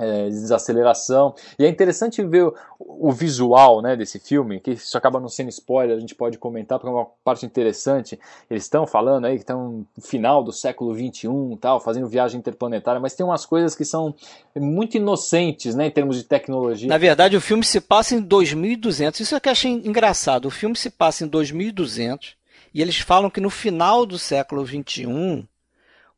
É, 0.00 0.28
desaceleração. 0.28 1.34
E 1.58 1.64
é 1.64 1.68
interessante 1.68 2.22
ver 2.24 2.44
o, 2.44 2.54
o, 2.78 3.12
visual 3.12 3.82
né, 3.82 3.94
desse 3.94 4.18
filme, 4.18 4.58
que 4.58 4.72
isso 4.72 4.96
acaba 4.96 5.20
não 5.20 5.28
sendo 5.28 5.50
spoiler, 5.50 5.96
a 5.96 6.00
gente 6.00 6.14
pode 6.14 6.38
comentar, 6.38 6.78
porque 6.78 6.90
é 6.90 6.96
uma 6.96 7.06
parte 7.22 7.44
interessante. 7.44 8.18
Eles 8.50 8.64
estão 8.64 8.86
falando 8.86 9.26
aí 9.26 9.34
que 9.34 9.42
estão 9.42 9.86
no 9.96 10.02
final 10.02 10.42
do 10.42 10.52
século 10.52 10.94
XXI, 10.94 11.28
tal, 11.60 11.78
fazendo 11.80 12.08
viagem 12.08 12.38
interplanetária, 12.38 13.00
mas 13.00 13.14
tem 13.14 13.24
umas 13.24 13.44
coisas 13.44 13.74
que 13.74 13.84
são 13.84 14.14
muito 14.56 14.96
inocentes 14.96 15.74
né, 15.74 15.86
em 15.86 15.90
termos 15.90 16.16
de 16.16 16.24
tecnologia. 16.24 16.88
Na 16.88 16.98
verdade, 16.98 17.36
o 17.36 17.40
filme 17.40 17.62
se 17.62 17.80
passa 17.80 18.14
em 18.14 18.20
2200. 18.20 19.20
Isso 19.20 19.34
é 19.34 19.40
que 19.40 19.48
eu 19.48 19.52
achei 19.52 19.70
engraçado. 19.70 20.46
O 20.46 20.50
filme 20.50 20.74
se 20.76 20.88
passa 20.88 21.24
em 21.24 21.28
2200 21.28 22.34
e 22.72 22.80
eles 22.80 22.98
falam 22.98 23.28
que 23.28 23.40
no 23.40 23.50
final 23.50 24.06
do 24.06 24.18
século 24.18 24.64
XXI 24.64 25.46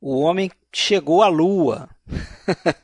o 0.03 0.19
homem 0.19 0.51
chegou 0.73 1.23
à 1.23 1.29
Lua. 1.29 1.89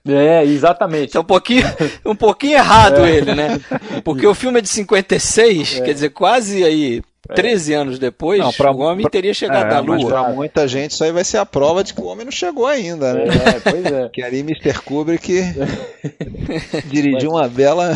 É, 0.07 0.45
exatamente. 0.45 1.17
É 1.17 1.21
um 1.21 1.25
pouquinho, 1.25 1.65
um 2.07 2.15
pouquinho 2.15 2.55
errado 2.55 3.05
é. 3.05 3.11
ele, 3.11 3.35
né? 3.35 3.61
Porque 4.05 4.27
o 4.27 4.35
filme 4.35 4.61
é 4.61 4.63
de 4.63 4.69
56, 4.69 5.81
é. 5.81 5.85
quer 5.85 5.93
dizer, 5.93 6.11
quase 6.11 6.63
aí 6.63 7.03
13 7.35 7.75
anos 7.75 7.99
depois, 7.99 8.39
não, 8.39 8.53
pra, 8.53 8.71
o 8.71 8.79
homem 8.79 9.03
pra, 9.03 9.11
teria 9.11 9.35
chegado 9.35 9.73
é, 9.73 9.77
à 9.77 9.81
Lua. 9.81 9.97
Mas 9.97 10.05
pra 10.05 10.29
muita 10.31 10.69
gente 10.69 10.93
isso 10.93 11.03
aí 11.03 11.11
vai 11.11 11.25
ser 11.25 11.39
a 11.39 11.45
prova 11.45 11.83
de 11.83 11.93
que 11.93 12.01
o 12.01 12.07
homem 12.07 12.25
não 12.25 12.33
chegou 12.33 12.67
ainda, 12.67 13.13
né? 13.13 13.25
É, 13.25 13.71
pois 13.71 13.85
é. 13.85 14.09
Que 14.09 14.23
ali 14.23 14.39
Mr. 14.39 14.81
Kubrick 14.85 15.29
dirigiu 16.87 17.31
uma 17.33 17.49
bela... 17.49 17.93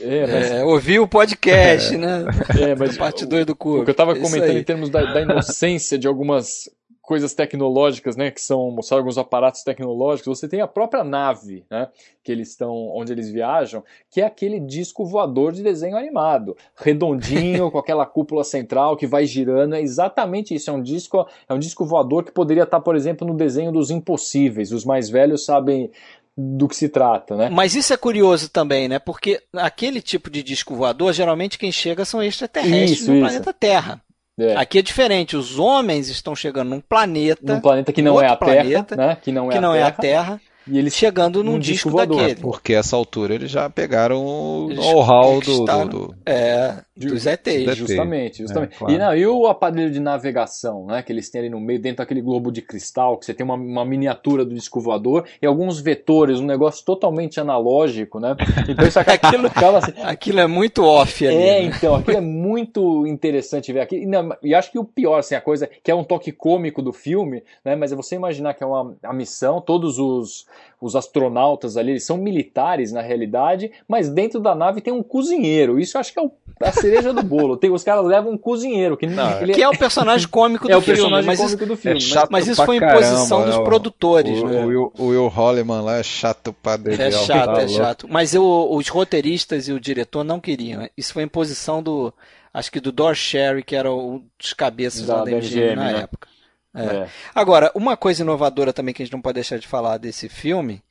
É, 0.00 0.26
mas... 0.26 0.50
é, 0.50 0.64
ouviu 0.64 1.04
o 1.04 1.08
podcast, 1.08 1.94
é. 1.94 1.98
né? 1.98 2.24
É, 2.60 2.74
mas 2.74 2.98
parte 2.98 3.24
2 3.24 3.46
do 3.46 3.54
Kubrick. 3.56 3.82
O 3.82 3.84
que 3.84 3.90
eu 3.90 3.92
estava 3.92 4.16
comentando 4.16 4.58
em 4.58 4.64
termos 4.64 4.90
da, 4.90 5.02
da 5.12 5.22
inocência 5.22 5.96
de 5.96 6.06
algumas 6.06 6.68
coisas 7.06 7.32
tecnológicas, 7.32 8.16
né, 8.16 8.32
que 8.32 8.42
são 8.42 8.68
mostrar 8.72 8.98
alguns 8.98 9.16
aparatos 9.16 9.62
tecnológicos, 9.62 10.40
você 10.40 10.48
tem 10.48 10.60
a 10.60 10.66
própria 10.66 11.04
nave, 11.04 11.64
né, 11.70 11.88
que 12.22 12.32
eles 12.32 12.48
estão, 12.48 12.74
onde 12.92 13.12
eles 13.12 13.30
viajam, 13.30 13.84
que 14.10 14.20
é 14.20 14.26
aquele 14.26 14.58
disco 14.58 15.04
voador 15.06 15.52
de 15.52 15.62
desenho 15.62 15.96
animado, 15.96 16.56
redondinho, 16.74 17.70
com 17.70 17.78
aquela 17.78 18.04
cúpula 18.04 18.42
central 18.42 18.96
que 18.96 19.06
vai 19.06 19.24
girando, 19.24 19.76
é 19.76 19.80
exatamente 19.80 20.52
isso, 20.52 20.68
é 20.68 20.72
um 20.72 20.82
disco, 20.82 21.24
é 21.48 21.54
um 21.54 21.60
disco 21.60 21.86
voador 21.86 22.24
que 22.24 22.32
poderia 22.32 22.64
estar, 22.64 22.80
por 22.80 22.96
exemplo, 22.96 23.26
no 23.26 23.34
desenho 23.34 23.70
dos 23.70 23.88
Impossíveis, 23.88 24.72
os 24.72 24.84
mais 24.84 25.08
velhos 25.08 25.44
sabem 25.44 25.92
do 26.36 26.68
que 26.68 26.76
se 26.76 26.88
trata, 26.88 27.34
né? 27.36 27.48
Mas 27.48 27.74
isso 27.74 27.94
é 27.94 27.96
curioso 27.96 28.50
também, 28.50 28.88
né? 28.88 28.98
Porque 28.98 29.40
aquele 29.54 30.02
tipo 30.02 30.28
de 30.28 30.42
disco 30.42 30.74
voador, 30.74 31.12
geralmente 31.14 31.56
quem 31.56 31.72
chega 31.72 32.04
são 32.04 32.22
extraterrestres 32.22 33.00
isso, 33.00 33.10
no 33.10 33.16
isso. 33.16 33.26
planeta 33.26 33.52
Terra. 33.54 34.02
É. 34.38 34.54
Aqui 34.56 34.78
é 34.78 34.82
diferente, 34.82 35.36
os 35.36 35.58
homens 35.58 36.08
estão 36.08 36.36
chegando 36.36 36.68
num 36.68 36.80
planeta. 36.80 37.54
Num 37.54 37.60
planeta 37.60 37.92
que 37.92 38.02
não 38.02 38.20
é 38.20 38.26
a 38.26 38.36
Terra. 38.36 38.62
Planeta, 38.62 38.96
né? 38.96 39.16
Que 39.20 39.32
não 39.32 39.48
é, 39.48 39.52
que 39.52 39.58
a, 39.58 39.60
não 39.60 39.72
terra. 39.72 39.84
é 39.84 39.88
a 39.88 39.92
Terra. 39.92 40.40
E 40.68 40.78
eles 40.78 40.94
chegando 40.94 41.44
num, 41.44 41.58
disco, 41.58 41.90
disco 41.90 41.96
daquele. 41.96 42.40
Porque 42.40 42.72
essa 42.72 42.96
altura 42.96 43.34
eles 43.34 43.50
já 43.50 43.70
pegaram 43.70 44.24
o 44.24 44.68
know-how 44.68 45.40
do, 45.40 45.64
do, 45.64 45.88
do, 45.88 46.14
É, 46.26 46.78
dos 46.96 47.24
ETs. 47.24 47.76
Justamente, 47.76 48.38
justamente. 48.38 48.74
É, 48.74 48.78
claro. 48.78 48.94
e, 48.94 48.98
não, 48.98 49.16
e 49.16 49.26
o 49.26 49.46
aparelho 49.46 49.92
de 49.92 50.00
navegação, 50.00 50.86
né? 50.86 51.02
Que 51.02 51.12
eles 51.12 51.30
têm 51.30 51.42
ali 51.42 51.50
no 51.50 51.60
meio, 51.60 51.80
dentro 51.80 51.98
daquele 51.98 52.20
globo 52.20 52.50
de 52.50 52.62
cristal, 52.62 53.16
que 53.16 53.24
você 53.24 53.32
tem 53.32 53.44
uma, 53.44 53.54
uma 53.54 53.84
miniatura 53.84 54.44
do 54.44 54.54
disco 54.54 54.80
voador 54.80 55.24
e 55.40 55.46
alguns 55.46 55.78
vetores, 55.78 56.40
um 56.40 56.46
negócio 56.46 56.84
totalmente 56.84 57.38
analógico, 57.38 58.18
né? 58.18 58.34
Então 58.68 58.86
isso 58.86 58.98
aquilo, 59.06 59.46
assim, 59.76 59.92
aquilo 60.02 60.40
é 60.40 60.46
muito 60.48 60.82
off 60.82 61.24
ali. 61.24 61.36
É, 61.36 61.62
né? 61.62 61.62
então, 61.62 61.94
aquilo 61.94 62.16
é 62.16 62.20
muito 62.20 63.06
interessante 63.06 63.72
ver 63.72 63.80
aqui. 63.80 63.98
E, 63.98 64.06
não, 64.06 64.36
e 64.42 64.52
acho 64.52 64.72
que 64.72 64.78
o 64.78 64.84
pior, 64.84 65.20
assim, 65.20 65.36
a 65.36 65.40
coisa 65.40 65.70
que 65.82 65.90
é 65.92 65.94
um 65.94 66.02
toque 66.02 66.32
cômico 66.32 66.82
do 66.82 66.92
filme, 66.92 67.44
né? 67.64 67.76
Mas 67.76 67.92
é 67.92 67.94
você 67.94 68.16
imaginar 68.16 68.54
que 68.54 68.64
é 68.64 68.66
uma 68.66 68.96
a 69.02 69.12
missão, 69.12 69.60
todos 69.60 69.98
os 69.98 70.46
os 70.80 70.94
astronautas 70.94 71.76
ali, 71.76 71.92
eles 71.92 72.04
são 72.04 72.16
militares 72.16 72.92
na 72.92 73.00
realidade, 73.00 73.70
mas 73.88 74.08
dentro 74.08 74.40
da 74.40 74.54
nave 74.54 74.80
tem 74.80 74.92
um 74.92 75.02
cozinheiro. 75.02 75.80
Isso 75.80 75.96
eu 75.96 76.00
acho 76.00 76.12
que 76.12 76.18
é 76.18 76.22
o, 76.22 76.30
a 76.60 76.72
cereja 76.72 77.12
do 77.12 77.22
bolo. 77.22 77.56
Tem, 77.56 77.70
os 77.70 77.82
caras 77.82 78.04
levam 78.04 78.32
um 78.32 78.38
cozinheiro. 78.38 78.96
Que, 78.96 79.06
não, 79.06 79.40
ele 79.40 79.54
que 79.54 79.62
é 79.62 79.68
o 79.68 79.76
personagem 79.76 80.28
cômico 80.28 80.68
do 80.68 80.68
filme. 80.68 80.74
É 80.74 80.78
o 80.78 80.82
personagem 80.82 81.26
mas 81.26 81.40
cômico 81.40 81.66
do 81.66 81.76
filme. 81.76 81.98
É 81.98 82.14
mas, 82.14 82.28
mas, 82.30 82.48
isso 82.48 82.64
foi 82.64 82.76
imposição 82.76 83.38
caramba, 83.38 83.46
dos 83.46 83.60
é 83.60 83.64
produtores. 83.64 84.42
O, 84.42 84.46
né? 84.46 84.64
o, 84.64 84.66
Will, 84.68 84.92
o 84.98 85.06
Will 85.06 85.28
Holliman 85.28 85.80
lá 85.80 85.96
é 85.96 86.02
chato 86.02 86.52
pra 86.52 86.76
dele. 86.76 87.02
É 87.02 87.10
chato, 87.10 87.54
tá 87.54 87.62
é 87.62 87.68
chato. 87.68 88.06
Mas 88.10 88.34
eu, 88.34 88.44
os 88.70 88.88
roteiristas 88.88 89.68
e 89.68 89.72
o 89.72 89.80
diretor 89.80 90.24
não 90.24 90.38
queriam. 90.38 90.88
Isso 90.96 91.12
foi 91.12 91.22
imposição 91.22 91.82
do 91.82 92.12
acho 92.52 92.72
que 92.72 92.80
do 92.80 92.90
Dor 92.90 93.14
Sherry, 93.14 93.62
que 93.62 93.76
era 93.76 93.92
um 93.92 94.22
dos 94.38 94.52
cabeças 94.52 95.06
da, 95.06 95.24
da 95.24 95.30
MGM, 95.30 95.36
MGM 95.36 95.76
na 95.76 95.92
né? 95.92 96.00
época. 96.02 96.28
É. 96.76 96.96
É. 97.04 97.08
Agora, 97.34 97.72
uma 97.74 97.96
coisa 97.96 98.22
inovadora 98.22 98.72
também 98.72 98.94
que 98.94 99.02
a 99.02 99.06
gente 99.06 99.12
não 99.12 99.22
pode 99.22 99.36
deixar 99.36 99.58
de 99.58 99.66
falar 99.66 99.96
desse 99.96 100.28
filme 100.28 100.82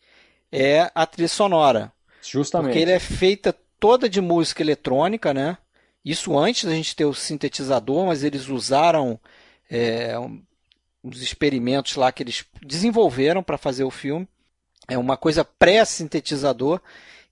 é 0.52 0.90
a 0.96 1.06
trilha 1.06 1.28
sonora. 1.28 1.92
Justamente. 2.22 2.72
Porque 2.72 2.80
ele 2.80 2.92
é 2.92 3.00
feita 3.00 3.56
toda 3.80 4.10
de 4.10 4.20
música 4.20 4.64
eletrônica, 4.64 5.34
né? 5.34 5.58
Isso 6.04 6.38
antes 6.38 6.66
da 6.66 6.72
gente 6.72 6.96
ter 6.96 7.06
o 7.06 7.14
sintetizador, 7.14 8.06
mas 8.08 8.24
eles 8.24 8.48
usaram 8.48 9.20
é, 9.70 10.14
uns 11.04 11.22
experimentos 11.22 11.96
lá 11.96 12.12
que 12.12 12.24
eles 12.24 12.46
desenvolveram 12.62 13.44
para 13.44 13.58
fazer 13.58 13.84
o 13.84 13.92
filme. 13.92 14.28
É 14.88 14.98
uma 14.98 15.18
coisa 15.18 15.44
pré-sintetizador 15.44 16.80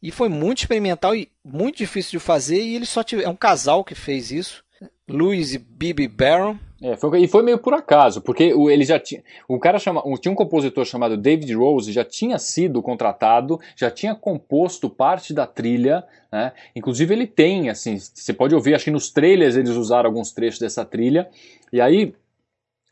e 0.02 0.12
foi 0.12 0.28
muito 0.28 0.60
experimental 0.60 1.16
e 1.16 1.32
muito 1.44 1.78
difícil 1.78 2.20
de 2.20 2.20
fazer. 2.20 2.62
E 2.62 2.76
eles 2.76 2.90
só 2.90 3.04
tiveram, 3.04 3.30
é 3.30 3.34
um 3.34 3.38
casal 3.38 3.84
que 3.84 3.96
fez 3.96 4.32
isso, 4.32 4.64
Louis 5.08 5.54
e 5.54 5.58
Bibi 5.58 6.08
Barron. 6.08 6.58
É, 6.84 6.98
foi, 6.98 7.22
e 7.22 7.28
foi 7.30 7.42
meio 7.42 7.58
por 7.58 7.74
acaso, 7.74 8.22
porque 8.22 8.54
o, 8.54 8.70
ele 8.70 8.84
já 8.84 9.00
tinha. 9.00 9.24
Um 9.50 9.58
cara 9.58 9.80
chama, 9.80 10.04
tinha 10.20 10.32
um 10.34 10.36
compositor 10.36 10.84
chamado 10.84 11.16
David 11.16 11.54
Rose, 11.54 11.94
já 11.94 12.04
tinha 12.04 12.38
sido 12.38 12.82
contratado, 12.82 13.58
já 13.74 13.90
tinha 13.90 14.14
composto 14.14 14.90
parte 14.90 15.34
da 15.34 15.48
trilha, 15.48 16.04
né? 16.30 16.52
Inclusive 16.76 17.14
ele 17.14 17.26
tem, 17.26 17.70
assim, 17.70 17.98
você 17.98 18.34
pode 18.34 18.54
ouvir, 18.54 18.76
acho 18.76 18.84
que 18.84 18.92
nos 18.92 19.10
trailers 19.10 19.56
eles 19.56 19.72
usaram 19.78 20.10
alguns 20.10 20.34
trechos 20.34 20.60
dessa 20.60 20.84
trilha. 20.84 21.30
E 21.72 21.80
aí 21.80 22.14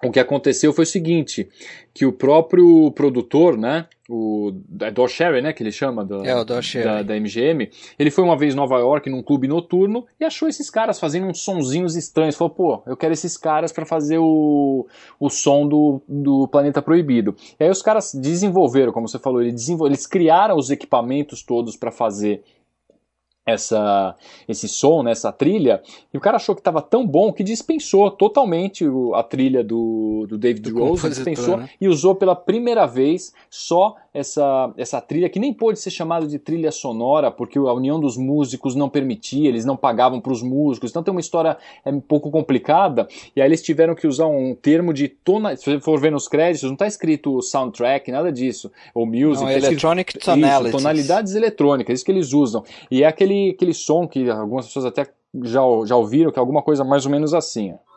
o 0.03 0.11
que 0.11 0.19
aconteceu 0.19 0.73
foi 0.73 0.83
o 0.83 0.87
seguinte, 0.87 1.47
que 1.93 2.05
o 2.05 2.11
próprio 2.11 2.91
produtor, 2.91 3.57
né, 3.57 3.87
o 4.09 4.51
é 4.81 5.07
Sherry, 5.07 5.41
né, 5.41 5.53
que 5.53 5.63
ele 5.63 5.71
chama 5.71 6.03
do, 6.03 6.25
é, 6.25 6.35
o 6.35 6.43
da, 6.43 7.03
da, 7.03 7.19
MGM, 7.19 7.69
ele 7.97 8.11
foi 8.11 8.23
uma 8.23 8.35
vez 8.35 8.53
em 8.53 8.57
Nova 8.57 8.77
York 8.79 9.09
num 9.09 9.23
clube 9.23 9.47
noturno 9.47 10.05
e 10.19 10.25
achou 10.25 10.49
esses 10.49 10.69
caras 10.69 10.99
fazendo 10.99 11.27
uns 11.27 11.39
sonzinhos 11.41 11.95
estranhos. 11.95 12.35
Falou, 12.35 12.53
pô, 12.53 12.83
eu 12.85 12.97
quero 12.97 13.13
esses 13.13 13.37
caras 13.37 13.71
para 13.71 13.85
fazer 13.85 14.17
o, 14.17 14.87
o 15.19 15.29
som 15.29 15.67
do, 15.67 16.01
do 16.07 16.47
Planeta 16.47 16.81
Proibido. 16.81 17.35
E 17.59 17.63
aí 17.63 17.69
os 17.69 17.81
caras 17.81 18.13
desenvolveram, 18.13 18.91
como 18.91 19.07
você 19.07 19.19
falou, 19.19 19.41
eles, 19.41 19.69
eles 19.69 20.05
criaram 20.05 20.57
os 20.57 20.69
equipamentos 20.69 21.43
todos 21.43 21.77
para 21.77 21.91
fazer 21.91 22.43
essa, 23.45 24.15
esse 24.47 24.67
som, 24.67 25.01
né, 25.03 25.11
essa 25.11 25.31
trilha, 25.31 25.81
e 26.13 26.17
o 26.17 26.21
cara 26.21 26.37
achou 26.37 26.53
que 26.53 26.61
estava 26.61 26.81
tão 26.81 27.05
bom 27.05 27.33
que 27.33 27.43
dispensou 27.43 28.11
totalmente 28.11 28.85
a 29.15 29.23
trilha 29.23 29.63
do, 29.63 30.25
do 30.29 30.37
David 30.37 30.71
do 30.71 30.79
Rose, 30.79 31.09
dispensou 31.09 31.57
né? 31.57 31.69
e 31.79 31.87
usou 31.87 32.13
pela 32.13 32.35
primeira 32.35 32.85
vez 32.85 33.33
só 33.49 33.95
essa, 34.13 34.73
essa 34.77 34.99
trilha, 34.99 35.29
que 35.29 35.39
nem 35.39 35.53
pôde 35.53 35.79
ser 35.79 35.89
chamada 35.89 36.27
de 36.27 36.37
trilha 36.37 36.71
sonora, 36.71 37.31
porque 37.31 37.57
a 37.57 37.73
união 37.73 37.99
dos 37.99 38.17
músicos 38.17 38.75
não 38.75 38.89
permitia, 38.89 39.47
eles 39.47 39.63
não 39.63 39.77
pagavam 39.77 40.19
para 40.19 40.33
os 40.33 40.43
músicos, 40.43 40.89
então 40.89 41.01
tem 41.01 41.11
uma 41.11 41.21
história 41.21 41.57
é, 41.85 41.89
um 41.89 42.01
pouco 42.01 42.29
complicada, 42.29 43.07
e 43.35 43.41
aí 43.41 43.47
eles 43.47 43.61
tiveram 43.61 43.95
que 43.95 44.05
usar 44.05 44.27
um 44.27 44.53
termo 44.53 44.93
de 44.93 45.07
tona, 45.07 45.55
se 45.55 45.65
você 45.65 45.79
for 45.79 45.99
ver 45.99 46.11
nos 46.11 46.27
créditos, 46.27 46.63
não 46.63 46.73
está 46.73 46.87
escrito 46.87 47.41
soundtrack, 47.41 48.11
nada 48.11 48.31
disso, 48.31 48.71
ou 48.93 49.05
music, 49.05 49.45
não, 49.45 49.45
tá 49.45 49.53
electronic 49.53 50.19
tonalities. 50.19 50.67
Isso, 50.67 50.77
tonalidades 50.77 51.35
eletrônicas, 51.35 51.95
isso 51.95 52.05
que 52.05 52.11
eles 52.11 52.33
usam, 52.33 52.63
e 52.89 53.03
é 53.03 53.07
aquele, 53.07 53.40
aquele 53.49 53.73
som 53.73 54.07
que 54.07 54.29
algumas 54.29 54.67
pessoas 54.67 54.85
até 54.85 55.07
já, 55.43 55.61
já 55.85 55.95
ouviram, 55.95 56.31
que 56.31 56.39
é 56.39 56.41
alguma 56.41 56.61
coisa 56.61 56.83
mais 56.83 57.05
ou 57.05 57.11
menos 57.11 57.33
assim, 57.33 57.73
ó. 57.73 57.91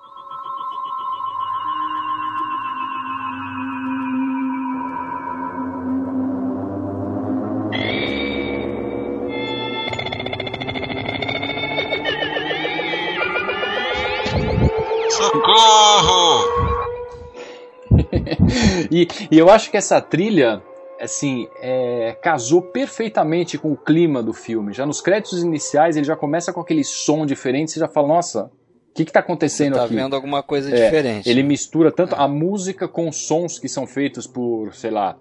E, 18.91 19.09
e 19.31 19.39
eu 19.39 19.51
acho 19.51 19.71
que 19.71 19.77
essa 19.77 20.01
trilha 20.01 20.63
assim, 21.01 21.49
é, 21.61 22.17
casou 22.23 22.63
perfeitamente 22.63 23.59
com 23.59 23.73
o 23.73 23.77
clima 23.77 24.23
do 24.23 24.33
filme. 24.33 24.73
Já 24.73 24.87
nos 24.87 25.01
créditos 25.01 25.43
iniciais 25.43 25.97
ele 25.97 26.07
já 26.07 26.17
começa 26.17 26.53
com 26.53 26.61
aquele 26.61 26.85
som 26.85 27.27
diferente, 27.27 27.73
você 27.73 27.81
já 27.81 27.89
fala, 27.89 28.09
nossa, 28.09 28.51
o 28.91 28.95
que 28.95 29.03
está 29.03 29.21
acontecendo 29.21 29.75
tá 29.75 29.85
aqui? 29.85 29.95
Tá 29.95 30.03
vendo 30.03 30.15
alguma 30.15 30.43
coisa 30.43 30.75
é, 30.75 30.85
diferente. 30.85 31.29
Ele 31.29 31.43
mistura 31.43 31.91
tanto 31.91 32.15
é. 32.15 32.19
a 32.19 32.29
música 32.29 32.87
com 32.87 33.11
sons 33.11 33.59
que 33.59 33.69
são 33.69 33.87
feitos 33.87 34.27
por, 34.27 34.75
sei 34.75 34.91
lá, 34.91 35.17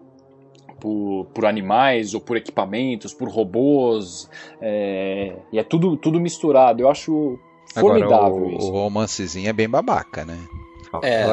por, 0.79 1.25
por 1.33 1.45
animais 1.45 2.13
ou 2.13 2.21
por 2.21 2.37
equipamentos, 2.37 3.13
por 3.13 3.29
robôs, 3.29 4.29
é, 4.61 5.35
e 5.51 5.57
é 5.57 5.63
tudo, 5.63 5.97
tudo 5.97 6.19
misturado. 6.19 6.81
Eu 6.81 6.89
acho 6.89 7.39
formidável 7.73 8.37
Agora, 8.37 8.45
o, 8.45 8.57
isso. 8.57 8.67
O 8.67 8.71
romancezinho 8.71 9.49
é 9.49 9.53
bem 9.53 9.67
babaca, 9.67 10.23
né? 10.23 10.37
É, 11.01 11.25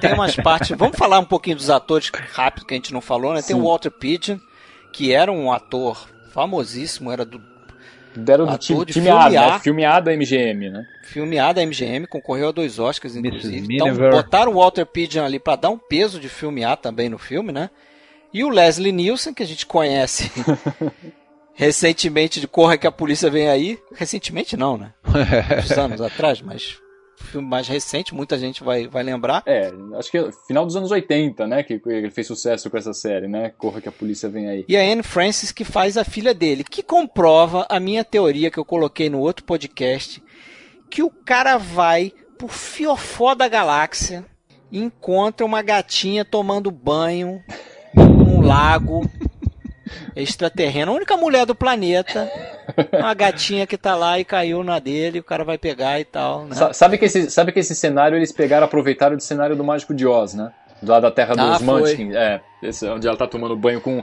tem 0.00 0.12
umas 0.12 0.36
partes. 0.36 0.76
Vamos 0.76 0.96
falar 0.96 1.18
um 1.18 1.24
pouquinho 1.24 1.56
dos 1.56 1.70
atores 1.70 2.10
rápido 2.32 2.66
que 2.66 2.74
a 2.74 2.76
gente 2.76 2.92
não 2.92 3.00
falou, 3.00 3.32
né? 3.32 3.40
Tem 3.40 3.56
Sim. 3.56 3.62
o 3.62 3.64
Walter 3.64 3.90
Pigeon, 3.90 4.38
que 4.92 5.12
era 5.12 5.32
um 5.32 5.52
ator 5.52 6.08
famosíssimo, 6.32 7.10
era 7.10 7.24
do. 7.24 7.40
Deram 8.16 8.46
do 8.46 8.58
time, 8.58 8.84
de 8.84 8.94
time 8.94 9.10
A, 9.10 9.30
né? 9.30 9.58
filme 9.60 9.84
A 9.84 10.00
da 10.00 10.12
MGM, 10.12 10.70
né? 10.70 10.84
Filme 11.04 11.38
A 11.38 11.52
da 11.52 11.64
MGM, 11.64 12.06
concorreu 12.06 12.48
a 12.48 12.52
dois 12.52 12.78
Oscars, 12.78 13.14
inclusive. 13.14 13.66
Então 13.70 13.94
botaram 14.10 14.52
o 14.52 14.54
Walter 14.56 14.84
Pigeon 14.84 15.24
ali 15.24 15.38
para 15.38 15.56
dar 15.56 15.70
um 15.70 15.78
peso 15.78 16.18
de 16.18 16.28
filme 16.28 16.64
A 16.64 16.74
também 16.74 17.08
no 17.08 17.18
filme, 17.18 17.52
né? 17.52 17.70
E 18.32 18.42
o 18.42 18.48
Leslie 18.48 18.92
Nielsen, 18.92 19.32
que 19.32 19.42
a 19.42 19.46
gente 19.46 19.64
conhece 19.66 20.30
recentemente 21.54 22.40
de 22.40 22.48
Corra 22.48 22.76
que 22.76 22.86
a 22.86 22.92
Polícia 22.92 23.30
Vem 23.30 23.48
Aí. 23.48 23.78
Recentemente 23.94 24.56
não, 24.56 24.76
né? 24.76 24.92
Uns 25.64 25.70
anos 25.72 26.00
atrás, 26.00 26.40
mas 26.42 26.78
filme 27.24 27.46
mais 27.46 27.68
recente, 27.68 28.14
muita 28.14 28.38
gente 28.38 28.62
vai, 28.62 28.86
vai 28.86 29.02
lembrar. 29.02 29.42
É, 29.46 29.72
acho 29.94 30.10
que 30.10 30.18
é 30.18 30.30
final 30.46 30.64
dos 30.64 30.76
anos 30.76 30.90
80, 30.90 31.46
né, 31.46 31.62
que 31.62 31.80
ele 31.86 32.10
fez 32.10 32.26
sucesso 32.26 32.70
com 32.70 32.76
essa 32.76 32.92
série, 32.92 33.28
né, 33.28 33.50
Corra 33.56 33.80
que 33.80 33.88
a 33.88 33.92
Polícia 33.92 34.28
Vem 34.28 34.48
Aí. 34.48 34.64
E 34.68 34.76
a 34.76 34.80
Anne 34.80 35.02
Francis 35.02 35.52
que 35.52 35.64
faz 35.64 35.96
a 35.96 36.04
filha 36.04 36.32
dele, 36.34 36.64
que 36.64 36.82
comprova 36.82 37.66
a 37.68 37.78
minha 37.78 38.04
teoria 38.04 38.50
que 38.50 38.58
eu 38.58 38.64
coloquei 38.64 39.10
no 39.10 39.20
outro 39.20 39.44
podcast, 39.44 40.22
que 40.90 41.02
o 41.02 41.10
cara 41.10 41.58
vai 41.58 42.12
pro 42.36 42.48
fiofó 42.48 43.34
da 43.34 43.48
galáxia 43.48 44.24
e 44.70 44.80
encontra 44.80 45.44
uma 45.44 45.62
gatinha 45.62 46.24
tomando 46.24 46.70
banho 46.70 47.42
num 47.94 48.40
lago 48.40 49.02
extraterreno, 50.14 50.92
a 50.92 50.94
única 50.94 51.16
mulher 51.16 51.46
do 51.46 51.54
planeta, 51.54 52.30
uma 52.92 53.14
gatinha 53.14 53.66
que 53.66 53.76
tá 53.76 53.94
lá 53.94 54.18
e 54.18 54.24
caiu 54.24 54.62
na 54.62 54.78
dele, 54.78 55.20
o 55.20 55.24
cara 55.24 55.44
vai 55.44 55.58
pegar 55.58 56.00
e 56.00 56.04
tal. 56.04 56.46
Né? 56.46 56.54
Sabe, 56.72 56.98
que 56.98 57.04
esse, 57.04 57.30
sabe 57.30 57.52
que 57.52 57.60
esse 57.60 57.74
cenário 57.74 58.16
eles 58.16 58.32
pegaram, 58.32 58.64
aproveitaram 58.64 59.16
do 59.16 59.22
cenário 59.22 59.56
do 59.56 59.64
Mágico 59.64 59.94
de 59.94 60.06
Oz, 60.06 60.34
né? 60.34 60.52
Lá 60.82 61.00
da 61.00 61.10
Terra 61.10 61.34
ah, 61.36 61.52
dos 61.52 61.62
Munchkins, 61.62 62.14
é, 62.14 62.40
esse, 62.62 62.86
onde 62.86 63.08
ela 63.08 63.16
tá 63.16 63.26
tomando 63.26 63.56
banho 63.56 63.80
com 63.80 64.02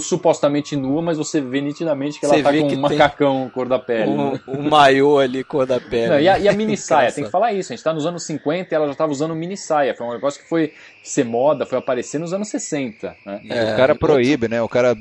supostamente 0.00 0.76
nua, 0.76 1.02
mas 1.02 1.18
você 1.18 1.40
vê 1.40 1.60
nitidamente 1.60 2.18
que 2.18 2.26
ela 2.26 2.34
você 2.34 2.42
tá 2.42 2.52
com 2.52 2.66
um 2.66 2.80
macacão 2.80 3.50
cor 3.52 3.68
da 3.68 3.78
pele. 3.78 4.10
Um, 4.10 4.32
né? 4.32 4.40
um 4.48 4.68
maiô 4.68 5.18
ali 5.18 5.44
cor 5.44 5.66
da 5.66 5.80
pele. 5.80 6.08
Não, 6.08 6.20
e, 6.20 6.28
a, 6.28 6.38
e 6.38 6.48
a 6.48 6.52
mini 6.52 6.76
saia, 6.78 7.12
tem 7.12 7.24
que 7.24 7.30
falar 7.30 7.52
isso, 7.52 7.72
a 7.72 7.76
gente 7.76 7.84
tá 7.84 7.92
nos 7.92 8.06
anos 8.06 8.24
50 8.24 8.72
e 8.72 8.74
ela 8.74 8.88
já 8.88 8.94
tava 8.94 9.12
usando 9.12 9.34
mini 9.34 9.56
saia, 9.56 9.94
foi 9.94 10.06
um 10.06 10.12
negócio 10.12 10.42
que 10.42 10.48
foi 10.48 10.72
ser 11.02 11.24
moda, 11.24 11.66
foi 11.66 11.78
aparecer 11.78 12.18
nos 12.18 12.32
anos 12.32 12.48
60. 12.48 13.16
Né? 13.26 13.40
É, 13.48 13.72
o 13.72 13.76
cara 13.76 13.94
proíbe, 13.94 14.48
né? 14.48 14.62
O 14.62 14.68
cara 14.68 14.96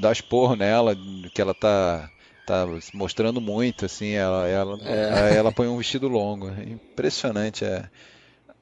dá 0.00 0.12
esporro 0.12 0.56
nela, 0.56 0.96
que 1.34 1.40
ela 1.40 1.54
tá 1.54 2.10
tá 2.48 2.66
mostrando 2.94 3.42
muito, 3.42 3.84
assim, 3.84 4.12
ela, 4.12 4.48
ela, 4.48 4.78
é. 4.82 5.36
ela 5.36 5.52
põe 5.52 5.68
um 5.68 5.76
vestido 5.76 6.08
longo. 6.08 6.48
Impressionante 6.48 7.62
é, 7.62 7.84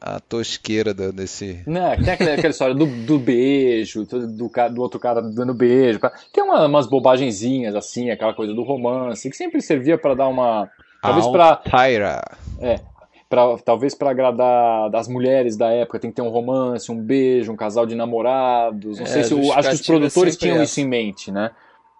a 0.06 0.20
tosqueira 0.20 0.94
do, 0.94 1.12
desse. 1.12 1.62
Não, 1.66 1.96
tem 1.96 2.10
aquela, 2.10 2.34
aquela 2.34 2.50
história 2.50 2.74
do, 2.74 2.86
do 2.86 3.18
beijo, 3.18 4.04
do, 4.04 4.26
do, 4.28 4.50
do, 4.70 4.82
outro 4.82 5.00
cara 5.00 5.20
dando 5.20 5.52
beijo. 5.52 5.98
Tem 6.32 6.44
uma, 6.44 6.66
umas 6.66 6.86
bobagenzinhas 6.86 7.74
assim, 7.74 8.10
aquela 8.10 8.32
coisa 8.32 8.54
do 8.54 8.62
romance, 8.62 9.28
que 9.28 9.36
sempre 9.36 9.60
servia 9.60 9.98
para 9.98 10.14
dar 10.14 10.28
uma. 10.28 10.70
Talvez 11.02 11.26
para. 11.26 11.56
Tyra. 11.56 12.22
É. 12.60 12.80
Pra, 13.28 13.58
talvez 13.58 13.92
para 13.92 14.10
agradar 14.10 14.88
das 14.90 15.08
mulheres 15.08 15.56
da 15.56 15.72
época, 15.72 15.98
tem 15.98 16.10
que 16.10 16.16
ter 16.16 16.22
um 16.22 16.28
romance, 16.28 16.92
um 16.92 17.02
beijo, 17.02 17.50
um 17.50 17.56
casal 17.56 17.84
de 17.84 17.96
namorados. 17.96 18.98
Não 18.98 19.06
é, 19.06 19.08
sei 19.08 19.24
se. 19.24 19.34
O, 19.34 19.52
acho 19.52 19.68
que 19.70 19.74
os 19.74 19.86
produtores 19.86 20.36
tinham 20.36 20.54
essa. 20.56 20.64
isso 20.64 20.80
em 20.80 20.86
mente, 20.86 21.32
né? 21.32 21.50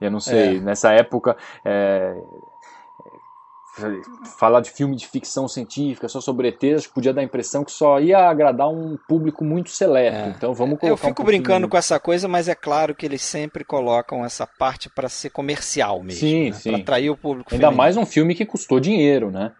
Eu 0.00 0.12
não 0.12 0.20
sei. 0.20 0.58
É. 0.58 0.60
Nessa 0.60 0.92
época. 0.92 1.36
É, 1.64 2.14
falar 4.38 4.60
de 4.60 4.70
filme 4.70 4.96
de 4.96 5.06
ficção 5.06 5.46
científica 5.46 6.08
só 6.08 6.20
sobre 6.20 6.48
ETs, 6.48 6.86
podia 6.86 7.12
dar 7.12 7.20
a 7.20 7.24
impressão 7.24 7.64
que 7.64 7.70
só 7.70 8.00
ia 8.00 8.18
agradar 8.18 8.68
um 8.68 8.96
público 9.08 9.44
muito 9.44 9.70
seleto. 9.70 10.16
É. 10.16 10.28
Então 10.28 10.54
vamos 10.54 10.78
colocar 10.78 10.92
Eu 10.92 10.96
fico 10.96 11.22
um 11.22 11.24
brincando 11.24 11.68
com 11.68 11.76
essa 11.76 12.00
coisa, 12.00 12.26
mas 12.26 12.48
é 12.48 12.54
claro 12.54 12.94
que 12.94 13.04
eles 13.04 13.22
sempre 13.22 13.64
colocam 13.64 14.24
essa 14.24 14.46
parte 14.46 14.88
para 14.88 15.08
ser 15.08 15.30
comercial 15.30 16.02
mesmo, 16.02 16.20
sim, 16.20 16.50
né? 16.50 16.52
sim. 16.52 16.70
para 16.70 16.80
atrair 16.80 17.10
o 17.10 17.16
público. 17.16 17.52
Ainda 17.52 17.66
feminino. 17.66 17.76
mais 17.76 17.96
um 17.96 18.06
filme 18.06 18.34
que 18.34 18.46
custou 18.46 18.80
dinheiro, 18.80 19.30
né? 19.30 19.52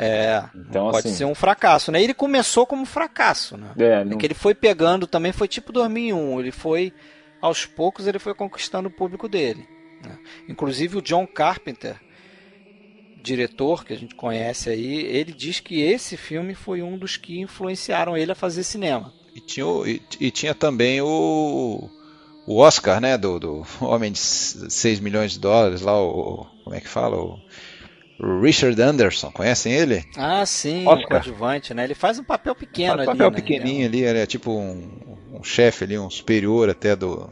É, 0.00 0.44
então, 0.54 0.92
pode 0.92 1.08
assim, 1.08 1.16
ser 1.16 1.24
um 1.24 1.34
fracasso, 1.34 1.90
né? 1.90 2.00
Ele 2.00 2.14
começou 2.14 2.64
como 2.64 2.86
fracasso, 2.86 3.56
né? 3.56 3.72
É, 3.76 4.04
não... 4.04 4.12
é 4.12 4.16
que 4.16 4.26
ele 4.26 4.34
foi 4.34 4.54
pegando 4.54 5.08
também, 5.08 5.32
foi 5.32 5.48
tipo 5.48 5.72
2001, 5.72 6.38
ele 6.38 6.52
foi 6.52 6.92
aos 7.42 7.66
poucos 7.66 8.06
ele 8.06 8.18
foi 8.18 8.34
conquistando 8.34 8.88
o 8.88 8.92
público 8.92 9.28
dele. 9.28 9.68
Né? 10.04 10.16
Inclusive 10.48 10.98
o 10.98 11.02
John 11.02 11.26
Carpenter 11.26 11.96
diretor 13.22 13.84
que 13.84 13.92
a 13.92 13.96
gente 13.96 14.14
conhece 14.14 14.70
aí, 14.70 15.04
ele 15.04 15.32
diz 15.32 15.60
que 15.60 15.80
esse 15.80 16.16
filme 16.16 16.54
foi 16.54 16.82
um 16.82 16.96
dos 16.96 17.16
que 17.16 17.40
influenciaram 17.40 18.16
ele 18.16 18.32
a 18.32 18.34
fazer 18.34 18.62
cinema. 18.62 19.12
E 19.34 19.40
tinha, 19.40 19.66
e, 19.86 20.02
e 20.20 20.30
tinha 20.30 20.54
também 20.54 21.00
o, 21.00 21.88
o 22.46 22.56
Oscar, 22.56 23.00
né, 23.00 23.16
do, 23.16 23.38
do 23.38 23.66
Homem 23.80 24.12
de 24.12 24.18
6 24.18 25.00
milhões 25.00 25.32
de 25.32 25.38
dólares, 25.38 25.80
lá 25.80 26.00
o, 26.00 26.46
como 26.64 26.74
é 26.74 26.80
que 26.80 26.88
fala, 26.88 27.16
o, 27.16 27.38
Richard 28.42 28.80
Anderson, 28.82 29.30
conhecem 29.30 29.72
ele? 29.72 30.04
Ah, 30.16 30.44
sim, 30.44 30.86
Oscar. 30.86 31.04
o 31.04 31.08
coadjuvante, 31.08 31.72
né, 31.72 31.84
ele 31.84 31.94
faz 31.94 32.18
um 32.18 32.24
papel 32.24 32.54
pequeno 32.54 32.96
faz 32.96 33.08
um 33.08 33.12
papel 33.12 33.26
ali, 33.26 33.36
né? 33.36 33.42
pequenininho 33.42 33.80
né? 33.80 33.86
ali, 33.86 34.04
ele 34.04 34.18
é 34.18 34.26
tipo 34.26 34.50
um, 34.50 34.90
um 35.34 35.44
chefe 35.44 35.84
ali, 35.84 35.98
um 35.98 36.10
superior 36.10 36.68
até 36.68 36.96
do, 36.96 37.28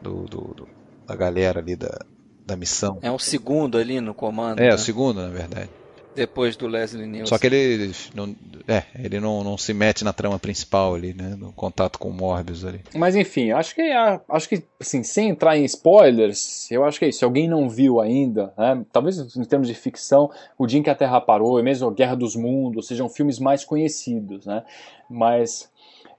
do, 0.00 0.22
do, 0.24 0.54
do 0.54 0.68
da 1.06 1.14
galera 1.14 1.60
ali 1.60 1.76
da, 1.76 2.04
da 2.44 2.56
missão. 2.56 2.98
É 3.02 3.10
o 3.10 3.18
segundo 3.18 3.78
ali 3.78 4.00
no 4.00 4.14
comando. 4.14 4.60
É, 4.60 4.68
né? 4.68 4.74
o 4.74 4.78
segundo, 4.78 5.22
na 5.22 5.28
verdade. 5.28 5.70
Depois 6.14 6.54
do 6.56 6.68
Leslie 6.68 7.06
Nielsen. 7.06 7.26
Só 7.26 7.38
que 7.38 7.48
ele 7.48 7.92
não, 8.14 8.36
é, 8.68 8.84
ele 8.96 9.18
não, 9.18 9.42
não 9.42 9.58
se 9.58 9.74
mete 9.74 10.04
na 10.04 10.12
trama 10.12 10.38
principal 10.38 10.94
ali, 10.94 11.12
né? 11.12 11.34
No 11.36 11.52
contato 11.52 11.98
com 11.98 12.08
o 12.08 12.12
Morbius 12.12 12.64
ali. 12.64 12.80
Mas 12.94 13.16
enfim, 13.16 13.50
acho 13.50 13.74
que 13.74 13.82
acho 13.82 14.48
que 14.48 14.62
assim, 14.80 15.02
sem 15.02 15.30
entrar 15.30 15.56
em 15.58 15.64
spoilers, 15.64 16.70
eu 16.70 16.84
acho 16.84 17.00
que 17.00 17.04
é 17.04 17.08
isso. 17.08 17.18
Se 17.18 17.24
alguém 17.24 17.48
não 17.48 17.68
viu 17.68 18.00
ainda, 18.00 18.52
né, 18.56 18.84
talvez 18.92 19.36
em 19.36 19.44
termos 19.44 19.66
de 19.66 19.74
ficção, 19.74 20.30
o 20.56 20.66
Dia 20.66 20.78
em 20.78 20.82
que 20.84 20.90
a 20.90 20.94
Terra 20.94 21.20
Parou, 21.20 21.58
e 21.58 21.64
mesmo 21.64 21.88
a 21.88 21.92
Guerra 21.92 22.14
dos 22.14 22.36
Mundos, 22.36 22.86
sejam 22.86 23.08
filmes 23.08 23.40
mais 23.40 23.64
conhecidos, 23.64 24.46
né? 24.46 24.62
Mas 25.10 25.68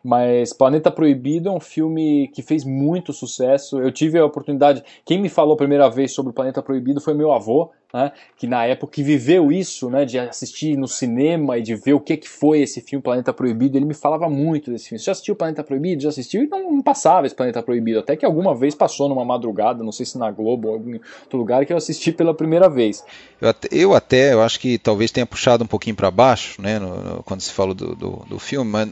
mas 0.05 0.53
Planeta 0.53 0.91
Proibido 0.91 1.49
é 1.49 1.51
um 1.51 1.59
filme 1.59 2.27
que 2.27 2.43
fez 2.43 2.63
muito 2.63 3.11
sucesso. 3.11 3.81
Eu 3.81 3.91
tive 3.91 4.19
a 4.19 4.25
oportunidade. 4.25 4.83
Quem 5.03 5.19
me 5.19 5.29
falou 5.29 5.55
a 5.55 5.57
primeira 5.57 5.89
vez 5.89 6.13
sobre 6.13 6.31
Planeta 6.31 6.61
Proibido 6.61 7.01
foi 7.01 7.15
meu 7.15 7.33
avô, 7.33 7.71
né, 7.95 8.11
que 8.37 8.45
na 8.45 8.65
época 8.65 9.01
viveu 9.01 9.51
isso, 9.53 9.89
né, 9.89 10.03
de 10.03 10.19
assistir 10.19 10.77
no 10.77 10.87
cinema 10.87 11.57
e 11.57 11.61
de 11.61 11.75
ver 11.75 11.93
o 11.93 11.99
que, 11.99 12.17
que 12.17 12.27
foi 12.27 12.59
esse 12.59 12.81
filme 12.81 13.01
Planeta 13.01 13.31
Proibido. 13.31 13.77
Ele 13.77 13.85
me 13.85 13.93
falava 13.93 14.29
muito 14.29 14.69
desse 14.69 14.89
filme. 14.89 14.99
Você 14.99 15.05
já 15.05 15.11
assistiu 15.13 15.33
Planeta 15.33 15.63
Proibido? 15.63 16.03
Já 16.03 16.09
assistiu? 16.09 16.43
E 16.43 16.47
não, 16.47 16.73
não, 16.73 16.81
passava 16.81 17.25
esse 17.25 17.33
Planeta 17.33 17.63
Proibido. 17.63 17.99
Até 17.99 18.17
que 18.17 18.25
alguma 18.25 18.53
vez 18.53 18.75
passou 18.75 19.07
numa 19.07 19.23
madrugada, 19.23 19.81
não 19.81 19.93
sei 19.93 20.05
se 20.05 20.17
na 20.17 20.29
Globo 20.29 20.67
ou 20.67 20.77
em 20.77 20.99
outro 21.23 21.39
lugar, 21.39 21.65
que 21.65 21.71
eu 21.71 21.77
assisti 21.77 22.11
pela 22.11 22.33
primeira 22.33 22.69
vez. 22.69 23.01
Eu 23.39 23.49
até, 23.49 23.67
eu, 23.71 23.93
até, 23.93 24.33
eu 24.33 24.41
acho 24.41 24.59
que 24.59 24.77
talvez 24.77 25.09
tenha 25.09 25.25
puxado 25.25 25.63
um 25.63 25.67
pouquinho 25.67 25.95
para 25.95 26.11
baixo, 26.11 26.61
né, 26.61 26.77
no, 26.77 26.97
no, 27.01 27.23
quando 27.23 27.39
se 27.39 27.53
falou 27.53 27.73
do, 27.73 27.95
do, 27.95 28.25
do 28.27 28.39
filme, 28.39 28.69
mas 28.69 28.89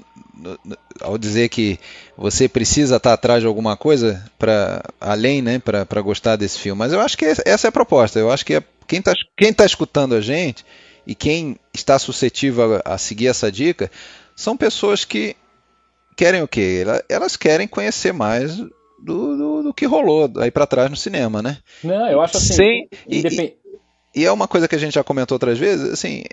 ao 1.01 1.17
dizer 1.17 1.49
que 1.49 1.79
você 2.17 2.47
precisa 2.47 2.97
estar 2.97 3.13
atrás 3.13 3.41
de 3.41 3.47
alguma 3.47 3.77
coisa 3.77 4.23
para 4.37 4.83
além, 4.99 5.41
né, 5.41 5.59
para 5.59 6.01
gostar 6.01 6.35
desse 6.35 6.59
filme. 6.59 6.79
Mas 6.79 6.93
eu 6.93 6.99
acho 6.99 7.17
que 7.17 7.25
essa 7.25 7.67
é 7.67 7.69
a 7.69 7.71
proposta. 7.71 8.19
Eu 8.19 8.31
acho 8.31 8.45
que 8.45 8.55
é, 8.55 8.63
quem 8.93 8.99
está 8.99 9.13
quem 9.35 9.53
tá 9.53 9.65
escutando 9.65 10.13
a 10.13 10.21
gente 10.21 10.63
e 11.05 11.15
quem 11.15 11.57
está 11.73 11.97
suscetível 11.97 12.75
a, 12.75 12.93
a 12.93 12.97
seguir 12.97 13.27
essa 13.27 13.51
dica 13.51 13.89
são 14.35 14.55
pessoas 14.55 15.03
que 15.03 15.35
querem 16.15 16.41
o 16.43 16.47
quê? 16.47 16.83
Elas 17.09 17.35
querem 17.35 17.67
conhecer 17.67 18.13
mais 18.13 18.57
do, 18.57 18.67
do, 19.03 19.63
do 19.63 19.73
que 19.73 19.85
rolou 19.85 20.31
aí 20.37 20.51
para 20.51 20.67
trás 20.67 20.89
no 20.89 20.95
cinema, 20.95 21.41
né? 21.41 21.57
Não, 21.83 22.07
eu 22.07 22.21
acho 22.21 22.37
assim. 22.37 22.53
Sem, 22.53 22.89
e, 23.07 23.57
e 24.15 24.25
é 24.25 24.31
uma 24.31 24.47
coisa 24.47 24.67
que 24.67 24.75
a 24.75 24.79
gente 24.79 24.93
já 24.93 25.03
comentou 25.03 25.35
outras 25.35 25.57
vezes, 25.57 25.91
assim, 25.91 26.23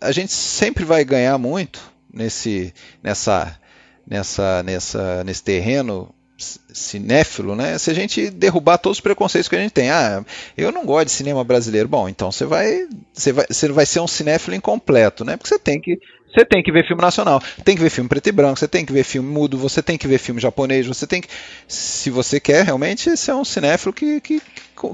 a 0.00 0.12
gente 0.12 0.32
sempre 0.32 0.84
vai 0.84 1.04
ganhar 1.04 1.36
muito 1.36 1.80
nesse, 2.12 2.72
nessa, 3.02 3.58
nessa, 4.06 4.62
nessa, 4.62 5.24
nesse 5.24 5.42
terreno 5.42 6.14
cinéfilo, 6.38 7.56
né? 7.56 7.78
Se 7.78 7.90
a 7.90 7.94
gente 7.94 8.30
derrubar 8.30 8.78
todos 8.78 8.98
os 8.98 9.00
preconceitos 9.00 9.48
que 9.48 9.56
a 9.56 9.60
gente 9.60 9.72
tem, 9.72 9.90
ah, 9.90 10.24
eu 10.56 10.70
não 10.70 10.84
gosto 10.84 11.06
de 11.06 11.12
cinema 11.12 11.42
brasileiro, 11.42 11.88
bom, 11.88 12.08
então 12.08 12.30
você 12.30 12.44
vai, 12.44 12.86
você 13.12 13.32
vai, 13.32 13.46
você 13.48 13.68
vai 13.68 13.86
ser 13.86 14.00
um 14.00 14.06
cinéfilo 14.06 14.54
incompleto, 14.54 15.24
né? 15.24 15.36
Porque 15.36 15.48
você 15.48 15.58
tem 15.58 15.80
que, 15.80 15.98
você 16.32 16.44
tem 16.44 16.62
que 16.62 16.70
ver 16.70 16.86
filme 16.86 17.00
nacional, 17.00 17.42
tem 17.64 17.74
que 17.74 17.82
ver 17.82 17.90
filme 17.90 18.08
preto 18.08 18.28
e 18.28 18.32
branco, 18.32 18.58
você 18.58 18.68
tem 18.68 18.84
que 18.84 18.92
ver 18.92 19.04
filme 19.04 19.28
mudo, 19.28 19.56
você 19.56 19.82
tem 19.82 19.96
que 19.96 20.06
ver 20.06 20.18
filme 20.18 20.40
japonês, 20.40 20.86
você 20.86 21.06
tem 21.06 21.22
que, 21.22 21.28
se 21.66 22.10
você 22.10 22.38
quer 22.38 22.64
realmente 22.64 23.16
ser 23.16 23.32
um 23.32 23.44
cinéfilo 23.44 23.92
que, 23.92 24.20
que, 24.20 24.42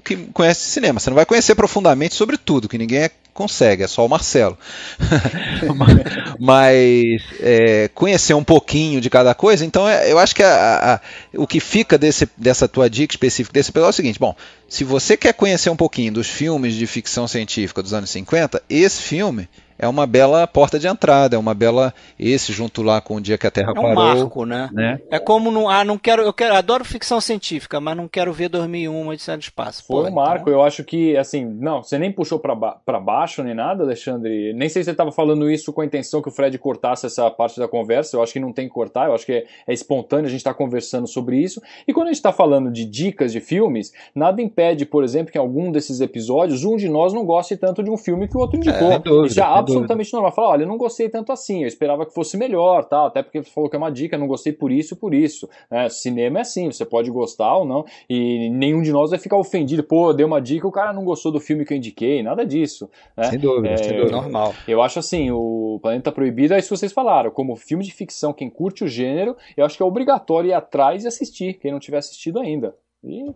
que 0.04 0.16
conhece 0.32 0.70
cinema, 0.70 1.00
você 1.00 1.10
não 1.10 1.14
vai 1.14 1.26
conhecer 1.26 1.54
profundamente 1.54 2.14
sobre 2.14 2.36
tudo, 2.36 2.68
que 2.68 2.78
ninguém 2.78 3.00
é 3.00 3.10
consegue, 3.32 3.82
é 3.82 3.86
só 3.86 4.04
o 4.04 4.08
Marcelo. 4.08 4.58
Mas 6.38 7.22
é, 7.40 7.88
conhecer 7.94 8.34
um 8.34 8.44
pouquinho 8.44 9.00
de 9.00 9.08
cada 9.08 9.34
coisa, 9.34 9.64
então 9.64 9.88
é, 9.88 10.10
eu 10.10 10.18
acho 10.18 10.34
que 10.34 10.42
a, 10.42 10.94
a, 10.94 11.00
o 11.38 11.46
que 11.46 11.60
fica 11.60 11.96
desse, 11.96 12.28
dessa 12.36 12.68
tua 12.68 12.88
dica 12.88 13.14
específica 13.14 13.54
desse 13.54 13.70
episódio 13.70 13.88
é 13.88 13.90
o 13.90 13.94
seguinte: 13.94 14.18
bom, 14.18 14.34
se 14.68 14.84
você 14.84 15.16
quer 15.16 15.32
conhecer 15.32 15.70
um 15.70 15.76
pouquinho 15.76 16.12
dos 16.12 16.26
filmes 16.26 16.74
de 16.74 16.86
ficção 16.86 17.26
científica 17.26 17.82
dos 17.82 17.94
anos 17.94 18.10
50, 18.10 18.62
esse 18.68 19.02
filme 19.02 19.48
é 19.78 19.88
uma 19.88 20.06
bela 20.06 20.46
porta 20.46 20.78
de 20.78 20.86
entrada, 20.86 21.34
é 21.34 21.38
uma 21.38 21.54
bela 21.54 21.92
esse 22.16 22.52
junto 22.52 22.82
lá 22.82 23.00
com 23.00 23.16
o 23.16 23.20
dia 23.20 23.36
que 23.36 23.46
a 23.46 23.50
Terra 23.50 23.72
é 23.74 23.78
um 23.78 23.82
parou, 23.82 23.94
marco, 23.94 24.44
né? 24.44 24.70
né? 24.72 25.00
É 25.10 25.18
como 25.18 25.50
no, 25.50 25.68
ah, 25.68 25.84
não 25.84 25.98
quero, 25.98 26.22
eu 26.22 26.32
quero, 26.32 26.54
adoro 26.54 26.84
ficção 26.84 27.20
científica, 27.20 27.80
mas 27.80 27.96
não 27.96 28.06
quero 28.06 28.32
ver 28.32 28.48
2001 28.48 29.08
Odisseia 29.08 29.36
do 29.36 29.42
Espaço. 29.42 29.71
Foi 29.80 30.10
um 30.10 30.14
marco, 30.14 30.48
então... 30.48 30.54
eu 30.54 30.62
acho 30.62 30.84
que 30.84 31.16
assim, 31.16 31.44
não, 31.44 31.82
você 31.82 31.98
nem 31.98 32.12
puxou 32.12 32.38
para 32.38 32.54
ba 32.54 32.80
baixo 33.00 33.42
nem 33.42 33.54
nada, 33.54 33.82
Alexandre. 33.82 34.52
Nem 34.52 34.68
sei 34.68 34.82
se 34.82 34.86
você 34.86 34.90
estava 34.92 35.10
falando 35.10 35.50
isso 35.50 35.72
com 35.72 35.80
a 35.80 35.84
intenção 35.84 36.20
que 36.22 36.28
o 36.28 36.32
Fred 36.32 36.56
cortasse 36.58 37.06
essa 37.06 37.30
parte 37.30 37.58
da 37.58 37.66
conversa. 37.66 38.16
Eu 38.16 38.22
acho 38.22 38.32
que 38.32 38.40
não 38.40 38.52
tem 38.52 38.68
que 38.68 38.74
cortar, 38.74 39.08
eu 39.08 39.14
acho 39.14 39.26
que 39.26 39.32
é, 39.32 39.44
é 39.66 39.72
espontâneo 39.72 40.26
a 40.26 40.30
gente 40.30 40.40
estar 40.40 40.52
tá 40.52 40.58
conversando 40.58 41.06
sobre 41.06 41.38
isso. 41.38 41.60
E 41.86 41.92
quando 41.92 42.08
a 42.08 42.10
gente 42.10 42.18
está 42.18 42.32
falando 42.32 42.70
de 42.70 42.84
dicas 42.84 43.32
de 43.32 43.40
filmes, 43.40 43.92
nada 44.14 44.40
impede, 44.42 44.84
por 44.84 45.04
exemplo, 45.04 45.32
que 45.32 45.38
em 45.38 45.40
algum 45.40 45.70
desses 45.70 46.00
episódios 46.00 46.64
um 46.64 46.76
de 46.76 46.88
nós 46.88 47.12
não 47.12 47.24
goste 47.24 47.56
tanto 47.56 47.82
de 47.82 47.90
um 47.90 47.96
filme 47.96 48.28
que 48.28 48.36
o 48.36 48.40
outro 48.40 48.56
indicou. 48.56 48.92
É, 48.92 48.98
dúvida, 48.98 49.26
isso 49.26 49.40
é 49.40 49.44
absolutamente 49.44 50.12
normal. 50.12 50.32
Falar, 50.32 50.48
olha, 50.50 50.62
eu 50.62 50.68
não 50.68 50.76
gostei 50.76 51.08
tanto 51.08 51.32
assim, 51.32 51.62
eu 51.62 51.68
esperava 51.68 52.06
que 52.06 52.14
fosse 52.14 52.36
melhor, 52.36 52.84
tal, 52.84 53.06
até 53.06 53.22
porque 53.22 53.42
você 53.42 53.50
falou 53.50 53.68
que 53.68 53.76
é 53.76 53.78
uma 53.78 53.90
dica, 53.90 54.18
não 54.18 54.26
gostei 54.26 54.52
por 54.52 54.70
isso, 54.70 54.96
por 54.96 55.14
isso. 55.14 55.48
Né? 55.70 55.88
Cinema 55.88 56.38
é 56.38 56.42
assim, 56.42 56.70
você 56.70 56.84
pode 56.84 57.10
gostar 57.10 57.56
ou 57.56 57.64
não, 57.64 57.84
e 58.08 58.50
nenhum 58.50 58.82
de 58.82 58.92
nós 58.92 59.10
vai 59.10 59.18
ficar 59.18 59.36
ofendido, 59.36 59.61
pô, 59.88 60.12
deu 60.12 60.26
uma 60.26 60.40
dica, 60.40 60.66
o 60.66 60.72
cara 60.72 60.92
não 60.92 61.04
gostou 61.04 61.32
do 61.32 61.40
filme 61.40 61.64
que 61.64 61.72
eu 61.72 61.76
indiquei, 61.76 62.22
nada 62.22 62.44
disso. 62.44 62.90
Né? 63.16 63.24
Sem 63.24 63.38
dúvida, 63.38 63.68
é, 63.68 63.76
sem 63.76 63.96
dúvida. 63.96 64.12
Normal. 64.12 64.54
Eu 64.66 64.82
acho 64.82 64.98
assim, 64.98 65.30
o 65.30 65.78
Planeta 65.82 66.12
Proibido 66.12 66.54
é 66.54 66.58
isso 66.58 66.68
que 66.68 66.76
vocês 66.76 66.92
falaram, 66.92 67.30
como 67.30 67.56
filme 67.56 67.84
de 67.84 67.92
ficção, 67.92 68.32
quem 68.32 68.50
curte 68.50 68.84
o 68.84 68.88
gênero, 68.88 69.36
eu 69.56 69.64
acho 69.64 69.76
que 69.76 69.82
é 69.82 69.86
obrigatório 69.86 70.48
ir 70.48 70.54
atrás 70.54 71.04
e 71.04 71.08
assistir, 71.08 71.54
quem 71.54 71.72
não 71.72 71.80
tiver 71.80 71.98
assistido 71.98 72.38
ainda. 72.38 72.74
E 73.04 73.32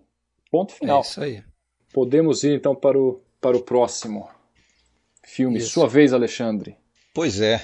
ponto 0.50 0.72
final. 0.72 0.98
É 0.98 1.00
isso 1.02 1.20
aí. 1.20 1.42
Podemos 1.92 2.44
ir 2.44 2.54
então 2.54 2.74
para 2.74 2.98
o, 2.98 3.20
para 3.40 3.56
o 3.56 3.60
próximo 3.60 4.28
filme. 5.22 5.58
Isso. 5.58 5.70
Sua 5.70 5.88
vez, 5.88 6.12
Alexandre. 6.12 6.76
Pois 7.12 7.40
é. 7.40 7.60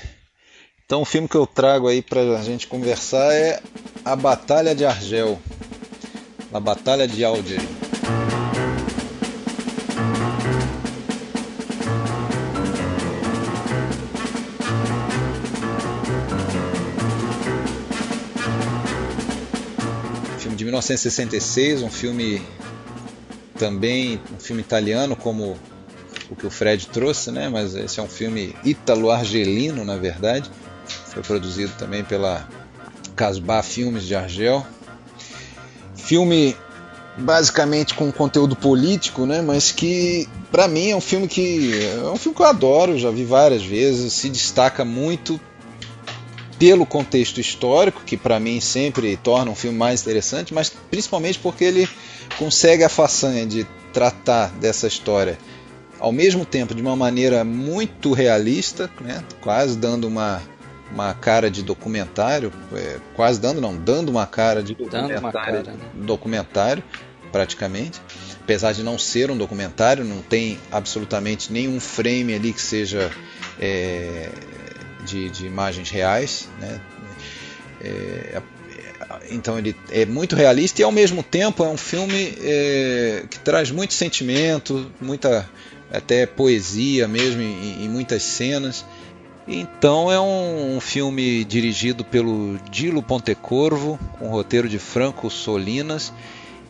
Então 0.84 1.02
o 1.02 1.06
filme 1.06 1.28
que 1.28 1.36
eu 1.36 1.46
trago 1.46 1.88
aí 1.88 2.02
para 2.02 2.20
a 2.38 2.42
gente 2.42 2.66
conversar 2.66 3.32
é 3.32 3.60
A 4.04 4.14
Batalha 4.14 4.74
de 4.74 4.84
Argel. 4.84 5.38
A 6.52 6.60
Batalha 6.60 7.08
de 7.08 7.24
Alger. 7.24 7.60
1966, 20.72 21.82
um 21.82 21.90
filme 21.90 22.40
também 23.58 24.18
um 24.34 24.40
filme 24.40 24.62
italiano 24.62 25.14
como 25.14 25.56
o 26.30 26.34
que 26.34 26.46
o 26.46 26.50
Fred 26.50 26.86
trouxe, 26.88 27.30
né? 27.30 27.48
Mas 27.50 27.74
esse 27.74 28.00
é 28.00 28.02
um 28.02 28.08
filme 28.08 28.56
ítalo-argelino, 28.64 29.84
na 29.84 29.96
verdade. 29.96 30.50
foi 31.08 31.22
produzido 31.22 31.72
também 31.78 32.02
pela 32.02 32.48
Casbah 33.14 33.62
Filmes 33.62 34.04
de 34.04 34.14
Argel. 34.14 34.66
Filme 35.94 36.56
basicamente 37.18 37.94
com 37.94 38.10
conteúdo 38.10 38.56
político, 38.56 39.26
né? 39.26 39.42
Mas 39.42 39.70
que 39.70 40.26
para 40.50 40.66
mim 40.66 40.90
é 40.90 40.96
um 40.96 41.00
filme 41.02 41.28
que 41.28 41.70
é 41.84 42.08
um 42.08 42.16
filme 42.16 42.34
que 42.34 42.42
eu 42.42 42.46
adoro, 42.46 42.98
já 42.98 43.10
vi 43.10 43.24
várias 43.24 43.62
vezes, 43.62 44.14
se 44.14 44.30
destaca 44.30 44.86
muito 44.86 45.38
pelo 46.62 46.86
contexto 46.86 47.40
histórico, 47.40 48.04
que 48.06 48.16
para 48.16 48.38
mim 48.38 48.60
sempre 48.60 49.16
torna 49.16 49.50
um 49.50 49.54
filme 49.56 49.76
mais 49.76 50.02
interessante, 50.02 50.54
mas 50.54 50.70
principalmente 50.70 51.36
porque 51.40 51.64
ele 51.64 51.88
consegue 52.38 52.84
a 52.84 52.88
façanha 52.88 53.44
de 53.44 53.66
tratar 53.92 54.48
dessa 54.60 54.86
história 54.86 55.36
ao 55.98 56.12
mesmo 56.12 56.46
tempo 56.46 56.72
de 56.72 56.80
uma 56.80 56.94
maneira 56.94 57.42
muito 57.42 58.12
realista, 58.12 58.88
né? 59.00 59.24
quase 59.40 59.76
dando 59.76 60.06
uma, 60.06 60.40
uma 60.92 61.12
cara 61.14 61.50
de 61.50 61.64
documentário, 61.64 62.52
é, 62.74 62.98
quase 63.16 63.40
dando 63.40 63.60
não, 63.60 63.76
dando 63.76 64.10
uma 64.10 64.24
cara 64.24 64.62
de 64.62 64.76
documentário, 64.76 65.32
cara, 65.32 65.62
né? 65.64 65.78
documentário 65.96 66.84
praticamente, 67.32 68.00
apesar 68.40 68.70
de 68.70 68.84
não 68.84 68.96
ser 68.96 69.32
um 69.32 69.36
documentário, 69.36 70.04
não 70.04 70.22
tem 70.22 70.60
absolutamente 70.70 71.52
nenhum 71.52 71.80
frame 71.80 72.34
ali 72.34 72.52
que 72.52 72.62
seja 72.62 73.10
é, 73.58 74.28
de, 75.04 75.28
de, 75.30 75.46
imagens 75.46 75.90
reais, 75.90 76.48
né? 76.60 76.80
É, 77.80 78.42
então 79.30 79.58
ele 79.58 79.74
é 79.90 80.06
muito 80.06 80.36
realista 80.36 80.80
e 80.80 80.84
ao 80.84 80.92
mesmo 80.92 81.22
tempo 81.22 81.64
é 81.64 81.68
um 81.68 81.76
filme 81.76 82.34
é, 82.40 83.24
que 83.28 83.38
traz 83.38 83.70
muito 83.70 83.94
sentimento, 83.94 84.90
muita 85.00 85.48
até 85.92 86.24
poesia 86.26 87.06
mesmo 87.06 87.42
em, 87.42 87.84
em 87.84 87.88
muitas 87.88 88.22
cenas. 88.22 88.84
Então 89.46 90.10
é 90.10 90.20
um, 90.20 90.76
um, 90.76 90.80
filme 90.80 91.44
dirigido 91.44 92.04
pelo 92.04 92.58
Dilo 92.70 93.02
Pontecorvo, 93.02 93.98
com 94.18 94.28
roteiro 94.28 94.68
de 94.68 94.78
Franco 94.78 95.28
Solinas. 95.28 96.12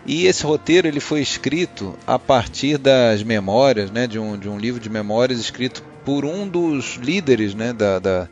E 0.05 0.26
esse 0.26 0.43
roteiro 0.43 0.89
ele 0.89 0.99
foi 0.99 1.20
escrito 1.20 1.97
a 2.07 2.18
partir 2.18 2.76
das 2.78 3.22
memórias, 3.22 3.91
né, 3.91 4.07
de, 4.07 4.18
um, 4.18 4.37
de 4.37 4.49
um 4.49 4.59
livro 4.59 4.80
de 4.80 4.89
memórias 4.89 5.39
escrito 5.39 5.85
por 6.05 6.24
um 6.24 6.48
dos 6.48 6.96
líderes 6.96 7.55
né, 7.55 7.72
da, 7.72 7.98
da, 7.98 8.28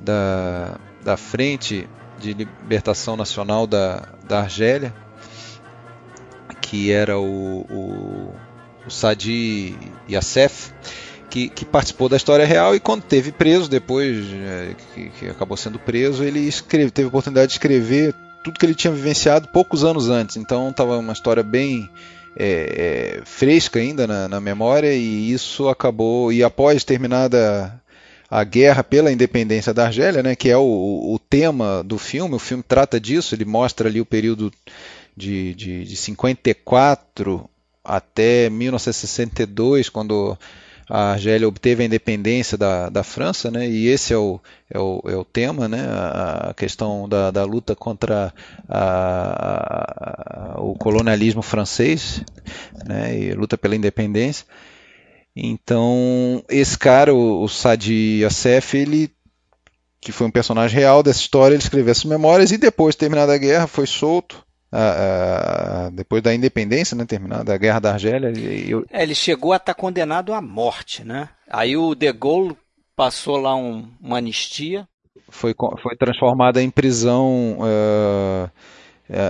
da, 0.00 0.80
da 1.04 1.16
Frente 1.16 1.88
de 2.18 2.34
Libertação 2.34 3.16
Nacional 3.16 3.66
da, 3.66 4.08
da 4.26 4.40
Argélia, 4.40 4.94
que 6.60 6.90
era 6.90 7.18
o, 7.18 7.60
o 7.70 8.34
o 8.86 8.90
Sadi 8.90 9.76
Yassef, 10.08 10.70
que, 11.28 11.48
que, 11.48 11.64
participou 11.64 12.08
da 12.08 12.16
história 12.16 12.46
real 12.46 12.74
e 12.74 12.80
quando 12.80 13.02
teve 13.02 13.32
preso, 13.32 13.68
depois 13.68 14.24
é, 14.32 14.74
que, 14.94 15.10
que, 15.10 15.28
acabou 15.28 15.56
sendo 15.56 15.78
preso, 15.78 16.22
ele 16.22 16.40
escreve, 16.40 16.90
teve 16.90 17.06
a 17.06 17.08
oportunidade 17.08 17.48
de 17.48 17.54
escrever 17.54 18.14
tudo 18.44 18.58
que 18.58 18.64
ele 18.64 18.74
tinha 18.74 18.92
vivenciado 18.92 19.48
poucos 19.48 19.84
anos 19.84 20.08
antes. 20.08 20.36
Então 20.36 20.70
estava 20.70 20.96
uma 20.96 21.12
história 21.12 21.42
bem 21.42 21.90
é, 22.36 23.18
é, 23.18 23.22
fresca 23.24 23.78
ainda 23.78 24.06
na, 24.06 24.28
na, 24.28 24.40
memória 24.40 24.92
e 24.92 25.32
isso 25.32 25.68
acabou 25.68 26.30
e 26.30 26.44
após 26.44 26.84
terminada 26.84 27.82
a 28.30 28.44
guerra 28.44 28.84
pela 28.84 29.10
independência 29.10 29.72
da 29.72 29.86
Argélia, 29.86 30.22
né, 30.22 30.36
que 30.36 30.50
é 30.50 30.56
o, 30.56 31.14
o 31.14 31.18
tema 31.18 31.82
do 31.82 31.96
filme, 31.96 32.34
o 32.34 32.38
filme 32.38 32.62
trata 32.62 33.00
disso, 33.00 33.34
ele 33.34 33.44
mostra 33.44 33.88
ali 33.88 34.00
o 34.00 34.06
período 34.06 34.52
de, 35.16 35.54
de, 35.54 35.84
de 35.84 35.96
54 35.96 37.48
até 37.82 38.50
1962, 38.50 39.88
quando 39.88 40.36
a 40.88 41.12
Argélia 41.12 41.48
obteve 41.48 41.82
a 41.82 41.86
independência 41.86 42.56
da, 42.56 42.88
da 42.88 43.02
França, 43.02 43.50
né? 43.50 43.68
e 43.68 43.88
esse 43.88 44.12
é 44.12 44.16
o, 44.16 44.40
é 44.70 44.78
o, 44.78 45.02
é 45.06 45.16
o 45.16 45.24
tema, 45.24 45.66
né? 45.68 45.84
a 45.88 46.54
questão 46.56 47.08
da, 47.08 47.30
da 47.30 47.44
luta 47.44 47.74
contra 47.74 48.32
a, 48.68 50.54
a, 50.54 50.60
o 50.60 50.74
colonialismo 50.76 51.42
francês, 51.42 52.22
né? 52.86 53.18
e 53.18 53.32
luta 53.32 53.58
pela 53.58 53.74
independência. 53.74 54.46
Então, 55.34 56.42
esse 56.48 56.78
cara, 56.78 57.12
o, 57.12 57.42
o 57.42 57.48
Sadi 57.48 58.20
Youssef, 58.22 58.76
ele 58.76 59.10
que 60.00 60.12
foi 60.12 60.28
um 60.28 60.30
personagem 60.30 60.78
real 60.78 61.02
dessa 61.02 61.18
história, 61.18 61.54
ele 61.54 61.62
escreveu 61.62 61.90
essas 61.90 62.04
memórias 62.04 62.52
e 62.52 62.56
depois, 62.56 62.94
terminada 62.94 63.34
a 63.34 63.38
guerra, 63.38 63.66
foi 63.66 63.88
solto 63.88 64.45
depois 65.92 66.22
da 66.22 66.34
independência, 66.34 66.96
né, 66.96 67.04
terminada 67.04 67.54
a 67.54 67.56
guerra 67.56 67.80
da 67.80 67.92
Argélia. 67.92 68.32
Eu... 68.68 68.84
É, 68.90 69.02
ele 69.02 69.14
chegou 69.14 69.52
a 69.52 69.56
estar 69.56 69.74
tá 69.74 69.80
condenado 69.80 70.32
à 70.32 70.40
morte, 70.40 71.04
né? 71.04 71.28
Aí 71.48 71.76
o 71.76 71.94
De 71.94 72.12
Gaulle 72.12 72.56
passou 72.94 73.36
lá 73.36 73.54
um, 73.54 73.88
uma 74.00 74.18
anistia. 74.18 74.86
Foi, 75.28 75.54
foi 75.82 75.96
transformada 75.96 76.62
em 76.62 76.70
prisão 76.70 77.58
uh, 77.60 78.50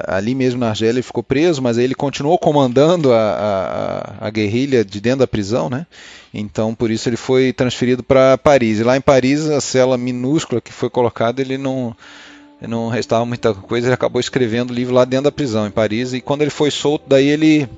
ali 0.07 0.35
mesmo 0.35 0.61
na 0.61 0.69
Argélia. 0.69 0.95
Ele 0.95 1.03
ficou 1.03 1.23
preso, 1.23 1.63
mas 1.63 1.79
ele 1.79 1.95
continuou 1.95 2.39
comandando 2.39 3.13
a, 3.13 4.17
a, 4.21 4.27
a 4.27 4.31
guerrilha 4.31 4.85
de 4.85 5.01
dentro 5.01 5.21
da 5.21 5.27
prisão, 5.27 5.69
né? 5.69 5.87
Então, 6.33 6.75
por 6.75 6.91
isso 6.91 7.09
ele 7.09 7.17
foi 7.17 7.53
transferido 7.53 8.03
para 8.03 8.37
Paris. 8.37 8.79
E 8.79 8.85
lá 8.85 8.97
em 8.97 9.01
Paris, 9.01 9.49
a 9.49 9.61
cela 9.61 9.97
minúscula 9.97 10.61
que 10.61 10.73
foi 10.73 10.91
colocada, 10.91 11.41
ele 11.41 11.57
não 11.57 11.97
não 12.61 12.89
restava 12.89 13.25
muita 13.25 13.53
coisa, 13.53 13.89
ele 13.89 13.95
acabou 13.95 14.21
escrevendo 14.21 14.71
o 14.71 14.75
livro 14.75 14.95
lá 14.95 15.05
dentro 15.05 15.25
da 15.25 15.33
prisão, 15.33 15.67
em 15.67 15.71
Paris, 15.71 16.13
e 16.13 16.21
quando 16.21 16.43
ele 16.43 16.51
foi 16.51 16.71
solto, 16.71 17.05
daí 17.07 17.29
ele 17.29 17.69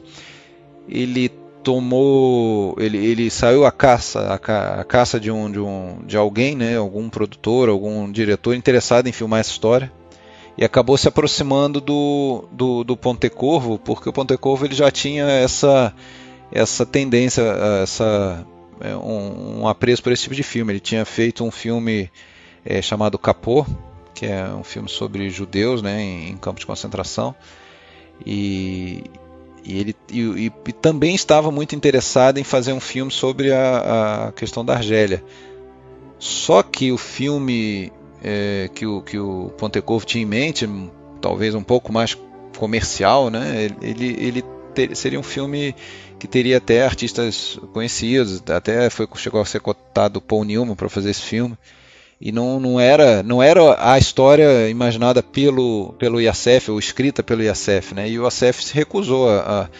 ele 0.88 1.28
tomou, 1.62 2.74
ele, 2.78 2.96
ele 2.96 3.30
saiu 3.30 3.66
à 3.66 3.72
caça, 3.72 4.32
a, 4.32 4.38
ca, 4.38 4.84
caça 4.84 5.18
de 5.18 5.30
um, 5.30 5.50
de 5.50 5.58
um 5.58 5.98
de 6.06 6.16
alguém, 6.16 6.54
né, 6.54 6.76
algum 6.76 7.08
produtor, 7.10 7.68
algum 7.68 8.10
diretor 8.10 8.54
interessado 8.54 9.08
em 9.08 9.12
filmar 9.12 9.40
essa 9.40 9.50
história, 9.50 9.92
e 10.56 10.64
acabou 10.64 10.96
se 10.96 11.08
aproximando 11.08 11.80
do, 11.80 12.44
do, 12.52 12.84
do 12.84 12.96
Pontecorvo, 12.96 13.78
porque 13.78 14.08
o 14.08 14.12
Pontecorvo 14.12 14.64
ele 14.64 14.74
já 14.74 14.90
tinha 14.90 15.24
essa 15.24 15.92
essa 16.50 16.86
tendência, 16.86 17.42
essa 17.82 18.46
é, 18.80 18.96
um, 18.96 19.60
um 19.60 19.68
apreço 19.68 20.02
por 20.02 20.12
esse 20.12 20.22
tipo 20.22 20.34
de 20.34 20.42
filme. 20.42 20.72
Ele 20.72 20.80
tinha 20.80 21.04
feito 21.04 21.44
um 21.44 21.50
filme 21.50 22.10
é, 22.64 22.80
chamado 22.80 23.18
Capô, 23.18 23.66
que 24.18 24.26
é 24.26 24.48
um 24.48 24.64
filme 24.64 24.88
sobre 24.88 25.30
judeus 25.30 25.80
né, 25.80 26.02
em, 26.02 26.36
campos 26.36 26.60
de 26.60 26.66
concentração. 26.66 27.32
E, 28.26 29.04
e 29.64 29.78
ele 29.78 29.96
e, 30.10 30.46
e, 30.66 30.72
também 30.72 31.14
estava 31.14 31.52
muito 31.52 31.76
interessado 31.76 32.38
em 32.38 32.42
fazer 32.42 32.72
um 32.72 32.80
filme 32.80 33.12
sobre 33.12 33.52
a, 33.52 34.26
a 34.26 34.32
questão 34.32 34.64
da 34.64 34.74
Argélia. 34.74 35.22
Só 36.18 36.64
que 36.64 36.90
o 36.90 36.98
filme 36.98 37.92
é, 38.20 38.68
que, 38.74 38.84
o, 38.84 39.02
que 39.02 39.20
o 39.20 39.52
Pontecorvo 39.56 40.04
tinha 40.04 40.24
em 40.24 40.26
mente, 40.26 40.68
talvez 41.20 41.54
um 41.54 41.62
pouco 41.62 41.92
mais 41.92 42.18
comercial, 42.56 43.30
né, 43.30 43.68
ele, 43.80 44.16
ele 44.18 44.44
ter, 44.74 44.96
seria 44.96 45.20
um 45.20 45.22
filme 45.22 45.76
que 46.18 46.26
teria 46.26 46.56
até 46.56 46.84
artistas 46.84 47.56
conhecidos, 47.72 48.42
até 48.48 48.90
foi, 48.90 49.06
chegou 49.14 49.40
a 49.40 49.44
ser 49.44 49.60
cotado 49.60 50.20
Paul 50.20 50.42
Newman 50.42 50.74
para 50.74 50.88
fazer 50.88 51.10
esse 51.10 51.22
filme 51.22 51.56
e 52.20 52.32
não, 52.32 52.58
não 52.58 52.80
era 52.80 53.22
não 53.22 53.42
era 53.42 53.92
a 53.92 53.98
história 53.98 54.68
imaginada 54.68 55.22
pelo 55.22 55.94
pelo 55.98 56.20
IACF 56.20 56.70
ou 56.70 56.78
escrita 56.78 57.22
pelo 57.22 57.42
IACF, 57.42 57.94
né? 57.94 58.08
E 58.08 58.18
o 58.18 58.24
IACF 58.24 58.64
se 58.64 58.74
recusou 58.74 59.30
a, 59.30 59.70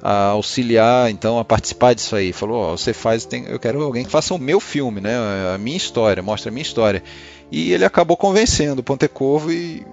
a, 0.00 0.26
auxiliar, 0.28 1.10
então 1.10 1.38
a 1.38 1.44
participar 1.44 1.94
disso 1.94 2.14
aí. 2.14 2.32
Falou, 2.32 2.76
você 2.76 2.92
faz, 2.92 3.24
tem, 3.24 3.46
eu 3.46 3.58
quero 3.58 3.82
alguém 3.82 4.04
que 4.04 4.10
faça 4.10 4.32
o 4.32 4.38
meu 4.38 4.60
filme, 4.60 5.00
né? 5.00 5.14
A 5.54 5.58
minha 5.58 5.76
história, 5.76 6.22
mostra 6.22 6.50
a 6.50 6.52
minha 6.52 6.62
história. 6.62 7.02
E 7.50 7.72
ele 7.72 7.84
acabou 7.84 8.16
convencendo 8.16 8.80
o 8.80 8.84
Pontecorvo 8.84 9.50
e, 9.50 9.84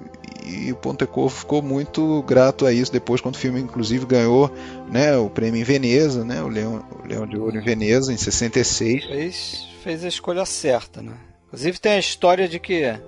e 0.45 0.71
o 0.71 0.75
Pontecorvo 0.75 1.35
ficou 1.35 1.61
muito 1.61 2.21
grato 2.23 2.65
a 2.65 2.73
isso 2.73 2.91
depois 2.91 3.21
quando 3.21 3.35
o 3.35 3.39
filme 3.39 3.59
inclusive 3.59 4.05
ganhou 4.05 4.51
né, 4.91 5.17
o 5.17 5.29
prêmio 5.29 5.59
em 5.59 5.63
Veneza, 5.63 6.23
né, 6.23 6.41
o 6.43 6.49
Leão, 6.49 6.85
o 7.03 7.07
Leão 7.07 7.25
de 7.25 7.37
Ouro 7.37 7.57
em 7.57 7.61
Veneza 7.61 8.13
em 8.13 8.17
66. 8.17 9.05
Fez, 9.05 9.67
fez 9.83 10.03
a 10.03 10.07
escolha 10.07 10.45
certa, 10.45 11.01
né? 11.01 11.13
Inclusive 11.47 11.79
tem 11.79 11.93
a 11.93 11.99
história 11.99 12.47
de 12.47 12.59
que 12.59 12.99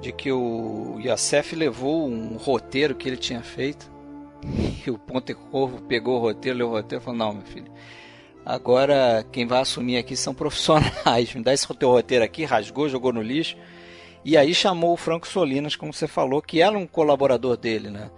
de 0.00 0.12
que 0.12 0.30
o 0.30 0.98
Yasef 1.00 1.56
levou 1.56 2.06
um 2.06 2.36
roteiro 2.36 2.94
que 2.94 3.08
ele 3.08 3.16
tinha 3.16 3.42
feito 3.42 3.90
e 4.86 4.90
o 4.90 4.98
Ponte 4.98 5.32
Corvo 5.32 5.80
pegou 5.82 6.16
o 6.16 6.20
roteiro, 6.20 6.58
leu 6.58 6.68
o 6.68 6.72
roteiro 6.72 7.02
e 7.02 7.04
falou: 7.04 7.18
Não, 7.18 7.32
meu 7.32 7.42
filho, 7.42 7.72
agora 8.44 9.24
quem 9.32 9.46
vai 9.46 9.60
assumir 9.60 9.96
aqui 9.96 10.16
são 10.16 10.34
profissionais. 10.34 11.34
Me 11.34 11.42
dá 11.42 11.52
esse 11.52 11.66
teu 11.74 11.90
roteiro 11.90 12.24
aqui, 12.24 12.44
rasgou, 12.44 12.88
jogou 12.88 13.12
no 13.12 13.22
lixo. 13.22 13.56
E 14.24 14.36
aí 14.38 14.54
chamou 14.54 14.94
o 14.94 14.96
Franco 14.96 15.28
Solinas, 15.28 15.76
como 15.76 15.92
você 15.92 16.06
falou, 16.06 16.40
que 16.40 16.62
era 16.62 16.76
um 16.76 16.86
colaborador 16.86 17.58
dele, 17.58 17.90
né? 17.90 18.10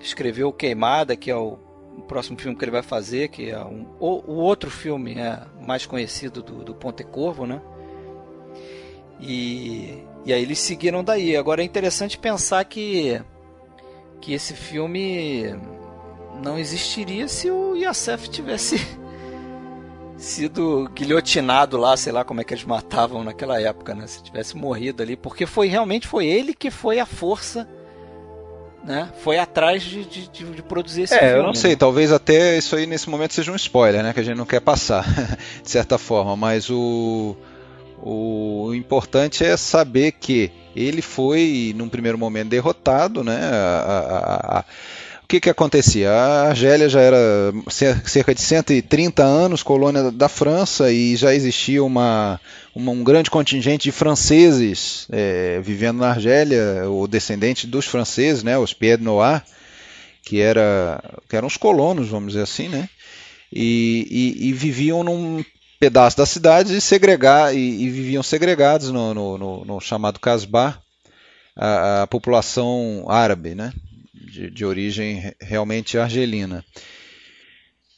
Escreveu 0.00 0.52
Queimada, 0.52 1.16
que 1.16 1.30
é 1.30 1.36
o, 1.36 1.58
próximo 2.06 2.38
filme 2.38 2.56
que 2.56 2.64
ele 2.64 2.70
vai 2.70 2.82
fazer, 2.82 3.28
que 3.28 3.50
é 3.50 3.58
um, 3.58 3.86
o, 3.98 4.30
o 4.30 4.34
outro 4.36 4.70
filme 4.70 5.14
é, 5.14 5.42
mais 5.66 5.84
conhecido 5.84 6.42
do, 6.42 6.62
do 6.62 6.74
Ponte 6.74 7.02
Corvo, 7.02 7.44
né? 7.44 7.60
E, 9.20 10.02
e 10.24 10.32
aí 10.32 10.42
eles 10.42 10.58
seguiram 10.58 11.02
daí. 11.02 11.36
Agora 11.36 11.62
é 11.62 11.64
interessante 11.64 12.18
pensar 12.18 12.64
que, 12.64 13.20
que 14.20 14.32
esse 14.32 14.54
filme 14.54 15.54
não 16.42 16.58
existiria 16.58 17.28
se 17.28 17.50
o 17.50 17.74
Yasef 17.74 18.28
tivesse 18.28 18.80
sido 20.16 20.90
guilhotinado 20.94 21.76
lá, 21.76 21.96
sei 21.96 22.12
lá 22.12 22.24
como 22.24 22.40
é 22.40 22.44
que 22.44 22.54
eles 22.54 22.64
matavam 22.64 23.24
naquela 23.24 23.60
época, 23.60 23.94
né? 23.94 24.06
Se 24.06 24.22
tivesse 24.22 24.56
morrido 24.56 25.02
ali, 25.02 25.16
porque 25.16 25.46
foi 25.46 25.68
realmente 25.68 26.06
foi 26.06 26.26
ele 26.26 26.54
que 26.54 26.70
foi 26.70 26.98
a 26.98 27.06
força 27.06 27.68
né, 28.86 29.10
foi 29.18 29.36
atrás 29.36 29.82
de, 29.82 30.04
de, 30.04 30.28
de, 30.28 30.62
produzir 30.62 31.02
esse 31.02 31.14
é, 31.14 31.18
filme. 31.18 31.34
eu 31.34 31.42
não 31.42 31.54
sei, 31.54 31.72
né? 31.72 31.76
talvez 31.76 32.12
até 32.12 32.56
isso 32.56 32.76
aí 32.76 32.86
nesse 32.86 33.10
momento 33.10 33.34
seja 33.34 33.50
um 33.50 33.56
spoiler, 33.56 34.00
né, 34.00 34.12
que 34.12 34.20
a 34.20 34.22
gente 34.22 34.36
não 34.36 34.46
quer 34.46 34.60
passar, 34.60 35.04
de 35.60 35.68
certa 35.68 35.98
forma, 35.98 36.36
mas 36.36 36.70
o, 36.70 37.36
o 38.02 38.72
importante 38.74 39.44
é 39.44 39.56
saber 39.56 40.12
que 40.12 40.50
ele 40.74 41.00
foi, 41.00 41.72
num 41.76 41.88
primeiro 41.88 42.18
momento, 42.18 42.48
derrotado, 42.48 43.24
né, 43.24 43.38
a, 43.42 43.84
a, 43.86 44.58
a, 44.58 44.64
o 45.22 45.26
que, 45.26 45.40
que 45.40 45.50
acontecia? 45.50 46.08
A 46.08 46.48
Argélia 46.50 46.88
já 46.88 47.00
era 47.00 47.18
cerca 48.06 48.32
de 48.32 48.40
130 48.40 49.24
anos 49.24 49.62
colônia 49.62 50.12
da 50.12 50.28
França 50.28 50.92
e 50.92 51.16
já 51.16 51.34
existia 51.34 51.82
uma, 51.82 52.40
uma 52.72 52.92
um 52.92 53.02
grande 53.02 53.28
contingente 53.28 53.84
de 53.84 53.92
franceses 53.92 55.08
é, 55.10 55.60
vivendo 55.60 55.98
na 55.98 56.10
Argélia, 56.10 56.88
o 56.88 57.08
descendente 57.08 57.66
dos 57.66 57.86
franceses, 57.86 58.44
né, 58.44 58.56
os 58.56 58.72
Pied 58.72 59.02
Noir, 59.02 59.42
que, 60.22 60.40
era, 60.40 61.02
que 61.28 61.34
eram 61.34 61.48
os 61.48 61.56
colonos, 61.56 62.08
vamos 62.08 62.34
dizer 62.34 62.44
assim, 62.44 62.68
né, 62.68 62.88
e, 63.52 64.06
e, 64.38 64.48
e 64.48 64.52
viviam 64.52 65.02
num 65.02 65.42
pedaço 65.78 66.16
da 66.16 66.26
cidade 66.26 66.76
e, 66.76 66.80
segregar, 66.80 67.54
e, 67.54 67.58
e 67.58 67.90
viviam 67.90 68.22
segregados 68.22 68.90
no, 68.90 69.12
no, 69.14 69.38
no, 69.38 69.64
no 69.64 69.80
chamado 69.80 70.20
Casbah, 70.20 70.80
a, 71.54 72.02
a 72.02 72.06
população 72.06 73.06
árabe, 73.08 73.54
né, 73.54 73.72
de, 74.14 74.50
de 74.50 74.64
origem 74.64 75.34
realmente 75.40 75.98
argelina. 75.98 76.64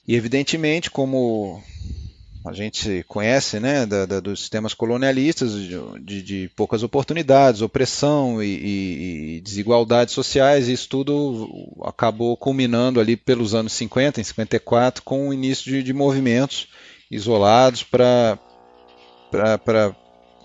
E 0.06 0.14
evidentemente, 0.14 0.90
como 0.90 1.62
a 2.46 2.52
gente 2.52 3.04
conhece 3.06 3.60
né, 3.60 3.84
da, 3.84 4.06
da, 4.06 4.20
dos 4.20 4.40
sistemas 4.40 4.72
colonialistas, 4.72 5.52
de, 5.52 6.22
de, 6.22 6.50
poucas 6.56 6.82
oportunidades, 6.82 7.60
opressão 7.60 8.42
e, 8.42 9.36
e, 9.36 9.40
desigualdades 9.42 10.14
sociais, 10.14 10.66
isso 10.68 10.88
tudo 10.88 11.76
acabou 11.84 12.36
culminando 12.36 13.00
ali 13.00 13.16
pelos 13.16 13.54
anos 13.54 13.72
50, 13.74 14.20
em 14.20 14.24
54, 14.24 15.02
com 15.02 15.28
o 15.28 15.34
início 15.34 15.70
de, 15.70 15.82
de 15.82 15.92
movimentos 15.92 16.68
isolados 17.10 17.82
para 17.82 18.38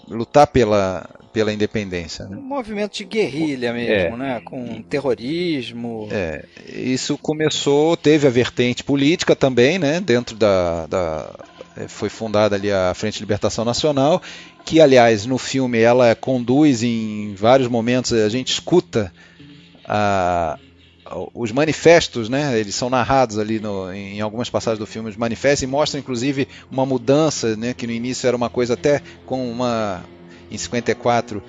lutar 0.07 0.47
pela, 0.47 1.09
pela 1.31 1.51
independência. 1.51 2.25
Né? 2.25 2.37
Um 2.37 2.41
movimento 2.41 2.97
de 2.97 3.03
guerrilha 3.03 3.73
mesmo, 3.73 4.15
é. 4.15 4.17
né? 4.17 4.41
Com 4.45 4.81
terrorismo. 4.83 6.07
É, 6.11 6.45
isso 6.67 7.17
começou, 7.17 7.97
teve 7.97 8.27
a 8.27 8.29
vertente 8.29 8.83
política 8.83 9.35
também, 9.35 9.79
né? 9.79 9.99
Dentro 9.99 10.35
da, 10.35 10.85
da 10.87 11.35
é, 11.75 11.87
foi 11.87 12.09
fundada 12.09 12.55
ali 12.55 12.71
a 12.71 12.93
Frente 12.93 13.15
de 13.15 13.21
Libertação 13.21 13.65
Nacional, 13.65 14.21
que 14.63 14.79
aliás 14.79 15.25
no 15.25 15.37
filme 15.37 15.79
ela 15.79 16.15
conduz 16.15 16.83
em 16.83 17.33
vários 17.35 17.67
momentos, 17.67 18.13
a 18.13 18.29
gente 18.29 18.51
escuta 18.51 19.11
a, 19.85 20.57
os 21.33 21.51
manifestos, 21.51 22.29
né, 22.29 22.57
eles 22.59 22.75
são 22.75 22.89
narrados 22.89 23.37
ali 23.37 23.59
no, 23.59 23.91
em 23.91 24.21
algumas 24.21 24.49
passagens 24.49 24.79
do 24.79 24.85
filme, 24.85 25.09
os 25.09 25.17
manifestos, 25.17 25.63
e 25.63 25.67
mostram 25.67 25.99
inclusive 25.99 26.47
uma 26.71 26.85
mudança, 26.85 27.55
né, 27.55 27.73
que 27.73 27.85
no 27.85 27.93
início 27.93 28.27
era 28.27 28.37
uma 28.37 28.49
coisa 28.49 28.73
até 28.73 29.01
com 29.25 29.51
uma 29.51 30.03
em 30.49 30.57
54 30.57 31.43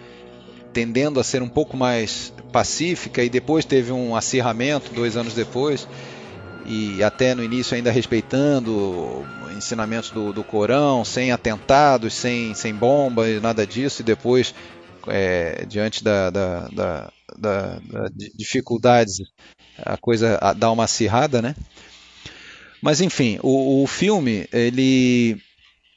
tendendo 0.72 1.20
a 1.20 1.24
ser 1.24 1.40
um 1.40 1.48
pouco 1.48 1.76
mais 1.76 2.32
pacífica 2.50 3.22
e 3.22 3.28
depois 3.28 3.64
teve 3.64 3.92
um 3.92 4.16
acirramento 4.16 4.92
dois 4.92 5.16
anos 5.16 5.32
depois 5.32 5.86
e 6.66 7.02
até 7.02 7.34
no 7.34 7.44
início 7.44 7.76
ainda 7.76 7.90
respeitando 7.90 9.24
ensinamentos 9.56 10.10
do, 10.10 10.32
do 10.32 10.42
Corão, 10.42 11.04
sem 11.04 11.30
atentados, 11.30 12.14
sem, 12.14 12.54
sem 12.54 12.74
bombas, 12.74 13.40
nada 13.40 13.66
disso, 13.66 14.02
e 14.02 14.04
depois, 14.04 14.54
é, 15.06 15.64
diante 15.68 16.02
da, 16.02 16.30
da, 16.30 16.68
da, 16.68 17.12
da, 17.38 17.78
dificuldades, 18.34 19.18
a 19.78 19.96
coisa 19.96 20.38
dá 20.56 20.70
uma 20.70 20.84
acirrada, 20.84 21.40
né? 21.40 21.54
Mas 22.82 23.00
enfim, 23.00 23.38
o, 23.42 23.82
o 23.82 23.86
filme, 23.86 24.46
ele 24.52 25.40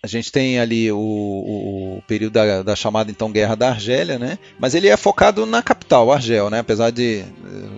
a 0.02 0.08
gente 0.08 0.32
tem 0.32 0.60
ali 0.60 0.92
o, 0.92 0.98
o, 0.98 1.98
o 1.98 2.02
período 2.04 2.34
da, 2.34 2.64
da, 2.64 2.76
chamada 2.76 3.12
então 3.12 3.32
Guerra 3.32 3.56
da 3.56 3.70
Argélia, 3.70 4.18
né? 4.18 4.38
Mas 4.60 4.74
ele 4.74 4.88
é 4.88 4.96
focado 4.96 5.46
na 5.46 5.62
capital, 5.62 6.12
Argel, 6.12 6.50
né? 6.50 6.60
Apesar 6.60 6.92
de 6.92 7.26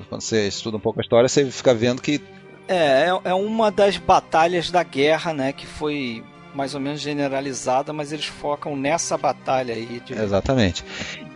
quando 0.09 0.21
você 0.21 0.47
estuda 0.47 0.77
um 0.77 0.79
pouco 0.79 0.99
a 0.99 1.01
história, 1.01 1.27
você 1.27 1.49
fica 1.49 1.73
vendo 1.73 2.01
que 2.01 2.21
é, 2.67 3.07
é, 3.07 3.29
é 3.31 3.33
uma 3.33 3.71
das 3.71 3.97
batalhas 3.97 4.69
da 4.69 4.83
guerra, 4.83 5.33
né? 5.33 5.53
Que 5.53 5.65
foi 5.65 6.23
mais 6.53 6.75
ou 6.75 6.79
menos 6.79 7.01
generalizada, 7.01 7.91
mas 7.93 8.11
eles 8.11 8.25
focam 8.25 8.75
nessa 8.75 9.17
batalha 9.17 9.73
aí 9.73 10.01
de, 10.05 10.13
Exatamente. 10.13 10.83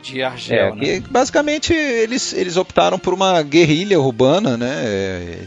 De 0.04 0.22
Argel. 0.22 0.76
É, 0.82 1.00
né? 1.00 1.04
basicamente 1.10 1.74
eles, 1.74 2.34
eles 2.34 2.58
optaram 2.58 3.00
por 3.00 3.14
uma 3.14 3.42
guerrilha 3.42 4.00
urbana, 4.00 4.58
né, 4.58 4.84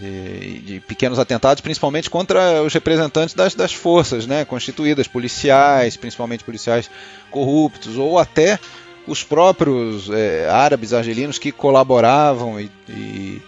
de, 0.01 0.59
de, 0.61 0.81
pequenos 0.81 1.19
atentados, 1.19 1.61
principalmente 1.61 2.09
contra 2.09 2.63
os 2.63 2.73
representantes 2.73 3.35
das, 3.35 3.55
das 3.55 3.73
forças 3.73 4.27
né, 4.27 4.45
constituídas, 4.45 5.07
policiais, 5.07 5.97
principalmente 5.97 6.43
policiais 6.43 6.91
corruptos, 7.31 7.99
ou 7.99 8.19
até 8.19 8.59
os 9.07 9.23
próprios 9.23 10.11
é, 10.11 10.49
árabes 10.49 10.93
argelinos 10.93 11.39
que 11.39 11.53
colaboravam 11.53 12.59
e, 12.59 12.71
e 12.89 13.43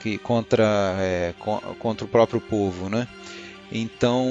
que 0.00 0.18
contra, 0.18 0.96
é, 0.98 1.34
contra 1.78 2.04
o 2.04 2.08
próprio 2.08 2.40
povo, 2.40 2.88
né? 2.88 3.08
Então 3.70 4.26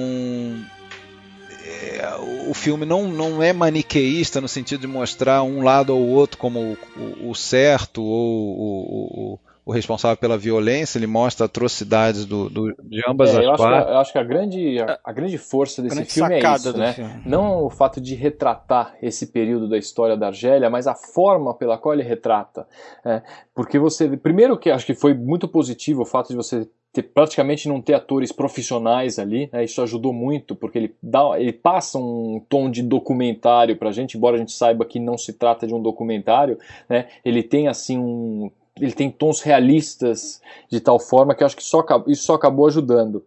é, 1.66 2.02
o 2.48 2.54
filme 2.54 2.86
não, 2.86 3.08
não 3.08 3.42
é 3.42 3.54
maniqueísta 3.54 4.42
no 4.42 4.48
sentido 4.48 4.82
de 4.82 4.88
mostrar 4.88 5.44
um 5.44 5.64
lado 5.64 5.96
ou 5.96 6.08
outro 6.08 6.38
como 6.38 6.78
o, 6.96 7.30
o 7.30 7.36
certo 7.36 8.02
ou 8.02 9.36
o, 9.36 9.40
o, 9.66 9.72
responsável 9.72 10.18
pela 10.18 10.38
violência, 10.38 10.98
ele 10.98 11.08
mostra 11.08 11.46
atrocidades 11.46 12.26
do, 12.26 12.50
do 12.50 12.76
de 12.84 13.02
ambas 13.08 13.34
é, 13.34 13.40
as 13.40 13.44
eu 13.44 13.56
partes. 13.56 13.66
Acho 13.66 13.86
que, 13.86 13.92
eu 13.92 13.98
acho 13.98 14.12
que 14.12 14.18
a 14.18 14.24
grande, 14.24 14.80
a, 14.80 15.00
a 15.04 15.12
grande 15.12 15.38
força 15.38 15.82
desse 15.82 15.96
grande 15.96 16.12
filme 16.12 16.36
é 16.36 16.54
isso, 16.56 16.78
né? 16.78 16.94
Filme. 16.94 17.22
Não 17.26 17.66
o 17.66 17.70
fato 17.70 18.00
de 18.00 18.16
retratar 18.16 18.96
esse 19.02 19.28
período 19.28 19.70
da 19.70 19.78
história 19.78 20.18
da 20.18 20.28
Argélia, 20.28 20.70
mas 20.70 20.88
a 20.88 20.96
forma 20.96 21.54
pela 21.54 21.78
qual 21.78 21.94
ele 21.94 22.04
retrata. 22.04 22.68
É, 23.06 23.22
porque 23.54 23.78
você, 23.80 24.16
primeiro 24.18 24.58
que 24.58 24.70
acho 24.70 24.86
que 24.86 24.94
foi 24.94 25.14
muito 25.14 25.48
positivo 25.48 26.02
o 26.02 26.06
fato 26.06 26.30
de 26.30 26.36
você 26.36 26.68
ter, 26.94 27.04
praticamente 27.04 27.68
não 27.68 27.82
ter 27.82 27.94
atores 27.94 28.32
profissionais 28.32 29.18
ali, 29.18 29.50
né, 29.52 29.64
isso 29.64 29.82
ajudou 29.82 30.12
muito, 30.12 30.56
porque 30.56 30.78
ele, 30.78 30.96
dá, 31.02 31.40
ele 31.40 31.54
passa 31.54 31.98
um 31.98 32.44
tom 32.50 32.70
de 32.70 32.84
documentário 32.84 33.78
pra 33.78 33.92
gente, 33.92 34.18
embora 34.18 34.36
a 34.36 34.40
gente 34.40 34.52
saiba 34.52 34.86
que 34.86 35.00
não 35.00 35.18
se 35.18 35.34
trata 35.34 35.66
de 35.66 35.74
um 35.74 35.82
documentário, 35.82 36.58
né, 36.90 37.08
ele 37.24 37.44
tem 37.44 37.68
assim 37.68 37.98
um. 37.98 38.52
Ele 38.80 38.94
tem 38.94 39.12
tons 39.12 39.42
realistas 39.42 40.42
de 40.70 40.80
tal 40.80 41.00
forma 41.00 41.36
que 41.36 41.44
eu 41.44 41.48
acho 41.48 41.58
que 41.58 41.64
só, 41.64 41.84
isso 42.08 42.24
só 42.24 42.36
acabou 42.36 42.68
ajudando. 42.68 43.24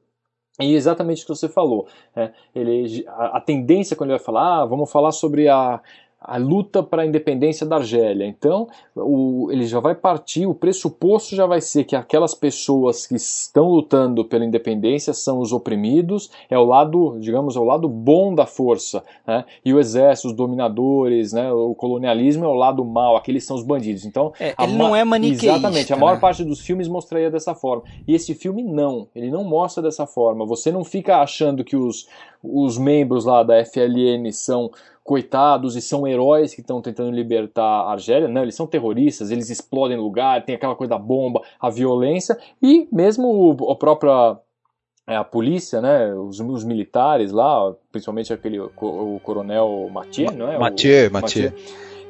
E 0.60 0.74
exatamente 0.74 1.22
o 1.22 1.26
que 1.26 1.34
você 1.34 1.48
falou. 1.48 1.88
Né, 2.14 2.32
ele, 2.54 3.04
a, 3.08 3.38
a, 3.38 3.40
tendência 3.40 3.96
quando 3.96 4.10
ele 4.10 4.18
vai 4.18 4.24
falar, 4.24 4.62
ah, 4.62 4.64
vamos 4.64 4.90
falar 4.90 5.10
sobre 5.10 5.48
a, 5.48 5.80
a 6.26 6.38
luta 6.38 6.82
para 6.82 7.02
a 7.02 7.06
independência 7.06 7.66
da 7.66 7.76
Argélia. 7.76 8.26
Então, 8.26 8.66
o, 8.96 9.48
ele 9.52 9.66
já 9.66 9.78
vai 9.78 9.94
partir, 9.94 10.46
o 10.46 10.54
pressuposto 10.54 11.36
já 11.36 11.44
vai 11.44 11.60
ser 11.60 11.84
que 11.84 11.94
aquelas 11.94 12.34
pessoas 12.34 13.06
que 13.06 13.14
estão 13.14 13.68
lutando 13.68 14.24
pela 14.24 14.44
independência 14.44 15.12
são 15.12 15.38
os 15.38 15.52
oprimidos, 15.52 16.30
é 16.48 16.58
o 16.58 16.64
lado, 16.64 17.18
digamos, 17.20 17.56
é 17.56 17.58
o 17.58 17.64
lado 17.64 17.86
bom 17.88 18.34
da 18.34 18.46
força, 18.46 19.04
né? 19.26 19.44
e 19.62 19.74
o 19.74 19.78
exército, 19.78 20.28
os 20.28 20.34
dominadores, 20.34 21.34
né? 21.34 21.52
o 21.52 21.74
colonialismo 21.74 22.46
é 22.46 22.48
o 22.48 22.54
lado 22.54 22.82
mal, 22.84 23.16
aqueles 23.16 23.44
são 23.44 23.54
os 23.54 23.62
bandidos. 23.62 24.06
Então, 24.06 24.32
é, 24.40 24.54
ele 24.58 24.72
não 24.72 24.96
é 24.96 25.04
maniqueísta. 25.04 25.46
Exatamente, 25.46 25.92
a 25.92 25.96
maior 25.96 26.14
né? 26.14 26.20
parte 26.20 26.42
dos 26.42 26.60
filmes 26.60 26.88
mostraria 26.88 27.30
dessa 27.30 27.54
forma. 27.54 27.82
E 28.08 28.14
esse 28.14 28.34
filme 28.34 28.62
não, 28.62 29.08
ele 29.14 29.30
não 29.30 29.44
mostra 29.44 29.82
dessa 29.82 30.06
forma. 30.06 30.46
Você 30.46 30.72
não 30.72 30.84
fica 30.84 31.18
achando 31.18 31.62
que 31.62 31.76
os, 31.76 32.08
os 32.42 32.78
membros 32.78 33.26
lá 33.26 33.42
da 33.42 33.62
FLN 33.64 34.32
são 34.32 34.70
coitados 35.04 35.76
e 35.76 35.82
são 35.82 36.08
heróis 36.08 36.54
que 36.54 36.62
estão 36.62 36.80
tentando 36.80 37.10
libertar 37.10 37.62
a 37.62 37.92
Argélia. 37.92 38.26
Não, 38.26 38.42
eles 38.42 38.54
são 38.54 38.66
terroristas, 38.66 39.30
eles 39.30 39.50
explodem 39.50 39.98
lugar, 39.98 40.42
tem 40.44 40.54
aquela 40.54 40.74
coisa 40.74 40.90
da 40.94 40.98
bomba, 40.98 41.42
a 41.60 41.68
violência 41.68 42.36
e 42.60 42.88
mesmo 42.90 43.54
a 43.70 43.76
própria 43.76 44.38
é, 45.06 45.14
a 45.14 45.22
polícia, 45.22 45.82
né, 45.82 46.14
os, 46.14 46.40
os, 46.40 46.64
militares 46.64 47.30
lá, 47.30 47.74
principalmente 47.92 48.32
aquele 48.32 48.58
o, 48.58 48.70
o 48.80 49.20
coronel 49.22 49.90
Mathieu, 49.92 50.32
não 50.32 50.50
é? 50.50 50.58
Mathieu, 50.58 51.10
Mathieu. 51.10 51.52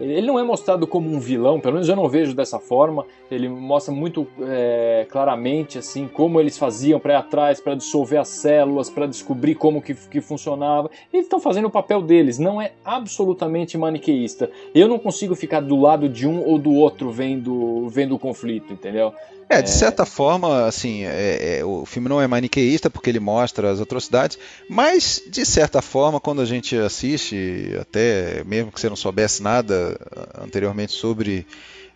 Ele 0.00 0.26
não 0.26 0.38
é 0.38 0.42
mostrado 0.42 0.86
como 0.86 1.08
um 1.08 1.20
vilão, 1.20 1.60
pelo 1.60 1.74
menos 1.74 1.88
eu 1.88 1.96
não 1.96 2.08
vejo 2.08 2.34
dessa 2.34 2.58
forma. 2.58 3.06
Ele 3.30 3.48
mostra 3.48 3.94
muito 3.94 4.26
é, 4.40 5.06
claramente 5.08 5.78
assim 5.78 6.08
como 6.08 6.40
eles 6.40 6.58
faziam 6.58 6.98
para 6.98 7.14
ir 7.14 7.16
atrás, 7.16 7.60
para 7.60 7.74
dissolver 7.74 8.20
as 8.20 8.28
células, 8.28 8.90
para 8.90 9.06
descobrir 9.06 9.54
como 9.54 9.80
que, 9.80 9.94
que 9.94 10.20
funcionava. 10.20 10.90
Eles 11.12 11.26
estão 11.26 11.38
fazendo 11.40 11.66
o 11.66 11.70
papel 11.70 12.02
deles, 12.02 12.38
não 12.38 12.60
é 12.60 12.72
absolutamente 12.84 13.78
maniqueísta. 13.78 14.50
Eu 14.74 14.88
não 14.88 14.98
consigo 14.98 15.34
ficar 15.34 15.60
do 15.60 15.76
lado 15.80 16.08
de 16.08 16.26
um 16.26 16.44
ou 16.44 16.58
do 16.58 16.72
outro 16.72 17.10
vendo, 17.10 17.88
vendo 17.88 18.14
o 18.14 18.18
conflito, 18.18 18.72
entendeu? 18.72 19.12
É, 19.48 19.60
de 19.60 19.70
certa 19.70 20.06
forma, 20.06 20.66
assim, 20.66 21.04
é, 21.04 21.58
é, 21.58 21.64
o 21.64 21.84
filme 21.84 22.08
não 22.08 22.20
é 22.20 22.26
maniqueísta 22.26 22.88
porque 22.88 23.10
ele 23.10 23.20
mostra 23.20 23.70
as 23.70 23.80
atrocidades, 23.80 24.38
mas 24.68 25.22
de 25.28 25.44
certa 25.44 25.82
forma, 25.82 26.20
quando 26.20 26.40
a 26.40 26.44
gente 26.44 26.76
assiste, 26.76 27.76
até 27.80 28.42
mesmo 28.44 28.72
que 28.72 28.80
você 28.80 28.88
não 28.88 28.96
soubesse 28.96 29.42
nada 29.42 29.98
anteriormente 30.40 30.92
sobre 30.92 31.46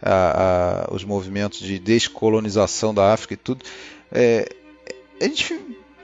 a, 0.01 0.87
a, 0.91 0.95
os 0.95 1.05
movimentos 1.05 1.61
de 1.61 1.79
descolonização 1.79 2.95
da 2.95 3.13
África 3.13 3.35
e 3.35 3.37
tudo, 3.39 3.65
é, 4.13 4.49
a 5.21 5.25
gente 5.25 5.59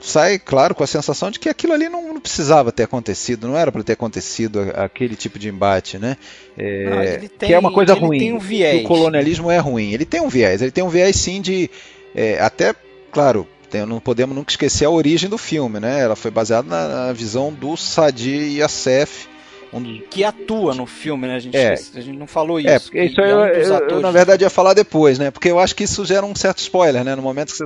sai, 0.05 0.39
claro, 0.39 0.75
com 0.75 0.83
a 0.83 0.87
sensação 0.87 1.31
de 1.31 1.39
que 1.39 1.49
aquilo 1.49 1.73
ali 1.73 1.89
não, 1.89 2.13
não 2.13 2.21
precisava 2.21 2.71
ter 2.71 2.83
acontecido, 2.83 3.47
não 3.47 3.57
era 3.57 3.71
para 3.71 3.83
ter 3.83 3.93
acontecido 3.93 4.71
aquele 4.75 5.15
tipo 5.15 5.39
de 5.39 5.49
embate, 5.49 5.97
né? 5.97 6.17
É, 6.57 7.19
não, 7.19 7.27
tem, 7.27 7.49
que 7.49 7.53
é 7.53 7.59
uma 7.59 7.71
coisa 7.71 7.93
ruim. 7.93 8.33
Um 8.33 8.37
o 8.37 8.83
colonialismo 8.83 9.49
é 9.49 9.57
ruim. 9.57 9.91
Ele 9.91 10.05
tem 10.05 10.21
um 10.21 10.29
viés, 10.29 10.61
ele 10.61 10.71
tem 10.71 10.83
um 10.83 10.89
viés 10.89 11.15
sim 11.15 11.41
de. 11.41 11.69
É, 12.13 12.39
até, 12.39 12.73
claro, 13.11 13.47
tem, 13.69 13.85
não 13.85 13.99
podemos 13.99 14.35
nunca 14.35 14.51
esquecer 14.51 14.85
a 14.85 14.89
origem 14.89 15.29
do 15.29 15.37
filme, 15.37 15.79
né? 15.79 16.01
Ela 16.01 16.15
foi 16.15 16.31
baseada 16.31 16.67
na, 16.67 16.87
na 16.87 17.13
visão 17.13 17.51
do 17.51 17.75
Sadi 17.75 18.59
Yassef, 18.59 19.27
um. 19.75 20.01
Que 20.09 20.23
atua 20.23 20.73
no 20.73 20.85
filme, 20.85 21.27
né? 21.27 21.35
A 21.35 21.39
gente, 21.39 21.57
é. 21.57 21.73
a 21.73 22.01
gente 22.01 22.17
não 22.17 22.27
falou 22.27 22.59
isso. 22.59 22.69
É, 22.69 22.79
porque 22.79 23.03
isso 23.03 23.19
é 23.19 23.31
eu, 23.31 23.39
eu, 23.45 23.89
eu, 23.89 23.99
na 24.01 24.11
verdade, 24.11 24.43
ia 24.43 24.49
falar 24.49 24.73
depois, 24.73 25.19
né? 25.19 25.31
Porque 25.31 25.49
eu 25.49 25.59
acho 25.59 25.75
que 25.75 25.83
isso 25.83 26.05
gera 26.05 26.25
um 26.25 26.33
certo 26.33 26.59
spoiler, 26.59 27.03
né? 27.03 27.13
No 27.15 27.21
momento 27.21 27.51
que 27.51 27.57
você, 27.57 27.65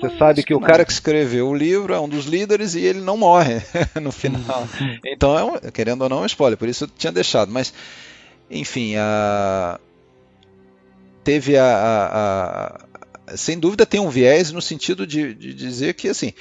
você 0.00 0.16
sabe 0.16 0.42
que 0.42 0.54
o 0.54 0.60
cara 0.60 0.84
que 0.84 0.92
escreveu 0.92 1.48
o 1.48 1.54
livro 1.54 1.92
é 1.92 2.00
um 2.00 2.08
dos 2.08 2.24
líderes 2.24 2.74
e 2.74 2.80
ele 2.80 3.00
não 3.00 3.16
morre 3.16 3.62
no 4.00 4.10
final. 4.10 4.66
então, 5.04 5.38
é 5.38 5.44
um, 5.44 5.58
querendo 5.70 6.02
ou 6.02 6.08
não, 6.08 6.18
é 6.20 6.22
um 6.22 6.26
spoiler. 6.26 6.58
Por 6.58 6.68
isso 6.68 6.84
eu 6.84 6.88
tinha 6.88 7.12
deixado. 7.12 7.52
Mas, 7.52 7.72
enfim, 8.50 8.96
a... 8.96 9.78
teve 11.22 11.56
a, 11.56 11.64
a, 11.64 12.86
a 13.32 13.36
sem 13.36 13.58
dúvida 13.58 13.86
tem 13.86 14.00
um 14.00 14.08
viés 14.08 14.50
no 14.50 14.60
sentido 14.60 15.06
de, 15.06 15.32
de, 15.34 15.54
dizer 15.54 15.94
que 15.94 16.08
assim 16.08 16.32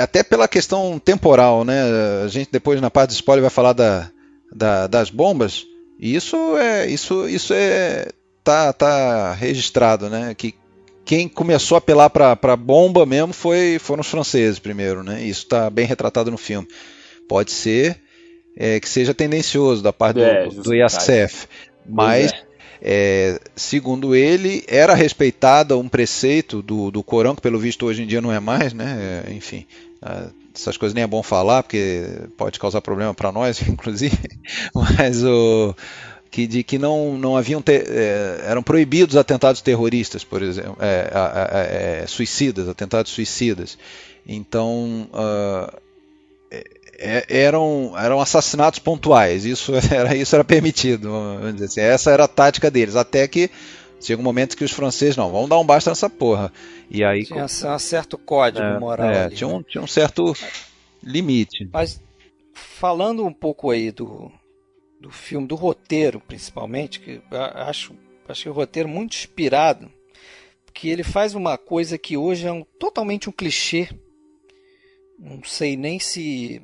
até 0.00 0.22
pela 0.22 0.48
questão 0.48 0.98
temporal 0.98 1.62
né 1.62 1.82
a 2.24 2.28
gente 2.28 2.48
depois 2.50 2.80
na 2.80 2.90
parte 2.90 3.10
do 3.10 3.12
spoiler 3.12 3.42
vai 3.42 3.50
falar 3.50 3.74
da, 3.74 4.10
da, 4.50 4.86
das 4.86 5.10
bombas, 5.10 5.66
isso 5.98 6.56
é 6.56 6.86
isso 6.86 7.28
isso 7.28 7.52
é 7.52 8.08
tá, 8.42 8.72
tá 8.72 9.32
registrado, 9.32 10.08
né? 10.10 10.34
Que 10.34 10.54
quem 11.04 11.28
começou 11.28 11.76
a 11.76 11.78
apelar 11.78 12.10
para 12.10 12.56
bomba 12.56 13.04
mesmo 13.04 13.32
foi 13.32 13.78
foram 13.78 14.00
os 14.00 14.08
franceses 14.08 14.58
primeiro, 14.58 15.02
né? 15.02 15.22
Isso 15.22 15.42
está 15.42 15.68
bem 15.68 15.86
retratado 15.86 16.30
no 16.30 16.38
filme. 16.38 16.68
Pode 17.28 17.50
ser 17.50 18.00
é, 18.56 18.78
que 18.78 18.88
seja 18.88 19.14
tendencioso 19.14 19.82
da 19.82 19.92
parte 19.92 20.20
é, 20.20 20.46
do, 20.46 20.62
do 20.62 20.74
IACF, 20.74 21.46
mas 21.86 22.32
é. 22.32 22.52
É, 22.84 23.40
segundo 23.54 24.12
ele, 24.12 24.64
era 24.66 24.92
respeitado 24.92 25.78
um 25.78 25.88
preceito 25.88 26.60
do, 26.60 26.90
do 26.90 27.00
Corão, 27.00 27.36
que 27.36 27.40
pelo 27.40 27.56
visto 27.56 27.86
hoje 27.86 28.02
em 28.02 28.06
dia 28.06 28.20
não 28.20 28.32
é 28.32 28.40
mais, 28.40 28.72
né? 28.72 29.24
É, 29.28 29.32
enfim, 29.32 29.64
essas 30.52 30.76
coisas 30.76 30.92
nem 30.92 31.04
é 31.04 31.06
bom 31.06 31.22
falar, 31.22 31.62
porque 31.62 32.04
pode 32.36 32.58
causar 32.58 32.80
problema 32.80 33.14
para 33.14 33.30
nós, 33.30 33.62
inclusive, 33.68 34.18
mas 34.74 35.22
o 35.22 35.74
que 36.32 36.46
de 36.46 36.64
que 36.64 36.78
não 36.78 37.18
não 37.18 37.36
haviam 37.36 37.60
ter, 37.60 37.86
é, 37.88 38.40
eram 38.46 38.62
proibidos 38.62 39.16
atentados 39.16 39.60
terroristas, 39.60 40.24
por 40.24 40.42
exemplo, 40.42 40.76
é, 40.80 42.02
é, 42.02 42.06
suicidas, 42.08 42.68
atentados 42.68 43.12
suicidas. 43.12 43.78
Então 44.26 45.08
uh, 45.12 45.80
eram 47.28 47.92
eram 47.96 48.18
assassinatos 48.18 48.78
pontuais. 48.78 49.44
Isso 49.44 49.72
era 49.92 50.16
isso 50.16 50.34
era 50.34 50.42
permitido, 50.42 51.10
assim. 51.62 51.80
Essa 51.80 52.10
era 52.10 52.24
a 52.24 52.28
tática 52.28 52.70
deles, 52.70 52.96
até 52.96 53.28
que 53.28 53.50
Chega 54.00 54.20
um 54.20 54.24
momento 54.24 54.56
que 54.56 54.64
os 54.64 54.72
franceses, 54.72 55.16
não, 55.16 55.30
vamos 55.30 55.48
dar 55.48 55.60
um 55.60 55.64
basta 55.64 55.90
nessa 55.90 56.10
porra. 56.10 56.52
E 56.90 57.04
aí. 57.04 57.24
Tinha 57.24 57.44
um 57.44 57.78
certo 57.78 58.18
código 58.18 58.64
é, 58.64 58.78
moral. 58.80 59.08
É, 59.08 59.24
ali, 59.26 59.36
tinha, 59.36 59.46
um, 59.46 59.58
né? 59.58 59.64
tinha 59.68 59.80
um 59.80 59.86
certo 59.86 60.34
limite. 61.00 61.68
Mas 61.72 62.00
falando 62.52 63.24
um 63.24 63.32
pouco 63.32 63.70
aí 63.70 63.92
do, 63.92 64.28
do 65.02 65.10
filme, 65.10 65.46
do 65.46 65.56
roteiro, 65.56 66.20
principalmente, 66.20 67.00
que 67.00 67.20
acho, 67.54 67.94
acho 68.28 68.44
que 68.44 68.48
o 68.48 68.52
roteiro 68.52 68.88
muito 68.88 69.14
inspirado, 69.14 69.90
que 70.72 70.88
ele 70.88 71.02
faz 71.02 71.34
uma 71.34 71.58
coisa 71.58 71.98
que 71.98 72.16
hoje 72.16 72.46
é 72.46 72.52
um, 72.52 72.62
totalmente 72.62 73.28
um 73.28 73.32
clichê. 73.32 73.88
Não 75.18 75.42
sei 75.44 75.76
nem 75.76 75.98
se 75.98 76.62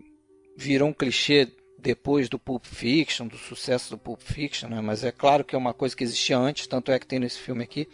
virou 0.56 0.88
um 0.88 0.92
clichê 0.92 1.48
depois 1.78 2.28
do 2.28 2.38
Pulp 2.38 2.64
Fiction, 2.64 3.26
do 3.26 3.36
sucesso 3.36 3.90
do 3.90 3.98
Pulp 3.98 4.20
Fiction, 4.20 4.68
né? 4.68 4.80
mas 4.80 5.04
é 5.04 5.12
claro 5.12 5.44
que 5.44 5.54
é 5.54 5.58
uma 5.58 5.74
coisa 5.74 5.94
que 5.94 6.02
existia 6.02 6.38
antes, 6.38 6.66
tanto 6.66 6.90
é 6.90 6.98
que 6.98 7.06
tem 7.06 7.18
nesse 7.18 7.38
filme 7.38 7.62
aqui, 7.62 7.86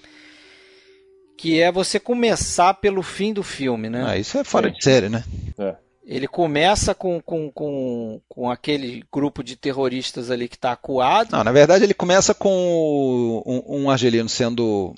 que 1.36 1.60
é 1.60 1.70
você 1.72 1.98
começar 1.98 2.74
pelo 2.74 3.02
fim 3.02 3.32
do 3.32 3.42
filme, 3.42 3.90
né? 3.90 4.04
Ah, 4.06 4.16
isso 4.16 4.38
é 4.38 4.44
fora 4.44 4.70
de 4.70 4.82
série, 4.82 5.08
né? 5.08 5.24
É. 5.58 5.76
Ele 6.06 6.28
começa 6.28 6.94
com, 6.94 7.20
com, 7.20 7.50
com, 7.50 8.20
com 8.28 8.50
aquele 8.50 9.02
grupo 9.12 9.42
de 9.42 9.56
terroristas 9.56 10.30
ali 10.30 10.48
que 10.48 10.56
está 10.56 10.72
acuado. 10.72 11.32
Não, 11.32 11.42
na 11.42 11.52
verdade 11.52 11.84
ele 11.84 11.94
começa 11.94 12.34
com 12.34 13.42
um, 13.46 13.84
um 13.84 13.90
argelino 13.90 14.28
sendo 14.28 14.94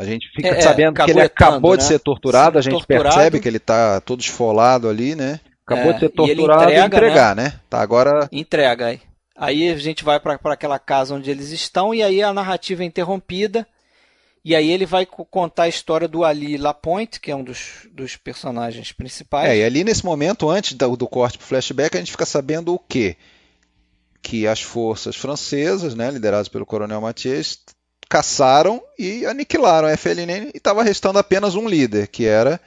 a 0.00 0.04
gente 0.04 0.30
fica 0.34 0.48
é, 0.48 0.58
é 0.58 0.60
sabendo 0.62 0.94
que 0.94 1.10
ele 1.10 1.20
acabou 1.20 1.72
né? 1.72 1.76
de 1.76 1.84
ser 1.84 1.98
torturado, 1.98 2.58
a 2.58 2.62
gente 2.62 2.72
torturado. 2.72 3.14
percebe 3.14 3.38
que 3.38 3.46
ele 3.46 3.58
está 3.58 4.00
todo 4.00 4.20
esfolado 4.20 4.88
ali, 4.88 5.14
né? 5.14 5.40
Acabou 5.66 5.90
é, 5.90 5.92
de 5.92 6.00
ser 6.00 6.08
torturado 6.08 6.62
e, 6.62 6.74
entrega, 6.74 6.80
e 6.80 6.86
entregar, 6.86 7.36
né? 7.36 7.42
né? 7.44 7.60
Tá, 7.68 7.82
agora. 7.82 8.26
Entrega 8.32 8.86
aí. 8.86 9.00
Aí 9.36 9.70
a 9.70 9.76
gente 9.76 10.02
vai 10.02 10.18
para 10.18 10.38
aquela 10.52 10.78
casa 10.78 11.14
onde 11.14 11.30
eles 11.30 11.50
estão 11.50 11.94
e 11.94 12.02
aí 12.02 12.22
a 12.22 12.32
narrativa 12.32 12.82
é 12.82 12.86
interrompida. 12.86 13.66
E 14.44 14.56
aí 14.56 14.70
ele 14.70 14.86
vai 14.86 15.04
contar 15.04 15.64
a 15.64 15.68
história 15.68 16.08
do 16.08 16.24
Ali 16.24 16.56
Lapointe, 16.56 17.20
que 17.20 17.30
é 17.30 17.36
um 17.36 17.44
dos, 17.44 17.86
dos 17.92 18.16
personagens 18.16 18.90
principais. 18.90 19.50
É, 19.50 19.58
e 19.58 19.64
ali 19.64 19.84
nesse 19.84 20.04
momento, 20.04 20.48
antes 20.48 20.72
do, 20.72 20.96
do 20.96 21.06
corte 21.06 21.36
pro 21.36 21.46
flashback, 21.46 21.96
a 21.96 22.00
gente 22.00 22.12
fica 22.12 22.24
sabendo 22.24 22.74
o 22.74 22.78
quê? 22.78 23.16
Que 24.22 24.46
as 24.46 24.62
forças 24.62 25.14
francesas, 25.14 25.94
né, 25.94 26.10
lideradas 26.10 26.48
pelo 26.48 26.64
coronel 26.64 27.02
Mathieu, 27.02 27.42
caçaram 28.08 28.82
e 28.98 29.26
aniquilaram 29.26 29.88
a 29.88 29.96
FLN 29.96 30.50
e 30.54 30.56
estava 30.56 30.82
restando 30.82 31.18
apenas 31.18 31.54
um 31.54 31.68
líder, 31.68 32.08
que 32.08 32.24
era 32.24 32.58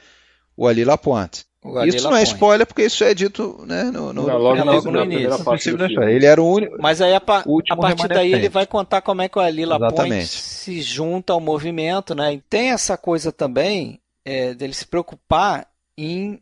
o 0.56 0.68
Ali 0.68 0.84
Lapointe. 0.84 1.44
Isso 1.86 2.10
não 2.10 2.16
é 2.16 2.22
spoiler 2.22 2.66
porque 2.66 2.82
isso 2.82 3.02
é 3.02 3.14
dito 3.14 3.64
né, 3.66 3.84
no, 3.84 4.12
no, 4.12 4.26
não, 4.26 4.38
logo, 4.38 4.56
é 4.56 4.64
logo 4.64 4.90
no, 4.90 5.04
no 5.04 5.04
início. 5.04 6.02
Ele 6.02 6.26
era 6.26 6.40
o 6.40 6.46
único. 6.46 6.76
Mas 6.78 7.00
aí 7.00 7.14
a, 7.14 7.20
pa, 7.20 7.42
a 7.70 7.76
partir 7.76 8.06
daí 8.08 8.34
ele 8.34 8.50
vai 8.50 8.66
contar 8.66 9.00
como 9.00 9.22
é 9.22 9.28
que 9.28 9.38
o 9.38 9.40
Alila 9.40 9.78
Point 9.90 10.26
se 10.26 10.82
junta 10.82 11.32
ao 11.32 11.40
movimento, 11.40 12.14
né? 12.14 12.34
E 12.34 12.38
tem 12.38 12.70
essa 12.70 12.98
coisa 12.98 13.32
também 13.32 13.98
é, 14.24 14.52
dele 14.52 14.74
se 14.74 14.86
preocupar 14.86 15.66
em 15.96 16.38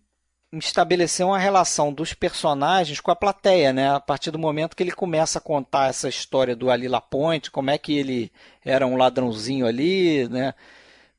estabelecer 0.58 1.24
uma 1.24 1.38
relação 1.38 1.92
dos 1.92 2.12
personagens 2.12 3.00
com 3.00 3.10
a 3.10 3.16
plateia, 3.16 3.72
né? 3.72 3.94
A 3.94 4.00
partir 4.00 4.30
do 4.30 4.38
momento 4.38 4.76
que 4.76 4.82
ele 4.82 4.92
começa 4.92 5.38
a 5.38 5.42
contar 5.42 5.88
essa 5.88 6.08
história 6.08 6.56
do 6.56 6.68
Alila 6.68 7.00
Point, 7.00 7.50
como 7.50 7.70
é 7.70 7.78
que 7.78 7.96
ele 7.96 8.30
era 8.64 8.86
um 8.86 8.96
ladrãozinho 8.96 9.66
ali, 9.66 10.28
né? 10.28 10.52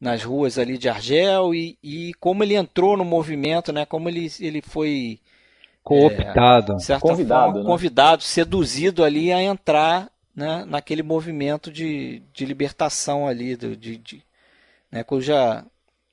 Nas 0.03 0.21
ruas 0.21 0.59
ali 0.59 0.77
de 0.77 0.89
Argel 0.89 1.55
e, 1.55 1.77
e 1.81 2.13
como 2.19 2.43
ele 2.43 2.55
entrou 2.55 2.97
no 2.97 3.05
movimento, 3.05 3.71
né? 3.71 3.85
Como 3.85 4.09
ele, 4.09 4.29
ele 4.41 4.61
foi 4.61 5.17
cooptado, 5.81 6.75
é, 6.89 6.99
convidado, 6.99 7.45
forma, 7.45 7.59
né? 7.59 7.65
convidado, 7.65 8.21
seduzido 8.21 9.01
ali 9.01 9.31
a 9.31 9.41
entrar 9.41 10.09
né, 10.35 10.65
naquele 10.67 11.01
movimento 11.01 11.71
de, 11.71 12.21
de 12.33 12.45
libertação 12.45 13.25
ali, 13.25 13.55
de, 13.55 13.77
de, 13.77 13.97
de 13.97 14.23
né, 14.91 15.03
cuja 15.05 15.63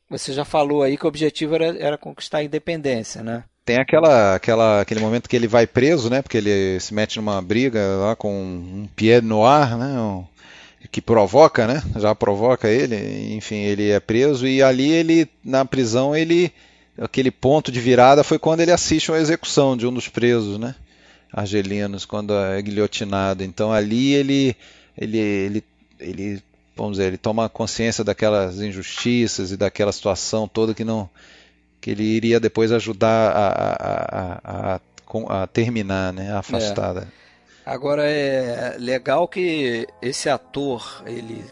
você 0.09 0.33
já 0.33 0.45
falou 0.45 0.85
aí 0.85 0.97
que 0.97 1.05
o 1.05 1.09
objetivo 1.09 1.57
era, 1.57 1.77
era 1.79 1.99
conquistar 1.99 2.39
a 2.39 2.45
independência, 2.45 3.23
né? 3.23 3.43
Tem 3.65 3.79
aquela, 3.79 4.37
aquela, 4.37 4.81
aquele 4.81 5.01
momento 5.01 5.29
que 5.29 5.37
ele 5.37 5.47
vai 5.47 5.67
preso, 5.67 6.09
né? 6.09 6.23
Porque 6.23 6.39
ele 6.39 6.79
se 6.81 6.95
mete 6.95 7.17
numa 7.17 7.41
briga 7.43 7.81
lá 7.97 8.17
com 8.17 8.33
um 8.33 8.89
Pierre 8.97 9.25
Noir, 9.25 9.77
né? 9.77 10.01
Um, 10.01 10.25
que 10.91 11.01
provoca, 11.01 11.67
né? 11.67 11.83
Já 11.97 12.15
provoca 12.15 12.69
ele, 12.69 13.35
enfim, 13.35 13.57
ele 13.57 13.91
é 13.91 14.01
preso 14.01 14.47
e 14.47 14.63
ali 14.63 14.91
ele 14.91 15.29
na 15.45 15.65
prisão 15.65 16.17
ele 16.17 16.53
aquele 16.99 17.31
ponto 17.31 17.71
de 17.71 17.81
virada 17.81 18.25
foi 18.25 18.39
quando 18.39 18.61
ele 18.61 18.73
assiste 18.73 19.11
uma 19.11 19.19
execução 19.19 19.77
de 19.77 19.87
um 19.87 19.93
dos 19.93 20.09
presos, 20.09 20.59
né? 20.59 20.75
Argelinos, 21.33 22.05
quando 22.05 22.35
é 22.35 22.61
guilhotinado. 22.61 23.45
Então 23.45 23.73
ali 23.73 24.13
ele 24.15 24.57
ele 24.99 25.19
ele, 25.19 25.65
ele 26.01 26.43
vamos 26.77 26.93
dizer, 26.93 27.09
ele 27.09 27.19
toma 27.19 27.49
consciência 27.49 28.03
daquelas 28.03 28.61
injustiças 28.61 29.53
e 29.53 29.57
daquela 29.57 29.93
situação 29.93 30.49
toda 30.49 30.75
que 30.75 30.85
não 30.85 31.09
que 31.81 31.91
ele 31.91 32.03
iria 32.05 32.39
depois 32.41 32.73
ajudar 32.73 33.31
a, 33.31 33.49
a, 33.49 34.75
a, 34.75 34.81
a, 35.39 35.43
a 35.43 35.47
terminar, 35.47 36.13
né? 36.13 36.33
A 36.33 36.41
afastada. 36.41 37.09
É. 37.17 37.20
Agora 37.65 38.09
é 38.09 38.77
legal 38.79 39.29
que 39.29 39.87
esse 40.01 40.29
ator, 40.29 41.03
ele. 41.07 41.45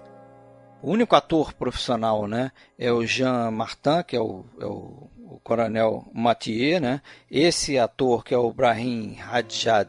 O 0.82 0.90
único 0.90 1.14
ator 1.14 1.52
profissional, 1.52 2.26
né? 2.26 2.52
É 2.78 2.90
o 2.90 3.04
Jean 3.04 3.50
Martin, 3.50 4.02
que 4.06 4.16
é 4.16 4.20
o, 4.20 4.44
é 4.60 4.64
o, 4.64 5.10
o 5.18 5.40
coronel 5.42 6.06
Mathieu, 6.12 6.80
né? 6.80 7.02
Esse 7.30 7.78
ator, 7.78 8.24
que 8.24 8.32
é 8.32 8.38
o 8.38 8.52
Brahim 8.52 9.18
Hadjad, 9.20 9.88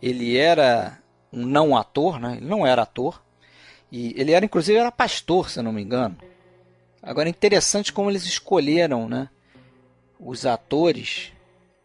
ele 0.00 0.36
era 0.36 0.98
um 1.32 1.44
não 1.44 1.76
ator, 1.76 2.18
né? 2.18 2.36
Ele 2.38 2.46
não 2.46 2.66
era 2.66 2.82
ator. 2.82 3.22
E 3.92 4.14
ele 4.16 4.32
era, 4.32 4.44
inclusive, 4.44 4.78
era 4.78 4.92
pastor, 4.92 5.50
se 5.50 5.60
não 5.60 5.72
me 5.72 5.82
engano. 5.82 6.16
Agora 7.02 7.28
é 7.28 7.30
interessante 7.30 7.92
como 7.92 8.10
eles 8.10 8.24
escolheram, 8.24 9.08
né? 9.08 9.28
Os 10.18 10.46
atores 10.46 11.32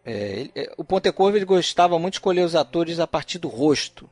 é, 0.06 0.40
ele, 0.40 0.52
é, 0.56 0.72
o 0.78 0.84
Pontecorvo 0.84 1.38
ele 1.38 1.46
gostava 1.46 1.98
muito 1.98 2.14
de 2.14 2.18
escolher 2.18 2.44
os 2.44 2.56
atores 2.56 3.00
a 3.00 3.08
partir 3.08 3.40
do 3.40 3.48
rosto 3.48 4.10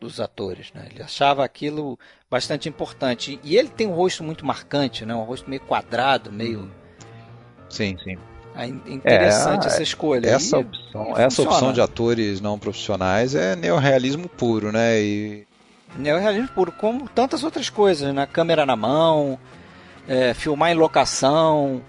dos 0.00 0.20
atores, 0.20 0.72
né? 0.74 0.88
Ele 0.90 1.02
achava 1.02 1.44
aquilo 1.44 1.98
bastante 2.30 2.68
importante. 2.68 3.38
E 3.42 3.56
ele 3.56 3.68
tem 3.68 3.86
um 3.86 3.92
rosto 3.92 4.24
muito 4.24 4.46
marcante, 4.46 5.04
né? 5.04 5.14
Um 5.14 5.24
rosto 5.24 5.48
meio 5.48 5.62
quadrado, 5.62 6.32
meio 6.32 6.70
Sim, 7.70 7.96
sim. 8.02 8.18
É 8.56 8.66
interessante 8.66 9.64
é, 9.64 9.66
essa 9.68 9.82
escolha. 9.82 10.28
Essa 10.28 10.56
e, 10.56 10.60
opção, 10.60 11.14
e 11.16 11.20
essa 11.20 11.42
opção 11.42 11.72
de 11.72 11.80
atores 11.80 12.40
não 12.40 12.58
profissionais 12.58 13.34
é 13.34 13.54
neorrealismo 13.54 14.28
puro, 14.28 14.72
né? 14.72 15.00
E... 15.00 15.46
Neorrealismo 15.96 16.48
puro, 16.48 16.72
como 16.72 17.08
tantas 17.08 17.44
outras 17.44 17.70
coisas, 17.70 18.12
né? 18.12 18.26
Câmera 18.26 18.66
na 18.66 18.74
mão, 18.74 19.38
é, 20.08 20.34
filmar 20.34 20.72
em 20.72 20.74
locação, 20.74 21.80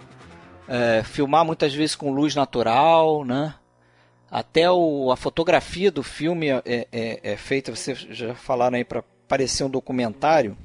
é, 0.71 1.03
filmar 1.03 1.43
muitas 1.43 1.73
vezes 1.73 1.97
com 1.97 2.13
luz 2.13 2.33
natural, 2.33 3.25
né? 3.25 3.53
Até 4.29 4.71
o, 4.71 5.11
a 5.11 5.17
fotografia 5.17 5.91
do 5.91 6.01
filme 6.01 6.47
é, 6.47 6.61
é, 6.65 7.19
é 7.21 7.35
feita, 7.35 7.75
vocês 7.75 8.07
já 8.09 8.33
falaram 8.33 8.77
aí, 8.77 8.85
para 8.85 9.03
parecer 9.27 9.65
um 9.65 9.69
documentário, 9.69 10.57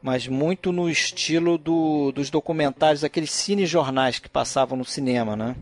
mas 0.00 0.28
muito 0.28 0.70
no 0.70 0.88
estilo 0.88 1.58
do, 1.58 2.12
dos 2.12 2.30
documentários, 2.30 3.02
aqueles 3.02 3.32
cinejornais 3.32 4.20
que 4.20 4.28
passavam 4.28 4.78
no 4.78 4.84
cinema, 4.84 5.34
né? 5.34 5.56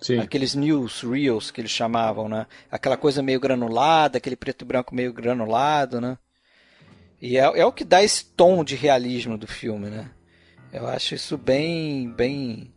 Sim. 0.00 0.20
Aqueles 0.20 0.54
news 0.54 1.02
reels 1.02 1.50
que 1.50 1.60
eles 1.60 1.72
chamavam, 1.72 2.28
né? 2.28 2.46
Aquela 2.70 2.96
coisa 2.96 3.22
meio 3.22 3.40
granulada, 3.40 4.18
aquele 4.18 4.36
preto 4.36 4.62
e 4.62 4.64
branco 4.66 4.94
meio 4.94 5.12
granulado, 5.12 6.00
né? 6.00 6.16
E 7.20 7.38
é, 7.38 7.42
é 7.42 7.66
o 7.66 7.72
que 7.72 7.82
dá 7.82 8.04
esse 8.04 8.24
tom 8.24 8.62
de 8.62 8.76
realismo 8.76 9.36
do 9.36 9.48
filme, 9.48 9.88
né? 9.88 10.10
Eu 10.72 10.86
acho 10.86 11.14
isso 11.14 11.38
bem, 11.38 12.10
bem 12.10 12.73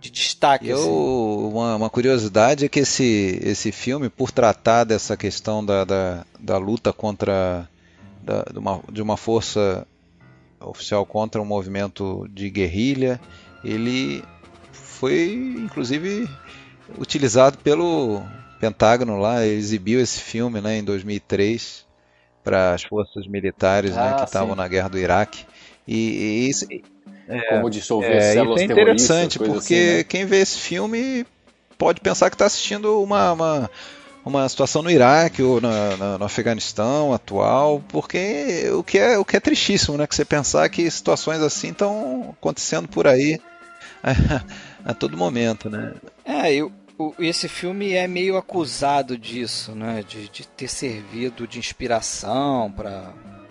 de 0.00 0.10
destaque. 0.10 0.68
Eu, 0.68 0.78
assim. 0.78 0.88
uma, 0.88 1.76
uma, 1.76 1.90
curiosidade 1.90 2.64
é 2.64 2.68
que 2.68 2.80
esse, 2.80 3.38
esse 3.42 3.70
filme, 3.70 4.08
por 4.08 4.30
tratar 4.30 4.84
dessa 4.84 5.16
questão 5.16 5.64
da, 5.64 5.84
da, 5.84 6.26
da 6.38 6.58
luta 6.58 6.92
contra 6.92 7.68
da, 8.22 8.42
de, 8.44 8.58
uma, 8.58 8.80
de 8.90 9.02
uma 9.02 9.16
força 9.16 9.86
oficial 10.60 11.04
contra 11.04 11.40
um 11.40 11.44
movimento 11.44 12.26
de 12.32 12.48
guerrilha, 12.50 13.20
ele 13.62 14.24
foi 14.72 15.32
inclusive 15.58 16.28
utilizado 16.98 17.58
pelo 17.58 18.22
Pentágono 18.58 19.18
lá, 19.18 19.46
exibiu 19.46 20.00
esse 20.00 20.20
filme 20.20 20.60
né, 20.60 20.78
em 20.78 20.84
2003 20.84 21.86
para 22.44 22.74
as 22.74 22.82
forças 22.82 23.26
militares 23.26 23.92
né, 23.92 24.02
ah, 24.02 24.10
né, 24.10 24.16
que 24.16 24.24
estavam 24.24 24.54
na 24.54 24.66
guerra 24.68 24.88
do 24.88 24.98
Iraque. 24.98 25.46
E, 25.86 26.48
e, 26.70 26.84
é, 27.30 27.40
como 27.42 27.70
dissolver 27.70 28.16
é, 28.16 28.32
células 28.32 28.60
isso 28.60 28.70
é 28.70 28.74
interessante, 28.74 29.38
porque 29.38 29.74
assim, 29.74 29.96
né? 29.98 30.04
quem 30.04 30.24
vê 30.26 30.40
esse 30.40 30.58
filme 30.58 31.24
pode 31.78 32.00
pensar 32.00 32.28
que 32.28 32.34
está 32.34 32.46
assistindo 32.46 33.00
uma, 33.02 33.32
uma, 33.32 33.70
uma, 34.24 34.48
situação 34.48 34.82
no 34.82 34.90
Iraque 34.90 35.42
ou 35.42 35.60
na, 35.60 35.96
na, 35.96 36.18
no 36.18 36.24
Afeganistão 36.24 37.14
atual, 37.14 37.82
porque 37.88 38.68
o 38.74 38.82
que 38.82 38.98
é, 38.98 39.16
o 39.16 39.24
que 39.24 39.36
é 39.36 39.40
tristíssimo, 39.40 39.96
né? 39.96 40.06
Que 40.06 40.14
você 40.14 40.24
pensar 40.24 40.68
que 40.68 40.90
situações 40.90 41.40
assim 41.40 41.70
estão 41.70 42.34
acontecendo 42.38 42.88
por 42.88 43.06
aí 43.06 43.40
a, 44.02 44.90
a, 44.90 44.94
todo 44.94 45.16
momento, 45.16 45.70
né? 45.70 45.94
É, 46.24 46.52
eu, 46.52 46.70
esse 47.18 47.48
filme 47.48 47.94
é 47.94 48.06
meio 48.06 48.36
acusado 48.36 49.16
disso, 49.16 49.74
né? 49.74 50.04
De, 50.06 50.28
de 50.28 50.46
ter 50.46 50.68
servido 50.68 51.46
de 51.46 51.58
inspiração 51.58 52.70
para 52.70 53.10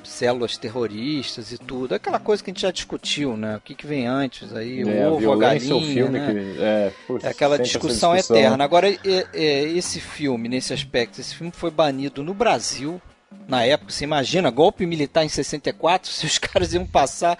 células 0.09 0.57
terroristas 0.57 1.51
e 1.51 1.57
tudo. 1.57 1.95
Aquela 1.95 2.19
coisa 2.19 2.43
que 2.43 2.49
a 2.49 2.53
gente 2.53 2.61
já 2.61 2.71
discutiu, 2.71 3.37
né? 3.37 3.57
O 3.57 3.61
que, 3.61 3.75
que 3.75 3.87
vem 3.87 4.07
antes 4.07 4.53
aí, 4.55 4.81
é, 4.81 5.07
o 5.07 5.13
ovo, 5.13 5.31
a, 5.31 5.35
a 5.35 5.37
galinha, 5.37 5.93
filme 5.93 6.19
né? 6.19 6.27
que, 6.27 6.61
é, 6.61 6.91
putz, 7.07 7.23
é 7.23 7.29
aquela 7.29 7.57
discussão, 7.57 8.15
discussão, 8.15 8.37
eterna. 8.37 8.63
Agora, 8.63 8.89
é, 8.89 8.97
é, 9.33 9.63
esse 9.63 9.99
filme, 9.99 10.49
nesse 10.49 10.73
aspecto, 10.73 11.21
esse 11.21 11.35
filme 11.35 11.51
foi 11.55 11.71
banido 11.71 12.23
no 12.23 12.33
Brasil, 12.33 13.01
na 13.47 13.63
época, 13.63 13.91
você 13.91 14.03
imagina, 14.03 14.49
golpe 14.49 14.85
militar 14.85 15.23
em 15.23 15.29
64, 15.29 16.09
se 16.11 16.25
os 16.25 16.37
caras 16.37 16.73
iam 16.73 16.85
passar 16.85 17.37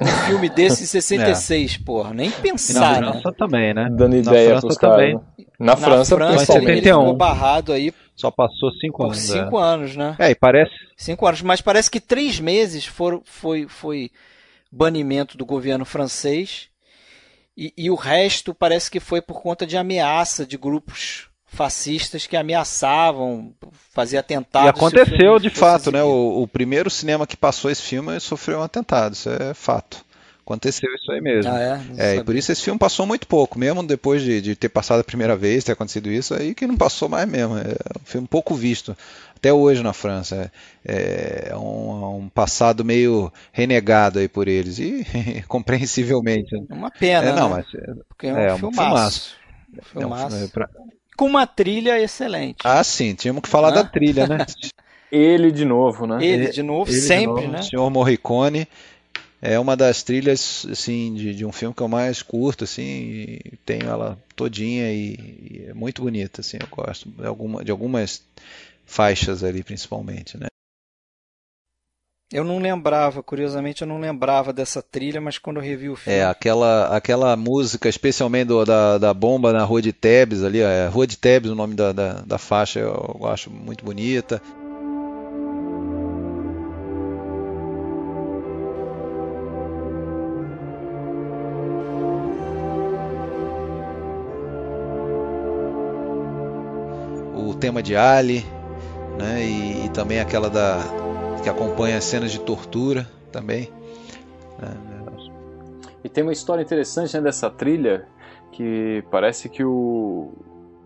um 0.00 0.06
filme 0.06 0.48
desse 0.48 0.84
em 0.84 0.86
66, 0.86 1.78
é. 1.80 1.84
porra, 1.84 2.14
nem 2.14 2.30
pensar, 2.30 3.00
na 3.00 3.12
França 3.12 3.30
né? 3.30 3.34
também, 3.36 3.74
né? 3.74 3.88
Dando 3.90 4.16
ideia 4.16 4.54
na 4.54 4.60
França 4.60 4.80
também. 4.80 5.12
Caras, 5.14 5.28
né? 5.38 5.44
Na, 5.58 5.66
na 5.66 5.76
França, 5.76 6.16
França 6.16 6.56
ele, 6.58 6.70
ele 6.70 6.82
ficou 6.82 7.16
barrado 7.16 7.72
aí 7.72 7.92
só 8.18 8.30
passou 8.30 8.70
cinco 8.80 9.04
anos. 9.04 9.18
Cinco 9.18 9.58
é. 9.58 9.62
anos, 9.62 9.96
né? 9.96 10.16
É, 10.18 10.30
e 10.30 10.34
parece. 10.34 10.72
Cinco 10.96 11.26
anos, 11.26 11.40
mas 11.40 11.60
parece 11.60 11.90
que 11.90 12.00
três 12.00 12.40
meses 12.40 12.84
foram, 12.84 13.22
foi, 13.24 13.68
foi 13.68 14.10
banimento 14.70 15.38
do 15.38 15.46
governo 15.46 15.84
francês 15.84 16.68
e, 17.56 17.72
e, 17.76 17.90
o 17.90 17.96
resto 17.96 18.54
parece 18.54 18.88
que 18.88 19.00
foi 19.00 19.20
por 19.20 19.42
conta 19.42 19.66
de 19.66 19.76
ameaça 19.76 20.46
de 20.46 20.56
grupos 20.56 21.26
fascistas 21.44 22.24
que 22.24 22.36
ameaçavam 22.36 23.52
fazer 23.92 24.18
atentados. 24.18 24.66
E 24.66 24.70
aconteceu 24.70 25.40
de 25.40 25.50
fato, 25.50 25.90
né? 25.90 26.02
O, 26.04 26.42
o, 26.42 26.46
primeiro 26.46 26.88
cinema 26.88 27.26
que 27.26 27.36
passou 27.36 27.68
esse 27.68 27.82
filme 27.82 28.20
sofreu 28.20 28.60
um 28.60 28.62
atentado, 28.62 29.14
isso 29.14 29.28
é 29.28 29.54
fato. 29.54 30.04
Aconteceu 30.48 30.88
isso 30.94 31.12
aí 31.12 31.20
mesmo. 31.20 31.52
Ah, 31.52 31.60
é? 31.98 32.14
é 32.14 32.16
e 32.16 32.24
por 32.24 32.34
isso 32.34 32.50
esse 32.50 32.62
filme 32.62 32.78
passou 32.78 33.06
muito 33.06 33.26
pouco, 33.26 33.58
mesmo 33.58 33.82
depois 33.82 34.22
de, 34.22 34.40
de, 34.40 34.56
ter 34.56 34.70
passado 34.70 35.00
a 35.00 35.04
primeira 35.04 35.36
vez, 35.36 35.62
ter 35.62 35.72
acontecido 35.72 36.10
isso, 36.10 36.32
aí 36.34 36.54
que 36.54 36.66
não 36.66 36.74
passou 36.74 37.06
mais 37.06 37.28
mesmo. 37.28 37.58
É 37.58 37.74
um 38.00 38.04
filme 38.06 38.26
pouco 38.26 38.54
visto, 38.54 38.96
até 39.36 39.52
hoje 39.52 39.82
na 39.82 39.92
França. 39.92 40.50
É, 40.82 41.48
é 41.50 41.56
um, 41.56 42.20
um, 42.20 42.28
passado 42.30 42.82
meio 42.82 43.30
renegado 43.52 44.20
aí 44.20 44.26
por 44.26 44.48
eles, 44.48 44.78
e 44.78 45.04
compreensivelmente. 45.46 46.54
É 46.54 46.74
uma 46.74 46.90
pena, 46.90 47.28
é, 47.28 47.32
não, 47.34 47.50
né? 47.50 47.56
mas, 47.56 47.82
é, 47.82 47.94
Porque 48.08 48.26
é 48.28 48.32
um, 48.32 48.38
é, 48.38 48.54
um 48.54 48.58
filmaço. 48.58 49.36
filmaço. 49.82 50.34
É 50.34 50.44
um, 50.44 50.48
pra... 50.48 50.70
Com 51.14 51.26
uma 51.26 51.46
trilha 51.46 52.00
excelente. 52.00 52.60
Ah, 52.64 52.82
sim, 52.82 53.14
tínhamos 53.14 53.42
que 53.42 53.50
falar 53.50 53.68
ah? 53.68 53.82
da 53.82 53.84
trilha, 53.84 54.26
né? 54.26 54.38
Ele 55.12 55.52
de 55.52 55.66
novo, 55.66 56.06
né? 56.06 56.24
Ele 56.24 56.48
de 56.48 56.62
novo, 56.62 56.90
Ele 56.90 57.00
sempre, 57.00 57.22
de 57.22 57.26
novo, 57.26 57.48
né? 57.48 57.60
O 57.60 57.62
senhor 57.62 57.90
Morricone 57.90 58.66
é 59.40 59.58
uma 59.58 59.76
das 59.76 60.02
trilhas 60.02 60.66
assim 60.70 61.14
de, 61.14 61.34
de, 61.34 61.44
um 61.44 61.52
filme 61.52 61.74
que 61.74 61.82
eu 61.82 61.88
mais 61.88 62.22
curto 62.22 62.64
assim 62.64 63.38
tenho 63.64 63.84
ela 63.84 64.18
todinha 64.34 64.92
e, 64.92 65.14
e, 65.14 65.66
é 65.68 65.74
muito 65.74 66.02
bonita 66.02 66.40
assim 66.40 66.58
eu 66.60 66.68
gosto 66.68 67.08
de, 67.08 67.26
alguma, 67.26 67.64
de 67.64 67.70
algumas 67.70 68.22
faixas 68.84 69.44
ali 69.44 69.62
principalmente 69.62 70.36
né 70.36 70.48
eu 72.30 72.44
não 72.44 72.58
lembrava, 72.58 73.22
curiosamente 73.22 73.80
eu 73.80 73.88
não 73.88 73.98
lembrava 73.98 74.52
dessa 74.52 74.82
trilha, 74.82 75.18
mas 75.18 75.38
quando 75.38 75.56
eu 75.56 75.62
revi 75.62 75.88
o 75.88 75.96
filme. 75.96 76.18
É, 76.18 76.26
aquela, 76.26 76.94
aquela 76.94 77.34
música, 77.36 77.88
especialmente 77.88 78.48
do, 78.48 78.66
da, 78.66 78.98
da 78.98 79.14
bomba 79.14 79.50
na 79.50 79.64
Rua 79.64 79.80
de 79.80 79.94
Tebes, 79.94 80.44
ali, 80.44 80.60
é, 80.60 80.88
Rua 80.88 81.06
de 81.06 81.16
Tebes, 81.16 81.50
o 81.50 81.54
nome 81.54 81.74
da, 81.74 81.90
da, 81.90 82.12
da 82.20 82.36
faixa, 82.36 82.80
eu 82.80 83.20
acho 83.24 83.50
muito 83.50 83.82
bonita. 83.82 84.42
Tema 97.58 97.82
de 97.82 97.96
Ali, 97.96 98.46
né? 99.18 99.42
E, 99.42 99.86
e, 99.86 99.88
também 99.90 100.20
aquela 100.20 100.48
da 100.48 100.78
que 101.42 101.48
acompanha 101.48 101.98
as 101.98 102.04
cenas 102.04 102.32
de 102.32 102.40
tortura 102.40 103.08
também. 103.30 103.70
Né? 104.58 104.76
E 106.02 106.08
tem 106.08 106.22
uma 106.22 106.32
história 106.32 106.62
interessante 106.62 107.14
né, 107.14 107.20
dessa 107.20 107.50
trilha 107.50 108.06
que 108.52 109.04
parece 109.10 109.48
que 109.48 109.62
o, 109.62 110.32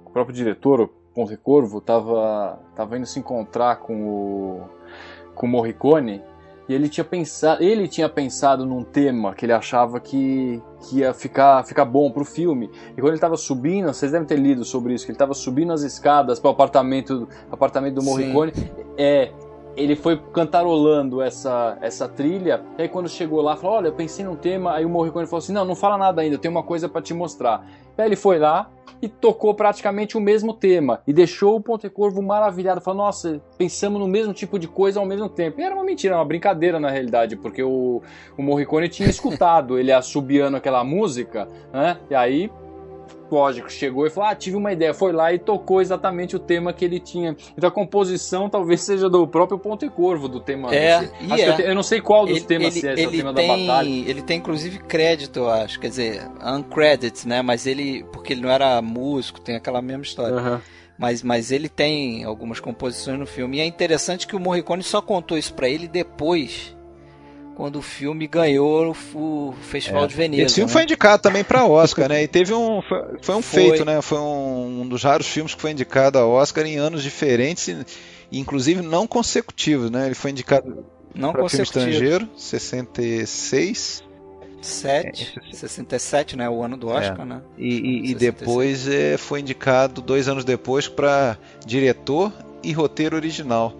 o 0.05 0.11
próprio 0.11 0.35
diretor, 0.35 0.81
o 0.81 0.89
Ponte 0.89 1.37
Corvo, 1.37 1.79
estava 1.79 2.59
tava 2.75 2.97
indo 2.97 3.07
se 3.07 3.19
encontrar 3.19 3.77
com 3.77 4.03
o, 4.05 4.61
com 5.35 5.47
o 5.47 5.49
Morricone 5.49 6.23
ele 6.73 6.89
tinha 6.89 7.05
pensado, 7.05 7.63
ele 7.63 7.89
tinha 7.89 8.09
pensado 8.09 8.65
num 8.65 8.83
tema 8.83 9.35
que 9.35 9.45
ele 9.45 9.53
achava 9.53 10.01
que, 10.01 10.63
que 10.81 10.99
ia 10.99 11.13
ficar, 11.13 11.65
ficar 11.65 11.85
bom 11.85 12.11
pro 12.11 12.25
filme. 12.25 12.71
E 12.93 12.95
quando 12.95 13.09
ele 13.09 13.15
estava 13.17 13.37
subindo, 13.37 13.87
vocês 13.87 14.13
devem 14.13 14.27
ter 14.27 14.39
lido 14.39 14.65
sobre 14.65 14.95
isso, 14.95 15.05
que 15.05 15.11
ele 15.11 15.17
estava 15.17 15.35
subindo 15.35 15.73
as 15.73 15.83
escadas 15.83 16.39
para 16.39 16.49
o 16.49 16.53
apartamento, 16.53 17.29
apartamento 17.51 17.95
do 17.95 18.03
Morricone, 18.03 18.53
é 18.97 19.31
ele 19.77 19.97
foi 19.97 20.21
cantarolando 20.33 21.23
essa, 21.23 21.79
essa 21.81 22.07
trilha, 22.09 22.63
e 22.79 22.83
aí 22.83 22.89
quando 22.89 23.09
chegou 23.09 23.41
lá, 23.41 23.57
falou, 23.57 23.77
olha, 23.77 23.89
eu 23.89 23.93
pensei 23.93 24.25
num 24.25 24.37
tema, 24.37 24.75
aí 24.75 24.85
o 24.85 24.89
Morricone 24.89 25.27
falou 25.27 25.39
assim, 25.39 25.53
não, 25.53 25.65
não 25.65 25.75
fala 25.75 25.97
nada 25.97 26.21
ainda, 26.21 26.35
eu 26.35 26.39
tenho 26.39 26.53
uma 26.53 26.63
coisa 26.63 26.89
para 26.89 27.01
te 27.01 27.15
mostrar. 27.15 27.67
Ele 27.99 28.17
foi 28.17 28.39
lá, 28.39 28.71
e 29.03 29.09
tocou 29.09 29.53
praticamente 29.53 30.17
o 30.17 30.21
mesmo 30.21 30.55
tema. 30.55 31.03
E 31.05 31.13
deixou 31.13 31.57
o 31.57 31.61
Pontecorvo 31.61 32.23
maravilhado, 32.23 32.81
falou, 32.81 33.05
nossa, 33.05 33.43
pensamos 33.59 34.01
no 34.01 34.07
mesmo 34.07 34.33
tipo 34.33 34.61
de 34.61 34.69
coisa 34.69 35.01
ao 35.01 35.05
mesmo 35.05 35.29
tempo. 35.29 35.61
E 35.61 35.65
era 35.65 35.75
uma 35.75 35.83
mentira, 35.83 36.15
uma 36.15 36.25
brincadeira 36.25 36.79
na 36.79 36.89
realidade, 36.89 37.35
porque 37.35 37.65
o, 37.65 38.01
o 38.39 38.43
Morricone 38.43 38.89
tinha 38.89 39.11
escutado 39.11 39.77
ele 39.77 39.91
assobiando 39.91 40.57
aquela 40.57 40.85
música, 40.85 41.49
né? 41.73 41.99
E 42.09 42.15
aí 42.15 42.51
lógico, 43.35 43.71
chegou 43.71 44.07
e 44.07 44.11
falou: 44.11 44.31
Ah, 44.31 44.35
tive 44.35 44.57
uma 44.57 44.73
ideia. 44.73 44.93
Foi 44.95 45.13
lá 45.13 45.33
e 45.33 45.39
tocou 45.39 45.81
exatamente 45.81 46.37
o 46.37 46.39
tema 46.39 46.73
que 46.73 46.85
ele 46.85 47.01
tinha. 47.01 47.37
Então 47.57 47.69
a 47.69 47.73
composição 47.73 48.49
talvez 48.49 48.81
seja 48.83 49.09
do 49.09 49.27
próprio 49.27 49.59
Pontecorvo, 49.59 50.29
do 50.29 50.41
tema. 50.41 50.75
É, 50.75 51.09
e 51.21 51.33
é. 51.41 51.49
eu, 51.49 51.57
te- 51.57 51.63
eu 51.63 51.75
não 51.75 51.83
sei 51.83 52.01
qual 52.01 52.27
dos 52.27 52.37
Ele, 52.37 52.45
temas 52.47 52.77
ele, 52.77 52.87
é, 52.89 52.95
se 52.97 53.03
é 53.03 53.07
o 53.07 53.09
ele 53.09 53.17
tema 53.19 53.35
tem, 53.35 53.49
da 53.49 53.57
batalha. 53.73 53.89
ele 53.89 54.23
tem 54.23 54.39
inclusive 54.39 54.79
crédito, 54.81 55.39
eu 55.41 55.51
acho. 55.51 55.81
Quer 55.81 55.89
dizer, 55.89 56.23
uncredit, 56.45 57.27
né? 57.27 57.43
Mas 57.43 57.67
ele. 57.67 58.05
Porque 58.13 58.33
ele 58.33 58.43
não 58.43 58.51
era 58.51 58.81
músico, 58.83 59.41
tem 59.41 59.57
aquela 59.57 59.83
mesma 59.83 60.03
história. 60.03 60.37
Aham. 60.37 60.61
Mas, 60.99 61.23
mas 61.23 61.51
ele 61.51 61.69
tem 61.69 62.23
algumas 62.23 62.61
composições 62.61 63.19
no 63.19 63.27
filme. 63.27 63.57
E 63.57 63.61
é 63.61 63.67
interessante 63.67 64.27
que 64.27 64.37
o 64.37 64.39
Morricone 64.41 64.83
só 64.85 65.01
contou 65.03 65.37
isso 65.37 65.53
pra 65.55 65.69
ele 65.69 65.89
depois, 65.89 66.77
quando 67.63 67.77
o 67.77 67.83
filme 67.83 68.27
ganhou 68.27 68.93
o, 69.15 69.55
Festival 69.63 70.05
de 70.09 70.17
Veneza. 70.17 70.43
Esse 70.43 70.55
filme 70.57 70.67
né? 70.69 70.73
foi 70.73 70.83
indicado 70.83 71.23
também 71.23 71.45
para 71.45 71.65
Oscar, 71.65 72.09
né? 72.09 72.25
E 72.25 72.27
teve 72.27 72.53
um 72.53 72.83
foi, 72.83 72.99
foi 73.23 73.35
um 73.37 73.41
Foi. 73.41 73.63
feito, 73.63 73.85
né? 73.85 74.03
Foi 74.03 74.19
um, 74.19 74.81
um 74.81 74.89
dos 74.89 75.05
raros 75.05 75.29
filmes 75.29 75.55
que 75.55 75.61
foi 75.61 75.71
indicado 75.71 76.19
a 76.19 76.27
Oscar 76.27 76.67
em 76.67 76.77
anos 76.77 77.05
diferentes, 77.05 77.73
inclusive 78.33 78.83
não 78.83 79.07
consecutivos, 79.07 79.93
né? 79.93 80.07
Ele 80.07 80.15
foi 80.17 80.33
indicado 80.33 80.85
Não 81.15 81.31
para 81.31 81.49
filme 81.49 81.63
estrangeiro, 81.63 82.29
66, 82.37 84.03
7, 84.61 85.41
67, 85.53 86.37
né? 86.37 86.51
O 86.51 86.65
ano 86.65 86.77
do 86.77 86.89
Oscar, 86.89 87.25
né? 87.25 87.43
e, 87.57 87.69
e- 87.69 88.03
e 88.07 88.09
66. 88.09 88.19
depois 88.19 88.89
é, 88.89 89.17
foi 89.17 89.39
indicado 89.39 90.03
dois 90.03 90.27
anos 90.27 90.45
depois 90.45 90.89
para 90.89 91.39
diretor 91.65 92.33
e 92.61 92.73
roteiro 92.73 93.15
original. 93.15 93.73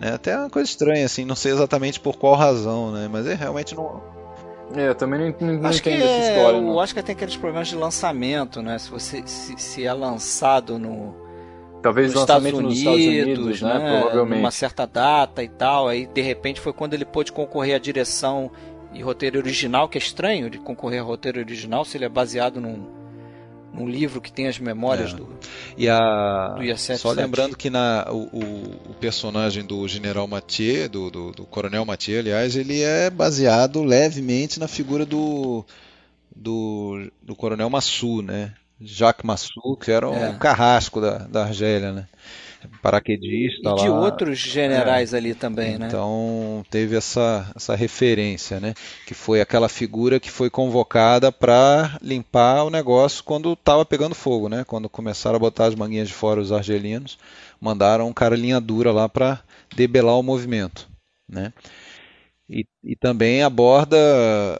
Né? 0.00 0.14
Até 0.14 0.36
uma 0.36 0.48
coisa 0.48 0.68
estranha, 0.68 1.04
assim, 1.04 1.26
não 1.26 1.36
sei 1.36 1.52
exatamente 1.52 2.00
por 2.00 2.16
qual 2.16 2.34
razão, 2.34 2.90
né? 2.90 3.06
Mas 3.12 3.26
é 3.26 3.34
realmente 3.34 3.74
não. 3.74 4.02
É, 4.74 4.88
eu 4.88 4.94
também 4.94 5.20
não, 5.20 5.46
não, 5.46 5.60
não 5.60 5.68
Acho 5.68 5.82
que 5.82 5.90
entendo 5.90 6.04
essa 6.04 6.12
é, 6.12 6.36
história. 6.36 6.58
o 6.58 6.62
não. 6.62 6.76
Oscar 6.76 7.02
tem 7.04 7.14
aqueles 7.14 7.36
problemas 7.36 7.68
de 7.68 7.76
lançamento, 7.76 8.62
né? 8.62 8.78
Se 8.78 8.90
você 8.90 9.22
se, 9.26 9.54
se 9.58 9.84
é 9.84 9.92
lançado 9.92 10.78
no, 10.78 11.14
Talvez 11.82 12.14
nos 12.14 12.20
lançamento 12.22 12.54
Estados 12.54 12.62
nos 12.62 12.82
Unidos, 12.82 13.04
Estados 13.04 13.26
Unidos, 13.26 13.62
né? 13.62 13.78
né? 13.78 14.00
Provavelmente. 14.00 14.38
Numa 14.38 14.50
certa 14.50 14.86
data 14.86 15.42
e 15.42 15.48
tal, 15.48 15.86
aí 15.88 16.06
de 16.06 16.22
repente 16.22 16.60
foi 16.60 16.72
quando 16.72 16.94
ele 16.94 17.04
pôde 17.04 17.30
concorrer 17.30 17.74
à 17.74 17.78
direção 17.78 18.50
e 18.94 19.02
roteiro 19.02 19.38
original, 19.38 19.86
que 19.86 19.98
é 19.98 20.00
estranho 20.00 20.48
de 20.48 20.58
concorrer 20.58 21.00
a 21.00 21.04
roteiro 21.04 21.38
original 21.40 21.84
se 21.84 21.98
ele 21.98 22.06
é 22.06 22.08
baseado 22.08 22.58
num, 22.58 22.99
num 23.72 23.88
livro 23.88 24.20
que 24.20 24.32
tem 24.32 24.48
as 24.48 24.58
memórias 24.58 25.12
É. 25.12 25.16
do, 25.16 25.28
E 25.76 25.88
a. 25.88 26.54
do 26.56 26.62
IA-77. 26.62 26.96
Só 26.98 27.12
lembrando 27.12 27.56
que 27.56 27.70
na, 27.70 28.06
o, 28.10 28.22
o- 28.36 28.90
o 28.90 28.94
personagem 29.00 29.64
do 29.64 29.86
General 29.86 30.26
Mathieu, 30.26 30.88
do, 30.88 31.10
do, 31.10 31.32
do 31.32 31.44
Coronel 31.46 31.84
Mathieu, 31.84 32.18
aliás, 32.18 32.56
ele 32.56 32.80
é 32.82 33.08
baseado 33.10 33.82
levemente 33.82 34.58
na 34.58 34.66
figura 34.68 35.06
do, 35.06 35.64
do, 36.34 37.10
do 37.22 37.34
Coronel 37.36 37.70
Massu, 37.70 38.22
né? 38.22 38.52
Jacques 38.80 39.24
Massu, 39.24 39.76
que 39.80 39.90
era 39.90 40.08
um 40.08 40.16
É. 40.16 40.32
carrasco 40.38 41.00
da, 41.00 41.18
da 41.18 41.44
Argélia, 41.44 41.92
né? 41.92 42.06
Paraquedista 42.82 43.70
E 43.70 43.74
de 43.74 43.88
lá. 43.88 43.94
outros 44.00 44.38
generais 44.38 45.14
ali 45.14 45.34
também, 45.34 45.78
né? 45.78 45.86
Então 45.86 46.62
teve 46.70 46.96
essa, 46.96 47.50
essa 47.56 47.74
referência, 47.74 48.60
né? 48.60 48.74
Que 49.06 49.14
foi 49.14 49.40
aquela 49.40 49.68
figura 49.68 50.20
que 50.20 50.30
foi 50.30 50.50
convocada 50.50 51.32
para 51.32 51.98
limpar 52.02 52.64
o 52.64 52.70
negócio 52.70 53.24
quando 53.24 53.52
estava 53.54 53.84
pegando 53.84 54.14
fogo, 54.14 54.48
né? 54.48 54.64
Quando 54.64 54.88
começaram 54.88 55.36
a 55.36 55.40
botar 55.40 55.66
as 55.66 55.74
manguinhas 55.74 56.08
de 56.08 56.14
fora 56.14 56.40
os 56.40 56.52
argelinos, 56.52 57.18
mandaram 57.60 58.08
um 58.08 58.12
cara 58.12 58.36
linha 58.36 58.60
dura 58.60 58.92
lá 58.92 59.08
para 59.08 59.40
debelar 59.74 60.18
o 60.18 60.22
movimento, 60.22 60.86
né? 61.28 61.52
E, 62.48 62.66
e 62.82 62.96
também 62.96 63.42
aborda 63.42 63.96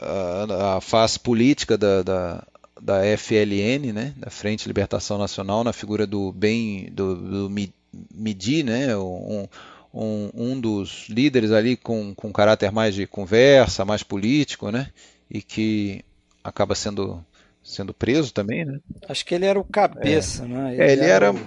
a, 0.00 0.76
a 0.76 0.80
face 0.80 1.18
política 1.18 1.76
da, 1.76 2.02
da, 2.02 2.44
da 2.80 3.04
FLN, 3.04 3.92
né? 3.92 4.14
Da 4.16 4.30
Frente 4.30 4.62
de 4.62 4.68
Libertação 4.68 5.18
Nacional, 5.18 5.62
na 5.64 5.72
figura 5.72 6.06
do 6.06 6.32
bem 6.32 6.88
do, 6.92 7.14
do 7.16 7.50
Mi- 7.50 7.74
Midi, 8.14 8.62
né? 8.62 8.96
Um, 8.96 9.46
um, 9.92 10.30
um 10.34 10.60
dos 10.60 11.06
líderes 11.08 11.50
ali 11.52 11.76
com, 11.76 12.14
com 12.14 12.32
caráter 12.32 12.70
mais 12.72 12.94
de 12.94 13.06
conversa, 13.06 13.84
mais 13.84 14.02
político, 14.02 14.70
né? 14.70 14.88
E 15.30 15.42
que 15.42 16.04
acaba 16.42 16.74
sendo 16.74 17.24
sendo 17.62 17.92
preso 17.92 18.32
também, 18.32 18.64
né? 18.64 18.80
Acho 19.08 19.24
que 19.24 19.34
ele 19.34 19.44
era 19.44 19.58
o 19.58 19.64
cabeça, 19.64 20.46
né? 20.46 20.76
É, 20.76 20.92
ele 20.92 21.04
era 21.04 21.32
o- 21.32 21.38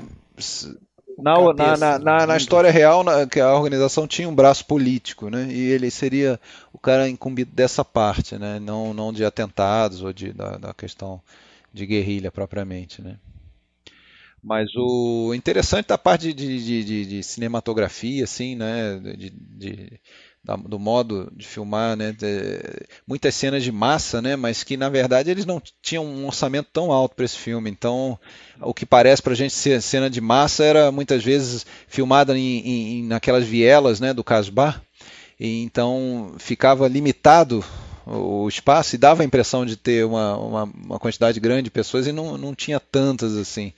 na, 1.18 1.35
cabeça 1.35 1.85
na, 1.85 1.99
na, 1.99 1.99
na, 1.99 2.27
na 2.27 2.38
história 2.38 2.72
real, 2.72 3.03
que 3.30 3.40
a 3.40 3.53
organização 3.53 4.07
tinha 4.07 4.27
um 4.27 4.35
braço 4.35 4.65
político, 4.65 5.30
né? 5.30 5.48
E 5.52 5.60
ele 5.72 5.90
seria 5.91 6.40
o 6.72 6.80
cara 6.80 7.10
incumbido 7.10 7.52
dessa 7.52 7.84
parte, 7.85 8.38
né? 8.38 8.60
Não, 8.60 8.94
não 8.94 9.14
de 9.14 9.23
atentados 9.23 10.02
ou 10.02 10.11
de, 10.11 10.34
da, 10.34 10.57
da 10.57 10.73
questão 10.73 11.22
de 11.73 11.85
guerrilha 11.85 12.31
propriamente, 12.31 13.02
né? 13.02 13.18
Mas 14.44 14.69
o 14.76 15.34
interessante 15.34 15.88
da 15.88 15.98
parte 15.98 16.34
de, 16.34 16.64
de, 16.64 16.84
de, 16.84 17.06
de 17.06 17.23
cinematografia, 17.23 18.26
assim, 18.26 18.56
né? 18.56 18.99
De- 18.99 19.99
do 20.67 20.77
modo 20.77 21.31
de 21.35 21.47
filmar, 21.47 21.95
né? 21.95 22.11
de- 22.11 22.85
muitas 23.07 23.33
cenas 23.35 23.63
de 23.63 23.71
massa, 23.71 24.21
né? 24.21 24.35
Mas 24.35 24.63
que 24.63 24.75
na 24.75 24.89
verdade 24.89 25.31
eles 25.31 25.45
não 25.45 25.61
tinham 25.81 26.05
um 26.05 26.25
orçamento 26.25 26.69
tão 26.73 26.91
alto 26.91 27.15
para 27.15 27.25
esse 27.25 27.37
filme. 27.37 27.69
Então, 27.69 28.19
o 28.61 28.73
que 28.73 28.85
parece 28.85 29.21
para 29.21 29.33
a 29.33 29.35
gente 29.35 29.53
ser 29.53 29.81
cena 29.81 30.09
de 30.09 30.19
massa 30.19 30.63
era 30.63 30.91
muitas 30.91 31.23
vezes 31.23 31.65
filmada 31.87 32.37
em, 32.37 32.99
em- 32.99 33.03
naquelas 33.07 33.45
vielas, 33.45 33.99
né? 33.99 34.13
Do 34.13 34.23
Casbah. 34.23 34.81
E 35.39 35.63
então 35.63 36.33
ficava 36.37 36.87
limitado 36.87 37.63
o 38.05 38.47
espaço 38.49 38.95
e 38.95 38.97
dava 38.97 39.21
a 39.23 39.25
impressão 39.25 39.65
de 39.65 39.77
ter 39.77 40.05
uma, 40.05 40.37
uma, 40.37 40.63
uma 40.63 40.99
quantidade 40.99 41.39
grande 41.39 41.63
de 41.63 41.71
pessoas 41.71 42.05
e 42.05 42.11
não, 42.11 42.37
não 42.37 42.53
tinha 42.53 42.79
tantas 42.79 43.35
assim. 43.37 43.73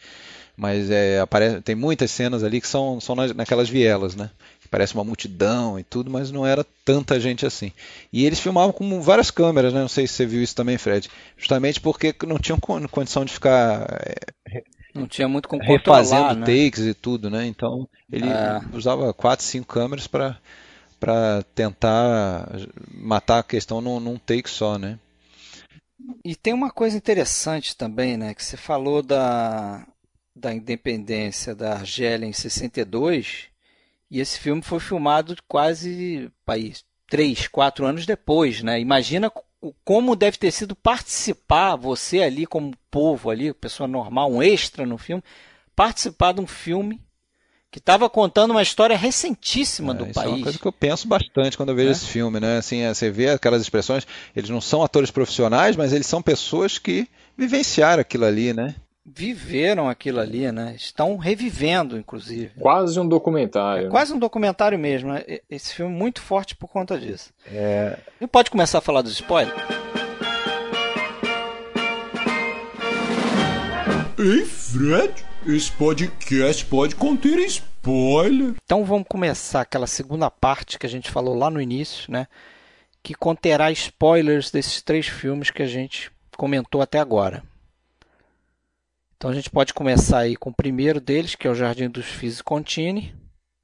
Mas 0.57 0.89
é, 0.89 1.19
aparece, 1.19 1.61
tem 1.61 1.75
muitas 1.75 2.11
cenas 2.11 2.43
ali 2.43 2.61
que 2.61 2.67
são, 2.67 2.99
são 3.01 3.15
naquelas 3.15 3.67
vielas, 3.69 4.15
né? 4.15 4.29
Parece 4.75 4.93
uma 4.93 5.05
multidão 5.05 5.79
e 5.79 5.83
tudo, 5.83 6.11
mas 6.11 6.31
não 6.31 6.45
era 6.45 6.65
tanta 6.83 7.17
gente 7.17 7.45
assim. 7.45 7.71
E 8.11 8.25
eles 8.25 8.41
filmavam 8.41 8.73
com 8.73 9.01
várias 9.01 9.31
câmeras, 9.31 9.73
né? 9.73 9.79
Não 9.79 9.87
sei 9.87 10.05
se 10.05 10.15
você 10.15 10.25
viu 10.25 10.43
isso 10.43 10.53
também, 10.53 10.77
Fred. 10.77 11.09
Justamente 11.37 11.79
porque 11.79 12.13
não 12.27 12.37
tinham 12.37 12.59
con- 12.59 12.85
condição 12.89 13.23
de 13.23 13.31
ficar 13.31 13.87
é, 14.05 14.15
Não 14.93 15.07
tinha 15.07 15.29
muito 15.29 15.47
como 15.47 15.61
refazendo 15.61 16.35
né? 16.35 16.45
takes 16.45 16.79
e 16.79 16.93
tudo, 16.93 17.29
né? 17.29 17.45
Então 17.45 17.87
ele 18.11 18.27
É. 18.27 18.59
usava 18.75 19.13
quatro, 19.13 19.45
cinco 19.45 19.73
câmeras 19.73 20.07
para 20.07 20.37
para 20.99 21.41
tentar 21.53 22.49
matar 22.91 23.39
a 23.39 23.43
questão 23.43 23.79
num, 23.79 23.99
num 23.99 24.17
take 24.17 24.49
só, 24.49 24.77
né? 24.77 24.99
E 26.23 26.35
tem 26.35 26.53
uma 26.53 26.69
coisa 26.71 26.97
interessante 26.97 27.75
também, 27.77 28.17
né? 28.17 28.33
Que 28.33 28.43
você 28.43 28.57
falou 28.57 29.01
da, 29.01 29.87
da 30.35 30.53
independência 30.53 31.55
da 31.55 31.73
Argélia 31.75 32.25
em 32.25 32.33
62, 32.33 33.47
e 34.09 34.19
esse 34.19 34.39
filme 34.39 34.61
foi 34.61 34.79
filmado 34.79 35.35
quase 35.47 36.29
país, 36.45 36.83
três, 37.07 37.47
quatro 37.47 37.85
anos 37.85 38.05
depois, 38.05 38.61
né? 38.61 38.79
Imagina 38.79 39.31
como 39.83 40.15
deve 40.15 40.37
ter 40.37 40.51
sido 40.51 40.75
participar, 40.75 41.75
você 41.75 42.21
ali 42.21 42.45
como 42.45 42.73
povo 42.91 43.29
ali, 43.29 43.53
pessoa 43.53 43.87
normal, 43.87 44.31
um 44.31 44.43
extra 44.43 44.85
no 44.85 44.97
filme, 44.97 45.23
participar 45.75 46.33
de 46.33 46.41
um 46.41 46.47
filme 46.47 47.01
que 47.71 47.79
estava 47.79 48.09
contando 48.09 48.51
uma 48.51 48.61
história 48.61 48.95
recentíssima 48.95 49.93
do 49.93 50.07
isso 50.07 50.19
é 50.19 50.21
uma 50.21 50.29
país. 50.31 50.43
coisa 50.43 50.59
que 50.59 50.65
eu 50.65 50.71
penso 50.71 51.07
bastante 51.07 51.57
quando 51.57 51.69
eu 51.69 51.75
vejo 51.75 51.89
É. 51.89 51.91
esse 51.91 52.05
filme, 52.05 52.39
né? 52.39 52.57
Assim, 52.57 52.81
é, 52.81 52.93
você 52.93 53.09
vê 53.11 53.29
aquelas 53.31 53.61
expressões, 53.61 54.07
eles 54.35 54.49
não 54.49 54.61
são 54.61 54.81
atores 54.81 55.11
profissionais, 55.11 55.75
mas 55.75 55.91
eles 55.91 56.07
são 56.07 56.21
pessoas 56.21 56.77
que 56.77 57.07
vivenciaram 57.37 57.99
aquilo 57.99 58.23
ali, 58.23 58.53
né? 58.53 58.75
Viveram 59.07 59.87
aquilo 59.87 60.19
ali, 60.19 60.51
né? 60.51 60.73
Estão 60.75 61.15
revivendo, 61.17 61.95
inclusive. 61.95 62.51
Quase 62.59 62.99
um 62.99 63.07
documentário. 63.07 63.85
É 63.85 63.89
quase 63.91 64.11
um 64.11 64.17
documentário 64.17 64.79
mesmo. 64.79 65.13
né? 65.13 65.23
Esse 65.47 65.75
filme 65.75 65.93
é 65.93 65.97
muito 65.97 66.21
forte 66.21 66.55
por 66.55 66.67
conta 66.67 66.97
disso. 66.99 67.31
E 68.19 68.25
pode 68.25 68.49
começar 68.49 68.79
a 68.79 68.81
falar 68.81 69.03
dos 69.03 69.11
spoilers? 69.13 69.55
Ei, 74.17 74.43
Fred, 74.43 75.13
esse 75.45 75.71
podcast 75.73 76.65
pode 76.65 76.95
conter 76.95 77.37
spoiler. 77.45 78.55
Então 78.65 78.83
vamos 78.83 79.05
começar 79.07 79.61
aquela 79.61 79.85
segunda 79.85 80.31
parte 80.31 80.79
que 80.79 80.85
a 80.87 80.89
gente 80.89 81.11
falou 81.11 81.35
lá 81.37 81.51
no 81.51 81.61
início, 81.61 82.11
né? 82.11 82.25
Que 83.03 83.13
conterá 83.13 83.69
spoilers 83.71 84.49
desses 84.49 84.81
três 84.81 85.05
filmes 85.05 85.51
que 85.51 85.61
a 85.61 85.67
gente 85.67 86.11
comentou 86.35 86.81
até 86.81 86.97
agora. 86.97 87.43
Então 89.17 89.29
a 89.29 89.33
gente 89.33 89.49
pode 89.49 89.73
começar 89.73 90.19
aí 90.19 90.35
com 90.35 90.49
o 90.49 90.55
primeiro 90.55 90.99
deles, 90.99 91.35
que 91.35 91.47
é 91.47 91.49
o 91.49 91.55
Jardim 91.55 91.89
dos 91.89 92.05
Fisicontini. 92.05 93.15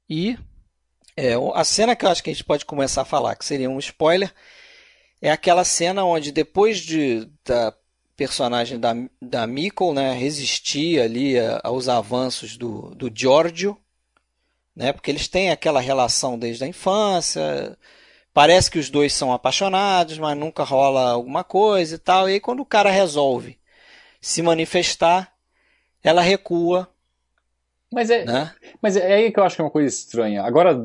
E 0.08 0.38
é, 1.16 1.34
a 1.54 1.64
cena 1.64 1.94
que 1.94 2.04
eu 2.04 2.10
acho 2.10 2.22
que 2.22 2.30
a 2.30 2.32
gente 2.32 2.44
pode 2.44 2.64
começar 2.64 3.02
a 3.02 3.06
falar, 3.06 3.36
que 3.36 3.44
seria 3.44 3.68
um 3.68 3.78
spoiler, 3.78 4.32
é 5.20 5.30
aquela 5.30 5.64
cena 5.64 6.04
onde 6.04 6.32
depois 6.32 6.78
de, 6.78 7.28
da 7.44 7.74
personagem 8.16 8.78
da, 8.78 8.94
da 9.20 9.46
Mikkel, 9.46 9.92
né, 9.92 10.14
resistir 10.14 11.00
ali 11.00 11.34
aos 11.62 11.88
avanços 11.88 12.56
do, 12.56 12.94
do 12.94 13.10
Giorgio, 13.14 13.78
né, 14.74 14.92
porque 14.92 15.10
eles 15.10 15.28
têm 15.28 15.50
aquela 15.50 15.80
relação 15.80 16.38
desde 16.38 16.64
a 16.64 16.66
infância, 16.68 17.78
parece 18.32 18.70
que 18.70 18.78
os 18.78 18.90
dois 18.90 19.12
são 19.12 19.32
apaixonados, 19.32 20.18
mas 20.18 20.36
nunca 20.36 20.64
rola 20.64 21.10
alguma 21.10 21.44
coisa 21.44 21.94
e 21.94 21.98
tal, 21.98 22.28
e 22.28 22.34
aí 22.34 22.40
quando 22.40 22.60
o 22.60 22.66
cara 22.66 22.90
resolve 22.90 23.58
se 24.20 24.40
manifestar, 24.40 25.31
ela 26.02 26.20
recua. 26.20 26.88
Mas 27.92 28.08
é, 28.10 28.24
né? 28.24 28.50
mas 28.80 28.96
é 28.96 29.12
aí 29.12 29.30
que 29.30 29.38
eu 29.38 29.44
acho 29.44 29.56
que 29.56 29.60
é 29.60 29.64
uma 29.64 29.70
coisa 29.70 29.86
estranha. 29.86 30.42
Agora, 30.42 30.82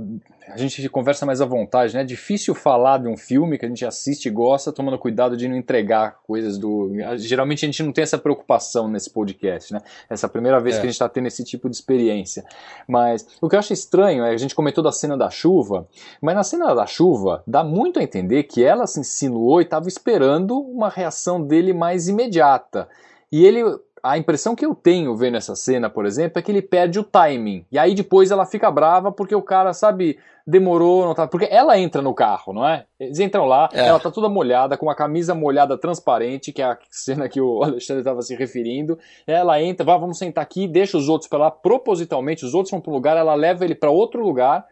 a 0.49 0.57
gente 0.57 0.87
conversa 0.89 1.25
mais 1.25 1.41
à 1.41 1.45
vontade, 1.45 1.93
né? 1.93 2.01
É 2.01 2.05
difícil 2.05 2.53
falar 2.53 2.99
de 2.99 3.07
um 3.07 3.15
filme 3.15 3.57
que 3.57 3.65
a 3.65 3.69
gente 3.69 3.85
assiste 3.85 4.27
e 4.27 4.29
gosta, 4.29 4.73
tomando 4.73 4.97
cuidado 4.97 5.37
de 5.37 5.47
não 5.47 5.55
entregar 5.55 6.19
coisas 6.25 6.57
do. 6.57 6.91
Geralmente 7.17 7.65
a 7.65 7.67
gente 7.67 7.83
não 7.83 7.93
tem 7.93 8.01
essa 8.01 8.17
preocupação 8.17 8.89
nesse 8.89 9.09
podcast, 9.09 9.73
né? 9.73 9.81
Essa 10.09 10.25
é 10.25 10.27
a 10.27 10.29
primeira 10.29 10.59
vez 10.59 10.75
é. 10.75 10.79
que 10.79 10.85
a 10.85 10.89
gente 10.89 10.95
está 10.95 11.07
tendo 11.07 11.27
esse 11.27 11.43
tipo 11.43 11.69
de 11.69 11.75
experiência. 11.75 12.45
Mas 12.87 13.25
o 13.41 13.47
que 13.47 13.55
eu 13.55 13.59
acho 13.59 13.71
estranho 13.71 14.25
é 14.25 14.33
a 14.33 14.37
gente 14.37 14.55
comentou 14.55 14.83
da 14.83 14.91
cena 14.91 15.17
da 15.17 15.29
chuva, 15.29 15.87
mas 16.21 16.35
na 16.35 16.43
cena 16.43 16.73
da 16.73 16.85
chuva 16.85 17.41
dá 17.47 17.63
muito 17.63 17.99
a 17.99 18.03
entender 18.03 18.43
que 18.43 18.63
ela 18.63 18.85
se 18.85 18.99
insinuou 18.99 19.61
e 19.61 19.63
estava 19.63 19.87
esperando 19.87 20.59
uma 20.59 20.89
reação 20.89 21.41
dele 21.41 21.73
mais 21.73 22.07
imediata. 22.07 22.87
E 23.31 23.45
ele 23.45 23.63
a 24.03 24.17
impressão 24.17 24.55
que 24.55 24.65
eu 24.65 24.75
tenho 24.75 25.15
vendo 25.15 25.37
essa 25.37 25.55
cena, 25.55 25.89
por 25.89 26.05
exemplo, 26.05 26.39
é 26.39 26.41
que 26.41 26.51
ele 26.51 26.61
perde 26.61 26.99
o 26.99 27.03
timing. 27.03 27.65
E 27.71 27.77
aí 27.77 27.93
depois 27.93 28.31
ela 28.31 28.45
fica 28.45 28.69
brava 28.71 29.11
porque 29.11 29.35
o 29.35 29.41
cara, 29.41 29.73
sabe, 29.73 30.17
demorou, 30.45 31.05
não 31.05 31.13
tá. 31.13 31.27
Porque 31.27 31.47
ela 31.51 31.77
entra 31.77 32.01
no 32.01 32.13
carro, 32.13 32.53
não 32.53 32.67
é? 32.67 32.85
Eles 32.99 33.19
entram 33.19 33.45
lá, 33.45 33.69
é. 33.73 33.87
ela 33.87 33.99
tá 33.99 34.09
toda 34.09 34.29
molhada, 34.29 34.77
com 34.77 34.89
a 34.89 34.95
camisa 34.95 35.35
molhada 35.35 35.77
transparente, 35.77 36.53
que 36.53 36.61
é 36.61 36.65
a 36.65 36.77
cena 36.89 37.27
que 37.27 37.41
o 37.41 37.61
Alexandre 37.63 38.01
estava 38.01 38.21
se 38.21 38.35
referindo. 38.35 38.97
Ela 39.25 39.61
entra, 39.61 39.85
vai, 39.85 39.99
vamos 39.99 40.17
sentar 40.17 40.43
aqui, 40.43 40.67
deixa 40.67 40.97
os 40.97 41.09
outros 41.09 41.29
para 41.29 41.39
lá 41.39 41.51
propositalmente, 41.51 42.45
os 42.45 42.53
outros 42.53 42.71
vão 42.71 42.79
pro 42.79 42.91
lugar, 42.91 43.17
ela 43.17 43.35
leva 43.35 43.65
ele 43.65 43.75
para 43.75 43.91
outro 43.91 44.23
lugar, 44.23 44.65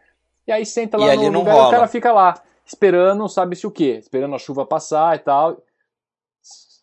e 0.46 0.52
aí 0.52 0.64
senta 0.64 0.96
lá 0.96 1.14
e 1.14 1.30
no 1.30 1.40
lugar 1.40 1.56
e 1.56 1.60
o 1.60 1.70
cara 1.70 1.88
fica 1.88 2.12
lá, 2.12 2.34
esperando, 2.64 3.28
sabe-se 3.28 3.66
o 3.66 3.70
quê? 3.70 3.98
Esperando 4.00 4.34
a 4.34 4.38
chuva 4.38 4.64
passar 4.64 5.16
e 5.16 5.18
tal. 5.18 5.58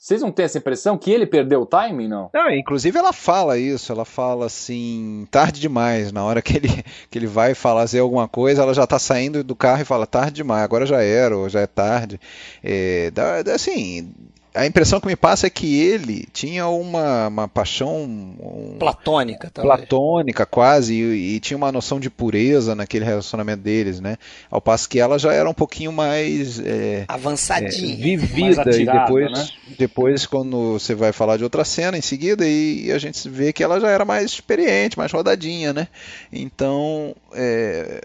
Vocês 0.04 0.22
não 0.22 0.34
têm 0.34 0.44
essa 0.44 0.58
impressão 0.58 0.98
que 0.98 1.10
ele 1.10 1.26
perdeu 1.26 1.62
o 1.62 1.66
timing, 1.66 2.10
não? 2.10 2.30
Não, 2.34 2.52
inclusive 2.52 3.00
ela 3.00 3.14
fala 3.14 3.58
isso, 3.58 3.90
ela 3.90 4.04
fala 4.04 4.48
assim, 4.48 5.26
tarde 5.32 5.62
demais, 5.62 6.12
na 6.12 6.26
hora 6.26 6.42
que 6.42 6.58
ele, 6.58 6.68
que 7.10 7.18
ele 7.18 7.26
vai 7.26 7.54
fazer 7.54 8.00
alguma 8.00 8.28
coisa, 8.28 8.64
ela 8.64 8.74
já 8.74 8.84
está 8.84 9.00
saindo 9.00 9.46
do 9.46 9.56
carro 9.56 9.82
e 9.82 9.86
fala, 9.86 10.06
tarde 10.06 10.34
demais, 10.34 10.62
agora 10.62 10.86
já 10.86 11.02
era, 11.02 11.38
ou 11.38 11.48
já 11.48 11.62
é 11.62 11.68
tarde. 11.68 12.20
É, 12.62 13.14
assim, 13.56 14.14
a 14.54 14.66
impressão 14.66 15.00
que 15.00 15.08
me 15.08 15.16
passa 15.16 15.48
é 15.48 15.50
que 15.50 15.82
ele 15.82 16.28
tinha 16.32 16.68
uma, 16.68 17.28
uma 17.28 17.48
paixão 17.48 18.04
um, 18.04 18.76
platônica, 18.78 19.50
talvez. 19.52 19.76
platônica 19.76 20.46
quase, 20.46 20.94
e, 20.94 21.36
e, 21.36 21.40
tinha 21.40 21.58
uma 21.58 21.72
noção 21.72 22.00
de 22.00 22.10
pureza 22.10 22.76
naquele 22.76 23.04
relacionamento 23.04 23.64
deles, 23.64 24.00
né? 24.00 24.18
Ao 24.52 24.62
passo 24.62 24.88
que 24.88 25.00
ela 25.00 25.18
já 25.18 25.34
era 25.34 25.50
um 25.50 25.54
pouquinho 25.54 25.92
mais 25.92 26.60
é, 26.60 27.06
avançadinha, 27.08 27.94
é, 27.94 27.98
vivida 27.98 28.62
atirada, 28.62 28.80
e 28.80 28.86
depois, 28.86 29.32
né? 29.32 29.48
depois 29.78 30.26
quando 30.26 30.74
você 30.74 30.94
vai 30.94 31.12
falar 31.12 31.38
de 31.38 31.44
outra 31.44 31.66
cena 31.66 31.98
em 31.98 32.02
seguida 32.02 32.48
e, 32.48 32.86
e, 32.86 32.92
a 32.92 33.00
gente 33.00 33.28
vê 33.28 33.52
que 33.52 33.64
ela 33.64 33.80
já 33.80 33.90
era 33.90 34.06
mais 34.06 34.26
experiente, 34.26 34.98
mais 34.98 35.12
rodadinha, 35.12 35.74
né? 35.74 35.88
Então 36.32 37.16
é, 37.34 38.02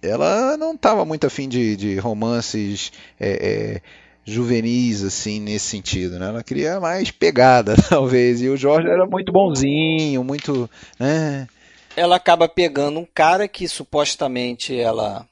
ela 0.00 0.56
não 0.56 0.72
estava 0.72 1.04
muito 1.04 1.26
afim 1.26 1.46
de, 1.46 1.76
de 1.76 1.98
romances 1.98 2.90
é, 3.18 3.30
é 3.30 3.82
juvenis, 4.24 5.02
assim, 5.02 5.40
nesse 5.40 5.66
sentido, 5.66 6.18
né? 6.18 6.28
Ela 6.28 6.42
queria 6.42 6.80
mais 6.80 7.10
pegada, 7.10 7.74
talvez. 7.88 8.40
E 8.40 8.48
o 8.48 8.56
Jorge 8.56 8.88
era 8.88 9.06
muito 9.06 9.32
bonzinho, 9.32 10.22
muito. 10.22 10.68
Né? 10.98 11.48
Ela 11.96 12.16
acaba 12.16 12.48
pegando 12.48 13.00
um 13.00 13.06
cara 13.06 13.48
que 13.48 13.66
supostamente 13.66 14.78
ela, 14.78 15.26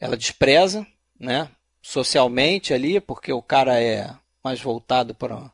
ela 0.00 0.16
despreza, 0.16 0.86
né? 1.18 1.48
Socialmente 1.82 2.74
ali, 2.74 3.00
porque 3.00 3.32
o 3.32 3.42
cara 3.42 3.80
é 3.80 4.10
mais 4.42 4.60
voltado 4.60 5.14
para 5.14 5.50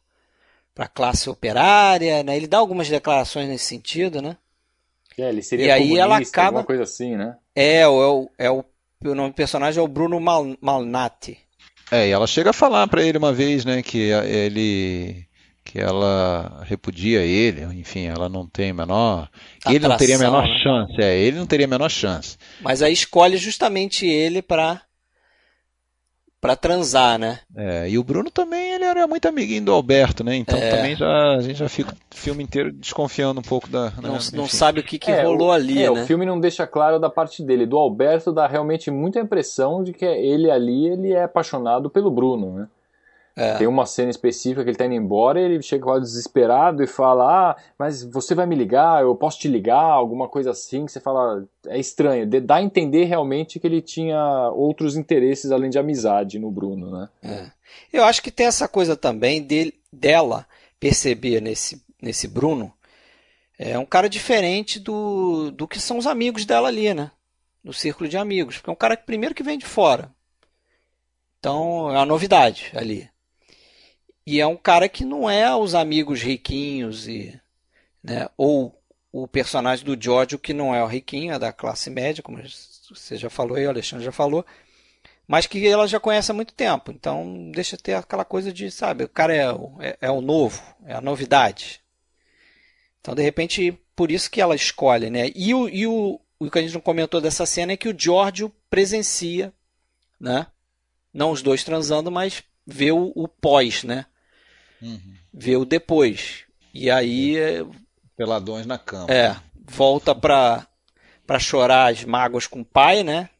para 0.74 0.86
a 0.86 0.88
classe 0.88 1.30
operária, 1.30 2.22
né? 2.24 2.36
Ele 2.36 2.48
dá 2.48 2.58
algumas 2.58 2.88
declarações 2.88 3.48
nesse 3.48 3.64
sentido, 3.64 4.20
né? 4.20 4.36
É, 5.16 5.28
ele 5.28 5.42
seria 5.42 5.66
e 5.66 5.70
aí 5.70 5.96
ela 5.96 6.18
acaba 6.18 6.48
alguma 6.48 6.64
coisa 6.64 6.82
assim, 6.82 7.16
né? 7.16 7.36
É, 7.54 7.82
é 7.82 7.88
o, 7.88 8.28
é 8.36 8.50
o, 8.50 8.64
o 9.04 9.14
nome 9.14 9.30
do 9.30 9.34
personagem 9.34 9.80
é 9.80 9.82
o 9.82 9.86
Bruno 9.86 10.18
Mal, 10.18 10.44
Malnati. 10.60 11.38
É, 11.90 12.08
e 12.08 12.10
ela 12.10 12.26
chega 12.26 12.50
a 12.50 12.54
falar 12.54 12.86
para 12.88 13.02
ele 13.02 13.18
uma 13.18 13.32
vez, 13.32 13.64
né, 13.64 13.82
que 13.82 14.10
ele 14.10 15.26
que 15.64 15.80
ela 15.80 16.62
repudia 16.64 17.22
ele, 17.22 17.62
enfim, 17.80 18.04
ela 18.04 18.28
não 18.28 18.46
tem 18.46 18.70
a 18.70 18.74
menor, 18.74 19.30
Atração, 19.58 19.72
ele 19.74 19.88
não 19.88 19.96
teria 19.96 20.16
a 20.16 20.18
menor 20.18 20.46
né? 20.46 20.58
chance, 20.62 21.02
é, 21.02 21.18
ele 21.18 21.38
não 21.38 21.46
teria 21.46 21.66
a 21.66 21.68
menor 21.68 21.90
chance. 21.90 22.36
Mas 22.60 22.82
aí 22.82 22.92
escolhe 22.92 23.38
justamente 23.38 24.06
ele 24.06 24.42
para 24.42 24.82
para 26.38 26.54
transar, 26.54 27.18
né? 27.18 27.40
É, 27.56 27.88
e 27.88 27.96
o 27.96 28.04
Bruno 28.04 28.30
também 28.30 28.73
era 28.98 29.06
muito 29.06 29.26
amiguinho 29.26 29.64
do 29.64 29.72
Alberto, 29.72 30.24
né? 30.24 30.36
Então 30.36 30.58
é. 30.58 30.70
também 30.70 30.96
já 30.96 31.34
a 31.34 31.40
gente 31.40 31.58
já 31.58 31.68
fica 31.68 31.92
o 31.92 32.16
filme 32.16 32.42
inteiro 32.42 32.72
desconfiando 32.72 33.40
um 33.40 33.42
pouco 33.42 33.68
da. 33.68 33.86
Né? 33.86 33.92
Não, 34.02 34.18
não 34.32 34.48
sabe 34.48 34.80
o 34.80 34.82
que, 34.82 34.98
que 34.98 35.10
é, 35.10 35.22
rolou 35.22 35.52
ali, 35.52 35.82
é, 35.82 35.90
né? 35.90 36.02
O 36.02 36.06
filme 36.06 36.24
não 36.24 36.38
deixa 36.38 36.66
claro 36.66 36.98
da 36.98 37.10
parte 37.10 37.42
dele. 37.42 37.66
Do 37.66 37.78
Alberto 37.78 38.32
dá 38.32 38.46
realmente 38.46 38.90
muita 38.90 39.20
impressão 39.20 39.82
de 39.82 39.92
que 39.92 40.04
ele 40.04 40.50
ali 40.50 40.88
ele 40.88 41.12
é 41.12 41.24
apaixonado 41.24 41.90
pelo 41.90 42.10
Bruno, 42.10 42.52
né? 42.52 42.68
É. 43.36 43.56
Tem 43.56 43.66
uma 43.66 43.84
cena 43.84 44.10
específica 44.10 44.62
que 44.62 44.70
ele 44.70 44.76
tá 44.76 44.86
indo 44.86 44.94
embora 44.94 45.40
e 45.40 45.44
ele 45.44 45.62
chega 45.62 45.82
quase 45.82 46.04
desesperado 46.04 46.84
e 46.84 46.86
fala: 46.86 47.50
Ah, 47.50 47.56
mas 47.76 48.04
você 48.04 48.32
vai 48.32 48.46
me 48.46 48.54
ligar, 48.54 49.02
eu 49.02 49.14
posso 49.16 49.40
te 49.40 49.48
ligar, 49.48 49.82
alguma 49.82 50.28
coisa 50.28 50.52
assim, 50.52 50.86
que 50.86 50.92
você 50.92 51.00
fala. 51.00 51.44
É 51.66 51.78
estranho. 51.78 52.28
Dá 52.42 52.56
a 52.56 52.62
entender 52.62 53.04
realmente 53.04 53.58
que 53.58 53.66
ele 53.66 53.82
tinha 53.82 54.50
outros 54.50 54.96
interesses 54.96 55.50
além 55.50 55.68
de 55.68 55.78
amizade 55.78 56.38
no 56.38 56.50
Bruno, 56.50 56.90
né? 56.92 57.08
É. 57.22 57.46
Eu 57.92 58.04
acho 58.04 58.22
que 58.22 58.30
tem 58.30 58.46
essa 58.46 58.68
coisa 58.68 58.94
também 58.96 59.42
dele, 59.42 59.74
dela 59.92 60.46
perceber 60.78 61.40
nesse, 61.40 61.82
nesse 62.00 62.28
Bruno. 62.28 62.72
É 63.58 63.76
um 63.78 63.86
cara 63.86 64.08
diferente 64.08 64.78
do, 64.78 65.50
do 65.50 65.66
que 65.66 65.80
são 65.80 65.98
os 65.98 66.06
amigos 66.06 66.44
dela 66.44 66.68
ali, 66.68 66.92
né? 66.94 67.10
No 67.64 67.72
círculo 67.72 68.08
de 68.08 68.16
amigos. 68.16 68.56
Porque 68.56 68.70
é 68.70 68.72
um 68.72 68.76
cara 68.76 68.96
que 68.96 69.06
primeiro 69.06 69.34
que 69.34 69.42
vem 69.42 69.58
de 69.58 69.64
fora. 69.64 70.10
Então 71.40 71.90
é 71.90 71.94
uma 71.94 72.06
novidade 72.06 72.70
ali. 72.74 73.08
E 74.26 74.40
é 74.40 74.46
um 74.46 74.56
cara 74.56 74.88
que 74.88 75.04
não 75.04 75.28
é 75.28 75.54
os 75.54 75.74
amigos 75.74 76.22
riquinhos 76.22 77.06
e, 77.06 77.38
né, 78.02 78.28
ou 78.36 78.80
o 79.12 79.28
personagem 79.28 79.84
do 79.84 80.02
Giorgio 80.02 80.38
que 80.38 80.54
não 80.54 80.74
é 80.74 80.82
o 80.82 80.86
riquinho, 80.86 81.34
é 81.34 81.38
da 81.38 81.52
classe 81.52 81.90
média, 81.90 82.22
como 82.22 82.42
você 82.90 83.16
já 83.16 83.30
falou 83.30 83.58
e 83.58 83.66
o 83.66 83.68
Alexandre 83.68 84.04
já 84.04 84.12
falou, 84.12 84.44
mas 85.26 85.46
que 85.46 85.66
ela 85.66 85.86
já 85.86 86.00
conhece 86.00 86.30
há 86.30 86.34
muito 86.34 86.54
tempo. 86.54 86.90
Então 86.90 87.50
deixa 87.52 87.76
ter 87.76 87.94
aquela 87.94 88.24
coisa 88.24 88.52
de, 88.52 88.70
sabe, 88.70 89.04
o 89.04 89.08
cara 89.08 89.34
é, 89.34 89.46
é, 89.80 89.98
é 90.00 90.10
o 90.10 90.20
novo, 90.20 90.62
é 90.86 90.94
a 90.94 91.00
novidade. 91.00 91.80
Então 93.00 93.14
de 93.14 93.22
repente 93.22 93.78
por 93.94 94.10
isso 94.10 94.30
que 94.30 94.40
ela 94.40 94.54
escolhe, 94.54 95.08
né? 95.10 95.30
E 95.34 95.54
o, 95.54 95.68
e 95.68 95.86
o, 95.86 96.20
o 96.38 96.50
que 96.50 96.58
a 96.58 96.62
gente 96.62 96.74
não 96.74 96.80
comentou 96.80 97.20
dessa 97.20 97.46
cena 97.46 97.72
é 97.72 97.76
que 97.76 97.88
o 97.88 97.94
Giorgio 97.96 98.52
presencia, 98.68 99.52
né? 100.18 100.46
Não 101.12 101.30
os 101.30 101.42
dois 101.42 101.62
transando, 101.62 102.10
mas 102.10 102.42
vê 102.66 102.90
o, 102.90 103.12
o 103.14 103.28
pós, 103.28 103.84
né? 103.84 104.06
Uhum. 104.84 105.14
Vê 105.32 105.56
o 105.56 105.64
depois. 105.64 106.44
E 106.72 106.90
aí. 106.90 107.36
É, 107.38 107.64
Peladões 108.16 108.66
na 108.66 108.78
cama. 108.78 109.06
É. 109.08 109.34
Volta 109.66 110.14
pra, 110.14 110.66
pra 111.26 111.38
chorar 111.38 111.90
as 111.90 112.04
mágoas 112.04 112.46
com 112.46 112.60
o 112.60 112.64
pai, 112.64 113.02
né? 113.02 113.30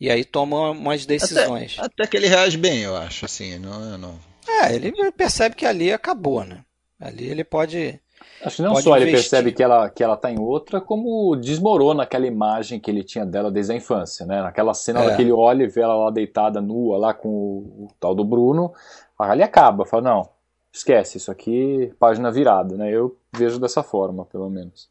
E 0.00 0.10
aí 0.10 0.24
toma 0.24 0.70
umas 0.70 1.04
decisões. 1.04 1.76
Até, 1.78 1.86
até 1.86 2.06
que 2.06 2.16
ele 2.16 2.28
reage 2.28 2.56
bem, 2.56 2.80
eu 2.80 2.96
acho, 2.96 3.24
assim. 3.24 3.58
Não, 3.58 3.98
não... 3.98 4.18
É, 4.48 4.74
ele 4.74 4.92
percebe 5.12 5.56
que 5.56 5.66
ali 5.66 5.92
acabou, 5.92 6.44
né? 6.44 6.60
Ali 7.00 7.28
ele 7.28 7.42
pode. 7.42 8.00
Acho 8.42 8.56
que 8.56 8.62
não 8.62 8.76
só 8.76 8.96
investir. 8.96 9.02
ele 9.02 9.10
percebe 9.12 9.52
que 9.52 9.62
ela, 9.62 9.90
que 9.90 10.02
ela 10.02 10.16
tá 10.16 10.30
em 10.30 10.38
outra, 10.38 10.80
como 10.80 11.34
desmorona 11.36 12.04
aquela 12.04 12.26
imagem 12.26 12.78
que 12.78 12.90
ele 12.90 13.02
tinha 13.02 13.26
dela 13.26 13.50
desde 13.50 13.72
a 13.72 13.76
infância, 13.76 14.24
né? 14.24 14.42
Naquela 14.42 14.72
cena 14.72 15.02
é. 15.02 15.16
que 15.16 15.22
ele 15.22 15.32
olha 15.32 15.64
e 15.64 15.68
vê 15.68 15.80
ela 15.80 15.96
lá 15.96 16.10
deitada, 16.10 16.60
nua, 16.60 16.96
lá 16.96 17.14
com 17.14 17.28
o, 17.28 17.84
o 17.84 17.88
tal 17.98 18.14
do 18.14 18.24
Bruno, 18.24 18.72
ali 19.18 19.42
acaba, 19.42 19.84
fala, 19.84 20.02
não, 20.02 20.28
esquece, 20.76 21.18
isso 21.18 21.30
aqui, 21.30 21.92
página 21.98 22.30
virada, 22.30 22.76
né? 22.76 22.90
Eu 22.90 23.16
vejo 23.32 23.58
dessa 23.58 23.82
forma, 23.82 24.24
pelo 24.26 24.48
menos. 24.50 24.88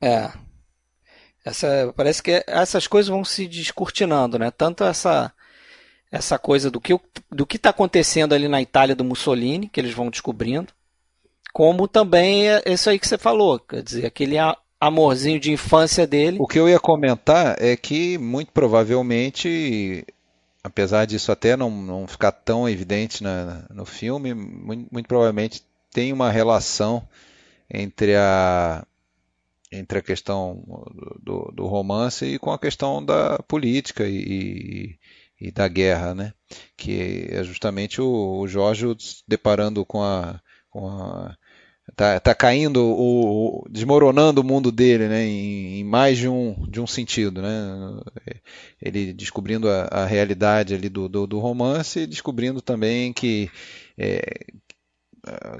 É. 0.00 0.30
Essa, 1.44 1.92
parece 1.96 2.22
que 2.22 2.44
essas 2.46 2.86
coisas 2.86 3.08
vão 3.08 3.24
se 3.24 3.46
descortinando, 3.46 4.38
né? 4.38 4.50
Tanto 4.50 4.84
essa 4.84 5.32
essa 6.10 6.38
coisa 6.38 6.70
do 6.70 6.80
que 6.80 6.98
do 7.30 7.46
que 7.46 7.56
está 7.56 7.70
acontecendo 7.70 8.34
ali 8.34 8.48
na 8.48 8.62
Itália 8.62 8.94
do 8.94 9.04
Mussolini, 9.04 9.68
que 9.68 9.80
eles 9.80 9.92
vão 9.92 10.10
descobrindo, 10.10 10.72
como 11.52 11.88
também 11.88 12.48
é 12.48 12.62
isso 12.66 12.88
aí 12.88 12.98
que 12.98 13.06
você 13.08 13.18
falou, 13.18 13.58
quer 13.58 13.82
dizer, 13.82 14.06
aquele 14.06 14.36
amorzinho 14.80 15.40
de 15.40 15.52
infância 15.52 16.06
dele. 16.06 16.38
O 16.40 16.46
que 16.46 16.58
eu 16.58 16.68
ia 16.68 16.78
comentar 16.78 17.56
é 17.58 17.76
que 17.76 18.16
muito 18.18 18.52
provavelmente 18.52 20.04
apesar 20.68 21.06
disso 21.06 21.32
até 21.32 21.56
não, 21.56 21.70
não 21.70 22.06
ficar 22.06 22.32
tão 22.32 22.68
evidente 22.68 23.22
na, 23.22 23.66
no 23.70 23.84
filme, 23.84 24.34
muito, 24.34 24.88
muito, 24.92 25.06
provavelmente 25.06 25.62
tem 25.90 26.12
uma 26.12 26.30
relação 26.30 27.06
entre 27.70 28.14
a, 28.16 28.86
entre 29.72 29.98
a 29.98 30.02
questão 30.02 30.62
do, 31.22 31.50
do 31.52 31.66
romance 31.66 32.24
e 32.24 32.38
com 32.38 32.52
a 32.52 32.58
questão 32.58 33.04
da 33.04 33.38
política 33.40 34.06
e, 34.06 34.98
e, 35.40 35.50
da 35.50 35.68
guerra, 35.68 36.14
né? 36.14 36.32
que 36.76 37.28
é 37.30 37.42
justamente 37.42 38.00
o, 38.00 38.40
o 38.40 38.48
Jorge 38.48 38.86
deparando 39.26 39.84
com 39.84 40.02
a, 40.02 40.40
com 40.70 40.88
a 40.88 41.36
tá, 41.96 42.20
tá 42.20 42.34
caindo, 42.34 42.82
o, 42.82 43.62
o, 43.62 43.68
desmoronando 43.68 44.40
o 44.40 44.44
mundo 44.44 44.70
dele, 44.70 45.08
né, 45.08 45.24
em, 45.24 45.80
em, 45.80 45.84
mais 45.84 46.18
de 46.18 46.28
um, 46.28 46.54
de 46.68 46.80
um 46.80 46.86
sentido, 46.86 47.42
né, 47.42 47.48
ele 48.80 49.12
descobrindo 49.12 49.68
a, 49.68 49.84
a 49.84 50.06
realidade 50.06 50.74
ali 50.74 50.88
do, 50.88 51.08
do, 51.08 51.26
do, 51.26 51.38
romance 51.38 52.00
e 52.00 52.06
descobrindo 52.06 52.60
também 52.60 53.12
que 53.12 53.50
é, 53.96 54.20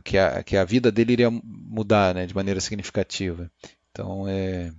que, 0.04 0.16
a, 0.16 0.42
que 0.42 0.56
a 0.56 0.64
vida 0.64 0.90
dele 0.90 1.12
iria 1.12 1.30
mudar, 1.30 2.14
né, 2.14 2.26
de 2.26 2.34
maneira 2.34 2.60
significativa. 2.60 3.50
Então, 3.90 4.26
é, 4.28 4.72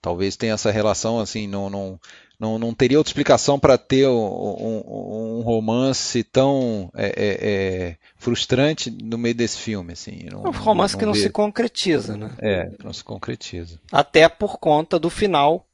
talvez 0.00 0.36
tenha 0.36 0.54
essa 0.54 0.70
relação 0.70 1.18
assim, 1.18 1.46
não, 1.46 1.68
não 1.68 2.00
não, 2.40 2.58
não 2.58 2.72
teria 2.72 2.96
outra 2.96 3.10
explicação 3.10 3.60
para 3.60 3.76
ter 3.76 4.08
um, 4.08 4.12
um, 4.12 5.38
um, 5.38 5.40
romance 5.42 6.24
tão 6.24 6.90
é, 6.94 7.06
é, 7.06 7.12
é, 7.18 7.96
frustrante 8.16 8.90
no 8.90 9.18
meio 9.18 9.34
desse 9.34 9.58
filme. 9.58 9.92
Assim, 9.92 10.26
não, 10.32 10.44
um 10.44 10.50
romance 10.50 10.94
não, 10.94 10.98
que 10.98 11.06
não 11.06 11.12
vê. 11.12 11.20
se 11.20 11.28
concretiza, 11.28 12.16
né? 12.16 12.30
É, 12.38 12.70
não 12.82 12.94
se 12.94 13.04
concretiza. 13.04 13.78
Até 13.92 14.26
por 14.26 14.58
conta 14.58 14.98
do 14.98 15.10
final 15.10 15.66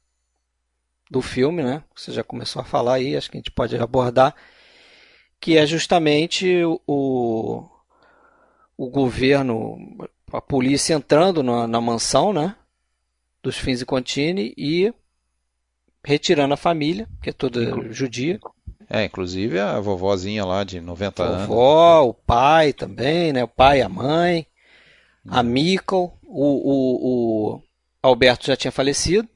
do 1.09 1.21
filme, 1.21 1.63
né? 1.63 1.81
Você 1.95 2.11
já 2.11 2.21
começou 2.21 2.61
a 2.61 2.65
falar 2.65 2.95
aí, 2.95 3.15
acho 3.15 3.31
que 3.31 3.37
a 3.37 3.39
gente 3.39 3.51
pode 3.51 3.77
abordar, 3.77 4.35
que 5.39 5.57
é 5.57 5.65
justamente 5.65 6.63
o, 6.85 7.65
o 8.77 8.89
governo, 8.89 9.77
a 10.33 10.41
polícia 10.41 10.95
entrando 10.95 11.41
na, 11.41 11.65
na 11.65 11.79
mansão, 11.79 12.33
né? 12.33 12.57
Dos 13.41 13.57
Fins 13.57 13.79
e 13.79 13.85
Contini 13.85 14.53
e 14.57 14.93
retirando 16.07 16.53
a 16.53 16.57
família, 16.57 17.05
que 17.21 17.31
é 17.31 17.33
toda 17.33 17.91
judia. 17.91 18.39
É, 18.89 19.03
inclusive 19.03 19.59
a 19.59 19.77
vovozinha 19.77 20.45
lá 20.45 20.63
de 20.63 20.79
90 20.79 21.21
Vovó, 21.21 21.35
anos. 21.35 21.47
Vovó, 21.47 22.01
o 22.03 22.13
pai 22.13 22.71
também, 22.71 23.33
né? 23.33 23.43
O 23.43 23.47
pai, 23.49 23.81
a 23.81 23.89
mãe, 23.89 24.47
a 25.27 25.43
Mikkel, 25.43 26.17
o, 26.23 26.45
o, 26.45 27.55
o 27.55 27.61
Alberto 28.01 28.47
já 28.47 28.55
tinha 28.55 28.71
falecido, 28.71 29.27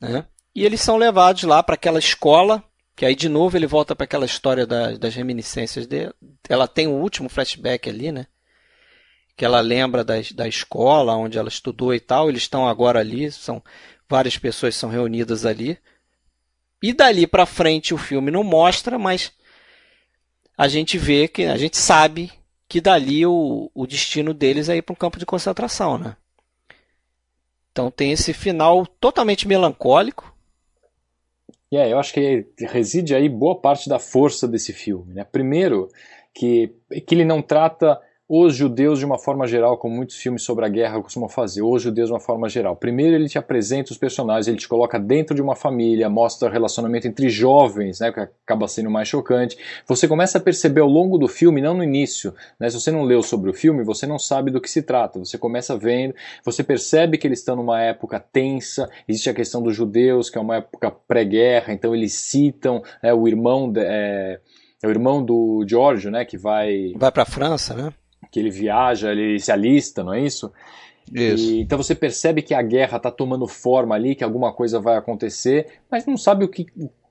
né? 0.00 0.26
E 0.52 0.64
eles 0.64 0.80
são 0.80 0.96
levados 0.96 1.44
lá 1.44 1.62
para 1.62 1.76
aquela 1.76 2.00
escola, 2.00 2.64
que 2.96 3.06
aí 3.06 3.14
de 3.14 3.28
novo 3.28 3.56
ele 3.56 3.68
volta 3.68 3.94
para 3.94 4.06
aquela 4.06 4.26
história 4.26 4.66
da, 4.66 4.96
das 4.96 5.14
reminiscências 5.14 5.86
dele. 5.86 6.12
Ela 6.48 6.66
tem 6.66 6.88
o 6.88 6.94
um 6.94 7.00
último 7.00 7.28
flashback 7.28 7.88
ali, 7.88 8.10
né? 8.10 8.26
Que 9.36 9.44
ela 9.44 9.60
lembra 9.60 10.02
da, 10.02 10.14
da 10.34 10.48
escola 10.48 11.14
onde 11.14 11.38
ela 11.38 11.48
estudou 11.48 11.94
e 11.94 12.00
tal. 12.00 12.28
Eles 12.28 12.42
estão 12.42 12.66
agora 12.66 12.98
ali, 12.98 13.30
são 13.30 13.62
várias 14.08 14.38
pessoas 14.38 14.76
são 14.76 14.88
reunidas 14.88 15.44
ali. 15.44 15.78
E 16.82 16.92
dali 16.92 17.26
para 17.26 17.46
frente 17.46 17.94
o 17.94 17.98
filme 17.98 18.30
não 18.30 18.44
mostra, 18.44 18.98
mas 18.98 19.32
a 20.56 20.68
gente 20.68 20.98
vê 20.98 21.28
que 21.28 21.44
a 21.44 21.56
gente 21.56 21.76
sabe 21.76 22.32
que 22.68 22.80
dali 22.80 23.24
o, 23.26 23.70
o 23.74 23.86
destino 23.86 24.34
deles 24.34 24.68
é 24.68 24.76
ir 24.76 24.82
para 24.82 24.92
um 24.92 24.96
campo 24.96 25.18
de 25.18 25.26
concentração, 25.26 25.98
né? 25.98 26.16
Então 27.70 27.90
tem 27.90 28.12
esse 28.12 28.32
final 28.32 28.86
totalmente 28.86 29.46
melancólico. 29.46 30.34
É, 31.70 31.76
yeah, 31.76 31.92
eu 31.92 31.98
acho 31.98 32.14
que 32.14 32.46
reside 32.58 33.14
aí 33.14 33.28
boa 33.28 33.60
parte 33.60 33.88
da 33.88 33.98
força 33.98 34.48
desse 34.48 34.72
filme, 34.72 35.12
né? 35.12 35.24
Primeiro 35.24 35.88
que 36.32 36.74
que 37.06 37.14
ele 37.14 37.24
não 37.24 37.42
trata 37.42 38.00
os 38.28 38.56
judeus 38.56 38.98
de 38.98 39.04
uma 39.04 39.18
forma 39.18 39.46
geral, 39.46 39.78
como 39.78 39.94
muitos 39.94 40.16
filmes 40.16 40.42
sobre 40.42 40.64
a 40.64 40.68
guerra 40.68 41.00
costumam 41.00 41.28
fazer, 41.28 41.62
os 41.62 41.80
judeus 41.80 42.08
de 42.08 42.12
uma 42.12 42.20
forma 42.20 42.48
geral. 42.48 42.74
Primeiro 42.74 43.14
ele 43.14 43.28
te 43.28 43.38
apresenta 43.38 43.92
os 43.92 43.98
personagens, 43.98 44.48
ele 44.48 44.56
te 44.56 44.68
coloca 44.68 44.98
dentro 44.98 45.34
de 45.34 45.40
uma 45.40 45.54
família, 45.54 46.10
mostra 46.10 46.48
o 46.48 46.52
relacionamento 46.52 47.06
entre 47.06 47.28
jovens, 47.28 48.00
né, 48.00 48.10
que 48.10 48.18
acaba 48.18 48.66
sendo 48.66 48.90
mais 48.90 49.06
chocante. 49.06 49.56
Você 49.86 50.08
começa 50.08 50.38
a 50.38 50.40
perceber 50.40 50.80
ao 50.80 50.88
longo 50.88 51.18
do 51.18 51.28
filme, 51.28 51.60
não 51.60 51.74
no 51.74 51.84
início, 51.84 52.34
né, 52.58 52.68
se 52.68 52.80
você 52.80 52.90
não 52.90 53.04
leu 53.04 53.22
sobre 53.22 53.48
o 53.48 53.54
filme, 53.54 53.84
você 53.84 54.06
não 54.06 54.18
sabe 54.18 54.50
do 54.50 54.60
que 54.60 54.68
se 54.68 54.82
trata. 54.82 55.20
Você 55.20 55.38
começa 55.38 55.76
vendo, 55.76 56.14
você 56.44 56.64
percebe 56.64 57.18
que 57.18 57.28
eles 57.28 57.38
estão 57.38 57.54
numa 57.54 57.80
época 57.80 58.18
tensa, 58.18 58.90
existe 59.06 59.30
a 59.30 59.34
questão 59.34 59.62
dos 59.62 59.76
judeus, 59.76 60.28
que 60.28 60.36
é 60.36 60.40
uma 60.40 60.56
época 60.56 60.90
pré-guerra, 60.90 61.72
então 61.72 61.94
eles 61.94 62.12
citam 62.12 62.82
é, 63.00 63.14
o 63.14 63.28
irmão... 63.28 63.70
De, 63.70 63.80
é, 63.82 64.40
é 64.82 64.86
o 64.86 64.90
irmão 64.90 65.24
do 65.24 65.64
Giorgio, 65.66 66.10
né, 66.10 66.24
que 66.24 66.36
vai... 66.36 66.92
Vai 66.96 67.10
para 67.10 67.22
a 67.22 67.26
França, 67.26 67.72
né? 67.72 67.92
Que 68.36 68.40
ele 68.40 68.50
viaja, 68.50 69.10
ele 69.10 69.40
se 69.40 69.50
alista, 69.50 70.04
não 70.04 70.12
é 70.12 70.20
isso? 70.20 70.52
Isso. 71.10 71.52
E, 71.52 71.60
então 71.62 71.78
você 71.78 71.94
percebe 71.94 72.42
que 72.42 72.52
a 72.52 72.60
guerra 72.60 72.98
está 72.98 73.10
tomando 73.10 73.46
forma 73.46 73.94
ali, 73.94 74.14
que 74.14 74.22
alguma 74.22 74.52
coisa 74.52 74.78
vai 74.78 74.94
acontecer, 74.98 75.66
mas 75.90 76.04
não 76.04 76.18
sabe 76.18 76.44
o 76.44 76.48
que, 76.48 76.66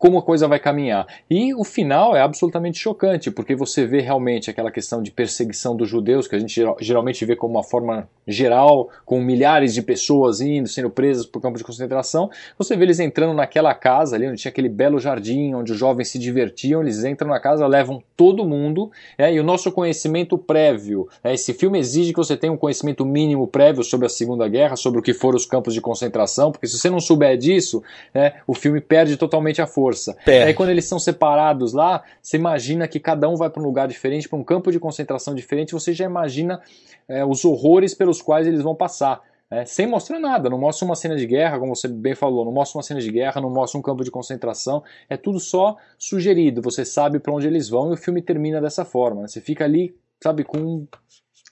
como 0.06 0.20
a 0.20 0.22
coisa 0.22 0.48
vai 0.48 0.60
caminhar. 0.60 1.08
E 1.28 1.52
o 1.56 1.64
final 1.64 2.16
é 2.16 2.22
absolutamente 2.22 2.78
chocante, 2.78 3.32
porque 3.32 3.56
você 3.56 3.88
vê 3.88 4.02
realmente 4.02 4.52
aquela 4.52 4.70
questão 4.70 5.02
de 5.02 5.10
perseguição 5.10 5.76
dos 5.76 5.90
judeus, 5.90 6.28
que 6.28 6.36
a 6.36 6.40
gente 6.40 6.62
geralmente 6.80 7.26
vê 7.26 7.36
como 7.36 7.56
uma 7.56 7.64
forma 7.64 8.08
geral, 8.28 8.90
com 9.04 9.20
milhares 9.20 9.74
de 9.74 9.82
pessoas 9.82 10.42
indo, 10.42 10.70
sendo 10.70 10.92
presas 10.92 11.26
por 11.26 11.42
campo 11.42 11.58
de 11.58 11.64
concentração. 11.64 12.30
Você 12.56 12.78
vê 12.78 12.86
eles 12.86 13.00
entrando 13.00 13.34
naquela 13.34 13.74
casa 13.74 14.16
ali, 14.16 14.28
onde 14.28 14.40
tinha 14.40 14.52
aquele 14.52 14.70
belo 14.70 15.00
jardim, 15.00 15.56
onde 15.56 15.72
os 15.72 15.78
jovens 15.78 16.10
se 16.10 16.20
divertiam, 16.20 16.84
eles 16.84 17.04
entram 17.04 17.30
na 17.30 17.40
casa, 17.40 17.66
levam 17.66 18.04
todo 18.16 18.46
mundo, 18.46 18.92
é, 19.18 19.34
e 19.34 19.40
o 19.40 19.44
nosso 19.44 19.72
conhecimento 19.72 20.38
prévio. 20.38 21.10
É, 21.24 21.34
esse 21.34 21.52
filme 21.52 21.80
exige 21.80 22.14
que 22.14 22.18
você 22.18 22.38
tenha 22.38 22.54
um 22.54 22.58
conhecimento 22.58 23.04
mínimo 23.04 23.48
prévio 23.48 23.84
sobre 23.84 24.06
a 24.06 24.10
Segunda 24.10 24.48
Guerra, 24.48 24.76
sobre 24.76 25.00
o 25.00 25.02
que 25.02 25.16
foram 25.16 25.36
os 25.36 25.48
campos 25.48 25.74
de 25.74 25.82
concentração, 25.82 26.52
porque 26.52 26.68
se 26.68 26.78
você 26.78 26.92
não 26.92 27.00
souber 27.00 27.36
disso, 27.38 27.82
é, 28.14 28.34
o 28.46 28.54
filme 28.54 28.80
perde 28.80 29.18
totalmente 29.18 29.64
a 29.64 29.66
força 29.66 29.95
força. 29.96 30.14
Perde. 30.26 30.48
Aí 30.48 30.54
quando 30.54 30.70
eles 30.70 30.86
são 30.86 31.00
separados 31.00 31.74
lá, 31.74 32.04
você 32.22 32.38
imagina 32.38 32.88
que 32.88 33.00
cada 33.00 33.30
um 33.30 33.36
vai 33.36 33.50
para 33.50 33.62
um 33.62 33.66
lugar 33.66 33.88
diferente, 33.88 34.28
para 34.28 34.38
um 34.38 34.44
campo 34.44 34.72
de 34.72 34.80
concentração 34.80 35.34
diferente, 35.34 35.74
você 35.74 35.94
já 35.94 36.06
imagina 36.06 36.62
é, 37.08 37.24
os 37.24 37.46
horrores 37.46 37.94
pelos 37.94 38.22
quais 38.22 38.46
eles 38.46 38.62
vão 38.62 38.76
passar. 38.76 39.22
É, 39.50 39.64
sem 39.64 39.86
mostrar 39.86 40.20
nada, 40.20 40.50
não 40.50 40.58
mostra 40.58 40.86
uma 40.86 40.96
cena 40.96 41.16
de 41.16 41.26
guerra, 41.26 41.60
como 41.60 41.76
você 41.76 41.88
bem 41.88 42.16
falou, 42.16 42.44
não 42.44 42.52
mostra 42.52 42.78
uma 42.78 42.84
cena 42.84 43.00
de 43.00 43.12
guerra, 43.12 43.40
não 43.40 43.50
mostra 43.50 43.80
um 43.80 43.82
campo 43.82 44.04
de 44.04 44.10
concentração, 44.10 44.84
é 45.08 45.16
tudo 45.16 45.40
só 45.40 45.78
sugerido, 46.00 46.64
você 46.64 46.84
sabe 46.84 47.20
para 47.20 47.32
onde 47.32 47.46
eles 47.46 47.70
vão 47.70 47.92
e 47.92 47.94
o 47.94 47.98
filme 47.98 48.24
termina 48.24 48.60
dessa 48.60 48.84
forma. 48.84 49.22
Né? 49.22 49.28
Você 49.28 49.40
fica 49.40 49.64
ali, 49.64 49.96
sabe, 50.20 50.44
com 50.44 50.88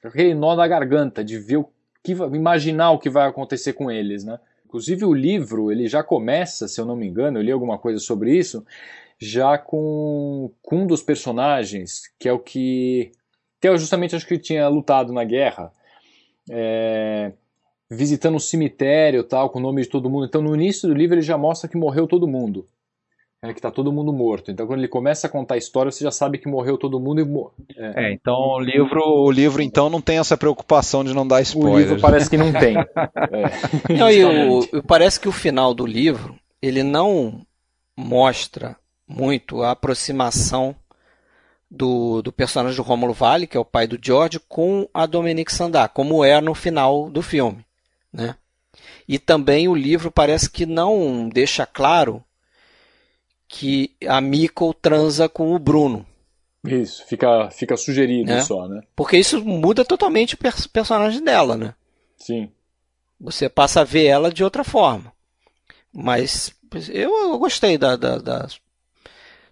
aquele 0.03 0.34
nó 0.34 0.56
na 0.56 0.68
garganta 0.68 1.24
de 1.24 1.38
ver 1.38 1.57
o 1.57 1.70
que, 2.03 2.14
imaginar 2.14 2.91
o 2.91 2.99
que 2.99 3.11
vai 3.11 3.28
acontecer 3.28 3.74
com 3.74 3.91
eles, 3.91 4.24
né? 4.24 4.40
Inclusive 4.74 5.06
o 5.06 5.14
livro, 5.14 5.72
ele 5.72 5.88
já 5.88 6.02
começa, 6.02 6.68
se 6.68 6.82
eu 6.82 6.86
não 6.86 6.95
me 6.95 7.06
engano, 7.06 7.38
eu 7.38 7.44
li 7.44 7.52
alguma 7.52 7.78
coisa 7.78 8.00
sobre 8.00 8.36
isso, 8.36 8.66
já 9.20 9.56
com, 9.56 10.52
com 10.64 10.78
um 10.78 10.88
dos 10.88 11.04
personagens, 11.04 12.12
que 12.18 12.28
é 12.28 12.34
o 12.34 12.40
que, 12.40 13.12
que 13.62 13.68
é 13.68 13.78
justamente 13.78 14.16
acho 14.16 14.26
que 14.26 14.36
tinha 14.40 14.68
lutado 14.68 15.14
na 15.14 15.24
guerra, 15.24 15.72
é, 16.50 17.34
visitando 17.88 18.34
um 18.34 18.40
cemitério 18.40 19.24
tal, 19.24 19.52
com 19.52 19.60
o 19.60 19.62
nome 19.62 19.84
de 19.84 19.90
todo 19.90 20.10
mundo. 20.10 20.26
Então 20.26 20.41
no 20.41 20.56
início 20.56 20.90
do 20.90 20.95
livro 20.95 21.14
ele 21.14 21.22
já 21.22 21.38
mostra 21.38 21.70
que 21.70 21.78
morreu 21.78 22.08
todo 22.08 22.28
mundo 22.28 22.68
é 23.49 23.53
que 23.53 23.60
está 23.60 23.70
todo 23.70 23.91
mundo 23.91 24.14
morto. 24.14 24.52
Então, 24.52 24.65
quando 24.65 24.80
ele 24.80 24.88
começa 24.88 25.28
a 25.28 25.30
contar 25.30 25.56
a 25.56 25.57
história, 25.57 25.91
você 25.91 26.03
já 26.03 26.11
sabe 26.11 26.38
que 26.38 26.48
morreu 26.48 26.78
todo 26.78 26.99
mundo 26.99 27.22
e 27.22 27.78
é. 27.78 28.06
é. 28.06 28.14
então 28.14 28.34
o 28.34 28.60
livro, 28.60 29.02
o 29.02 29.32
livro 29.32 29.61
então 29.61 29.90
não 29.90 29.99
tem 29.99 30.18
essa 30.18 30.38
preocupação 30.38 31.03
de 31.03 31.14
não 31.14 31.28
dar 31.28 31.41
spoiler. 31.41 31.74
O 31.74 31.80
livro 31.80 32.02
parece 32.02 32.30
que 32.30 32.38
não 32.38 32.53
tem. 32.53 32.78
é. 33.90 33.94
Não, 33.98 34.10
e 34.10 34.24
o, 34.24 34.84
parece 34.84 35.20
que 35.20 35.28
o 35.28 35.32
final 35.32 35.74
do 35.74 35.86
livro 35.86 36.36
ele 36.61 36.84
não 36.84 37.45
mostra 37.98 38.78
muito 39.07 39.61
a 39.61 39.72
aproximação 39.72 40.76
do, 41.70 42.22
do 42.22 42.32
personagem 42.32 42.78
do 42.78 42.84
Rômulo 42.84 43.14
Vale, 43.14 43.48
que 43.48 43.57
é 43.57 43.60
o 43.60 43.65
pai 43.65 43.88
do 43.88 43.99
George, 44.02 44.40
com 44.48 44.88
a 44.94 45.06
Dominique 45.06 45.52
Sandá, 45.52 45.88
como 45.88 46.24
é 46.24 46.40
no 46.40 46.53
final 46.53 47.10
do 47.10 47.22
filme, 47.22 47.65
né? 48.11 48.36
E 49.07 49.20
também 49.20 49.68
o 49.68 49.76
livro 49.76 50.10
parece 50.10 50.49
que 50.49 50.65
não 50.65 51.28
deixa 51.28 51.65
claro 51.65 52.24
que 53.56 53.96
a 54.08 54.20
Miko 54.20 54.74
transa 54.74 55.30
com 55.30 55.54
o 55.54 55.60
Bruno. 55.60 56.04
Isso, 56.66 57.06
fica, 57.06 57.52
fica 57.52 57.78
sugerido 57.78 58.32
né? 58.32 58.42
só, 58.42 58.68
né? 58.68 58.82
Porque 58.96 59.16
isso 59.16 59.46
muda 59.46 59.86
totalmente 59.86 60.34
o 60.34 60.70
personagem 60.72 61.24
dela, 61.24 61.56
né? 61.56 61.76
Sim. 62.18 62.50
Você 63.22 63.48
passa 63.48 63.82
a 63.82 63.84
ver 63.84 64.06
ela 64.06 64.34
de 64.34 64.44
outra 64.44 64.64
forma. 64.64 65.14
Mas 65.94 66.52
eu, 66.90 67.12
eu 67.12 67.38
gostei 67.38 67.78
da, 67.78 67.96
da, 67.96 68.18
da, 68.18 68.48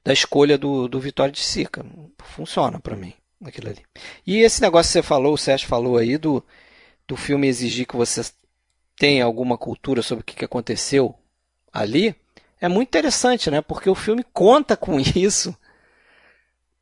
da, 0.03 0.11
escolha 0.13 0.57
do, 0.57 0.87
do 0.87 0.99
Vitória 0.99 1.31
de 1.31 1.41
Sica. 1.41 1.85
Funciona 2.17 2.79
para 2.79 2.95
mim, 2.95 3.13
aquilo 3.45 3.69
ali. 3.69 3.83
E 4.25 4.39
esse 4.39 4.63
negócio 4.63 4.89
que 4.89 4.93
você 4.93 5.03
falou, 5.03 5.35
o 5.35 5.37
Sérgio 5.37 5.67
falou 5.67 5.97
aí, 5.97 6.17
do, 6.17 6.43
do 7.07 7.15
filme 7.15 7.47
exigir 7.47 7.85
que 7.85 7.95
você 7.95 8.23
tenha 8.95 9.25
alguma 9.25 9.59
cultura 9.59 10.01
sobre 10.01 10.23
o 10.23 10.25
que 10.25 10.43
aconteceu 10.43 11.13
ali, 11.71 12.15
é 12.61 12.69
muito 12.69 12.87
interessante, 12.87 13.49
né? 13.49 13.59
Porque 13.59 13.89
o 13.89 13.95
filme 13.95 14.23
conta 14.31 14.77
com 14.77 14.99
isso 15.15 15.53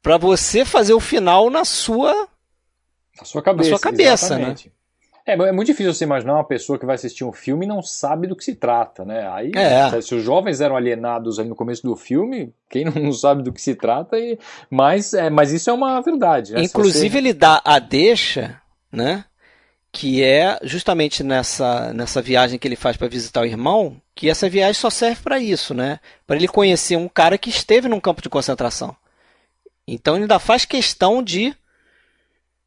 para 0.03 0.17
você 0.17 0.63
fazer 0.65 0.93
o 0.93 0.99
final 0.99 1.49
na 1.49 1.65
sua 1.65 2.27
na 3.17 3.25
sua 3.25 3.41
cabeça, 3.41 3.71
na 3.71 3.77
sua 3.77 3.91
cabeça 3.91 4.37
né? 4.37 4.55
É, 5.25 5.33
é 5.33 5.51
muito 5.51 5.67
difícil 5.67 5.93
você 5.93 6.03
imaginar 6.03 6.33
uma 6.33 6.43
pessoa 6.43 6.79
que 6.79 6.85
vai 6.85 6.95
assistir 6.95 7.23
um 7.23 7.31
filme 7.31 7.65
e 7.65 7.69
não 7.69 7.83
sabe 7.83 8.25
do 8.25 8.35
que 8.35 8.43
se 8.43 8.55
trata, 8.55 9.05
né? 9.05 9.29
Aí, 9.29 9.51
é. 9.55 10.01
se 10.01 10.15
os 10.15 10.23
jovens 10.23 10.59
eram 10.59 10.75
alienados 10.75 11.37
ali 11.37 11.47
no 11.47 11.55
começo 11.55 11.83
do 11.83 11.95
filme, 11.95 12.51
quem 12.67 12.85
não 12.89 13.13
sabe 13.13 13.43
do 13.43 13.53
que 13.53 13.61
se 13.61 13.75
trata, 13.75 14.17
e... 14.17 14.39
mas, 14.69 15.13
é, 15.13 15.29
mas 15.29 15.51
isso 15.51 15.69
é 15.69 15.73
uma 15.73 16.01
verdade. 16.01 16.53
Né? 16.53 16.63
Inclusive, 16.63 17.09
você... 17.09 17.17
ele 17.17 17.33
dá 17.33 17.61
a 17.63 17.77
deixa, 17.77 18.59
né? 18.91 19.25
Que 19.91 20.23
é 20.23 20.59
justamente 20.61 21.23
nessa, 21.23 21.91
nessa 21.93 22.21
viagem 22.21 22.59
que 22.59 22.67
ele 22.67 22.75
faz 22.75 22.95
para 22.95 23.07
visitar 23.07 23.41
o 23.41 23.45
irmão, 23.45 23.99
que 24.13 24.29
essa 24.29 24.49
viagem 24.49 24.79
só 24.79 24.89
serve 24.89 25.21
para 25.21 25.39
isso, 25.39 25.73
né? 25.73 25.99
Para 26.27 26.35
ele 26.35 26.47
conhecer 26.47 26.95
um 26.95 27.07
cara 27.07 27.37
que 27.37 27.49
esteve 27.49 27.87
num 27.87 27.99
campo 27.99 28.21
de 28.21 28.29
concentração. 28.29 28.95
Então 29.87 30.15
ele 30.15 30.23
ainda 30.23 30.39
faz 30.39 30.65
questão 30.65 31.23
de 31.23 31.55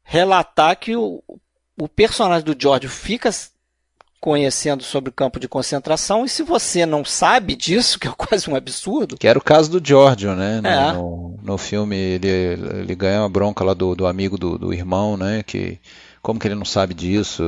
relatar 0.03 0.77
que 0.77 0.95
o, 0.95 1.23
o 1.77 1.87
personagem 1.87 2.43
do 2.43 2.55
George 2.59 2.87
fica 2.89 3.29
conhecendo 4.23 4.83
sobre 4.83 5.09
o 5.09 5.13
campo 5.13 5.37
de 5.37 5.49
concentração, 5.49 6.23
e 6.23 6.29
se 6.29 6.43
você 6.43 6.85
não 6.85 7.03
sabe 7.03 7.57
disso, 7.57 7.99
que 7.99 8.07
é 8.07 8.11
quase 8.15 8.49
um 8.49 8.55
absurdo. 8.55 9.17
Que 9.17 9.27
era 9.27 9.37
o 9.37 9.43
caso 9.43 9.69
do 9.69 9.85
Giorgio, 9.85 10.33
né? 10.33 10.61
No, 10.61 10.69
é. 10.69 10.93
no, 10.93 11.39
no, 11.43 11.57
filme 11.57 11.97
ele, 11.97 12.27
ele 12.29 12.95
ganha 12.95 13.19
uma 13.19 13.29
bronca 13.29 13.65
lá 13.65 13.73
do, 13.73 13.93
do 13.93 14.07
amigo 14.07 14.37
do, 14.37 14.57
do 14.57 14.73
irmão, 14.73 15.17
né? 15.17 15.43
Que 15.45 15.77
como 16.21 16.39
que 16.39 16.47
ele 16.47 16.55
não 16.55 16.63
sabe 16.63 16.93
disso? 16.93 17.43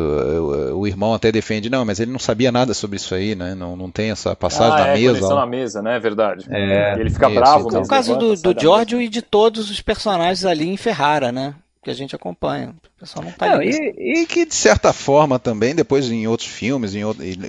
O, 0.76 0.86
irmão 0.86 1.14
até 1.14 1.32
defende, 1.32 1.70
não, 1.70 1.86
mas 1.86 2.02
ele 2.02 2.12
não 2.12 2.20
sabia 2.20 2.52
nada 2.52 2.74
sobre 2.74 2.98
isso 2.98 3.16
aí, 3.16 3.34
né? 3.34 3.56
Não, 3.56 3.78
não 3.78 3.90
tem 3.90 4.12
essa 4.12 4.36
passagem 4.36 4.74
ah, 4.74 4.80
na 4.80 4.88
é, 4.90 4.96
mesa. 4.96 5.34
na 5.34 5.46
mesa, 5.46 5.82
né? 5.82 5.96
É 5.96 6.00
verdade. 6.00 6.46
É, 6.50 7.00
ele 7.00 7.10
fica 7.10 7.28
isso, 7.28 7.36
bravo. 7.36 7.68
Então. 7.70 7.80
É 7.80 7.86
o 7.86 7.88
caso 7.88 8.18
do, 8.18 8.36
do 8.36 8.60
Giorgio 8.60 9.02
e 9.02 9.08
de 9.08 9.22
todos 9.22 9.72
os 9.72 9.80
personagens 9.80 10.44
ali 10.44 10.68
em 10.68 10.76
Ferrara, 10.76 11.32
né? 11.32 11.56
Que 11.86 11.92
a 11.92 11.94
gente 11.94 12.16
acompanha. 12.16 12.70
O 12.70 13.00
pessoal 13.00 13.24
não 13.24 13.32
está 13.32 13.64
e, 13.64 14.24
e, 14.24 14.26
que, 14.26 14.44
de 14.44 14.56
certa 14.56 14.92
forma, 14.92 15.38
também, 15.38 15.76
depois 15.76 16.10
em 16.10 16.26
outros 16.26 16.50
filmes, 16.50 16.96
em, 16.96 17.02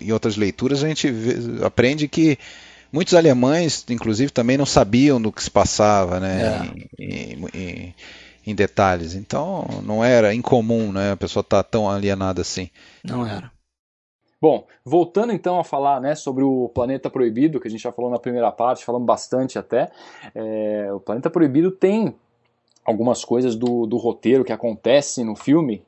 em 0.03 0.13
outras 0.13 0.37
leituras, 0.37 0.85
a 0.85 0.89
gente 0.89 1.11
vê, 1.11 1.65
aprende 1.65 2.07
que 2.07 2.39
muitos 2.93 3.15
alemães, 3.15 3.83
inclusive, 3.89 4.31
também 4.31 4.59
não 4.59 4.67
sabiam 4.67 5.19
do 5.19 5.33
que 5.33 5.43
se 5.43 5.51
passava 5.51 6.21
né, 6.21 6.71
é. 6.99 7.03
em, 7.03 7.47
em, 7.55 7.95
em, 8.47 8.55
detalhes. 8.55 9.15
Então, 9.15 9.67
não 9.83 10.05
era 10.05 10.35
incomum 10.35 10.93
né, 10.93 11.13
a 11.13 11.17
pessoa 11.17 11.41
estar 11.41 11.63
tá 11.63 11.71
tão 11.71 11.89
alienada 11.89 12.43
assim. 12.43 12.69
Não 13.03 13.27
era. 13.27 13.51
Bom, 14.39 14.67
voltando 14.85 15.33
então 15.33 15.59
a 15.59 15.65
falar 15.65 15.99
né, 15.99 16.15
sobre 16.15 16.45
o 16.45 16.69
Planeta 16.75 17.09
Proibido, 17.09 17.59
que 17.59 17.69
a 17.69 17.71
gente 17.71 17.83
já 17.83 17.91
falou 17.91 18.11
na 18.11 18.19
primeira 18.19 18.53
parte, 18.53 18.85
falamos 18.85 19.07
bastante 19.07 19.59
até. 19.59 19.91
É, 20.35 20.93
o 20.93 21.01
Planeta 21.01 21.31
Proibido 21.31 21.71
tem 21.71 22.15
algumas 22.87 23.25
coisas 23.25 23.57
do, 23.57 23.87
do 23.87 23.97
roteiro 23.97 24.45
que 24.45 24.53
acontecem 24.53 25.25
no 25.25 25.35
filme 25.35 25.83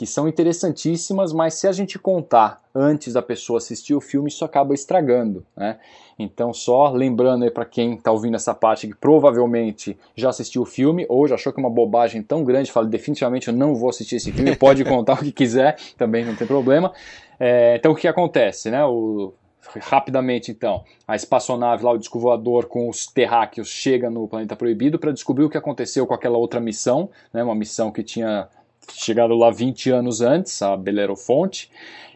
que 0.00 0.06
são 0.06 0.26
interessantíssimas, 0.26 1.30
mas 1.30 1.52
se 1.54 1.68
a 1.68 1.72
gente 1.72 1.98
contar 1.98 2.62
antes 2.74 3.12
da 3.12 3.20
pessoa 3.20 3.58
assistir 3.58 3.94
o 3.94 4.00
filme, 4.00 4.28
isso 4.28 4.46
acaba 4.46 4.72
estragando, 4.72 5.44
né? 5.54 5.78
Então, 6.18 6.54
só 6.54 6.88
lembrando 6.90 7.44
aí 7.44 7.50
para 7.50 7.66
quem 7.66 7.96
está 7.96 8.10
ouvindo 8.10 8.34
essa 8.34 8.54
parte 8.54 8.86
que 8.86 8.94
provavelmente 8.94 9.98
já 10.16 10.30
assistiu 10.30 10.62
o 10.62 10.64
filme 10.64 11.04
ou 11.06 11.28
já 11.28 11.34
achou 11.34 11.52
que 11.52 11.60
é 11.60 11.62
uma 11.62 11.68
bobagem 11.68 12.22
tão 12.22 12.42
grande, 12.44 12.72
fala 12.72 12.86
definitivamente 12.86 13.48
eu 13.48 13.54
não 13.54 13.74
vou 13.74 13.90
assistir 13.90 14.16
esse 14.16 14.32
filme, 14.32 14.56
pode 14.56 14.82
contar 14.86 15.14
o 15.20 15.24
que 15.24 15.32
quiser, 15.32 15.76
também 15.98 16.24
não 16.24 16.34
tem 16.34 16.46
problema. 16.46 16.92
É, 17.38 17.76
então, 17.76 17.92
o 17.92 17.94
que 17.94 18.08
acontece, 18.08 18.70
né? 18.70 18.82
O, 18.84 19.34
rapidamente 19.80 20.50
então, 20.50 20.84
a 21.06 21.14
espaçonave 21.14 21.84
lá, 21.84 21.92
o 21.92 21.98
disco 21.98 22.18
voador 22.18 22.66
com 22.66 22.88
os 22.88 23.06
terráqueos 23.06 23.68
chega 23.68 24.08
no 24.08 24.26
planeta 24.26 24.56
proibido 24.56 24.98
para 24.98 25.12
descobrir 25.12 25.44
o 25.44 25.50
que 25.50 25.58
aconteceu 25.58 26.06
com 26.06 26.14
aquela 26.14 26.38
outra 26.38 26.60
missão, 26.60 27.10
né, 27.32 27.42
uma 27.42 27.54
missão 27.54 27.90
que 27.90 28.02
tinha 28.02 28.48
chegado 28.92 29.34
lá 29.34 29.50
20 29.50 29.90
anos 29.90 30.20
antes, 30.20 30.60
a 30.62 30.76
Belerofonte, 30.76 31.70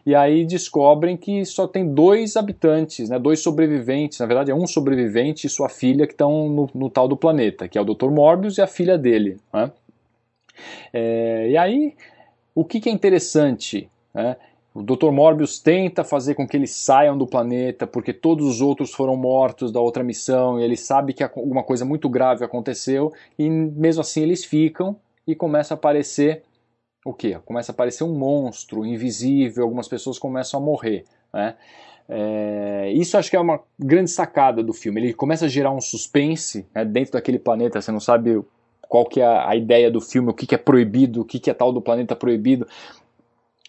e 0.07 0.15
aí 0.15 0.45
descobrem 0.45 1.17
que 1.17 1.45
só 1.45 1.67
tem 1.67 1.95
dois 1.95 2.37
habitantes, 2.37 3.09
né, 3.09 3.19
dois 3.19 3.41
sobreviventes, 3.41 4.19
na 4.19 4.27
verdade 4.27 4.51
é 4.51 4.55
um 4.55 4.67
sobrevivente 4.67 5.47
e 5.47 5.51
sua 5.51 5.69
filha 5.69 6.07
que 6.07 6.13
estão 6.13 6.49
no, 6.49 6.71
no 6.75 6.91
tal 6.91 7.07
do 7.07 7.17
planeta, 7.17 7.69
que 7.69 7.79
é 7.79 7.81
o 7.81 7.85
Dr. 7.85 8.11
Morbius 8.11 8.59
e 8.59 8.63
a 8.63 8.67
filha 8.67 8.99
dele. 8.99 9.39
Né? 9.53 9.71
É, 10.93 11.49
e 11.51 11.57
aí, 11.57 11.95
o 12.55 12.65
que, 12.65 12.81
que 12.81 12.89
é 12.89 12.93
interessante? 12.93 13.89
Né? 14.13 14.37
O 14.75 14.83
Dr. 14.83 15.13
Morbius 15.13 15.61
tenta 15.61 16.03
fazer 16.03 16.35
com 16.35 16.49
que 16.49 16.57
eles 16.57 16.73
saiam 16.73 17.17
do 17.17 17.29
planeta 17.29 17.87
porque 17.87 18.13
todos 18.13 18.45
os 18.45 18.61
outros 18.61 18.93
foram 18.93 19.17
mortos 19.17 19.71
da 19.71 19.81
outra 19.81 20.03
missão 20.03 20.59
e 20.59 20.65
ele 20.65 20.77
sabe 20.77 21.13
que 21.13 21.23
alguma 21.23 21.63
coisa 21.63 21.85
muito 21.85 22.09
grave 22.09 22.45
aconteceu 22.45 23.13
e 23.39 23.49
mesmo 23.49 24.01
assim 24.01 24.23
eles 24.23 24.45
ficam 24.45 24.97
e 25.25 25.35
começa 25.37 25.75
a 25.75 25.77
aparecer 25.77 26.43
o 27.05 27.15
que? 27.15 27.39
Começa 27.45 27.71
a 27.71 27.75
aparecer 27.75 28.03
um 28.03 28.19
monstro 28.19 28.85
invisível, 28.85 29.63
algumas 29.63 29.87
pessoas 29.87 30.19
começam 30.19 30.59
a 30.59 30.63
morrer. 30.63 31.05
Né? 31.33 31.55
É, 32.09 32.91
isso 32.93 33.17
acho 33.17 33.31
que 33.31 33.37
é 33.37 33.41
uma 33.41 33.61
grande 33.79 34.11
sacada 34.11 34.61
do 34.61 34.73
filme. 34.73 35.01
Ele 35.01 35.15
começa 35.15 35.45
a 35.45 35.49
gerar 35.49 35.71
um 35.71 35.81
suspense 35.81 36.67
né, 36.75 36.85
dentro 36.85 37.13
daquele 37.13 37.39
planeta, 37.39 37.81
você 37.81 37.93
não 37.93 38.01
sabe 38.01 38.43
qual 38.89 39.05
que 39.05 39.21
é 39.21 39.27
a, 39.27 39.55
ideia 39.55 39.91
do 39.91 40.01
filme, 40.01 40.31
o 40.31 40.35
que, 40.35 40.47
que 40.47 40.55
é 40.55 40.59
proibido, 40.59 41.21
o 41.21 41.25
que, 41.25 41.39
que 41.39 41.51
é 41.51 41.55
tal 41.55 41.73
do 41.73 41.81
planeta 41.81 42.17
proibido 42.17 42.67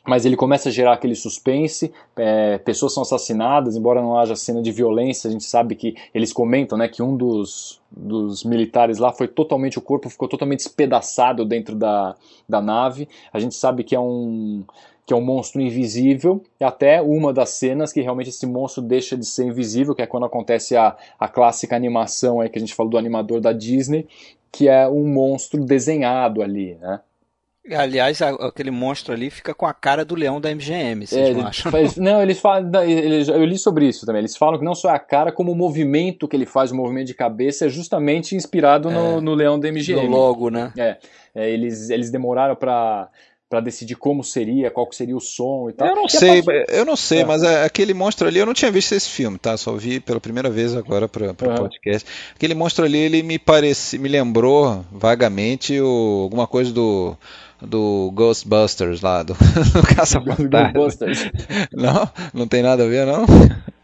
mas 0.08 0.26
ele 0.26 0.36
começa 0.36 0.70
a 0.70 0.72
gerar 0.72 0.94
aquele 0.94 1.16
suspense, 1.16 1.92
é, 2.16 2.58
pessoas 2.60 2.94
são 2.94 3.04
assassinadas, 3.04 3.76
embora 3.76 4.02
não 4.02 4.18
haja 4.18 4.36
cena 4.36 4.62
de 4.62 4.72
violência, 4.72 5.28
a 5.28 5.32
gente 5.32 5.44
sabe 5.44 5.76
que 5.76 5.96
eles 6.14 6.32
comentam 6.32 6.78
né, 6.78 6.88
que 6.88 7.02
um 7.02 7.18
dos, 7.18 7.82
dos 7.90 8.44
militares 8.44 9.00
lá 9.00 9.12
foi 9.12 9.28
totalmente, 9.28 9.80
o 9.80 9.82
corpo 9.82 10.10
ficou 10.10 10.28
totalmente 10.28 10.60
espedaçado 10.60 11.44
dentro 11.44 11.76
da, 11.76 12.16
da 12.48 12.62
nave, 12.62 13.10
a 13.34 13.40
gente 13.40 13.56
sabe 13.56 13.84
que 13.84 13.96
é 13.96 14.00
um 14.00 14.64
que 15.06 15.14
é 15.14 15.16
um 15.16 15.22
monstro 15.22 15.62
invisível, 15.62 16.42
até 16.60 17.00
uma 17.00 17.32
das 17.32 17.50
cenas 17.52 17.94
que 17.94 18.02
realmente 18.02 18.32
esse 18.32 18.48
monstro 18.48 18.82
deixa 18.82 19.16
de 19.16 19.24
ser 19.24 19.46
invisível, 19.46 19.94
que 19.94 20.02
é 20.02 20.08
quando 20.08 20.26
acontece 20.26 20.76
a, 20.76 20.98
a 21.20 21.28
clássica 21.28 21.76
animação 21.76 22.42
aí 22.42 22.50
que 22.50 22.58
a 22.58 22.60
gente 22.60 22.74
falou 22.74 22.90
do 22.90 22.98
animador 22.98 23.40
da 23.40 23.54
Disney, 23.54 24.08
que 24.52 24.68
é 24.68 24.88
um 24.88 25.06
monstro 25.08 25.64
desenhado 25.64 26.42
ali, 26.42 26.74
né? 26.82 27.02
Aliás, 27.72 28.22
aquele 28.22 28.70
monstro 28.70 29.14
ali 29.14 29.32
fica 29.32 29.54
com 29.54 29.66
a 29.66 29.74
cara 29.74 30.06
do 30.06 30.14
leão 30.14 30.40
da 30.40 30.54
MGM, 30.54 31.08
vocês 31.08 31.30
é, 31.30 31.34
não 31.34 31.48
acham? 31.48 31.72
Faz, 31.72 31.98
não, 31.98 32.22
eles 32.22 32.40
falam. 32.40 32.70
Eu 32.84 33.44
li 33.44 33.58
sobre 33.58 33.88
isso 33.88 34.06
também. 34.06 34.20
Eles 34.20 34.38
falam 34.38 34.60
que 34.60 34.66
não 34.66 34.76
só 34.76 34.90
a 34.90 35.00
cara, 35.00 35.32
como 35.32 35.52
o 35.52 35.56
movimento 35.56 36.28
que 36.28 36.36
ele 36.36 36.46
faz, 36.46 36.72
o 36.72 36.76
movimento 36.76 37.08
de 37.08 37.16
cabeça, 37.16 37.66
é 37.66 37.70
justamente 37.70 38.36
inspirado 38.36 38.92
no, 38.92 39.18
é, 39.18 39.22
no 39.22 39.34
leão 39.34 39.60
da 39.60 39.72
MGM. 39.72 40.04
No 40.04 40.16
logo, 40.16 40.50
né? 40.50 40.72
É. 40.78 40.98
é 41.34 41.50
eles, 41.50 41.90
eles 41.90 42.12
demoraram 42.12 42.56
para 42.56 43.10
para 43.48 43.60
decidir 43.60 43.96
como 43.96 44.24
seria, 44.24 44.72
qual 44.72 44.92
seria 44.92 45.16
o 45.16 45.20
som 45.20 45.70
e 45.70 45.74
tal. 45.74 45.88
Eu 45.88 45.96
não 45.96 46.10
sei, 46.10 46.44
eu 46.68 46.84
não 46.84 46.96
sei, 46.96 47.22
é. 47.22 47.26
mas 47.26 47.44
aquele 47.44 47.94
monstro 47.94 48.28
ali, 48.28 48.40
eu 48.40 48.46
não 48.46 48.56
tinha 48.56 48.72
visto 48.72 48.94
esse 48.94 49.08
filme, 49.08 49.38
tá? 49.38 49.56
Só 49.56 49.74
vi 49.74 50.00
pela 50.00 50.20
primeira 50.20 50.50
vez 50.50 50.76
agora 50.76 51.08
para 51.08 51.28
o 51.28 51.28
uhum. 51.28 51.56
podcast. 51.56 52.10
Aquele 52.36 52.56
monstro 52.56 52.86
ali, 52.86 52.98
ele 52.98 53.22
me 53.22 53.38
parece, 53.38 54.00
me 54.00 54.10
lembrou 54.10 54.84
vagamente 54.92 55.80
o, 55.80 56.24
alguma 56.24 56.48
coisa 56.48 56.74
do 56.74 57.16
do 57.62 58.12
Ghostbusters 58.14 59.02
lá, 59.02 59.24
do, 59.24 59.34
do 59.74 59.96
Caça 59.96 60.20
Ghostbusters. 60.20 61.30
Não? 61.74 62.10
Não 62.34 62.48
tem 62.48 62.62
nada 62.62 62.84
a 62.84 62.88
ver, 62.88 63.06
não? 63.06 63.26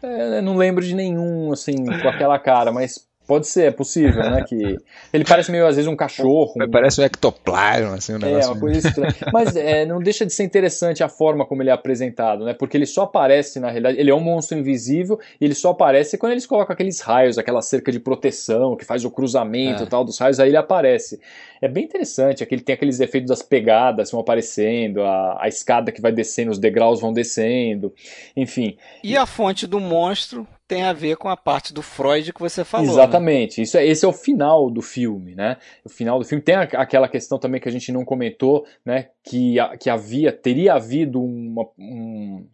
É, 0.02 0.40
não 0.40 0.56
lembro 0.56 0.84
de 0.84 0.94
nenhum, 0.94 1.52
assim, 1.52 1.76
com 1.84 2.08
aquela 2.08 2.38
cara, 2.38 2.72
mas 2.72 3.06
Pode 3.26 3.46
ser, 3.46 3.66
é 3.66 3.70
possível, 3.70 4.22
né? 4.22 4.44
Que 4.46 4.78
ele 5.12 5.24
parece 5.24 5.50
meio, 5.50 5.66
às 5.66 5.76
vezes, 5.76 5.90
um 5.90 5.94
cachorro. 5.94 6.52
Um... 6.56 6.68
Parece 6.68 7.00
um 7.00 7.04
ectoplasma, 7.04 7.94
assim, 7.94 8.14
um 8.14 8.18
negócio. 8.18 8.50
É, 8.50 8.52
uma 8.52 8.60
coisa 8.60 8.88
estranha. 8.88 9.14
Mas 9.32 9.54
é, 9.56 9.86
não 9.86 10.00
deixa 10.00 10.26
de 10.26 10.32
ser 10.32 10.42
interessante 10.42 11.04
a 11.04 11.08
forma 11.08 11.46
como 11.46 11.62
ele 11.62 11.70
é 11.70 11.72
apresentado, 11.72 12.44
né? 12.44 12.52
Porque 12.52 12.76
ele 12.76 12.86
só 12.86 13.02
aparece, 13.02 13.60
na 13.60 13.68
realidade, 13.68 13.98
ele 13.98 14.10
é 14.10 14.14
um 14.14 14.20
monstro 14.20 14.58
invisível 14.58 15.20
e 15.40 15.44
ele 15.44 15.54
só 15.54 15.70
aparece 15.70 16.18
quando 16.18 16.32
eles 16.32 16.46
colocam 16.46 16.74
aqueles 16.74 17.00
raios, 17.00 17.38
aquela 17.38 17.62
cerca 17.62 17.92
de 17.92 18.00
proteção 18.00 18.76
que 18.76 18.84
faz 18.84 19.04
o 19.04 19.10
cruzamento 19.10 19.84
é. 19.84 19.86
e 19.86 19.88
tal 19.88 20.04
dos 20.04 20.18
raios, 20.18 20.40
aí 20.40 20.48
ele 20.48 20.56
aparece. 20.56 21.20
É 21.60 21.68
bem 21.68 21.84
interessante, 21.84 22.42
é 22.42 22.46
que 22.46 22.54
ele 22.54 22.62
tem 22.62 22.74
aqueles 22.74 22.98
efeitos 22.98 23.28
das 23.28 23.40
pegadas 23.40 24.10
vão 24.10 24.20
aparecendo, 24.20 25.02
a, 25.02 25.38
a 25.40 25.48
escada 25.48 25.92
que 25.92 26.00
vai 26.00 26.10
descendo, 26.10 26.50
os 26.50 26.58
degraus 26.58 27.00
vão 27.00 27.12
descendo, 27.12 27.94
enfim. 28.36 28.76
E 29.02 29.16
a 29.16 29.26
fonte 29.26 29.66
do 29.66 29.78
monstro 29.78 30.46
tem 30.72 30.82
a 30.84 30.92
ver 30.94 31.16
com 31.16 31.28
a 31.28 31.36
parte 31.36 31.74
do 31.74 31.82
Freud 31.82 32.32
que 32.32 32.40
você 32.40 32.64
falou. 32.64 32.86
Né? 32.86 32.92
Exatamente. 32.92 33.60
Né? 33.60 33.64
Isso 33.64 33.76
é, 33.76 33.86
esse 33.86 34.04
é 34.06 34.08
o 34.08 34.12
final 34.12 34.70
do 34.70 34.80
filme, 34.80 35.34
né? 35.34 35.58
O 35.84 35.88
final 35.90 36.18
do 36.18 36.24
filme 36.24 36.42
tem 36.42 36.54
a, 36.54 36.62
aquela 36.62 37.06
questão 37.08 37.38
também 37.38 37.60
que 37.60 37.68
a 37.68 37.72
gente 37.72 37.92
não 37.92 38.06
comentou, 38.06 38.64
né? 38.82 39.08
Que, 39.22 39.60
a, 39.60 39.76
que 39.76 39.90
havia, 39.90 40.32
teria 40.32 40.74
havido 40.74 41.22
uma, 41.22 41.68
um, 41.78 42.46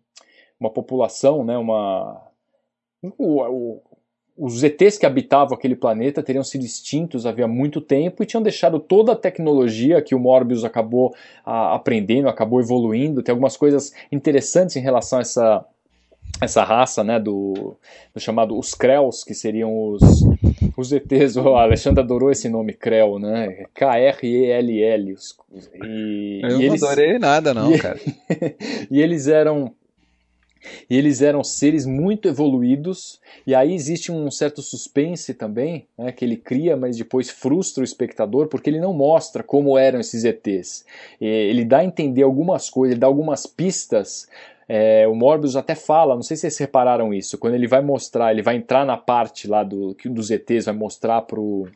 uma 0.59 0.71
população, 0.71 1.45
né? 1.45 1.57
Uma 1.57 2.29
o, 3.17 3.41
o, 3.41 3.83
os 4.37 4.65
ETs 4.65 4.99
que 4.99 5.07
habitavam 5.07 5.57
aquele 5.57 5.77
planeta 5.77 6.21
teriam 6.21 6.43
sido 6.43 6.65
extintos 6.65 7.25
havia 7.25 7.47
muito 7.47 7.81
tempo 7.81 8.23
e 8.23 8.27
tinham 8.27 8.43
deixado 8.43 8.81
toda 8.81 9.13
a 9.13 9.17
tecnologia 9.17 10.03
que 10.03 10.15
o 10.15 10.19
Morbius 10.19 10.65
acabou 10.65 11.15
a, 11.47 11.77
aprendendo, 11.77 12.29
acabou 12.29 12.61
evoluindo. 12.61 13.23
Tem 13.23 13.33
algumas 13.33 13.57
coisas 13.57 13.93
interessantes 14.11 14.75
em 14.75 14.81
relação 14.81 15.21
a 15.21 15.23
essa 15.23 15.65
essa 16.41 16.63
raça, 16.63 17.03
né, 17.03 17.19
do, 17.19 17.77
do 18.15 18.21
chamado 18.21 18.59
os 18.59 18.75
Krells, 18.75 19.25
que 19.25 19.35
seriam 19.35 19.91
os, 19.91 20.03
os 20.77 20.93
ETs, 20.93 21.37
o 21.37 21.57
Alexandre 21.57 22.01
adorou 22.01 22.31
esse 22.31 22.49
nome, 22.49 22.73
Krell, 22.73 23.19
né, 23.19 23.65
K-R-E-L-L, 23.75 25.15
e, 25.83 26.41
Eu 26.43 26.51
e 26.51 26.53
não 26.53 26.61
eles, 26.61 26.83
adorei 26.83 27.19
nada 27.19 27.53
não, 27.53 27.75
e, 27.75 27.79
cara. 27.79 27.99
e 28.91 29.01
eles 29.01 29.27
eram 29.27 29.73
e 30.91 30.97
eles 30.97 31.23
eram 31.23 31.43
seres 31.45 31.87
muito 31.87 32.29
evoluídos, 32.29 33.21
e 33.47 33.55
aí 33.55 33.73
existe 33.73 34.11
um 34.11 34.31
certo 34.31 34.61
suspense 34.61 35.33
também, 35.33 35.87
né, 35.97 36.13
que 36.13 36.25
ele 36.25 36.37
cria, 36.37 36.77
mas 36.77 36.97
depois 36.97 37.31
frustra 37.31 37.81
o 37.81 37.85
espectador, 37.85 38.49
porque 38.49 38.69
ele 38.69 38.81
não 38.81 38.93
mostra 38.93 39.43
como 39.43 39.79
eram 39.79 40.01
esses 40.01 40.25
ETs. 40.25 40.85
Ele 41.21 41.65
dá 41.65 41.79
a 41.79 41.85
entender 41.85 42.23
algumas 42.23 42.69
coisas, 42.69 42.93
ele 42.93 43.01
dá 43.01 43.07
algumas 43.07 43.47
pistas. 43.47 44.29
É, 44.69 45.09
o 45.09 45.15
Morbius 45.15 45.57
até 45.57 45.75
fala, 45.75 46.15
não 46.15 46.23
sei 46.23 46.37
se 46.37 46.43
vocês 46.43 46.59
repararam 46.59 47.15
isso, 47.15 47.39
quando 47.39 47.55
ele 47.55 47.67
vai 47.67 47.81
mostrar, 47.81 48.31
ele 48.31 48.43
vai 48.43 48.57
entrar 48.57 48.85
na 48.85 48.99
parte 48.99 49.49
lá 49.49 49.65
do, 49.65 49.95
que 49.95 50.11
dos 50.11 50.31
ETs 50.31 50.67
vai 50.67 50.75
mostrar 50.75 51.23
pro 51.23 51.67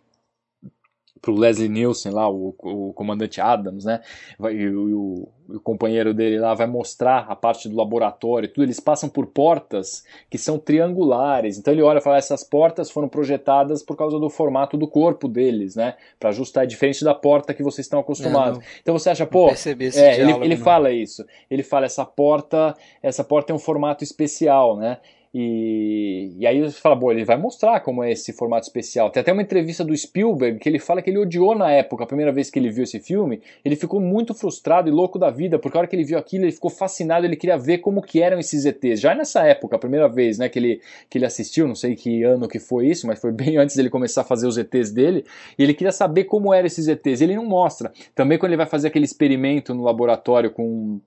pro 1.23 1.37
Leslie 1.37 1.69
Nielsen 1.69 2.11
lá, 2.11 2.29
o, 2.29 2.53
o 2.59 2.93
comandante 2.93 3.41
Adams, 3.41 3.85
né? 3.85 4.01
Vai, 4.37 4.55
e, 4.55 4.69
o, 4.69 5.29
o, 5.49 5.61
companheiro 5.61 6.13
dele 6.13 6.41
lá 6.41 6.53
vai 6.53 6.67
mostrar 6.67 7.27
a 7.29 7.37
parte 7.37 7.69
do 7.69 7.77
laboratório, 7.77 8.49
tudo. 8.49 8.65
Eles 8.65 8.81
passam 8.81 9.09
por 9.09 9.27
portas 9.27 10.05
que 10.29 10.37
são 10.37 10.59
triangulares. 10.59 11.57
Então 11.57 11.73
ele 11.73 11.81
olha 11.81 11.99
e 11.99 12.01
fala: 12.01 12.17
essas 12.17 12.43
portas 12.43 12.91
foram 12.91 13.09
projetadas 13.09 13.85
por 13.85 13.97
causa 13.97 14.19
do 14.19 14.29
formato 14.29 14.77
do 14.77 14.89
corpo 14.89 15.29
deles, 15.29 15.77
né? 15.77 15.95
Para 16.19 16.31
ajustar, 16.31 16.65
é 16.65 16.67
diferente 16.67 17.05
da 17.05 17.15
porta 17.15 17.55
que 17.55 17.63
vocês 17.63 17.87
estão 17.87 18.01
acostumados. 18.01 18.59
É, 18.59 18.63
então 18.83 18.99
você 18.99 19.09
acha, 19.09 19.25
pô, 19.25 19.49
é, 19.49 20.21
ele, 20.21 20.33
ele 20.45 20.57
fala 20.57 20.91
isso. 20.91 21.25
Ele 21.49 21.63
fala 21.63 21.87
essa 21.87 22.05
porta, 22.05 22.77
essa 23.01 23.23
porta 23.23 23.53
é 23.53 23.55
um 23.55 23.61
formato 23.61 24.03
especial, 24.03 24.77
né? 24.77 24.99
E, 25.35 26.35
e 26.39 26.47
aí 26.47 26.61
você 26.61 26.79
fala, 26.79 26.95
bom, 26.95 27.11
ele 27.11 27.25
vai 27.25 27.39
mostrar 27.39 27.81
como 27.81 28.05
é 28.05 28.13
esse 28.13 28.35
formato 28.35 28.67
especial. 28.67 29.11
Tem 29.11 29.23
até 29.23 29.33
uma 29.33 29.41
entrevista 29.41 29.83
do 29.83 29.97
Spielberg 29.97 30.59
que 30.59 30.69
ele 30.69 30.79
fala 30.79 31.01
que 31.01 31.09
ele 31.09 31.19
odiou 31.19 31.55
na 31.55 31.71
época, 31.71 32.05
a 32.05 32.07
primeira 32.07 32.31
vez 32.31 32.51
que 32.51 32.59
ele 32.59 32.71
viu 32.71 32.85
esse 32.85 33.01
filme, 33.01 33.41
ele 33.65 33.75
ficou 33.75 33.99
muito 33.99 34.35
frustrado 34.35 34.91
e 34.91 34.93
louco 34.93 35.19
da 35.19 35.31
vida, 35.31 35.59
porque 35.59 35.77
a 35.77 35.81
hora 35.81 35.89
que 35.89 35.97
ele 35.97 36.05
viu 36.05 36.19
aquilo, 36.19 36.45
ele 36.45 36.53
ficou 36.53 36.71
fascinado, 36.71 37.25
ele 37.25 37.37
queria 37.37 37.57
ver 37.57 37.79
como 37.79 38.03
que 38.03 38.21
eram 38.21 38.39
esses 38.39 38.67
ETs. 38.67 39.01
Já 39.01 39.15
nessa 39.15 39.43
época, 39.47 39.77
a 39.77 39.79
primeira 39.79 40.07
vez 40.07 40.37
né, 40.37 40.51
que, 40.51 40.59
ele, 40.59 40.83
que 41.09 41.17
ele 41.17 41.25
assistiu, 41.25 41.67
não 41.67 41.75
sei 41.75 41.97
que 41.97 42.23
ano 42.25 42.47
que 42.47 42.59
foi 42.59 42.89
isso, 42.89 43.07
mas 43.07 43.19
foi 43.19 43.33
bem 43.33 43.57
antes 43.59 43.75
dele 43.75 43.89
começar 43.89 44.21
a 44.21 44.25
fazer 44.25 44.47
os 44.47 44.59
ETs 44.59 44.91
dele, 44.91 45.25
e 45.59 45.63
ele 45.63 45.73
queria 45.73 45.93
saber 45.93 46.25
como 46.25 46.53
eram 46.53 46.67
esses 46.67 46.89
ETs. 46.89 47.23
Ele 47.23 47.37
não 47.37 47.47
mostra. 47.47 47.91
Também 48.15 48.37
quando 48.37 48.51
ele 48.51 48.59
vai 48.59 48.67
fazer 48.67 48.89
aquele 48.89 49.07
experimento 49.07 49.75
no 49.75 49.83
laboratório 49.83 50.51
com 50.51 51.01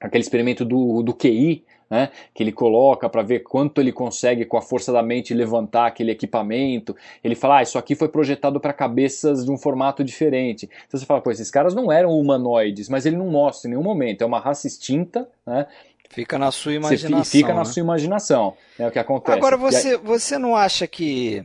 aquele 0.00 0.22
experimento 0.22 0.64
do, 0.64 1.02
do 1.02 1.14
QI, 1.14 1.62
né, 1.90 2.10
que 2.32 2.42
ele 2.42 2.52
coloca 2.52 3.08
para 3.08 3.20
ver 3.20 3.40
quanto 3.40 3.80
ele 3.80 3.90
consegue 3.90 4.44
com 4.44 4.56
a 4.56 4.62
força 4.62 4.92
da 4.92 5.02
mente 5.02 5.34
levantar 5.34 5.86
aquele 5.86 6.12
equipamento. 6.12 6.94
Ele 7.22 7.34
fala, 7.34 7.58
ah, 7.58 7.62
isso 7.62 7.76
aqui 7.76 7.96
foi 7.96 8.08
projetado 8.08 8.60
para 8.60 8.72
cabeças 8.72 9.44
de 9.44 9.50
um 9.50 9.58
formato 9.58 10.04
diferente. 10.04 10.70
Então 10.86 11.00
você 11.00 11.04
fala, 11.04 11.20
pô, 11.20 11.32
esses 11.32 11.50
caras 11.50 11.74
não 11.74 11.90
eram 11.90 12.16
humanoides, 12.16 12.88
mas 12.88 13.06
ele 13.06 13.16
não 13.16 13.26
mostra 13.26 13.68
em 13.68 13.72
nenhum 13.72 13.82
momento. 13.82 14.22
É 14.22 14.26
uma 14.26 14.38
raça 14.38 14.68
extinta, 14.68 15.28
né? 15.44 15.66
Fica 16.08 16.38
na 16.38 16.50
sua 16.50 16.74
imaginação. 16.74 17.24
Você 17.24 17.38
fica 17.38 17.48
né? 17.48 17.54
na 17.54 17.64
sua 17.64 17.80
imaginação, 17.80 18.56
é 18.78 18.86
o 18.86 18.90
que 18.90 18.98
acontece. 18.98 19.38
Agora 19.38 19.56
você, 19.56 19.90
aí... 19.90 19.96
você 19.96 20.38
não 20.38 20.56
acha 20.56 20.86
que, 20.86 21.44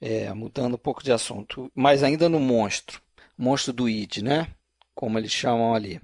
é, 0.00 0.32
mudando 0.32 0.74
um 0.74 0.78
pouco 0.78 1.02
de 1.02 1.12
assunto, 1.12 1.70
mas 1.74 2.02
ainda 2.02 2.28
no 2.28 2.40
monstro, 2.40 3.00
monstro 3.38 3.72
do 3.72 3.88
id, 3.88 4.18
né? 4.18 4.48
Como 4.96 5.16
eles 5.16 5.30
chamam 5.30 5.74
ali. 5.74 6.00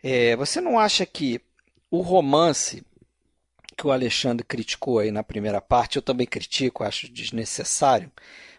É, 0.00 0.36
você 0.36 0.60
não 0.60 0.78
acha 0.78 1.04
que 1.04 1.40
o 1.90 2.00
romance 2.00 2.84
que 3.78 3.86
o 3.86 3.92
Alexandre 3.92 4.44
criticou 4.44 4.98
aí 4.98 5.12
na 5.12 5.22
primeira 5.22 5.60
parte, 5.60 5.96
eu 5.96 6.02
também 6.02 6.26
critico, 6.26 6.82
acho 6.82 7.10
desnecessário, 7.10 8.10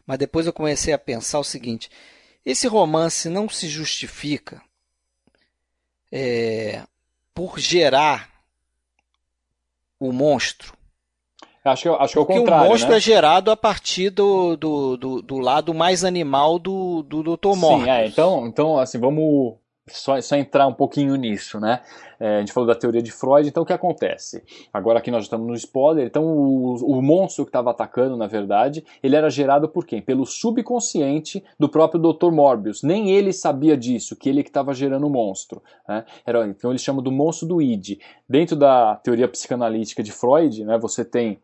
mas 0.08 0.18
depois 0.18 0.48
eu 0.48 0.54
comecei 0.54 0.94
a 0.94 0.98
pensar 0.98 1.40
o 1.40 1.44
seguinte: 1.44 1.90
esse 2.46 2.68
romance 2.68 3.28
não 3.28 3.50
se 3.50 3.68
justifica 3.68 4.62
é, 6.10 6.84
por 7.34 7.60
gerar 7.60 8.30
o 10.00 10.14
monstro. 10.14 10.74
Acho 11.66 11.84
que, 11.84 11.90
acho 11.90 12.14
que 12.14 12.18
é 12.18 12.22
o 12.22 12.26
Porque 12.26 12.40
contrário. 12.40 12.66
o 12.66 12.70
monstro 12.70 12.90
né? 12.92 12.98
é 12.98 13.00
gerado 13.02 13.52
a 13.52 13.58
partir 13.58 14.10
do, 14.10 14.56
do, 14.56 14.98
do, 14.98 15.22
do 15.22 15.38
lado 15.38 15.74
mais 15.74 16.06
animal 16.06 16.58
do, 16.58 17.04
do 17.04 17.22
Dr. 17.22 17.54
Sim, 17.54 17.90
é, 17.90 18.08
então, 18.08 18.48
então, 18.48 18.80
assim, 18.80 18.98
vamos 18.98 19.58
só, 19.90 20.20
só 20.22 20.36
entrar 20.36 20.68
um 20.68 20.74
pouquinho 20.74 21.16
nisso, 21.16 21.60
né? 21.60 21.82
É, 22.20 22.38
a 22.38 22.40
gente 22.40 22.52
falou 22.52 22.68
da 22.68 22.76
teoria 22.76 23.02
de 23.02 23.12
Freud, 23.12 23.48
então 23.48 23.64
o 23.64 23.66
que 23.66 23.72
acontece? 23.72 24.44
Agora 24.74 25.00
aqui 25.00 25.10
nós 25.10 25.24
estamos 25.24 25.48
no 25.48 25.54
spoiler, 25.54 26.06
então 26.06 26.26
o, 26.26 26.98
o 26.98 27.02
monstro 27.02 27.46
que 27.46 27.50
estava 27.50 27.72
atacando, 27.72 28.18
na 28.18 28.28
verdade, 28.28 28.84
ele 29.02 29.16
era 29.16 29.30
gerado 29.30 29.70
por 29.70 29.86
quem? 29.86 30.02
Pelo 30.02 30.26
subconsciente 30.26 31.44
do 31.58 31.70
próprio 31.70 32.02
Dr. 32.02 32.32
Morbius. 32.32 32.84
Nem 32.84 33.12
ele 33.12 33.32
sabia 33.32 33.78
disso, 33.78 34.16
que 34.16 34.28
ele 34.28 34.44
que 34.44 34.50
estava 34.50 34.74
gerando 34.74 35.08
o 35.08 35.10
monstro. 35.10 35.64
Né? 35.88 36.04
Era, 36.26 36.46
então 36.48 36.72
eles 36.72 36.82
chamam 36.82 37.02
do 37.02 37.12
monstro 37.12 37.48
do 37.48 37.62
id. 37.62 38.00
Dentro 38.28 38.56
da 38.56 38.96
teoria 38.98 39.28
psicanalítica 39.28 40.04
de 40.04 40.12
Freud, 40.12 40.66
né, 40.66 40.78
você 40.78 41.06
tem 41.06 41.40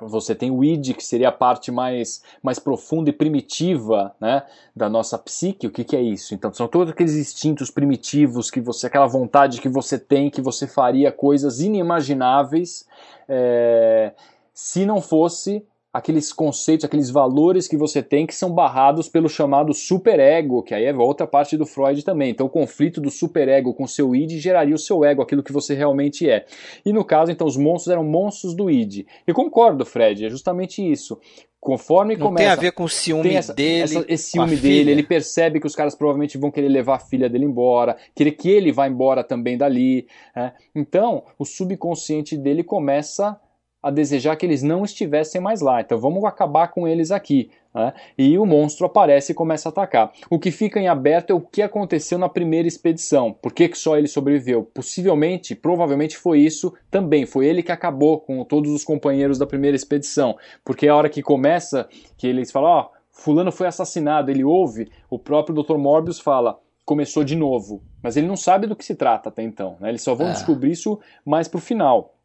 você 0.00 0.34
tem 0.34 0.50
o 0.50 0.64
id, 0.64 0.94
que 0.94 1.04
seria 1.04 1.28
a 1.28 1.32
parte 1.32 1.70
mais, 1.70 2.22
mais 2.42 2.58
profunda 2.58 3.10
e 3.10 3.12
primitiva 3.12 4.14
né, 4.20 4.42
da 4.74 4.88
nossa 4.88 5.18
psique. 5.18 5.66
O 5.66 5.70
que, 5.70 5.84
que 5.84 5.96
é 5.96 6.00
isso? 6.00 6.34
Então, 6.34 6.52
são 6.52 6.68
todos 6.68 6.92
aqueles 6.92 7.14
instintos 7.14 7.70
primitivos 7.70 8.50
que 8.50 8.60
você, 8.60 8.86
aquela 8.86 9.06
vontade 9.06 9.60
que 9.60 9.68
você 9.68 9.98
tem, 9.98 10.30
que 10.30 10.40
você 10.40 10.66
faria 10.66 11.10
coisas 11.10 11.60
inimagináveis 11.60 12.86
é, 13.28 14.12
se 14.52 14.86
não 14.86 15.00
fosse 15.00 15.64
aqueles 15.96 16.30
conceitos, 16.30 16.84
aqueles 16.84 17.08
valores 17.08 17.66
que 17.66 17.76
você 17.76 18.02
tem 18.02 18.26
que 18.26 18.34
são 18.34 18.52
barrados 18.52 19.08
pelo 19.08 19.30
chamado 19.30 19.72
superego, 19.72 20.62
que 20.62 20.74
aí 20.74 20.84
é 20.84 20.94
outra 20.94 21.26
parte 21.26 21.56
do 21.56 21.64
Freud 21.64 22.04
também. 22.04 22.30
Então, 22.30 22.46
o 22.46 22.50
conflito 22.50 23.00
do 23.00 23.10
superego 23.10 23.72
com 23.72 23.84
o 23.84 23.88
seu 23.88 24.14
id 24.14 24.32
geraria 24.32 24.74
o 24.74 24.78
seu 24.78 25.02
ego, 25.02 25.22
aquilo 25.22 25.42
que 25.42 25.52
você 25.52 25.74
realmente 25.74 26.28
é. 26.28 26.44
E 26.84 26.92
no 26.92 27.02
caso, 27.02 27.32
então, 27.32 27.46
os 27.46 27.56
monstros 27.56 27.92
eram 27.92 28.04
monstros 28.04 28.54
do 28.54 28.70
id. 28.70 29.06
E 29.26 29.32
concordo, 29.32 29.86
Fred, 29.86 30.26
é 30.26 30.28
justamente 30.28 30.82
isso 30.82 31.18
conforme 31.58 32.14
não 32.14 32.28
começa. 32.28 32.44
Tem 32.44 32.52
a 32.52 32.54
ver 32.54 32.72
com 32.72 32.84
o 32.84 32.88
ciúme 32.88 33.34
essa, 33.34 33.52
dele. 33.52 33.82
Essa, 33.82 34.04
esse 34.06 34.30
ciúme 34.30 34.54
dele, 34.54 34.60
filha. 34.60 34.90
ele 34.92 35.02
percebe 35.02 35.58
que 35.58 35.66
os 35.66 35.74
caras 35.74 35.96
provavelmente 35.96 36.38
vão 36.38 36.48
querer 36.48 36.68
levar 36.68 36.94
a 36.94 37.00
filha 37.00 37.28
dele 37.28 37.44
embora, 37.44 37.96
querer 38.14 38.32
que 38.32 38.48
ele 38.48 38.70
vá 38.70 38.86
embora 38.86 39.24
também 39.24 39.58
dali. 39.58 40.06
Né? 40.34 40.52
Então, 40.74 41.24
o 41.36 41.44
subconsciente 41.44 42.36
dele 42.36 42.62
começa 42.62 43.40
a 43.82 43.90
desejar 43.90 44.36
que 44.36 44.44
eles 44.44 44.62
não 44.62 44.84
estivessem 44.84 45.40
mais 45.40 45.60
lá. 45.60 45.80
Então 45.80 45.98
vamos 45.98 46.24
acabar 46.24 46.68
com 46.68 46.88
eles 46.88 47.10
aqui. 47.10 47.50
Né? 47.74 47.92
E 48.18 48.38
o 48.38 48.46
monstro 48.46 48.86
aparece 48.86 49.32
e 49.32 49.34
começa 49.34 49.68
a 49.68 49.70
atacar. 49.70 50.12
O 50.30 50.38
que 50.38 50.50
fica 50.50 50.80
em 50.80 50.88
aberto 50.88 51.30
é 51.30 51.34
o 51.34 51.40
que 51.40 51.62
aconteceu 51.62 52.18
na 52.18 52.28
primeira 52.28 52.66
expedição. 52.66 53.32
Por 53.32 53.52
que, 53.52 53.68
que 53.68 53.78
só 53.78 53.96
ele 53.96 54.08
sobreviveu? 54.08 54.64
Possivelmente, 54.64 55.54
provavelmente 55.54 56.16
foi 56.16 56.40
isso 56.40 56.72
também. 56.90 57.26
Foi 57.26 57.46
ele 57.46 57.62
que 57.62 57.70
acabou 57.70 58.18
com 58.18 58.42
todos 58.44 58.72
os 58.72 58.82
companheiros 58.82 59.38
da 59.38 59.46
primeira 59.46 59.76
expedição. 59.76 60.36
Porque 60.64 60.88
a 60.88 60.96
hora 60.96 61.08
que 61.08 61.22
começa, 61.22 61.88
que 62.16 62.26
eles 62.26 62.50
falam, 62.50 62.70
ó, 62.70 62.80
oh, 62.82 62.96
fulano 63.12 63.52
foi 63.52 63.66
assassinado, 63.66 64.30
ele 64.30 64.42
ouve, 64.42 64.90
o 65.08 65.18
próprio 65.18 65.62
Dr. 65.62 65.76
Morbius 65.76 66.18
fala, 66.18 66.58
começou 66.84 67.22
de 67.22 67.36
novo. 67.36 67.82
Mas 68.02 68.16
ele 68.16 68.26
não 68.26 68.36
sabe 68.36 68.66
do 68.66 68.74
que 68.74 68.84
se 68.84 68.94
trata 68.94 69.28
até 69.28 69.42
então. 69.42 69.76
Né? 69.78 69.90
Eles 69.90 70.02
só 70.02 70.14
vão 70.14 70.28
é. 70.28 70.32
descobrir 70.32 70.72
isso 70.72 70.98
mais 71.24 71.46
pro 71.46 71.60
final 71.60 72.15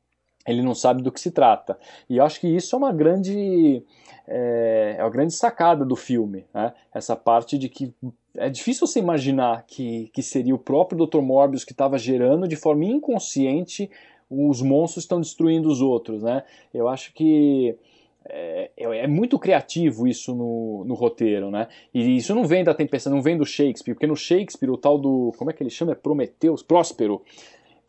ele 0.48 0.62
não 0.62 0.74
sabe 0.74 1.02
do 1.02 1.12
que 1.12 1.20
se 1.20 1.32
trata. 1.32 1.78
E 2.10 2.18
eu 2.18 2.26
acho 2.26 2.40
que 2.40 2.48
isso 2.48 2.76
é 2.76 2.78
uma 2.78 2.92
grande 2.92 3.84
é, 4.28 4.96
é 4.98 5.04
uma 5.04 5.10
grande 5.10 5.34
sacada 5.34 5.86
do 5.86 5.96
filme, 5.96 6.46
né? 6.54 6.74
essa 6.94 7.16
parte 7.16 7.58
de 7.58 7.70
que 7.70 7.94
é 8.36 8.50
difícil 8.50 8.88
você 8.88 9.00
imaginar 9.00 9.66
que, 9.68 10.10
que 10.14 10.24
seria 10.24 10.56
o 10.56 10.60
próprio 10.60 11.06
Dr. 11.06 11.20
Morbius 11.20 11.66
que 11.66 11.74
estava 11.74 11.98
gerando 11.98 12.48
de 12.48 12.56
forma 12.56 12.86
inconsciente 12.86 13.90
os 14.30 14.62
monstros 14.62 15.04
estão 15.04 15.20
destruindo 15.20 15.68
os 15.68 15.82
outros, 15.82 16.24
né? 16.24 16.44
Eu 16.74 16.88
acho 16.88 17.14
que 17.14 17.76
é, 18.24 18.72
é, 18.78 18.98
é, 19.00 19.08
muito 19.08 19.38
criativo 19.38 20.08
isso 20.08 20.34
no, 20.34 20.86
no, 20.86 20.94
roteiro, 20.94 21.52
né? 21.52 21.68
E 21.94 22.16
isso 22.16 22.34
não 22.34 22.46
vem 22.46 22.64
da 22.64 22.74
tempestade, 22.74 23.14
não 23.14 23.22
vem 23.22 23.38
do 23.38 23.46
Shakespeare, 23.46 23.94
porque 23.94 24.08
no 24.08 24.16
Shakespeare 24.16 24.70
o 24.70 24.78
tal 24.78 24.98
do, 24.98 25.34
como 25.38 25.50
é 25.50 25.54
que 25.54 25.62
ele 25.62 25.70
chama? 25.70 25.92
É 25.92 25.96
Prometeus, 25.96 26.64
Próspero, 26.64 27.22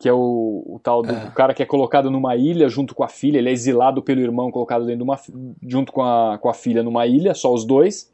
que 0.03 0.09
é 0.09 0.13
o, 0.13 0.65
o 0.65 0.81
tal 0.83 1.01
do 1.01 1.13
é. 1.13 1.31
cara 1.33 1.53
que 1.53 1.63
é 1.63 1.65
colocado 1.65 2.11
numa 2.11 2.35
ilha 2.35 2.67
junto 2.67 2.93
com 2.93 3.05
a 3.05 3.07
filha, 3.07 3.37
ele 3.37 3.47
é 3.47 3.53
exilado 3.53 4.03
pelo 4.03 4.19
irmão, 4.19 4.51
colocado 4.51 4.85
dentro 4.85 4.97
de 4.97 5.03
uma 5.03 5.17
junto 5.65 5.93
com 5.93 6.01
a, 6.01 6.37
com 6.37 6.49
a 6.49 6.53
filha 6.53 6.83
numa 6.83 7.07
ilha, 7.07 7.33
só 7.33 7.53
os 7.53 7.63
dois. 7.63 8.11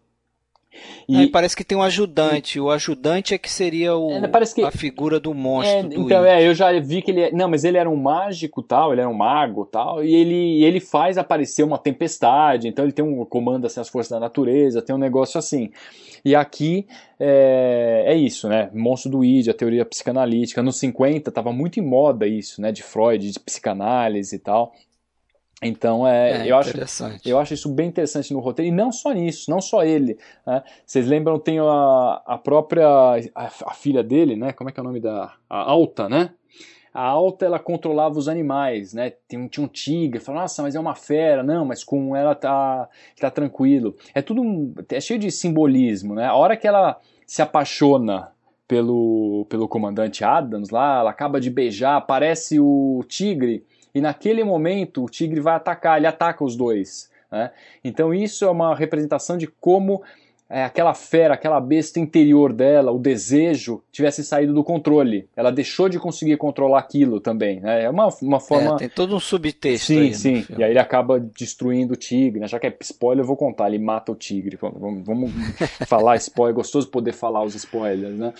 E... 1.07 1.23
E 1.23 1.27
parece 1.27 1.57
que 1.57 1.63
tem 1.63 1.75
um 1.75 1.81
ajudante. 1.81 2.59
O 2.59 2.69
ajudante 2.69 3.33
é 3.33 3.39
que 3.39 3.51
seria 3.51 3.95
o, 3.95 4.11
é, 4.11 4.45
que... 4.53 4.63
a 4.63 4.69
figura 4.69 5.19
do 5.19 5.33
monstro. 5.33 5.77
É, 5.79 5.81
do 5.81 6.01
então, 6.01 6.23
é, 6.23 6.47
eu 6.47 6.53
já 6.53 6.71
vi 6.79 7.01
que 7.01 7.09
ele. 7.09 7.21
É... 7.21 7.31
Não, 7.31 7.49
mas 7.49 7.63
ele 7.63 7.79
era 7.79 7.89
um 7.89 7.95
mágico 7.95 8.61
tal, 8.61 8.91
ele 8.91 9.01
era 9.01 9.09
um 9.09 9.15
mago 9.15 9.65
tal. 9.65 10.03
E 10.03 10.13
ele, 10.13 10.63
ele 10.63 10.79
faz 10.79 11.17
aparecer 11.17 11.63
uma 11.63 11.79
tempestade. 11.79 12.67
Então 12.67 12.85
ele 12.85 12.91
tem 12.91 13.03
um 13.03 13.25
comando 13.25 13.65
assim, 13.65 13.79
as 13.79 13.89
forças 13.89 14.11
da 14.11 14.19
natureza, 14.19 14.79
tem 14.79 14.95
um 14.95 14.99
negócio 14.99 15.39
assim. 15.39 15.71
E 16.23 16.35
aqui 16.35 16.87
é, 17.19 18.05
é 18.07 18.15
isso, 18.15 18.47
né? 18.47 18.69
Monstro 18.73 19.11
do 19.11 19.23
id, 19.23 19.49
a 19.49 19.53
teoria 19.53 19.85
psicanalítica. 19.85 20.61
Nos 20.61 20.77
50 20.77 21.29
estava 21.29 21.51
muito 21.51 21.79
em 21.79 21.83
moda 21.83 22.27
isso, 22.27 22.61
né? 22.61 22.71
De 22.71 22.83
Freud, 22.83 23.31
de 23.31 23.39
psicanálise 23.39 24.35
e 24.35 24.39
tal. 24.39 24.73
Então, 25.61 26.07
é, 26.07 26.47
é 26.47 26.51
eu, 26.51 26.57
acho, 26.57 26.71
eu 27.25 27.37
acho 27.37 27.53
isso 27.53 27.69
bem 27.69 27.89
interessante 27.89 28.33
no 28.33 28.39
roteiro, 28.39 28.71
e 28.71 28.75
não 28.75 28.93
só 28.93 29.11
nisso, 29.11 29.51
não 29.51 29.59
só 29.59 29.83
ele. 29.83 30.17
Né? 30.47 30.63
Vocês 30.85 31.05
lembram, 31.05 31.37
tem 31.37 31.59
a, 31.59 32.21
a 32.25 32.37
própria 32.37 32.87
a, 32.87 33.45
a, 33.45 33.73
filha 33.73 34.01
dele, 34.01 34.37
né? 34.37 34.53
Como 34.53 34.69
é 34.69 34.73
que 34.73 34.79
é 34.79 34.83
o 34.83 34.85
nome 34.85 35.01
da. 35.01 35.33
A 35.49 35.57
Alta, 35.69 36.07
né? 36.07 36.31
A 36.99 37.01
Alta 37.01 37.45
ela 37.45 37.59
controlava 37.59 38.19
os 38.19 38.27
animais, 38.27 38.93
né? 38.93 39.13
Tinha, 39.29 39.47
tinha 39.47 39.65
um 39.65 39.69
tigre, 39.69 40.19
falava, 40.19 40.43
nossa, 40.43 40.61
mas 40.61 40.75
é 40.75 40.79
uma 40.81 40.95
fera, 40.95 41.41
não, 41.41 41.63
mas 41.63 41.81
com 41.81 42.13
ela 42.13 42.35
tá, 42.35 42.89
tá 43.17 43.31
tranquilo. 43.31 43.95
É 44.13 44.21
tudo 44.21 44.41
um, 44.41 44.73
é 44.91 44.99
cheio 44.99 45.17
de 45.17 45.31
simbolismo, 45.31 46.13
né? 46.13 46.25
A 46.25 46.35
hora 46.35 46.57
que 46.57 46.67
ela 46.67 46.99
se 47.25 47.41
apaixona 47.41 48.33
pelo, 48.67 49.45
pelo 49.47 49.65
comandante 49.65 50.25
Adams 50.25 50.71
lá, 50.71 50.99
ela 50.99 51.11
acaba 51.11 51.39
de 51.39 51.49
beijar, 51.49 51.95
aparece 51.95 52.59
o 52.59 53.01
tigre 53.07 53.63
e 53.95 54.01
naquele 54.01 54.43
momento 54.43 55.05
o 55.05 55.09
tigre 55.09 55.39
vai 55.39 55.55
atacar, 55.55 55.97
ele 55.97 56.07
ataca 56.07 56.43
os 56.43 56.53
dois. 56.57 57.09
Né? 57.31 57.49
Então 57.81 58.13
isso 58.13 58.43
é 58.43 58.51
uma 58.51 58.75
representação 58.75 59.37
de 59.37 59.47
como 59.47 60.03
é, 60.49 60.63
aquela 60.63 60.95
fera, 60.95 61.35
aquela 61.35 61.61
besta 61.61 61.99
interior 61.99 62.51
dela, 62.51 62.91
o 62.91 62.97
desejo, 62.97 63.83
tivesse 63.91 64.23
saído 64.23 64.51
do 64.51 64.63
controle. 64.63 65.29
Ela 65.35 65.51
deixou 65.51 65.87
de 65.87 65.99
conseguir 65.99 66.37
controlar 66.37 66.79
aquilo 66.79 67.19
também. 67.19 67.59
Né? 67.59 67.83
É 67.83 67.89
uma, 67.89 68.07
uma 68.19 68.39
forma. 68.39 68.73
É, 68.73 68.77
tem 68.77 68.89
todo 68.89 69.15
um 69.15 69.19
subtexto. 69.19 69.85
Sim, 69.85 70.11
sim. 70.11 70.45
E 70.57 70.63
aí 70.63 70.71
ele 70.71 70.79
acaba 70.79 71.19
destruindo 71.19 71.93
o 71.93 71.97
tigre. 71.97 72.39
Né? 72.39 72.47
Já 72.47 72.57
que 72.57 72.65
é 72.65 72.75
spoiler, 72.81 73.23
eu 73.23 73.27
vou 73.27 73.37
contar. 73.37 73.67
Ele 73.67 73.77
mata 73.77 74.11
o 74.11 74.15
tigre. 74.15 74.57
Vamos, 74.59 75.05
vamos 75.05 75.31
falar 75.87 76.15
spoiler. 76.15 76.55
É 76.55 76.55
gostoso 76.55 76.89
poder 76.89 77.13
falar 77.13 77.43
os 77.43 77.53
spoilers, 77.53 78.17
né? 78.17 78.33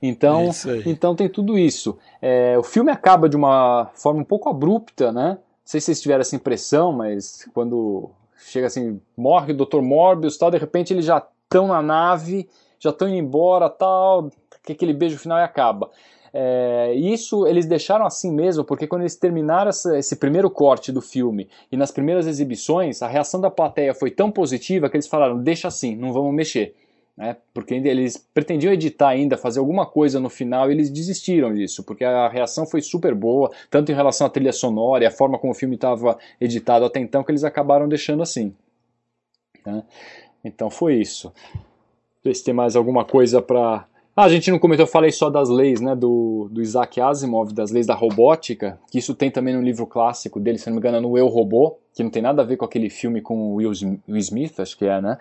Então, 0.00 0.50
é 0.50 0.88
então 0.88 1.16
tem 1.16 1.28
tudo 1.28 1.58
isso. 1.58 1.98
É, 2.22 2.56
o 2.56 2.62
filme 2.62 2.92
acaba 2.92 3.28
de 3.28 3.36
uma 3.36 3.90
forma 3.94 4.20
um 4.20 4.24
pouco 4.24 4.48
abrupta, 4.48 5.10
né? 5.10 5.30
Não 5.30 5.38
sei 5.64 5.80
se 5.80 5.86
vocês 5.86 6.00
tiveram 6.00 6.20
essa 6.20 6.36
impressão, 6.36 6.92
mas 6.92 7.44
quando 7.52 8.10
chega 8.38 8.66
assim, 8.66 9.00
morre 9.16 9.52
o 9.52 9.56
Dr. 9.56 9.80
Morbius, 9.80 10.36
tal, 10.36 10.50
de 10.50 10.58
repente 10.58 10.92
eles 10.92 11.04
já 11.04 11.18
estão 11.18 11.68
na 11.68 11.82
nave, 11.82 12.48
já 12.78 12.90
estão 12.90 13.08
indo 13.08 13.18
embora, 13.18 13.68
tal, 13.68 14.30
que 14.64 14.72
aquele 14.72 14.92
beijo 14.92 15.18
final 15.18 15.38
e 15.38 15.42
acaba. 15.42 15.90
É, 16.32 16.92
isso 16.94 17.46
eles 17.46 17.64
deixaram 17.64 18.04
assim 18.04 18.30
mesmo, 18.30 18.62
porque 18.62 18.86
quando 18.86 19.02
eles 19.02 19.16
terminaram 19.16 19.70
essa, 19.70 19.98
esse 19.98 20.16
primeiro 20.16 20.50
corte 20.50 20.92
do 20.92 21.00
filme 21.00 21.48
e 21.72 21.76
nas 21.76 21.90
primeiras 21.90 22.26
exibições, 22.26 23.00
a 23.00 23.08
reação 23.08 23.40
da 23.40 23.50
plateia 23.50 23.94
foi 23.94 24.10
tão 24.10 24.30
positiva 24.30 24.90
que 24.90 24.96
eles 24.96 25.06
falaram: 25.06 25.42
deixa 25.42 25.68
assim, 25.68 25.96
não 25.96 26.12
vamos 26.12 26.34
mexer 26.34 26.74
né? 27.16 27.36
Porque 27.54 27.74
eles 27.74 28.16
pretendiam 28.34 28.72
editar 28.72 29.08
ainda, 29.08 29.38
fazer 29.38 29.58
alguma 29.58 29.86
coisa 29.86 30.20
no 30.20 30.28
final, 30.28 30.70
e 30.70 30.74
eles 30.74 30.90
desistiram 30.90 31.54
disso, 31.54 31.82
porque 31.82 32.04
a 32.04 32.28
reação 32.28 32.66
foi 32.66 32.82
super 32.82 33.14
boa, 33.14 33.50
tanto 33.70 33.90
em 33.90 33.94
relação 33.94 34.26
à 34.26 34.30
trilha 34.30 34.52
sonora 34.52 35.04
e 35.04 35.06
a 35.06 35.10
forma 35.10 35.38
como 35.38 35.52
o 35.52 35.56
filme 35.56 35.76
estava 35.76 36.18
editado 36.40 36.84
até 36.84 37.00
então, 37.00 37.24
que 37.24 37.30
eles 37.30 37.44
acabaram 37.44 37.88
deixando 37.88 38.22
assim. 38.22 38.54
Né? 39.64 39.82
Então 40.44 40.68
foi 40.68 40.96
isso. 40.96 41.32
Ver 42.22 42.34
se 42.34 42.44
tem 42.44 42.52
mais 42.52 42.76
alguma 42.76 43.04
coisa 43.04 43.40
para 43.40 43.86
ah, 44.18 44.24
a 44.24 44.28
gente 44.30 44.50
não 44.50 44.58
comentou, 44.58 44.86
eu 44.86 44.90
falei 44.90 45.12
só 45.12 45.28
das 45.28 45.50
leis, 45.50 45.78
né, 45.78 45.94
do, 45.94 46.48
do 46.50 46.62
Isaac 46.62 46.98
Asimov, 46.98 47.52
das 47.52 47.70
leis 47.70 47.86
da 47.86 47.94
robótica, 47.94 48.80
que 48.90 48.98
isso 48.98 49.14
tem 49.14 49.30
também 49.30 49.54
no 49.54 49.60
livro 49.60 49.86
clássico 49.86 50.40
dele, 50.40 50.56
se 50.56 50.68
não 50.68 50.72
me 50.72 50.78
engano, 50.78 51.06
no 51.06 51.18
Eu 51.18 51.26
Robô, 51.26 51.76
que 51.96 52.02
não 52.02 52.10
tem 52.10 52.20
nada 52.20 52.42
a 52.42 52.44
ver 52.44 52.58
com 52.58 52.64
aquele 52.66 52.90
filme 52.90 53.22
com 53.22 53.34
o 53.38 53.54
Will 53.54 53.72
Smith, 53.72 54.60
acho 54.60 54.76
que 54.76 54.84
é, 54.84 55.00
né? 55.00 55.16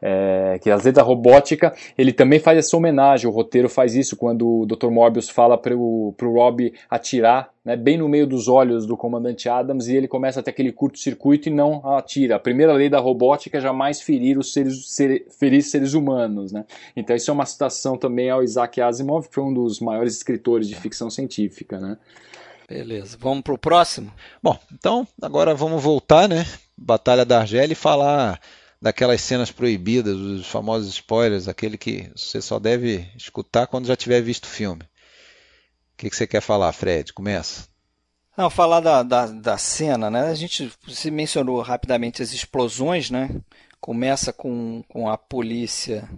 É, 0.00 0.56
que 0.62 0.70
as 0.70 0.84
leis 0.84 0.94
da 0.94 1.02
robótica, 1.02 1.74
ele 1.98 2.12
também 2.12 2.38
faz 2.38 2.56
essa 2.56 2.76
homenagem, 2.76 3.28
o 3.28 3.32
roteiro 3.32 3.68
faz 3.68 3.96
isso 3.96 4.16
quando 4.16 4.60
o 4.60 4.66
Dr. 4.66 4.88
Morbius 4.88 5.28
fala 5.28 5.58
para 5.58 5.74
o 5.74 6.14
Rob 6.20 6.72
atirar, 6.88 7.50
né, 7.64 7.76
bem 7.76 7.98
no 7.98 8.08
meio 8.08 8.24
dos 8.24 8.46
olhos 8.46 8.86
do 8.86 8.96
comandante 8.96 9.48
Adams 9.48 9.88
e 9.88 9.96
ele 9.96 10.06
começa 10.06 10.38
a 10.38 10.42
ter 10.44 10.50
aquele 10.50 10.70
curto-circuito 10.70 11.48
e 11.48 11.52
não 11.52 11.84
atira. 11.96 12.36
A 12.36 12.40
primeira 12.40 12.72
lei 12.72 12.88
da 12.88 13.00
robótica 13.00 13.58
é 13.58 13.60
jamais 13.60 14.00
ferir 14.00 14.38
os 14.38 14.52
seres, 14.52 14.94
ser, 14.94 15.26
ferir 15.28 15.62
seres 15.62 15.92
humanos, 15.92 16.52
né? 16.52 16.64
Então 16.96 17.16
isso 17.16 17.32
é 17.32 17.34
uma 17.34 17.46
citação 17.46 17.96
também 17.96 18.30
ao 18.30 18.44
Isaac 18.44 18.80
Asimov, 18.80 19.28
que 19.28 19.34
foi 19.34 19.42
um 19.42 19.52
dos 19.52 19.80
maiores 19.80 20.16
escritores 20.16 20.68
de 20.68 20.76
ficção 20.76 21.10
científica, 21.10 21.80
né? 21.80 21.96
Beleza, 22.68 23.16
vamos 23.20 23.42
pro 23.42 23.58
próximo? 23.58 24.12
Bom, 24.42 24.58
então 24.72 25.06
agora 25.20 25.54
vamos 25.54 25.82
voltar, 25.82 26.28
né? 26.28 26.46
Batalha 26.76 27.24
da 27.24 27.40
Argélia 27.40 27.72
e 27.72 27.76
falar 27.76 28.40
daquelas 28.80 29.20
cenas 29.20 29.50
proibidas, 29.50 30.16
os 30.16 30.46
famosos 30.46 30.92
spoilers, 30.94 31.46
aquele 31.46 31.78
que 31.78 32.10
você 32.16 32.42
só 32.42 32.58
deve 32.58 33.08
escutar 33.16 33.66
quando 33.66 33.86
já 33.86 33.94
tiver 33.94 34.20
visto 34.20 34.44
o 34.44 34.48
filme. 34.48 34.82
O 34.82 35.96
que, 35.96 36.10
que 36.10 36.16
você 36.16 36.26
quer 36.26 36.40
falar, 36.40 36.72
Fred? 36.72 37.12
Começa. 37.12 37.68
Não, 38.36 38.48
falar 38.48 38.80
da, 38.80 39.02
da, 39.02 39.26
da 39.26 39.58
cena, 39.58 40.10
né? 40.10 40.22
A 40.22 40.34
gente 40.34 40.72
se 40.88 41.10
mencionou 41.10 41.60
rapidamente 41.60 42.22
as 42.22 42.32
explosões, 42.32 43.10
né? 43.10 43.30
Começa 43.80 44.32
com, 44.32 44.82
com 44.88 45.08
a 45.08 45.18
polícia 45.18 46.08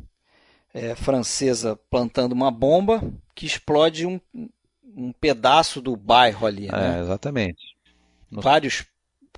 é, 0.73 0.95
francesa 0.95 1.79
plantando 1.91 2.33
uma 2.33 2.51
bomba 2.51 3.03
que 3.35 3.47
explode 3.47 4.07
um, 4.07 4.21
um 4.97 5.12
pedaço 5.12 5.81
do 5.81 5.97
bairro 5.97 6.47
ali. 6.47 6.69
Né? 6.69 6.98
É, 6.98 7.01
exatamente. 7.01 7.74
Vários. 8.31 8.85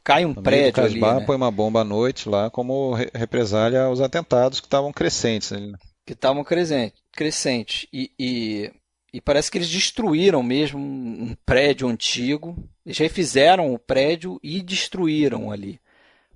Cai 0.02 0.24
um 0.24 0.35
no 0.35 0.43
prédio 0.43 0.85
ali. 0.85 1.01
Né? 1.01 1.24
põe 1.27 1.36
uma 1.36 1.51
bomba 1.51 1.81
à 1.81 1.85
noite 1.85 2.28
lá 2.28 2.48
como 2.51 2.94
represália 3.12 3.82
aos 3.82 4.01
atentados 4.01 4.60
que 4.60 4.66
estavam 4.66 4.93
crescentes. 4.93 5.52
Ali. 5.52 5.73
Né? 5.73 5.78
Que 6.05 6.12
estavam 6.12 6.44
crescentes. 6.44 7.02
crescentes. 7.10 7.89
E, 7.93 8.12
e, 8.18 8.73
e, 9.12 9.20
parece 9.20 9.51
que 9.51 9.59
eles 9.59 9.68
destruíram 9.68 10.43
mesmo 10.43 10.78
um 10.78 11.35
prédio 11.44 11.89
antigo. 11.89 12.56
Eles 12.85 12.98
refizeram 12.98 13.74
o 13.74 13.78
prédio 13.78 14.39
e 14.43 14.62
destruíram 14.62 15.51
ali 15.51 15.81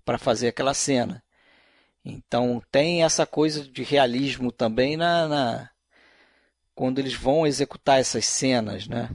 para 0.05 0.19
fazer 0.19 0.49
aquela 0.49 0.75
cena. 0.75 1.23
Então 2.05 2.63
tem 2.73 3.05
essa 3.05 3.27
coisa 3.27 3.63
de 3.63 3.83
realismo 3.83 4.51
também 4.51 4.97
na, 4.97 5.29
na, 5.29 5.70
quando 6.75 6.99
eles 6.99 7.15
vão 7.15 7.47
executar 7.47 8.01
essas 8.01 8.27
cenas, 8.27 8.89
né? 8.89 9.11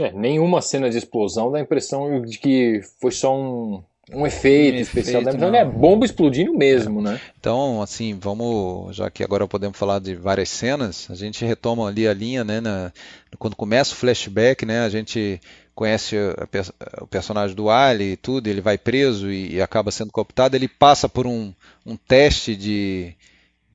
É, 0.00 0.10
nenhuma 0.12 0.62
cena 0.62 0.88
de 0.88 0.96
explosão 0.96 1.50
dá 1.50 1.58
a 1.58 1.62
impressão 1.62 2.22
de 2.22 2.38
que 2.38 2.80
foi 2.98 3.10
só 3.10 3.36
um, 3.36 3.82
um 4.10 4.26
efeito 4.26 4.78
um 4.78 4.80
especial. 4.80 5.22
Efeito, 5.22 5.38
dá 5.38 5.58
é 5.58 5.64
bomba 5.64 6.06
explodindo 6.06 6.54
mesmo, 6.54 7.00
é. 7.00 7.02
né? 7.02 7.20
Então, 7.38 7.82
assim, 7.82 8.18
vamos, 8.18 8.96
já 8.96 9.10
que 9.10 9.22
agora 9.22 9.46
podemos 9.46 9.78
falar 9.78 9.98
de 9.98 10.14
várias 10.14 10.48
cenas, 10.48 11.08
a 11.10 11.14
gente 11.14 11.44
retoma 11.44 11.86
ali 11.86 12.08
a 12.08 12.14
linha, 12.14 12.42
né? 12.42 12.60
Na, 12.60 12.90
quando 13.38 13.54
começa 13.54 13.92
o 13.92 13.96
flashback, 13.96 14.64
né? 14.64 14.80
A 14.80 14.88
gente 14.88 15.38
conhece 15.74 16.16
a, 16.16 17.04
o 17.04 17.06
personagem 17.06 17.54
do 17.54 17.68
Ali 17.68 18.12
e 18.12 18.16
tudo, 18.16 18.46
ele 18.46 18.60
vai 18.60 18.78
preso 18.78 19.30
e, 19.30 19.54
e 19.54 19.62
acaba 19.62 19.90
sendo 19.90 20.12
cooptado, 20.12 20.56
ele 20.56 20.68
passa 20.68 21.08
por 21.08 21.26
um, 21.26 21.52
um 21.84 21.96
teste 21.96 22.56
de 22.56 23.14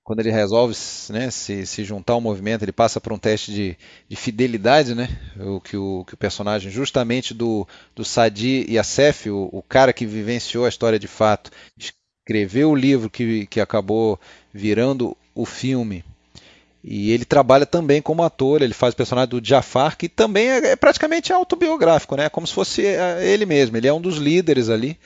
quando 0.08 0.22
ele 0.22 0.32
resolve 0.32 0.74
né, 1.10 1.30
se, 1.30 1.66
se, 1.66 1.84
juntar 1.84 2.14
ao 2.14 2.22
movimento, 2.22 2.64
ele 2.64 2.72
passa 2.72 3.02
por 3.02 3.12
um 3.12 3.18
teste 3.18 3.52
de, 3.52 3.78
de 4.08 4.16
fidelidade, 4.16 4.96
né? 4.96 5.10
O 5.38 5.60
que 5.60 5.76
o, 5.76 6.06
que 6.08 6.14
o 6.14 6.18
personagem, 6.18 6.72
justamente 6.72 7.34
do, 7.34 7.68
do 7.94 8.06
Sadi 8.06 8.66
Yassef, 8.70 9.30
o, 9.30 9.50
o 9.52 9.62
cara 9.62 9.92
que 9.92 10.06
vivenciou 10.06 10.64
a 10.64 10.70
história 10.70 10.98
de 10.98 11.10
fato, 11.10 11.52
escreveu 11.78 12.72
o 12.72 12.76
livro 12.76 13.10
que, 13.10 13.48
que 13.48 13.60
acabou 13.60 14.18
virando 14.54 15.14
o 15.36 15.46
filme. 15.46 16.06
E 16.82 17.12
ele 17.12 17.26
trabalha 17.26 17.66
também 17.66 18.02
como 18.02 18.24
ator, 18.24 18.62
ele 18.62 18.74
faz 18.74 18.94
o 18.94 18.98
personagem 18.98 19.32
do 19.32 19.46
Jafar, 19.46 19.98
que 19.98 20.08
também 20.08 20.48
é, 20.48 20.68
é 20.68 20.76
praticamente 20.78 21.34
autobiográfico, 21.34 22.16
né? 22.16 22.30
Como 22.30 22.48
se 22.48 22.54
fosse 22.54 22.86
é, 22.86 23.28
ele 23.28 23.46
mesmo. 23.46 23.76
Ele 23.76 23.90
é 23.90 23.94
um 23.94 24.00
dos 24.00 24.16
líderes 24.16 24.70
ali 24.70 24.98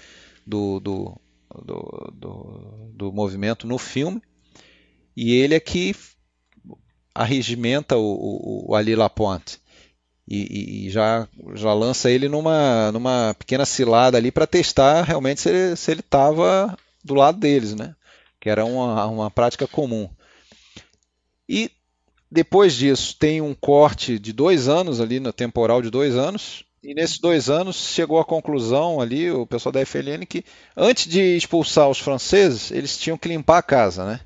do, 0.45 0.79
do, 0.79 1.17
do, 1.65 2.13
do, 2.13 2.61
do 2.93 3.11
movimento 3.11 3.65
no 3.65 3.79
filme. 3.79 4.21
E 5.15 5.33
ele 5.33 5.55
é 5.55 5.59
que 5.59 5.95
arregimenta 7.13 7.97
o, 7.97 8.01
o, 8.01 8.71
o 8.71 8.75
Ali 8.75 8.95
Lapointe. 8.95 9.59
E, 10.27 10.85
e, 10.85 10.89
já, 10.89 11.27
já 11.55 11.73
lança 11.73 12.09
ele 12.09 12.29
numa, 12.29 12.91
numa 12.91 13.35
pequena 13.37 13.65
cilada 13.65 14.17
ali 14.17 14.31
para 14.31 14.47
testar 14.47 15.01
realmente 15.01 15.41
se 15.41 15.49
ele 15.49 15.75
se 15.75 15.91
estava 15.91 16.77
do 17.03 17.13
lado 17.13 17.37
deles, 17.37 17.75
né? 17.75 17.95
Que 18.39 18.49
era 18.49 18.63
uma, 18.63 19.05
uma 19.07 19.31
prática 19.31 19.67
comum. 19.67 20.09
E 21.49 21.69
depois 22.31 22.73
disso 22.73 23.15
tem 23.19 23.41
um 23.41 23.53
corte 23.53 24.17
de 24.17 24.31
dois 24.31 24.69
anos 24.69 25.01
ali 25.01 25.19
no 25.19 25.33
temporal 25.33 25.81
de 25.81 25.89
dois 25.89 26.15
anos. 26.15 26.63
E 26.81 26.95
nesses 26.95 27.19
dois 27.19 27.49
anos 27.49 27.75
chegou 27.75 28.17
à 28.17 28.25
conclusão 28.25 29.01
ali 29.01 29.29
o 29.29 29.45
pessoal 29.45 29.73
da 29.73 29.85
FLN 29.85 30.25
que 30.25 30.43
antes 30.75 31.07
de 31.07 31.35
expulsar 31.35 31.89
os 31.89 31.99
franceses 31.99 32.71
eles 32.71 32.97
tinham 32.97 33.17
que 33.17 33.27
limpar 33.27 33.57
a 33.57 33.63
casa, 33.63 34.05
né? 34.05 34.21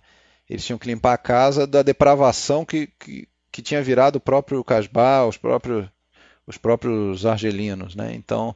Eles 0.50 0.66
tinham 0.66 0.78
que 0.78 0.88
limpar 0.88 1.14
a 1.14 1.18
casa 1.18 1.66
da 1.66 1.82
depravação 1.82 2.64
que, 2.66 2.88
que, 3.00 3.28
que 3.52 3.62
tinha 3.62 3.82
virado 3.82 4.18
o 4.18 4.22
próprio 4.22 4.64
Casbah, 4.64 5.26
os 5.26 5.38
próprios, 5.38 5.88
os 6.46 6.58
próprios 6.58 7.26
argelinos. 7.26 7.96
Né? 7.96 8.14
Então, 8.14 8.56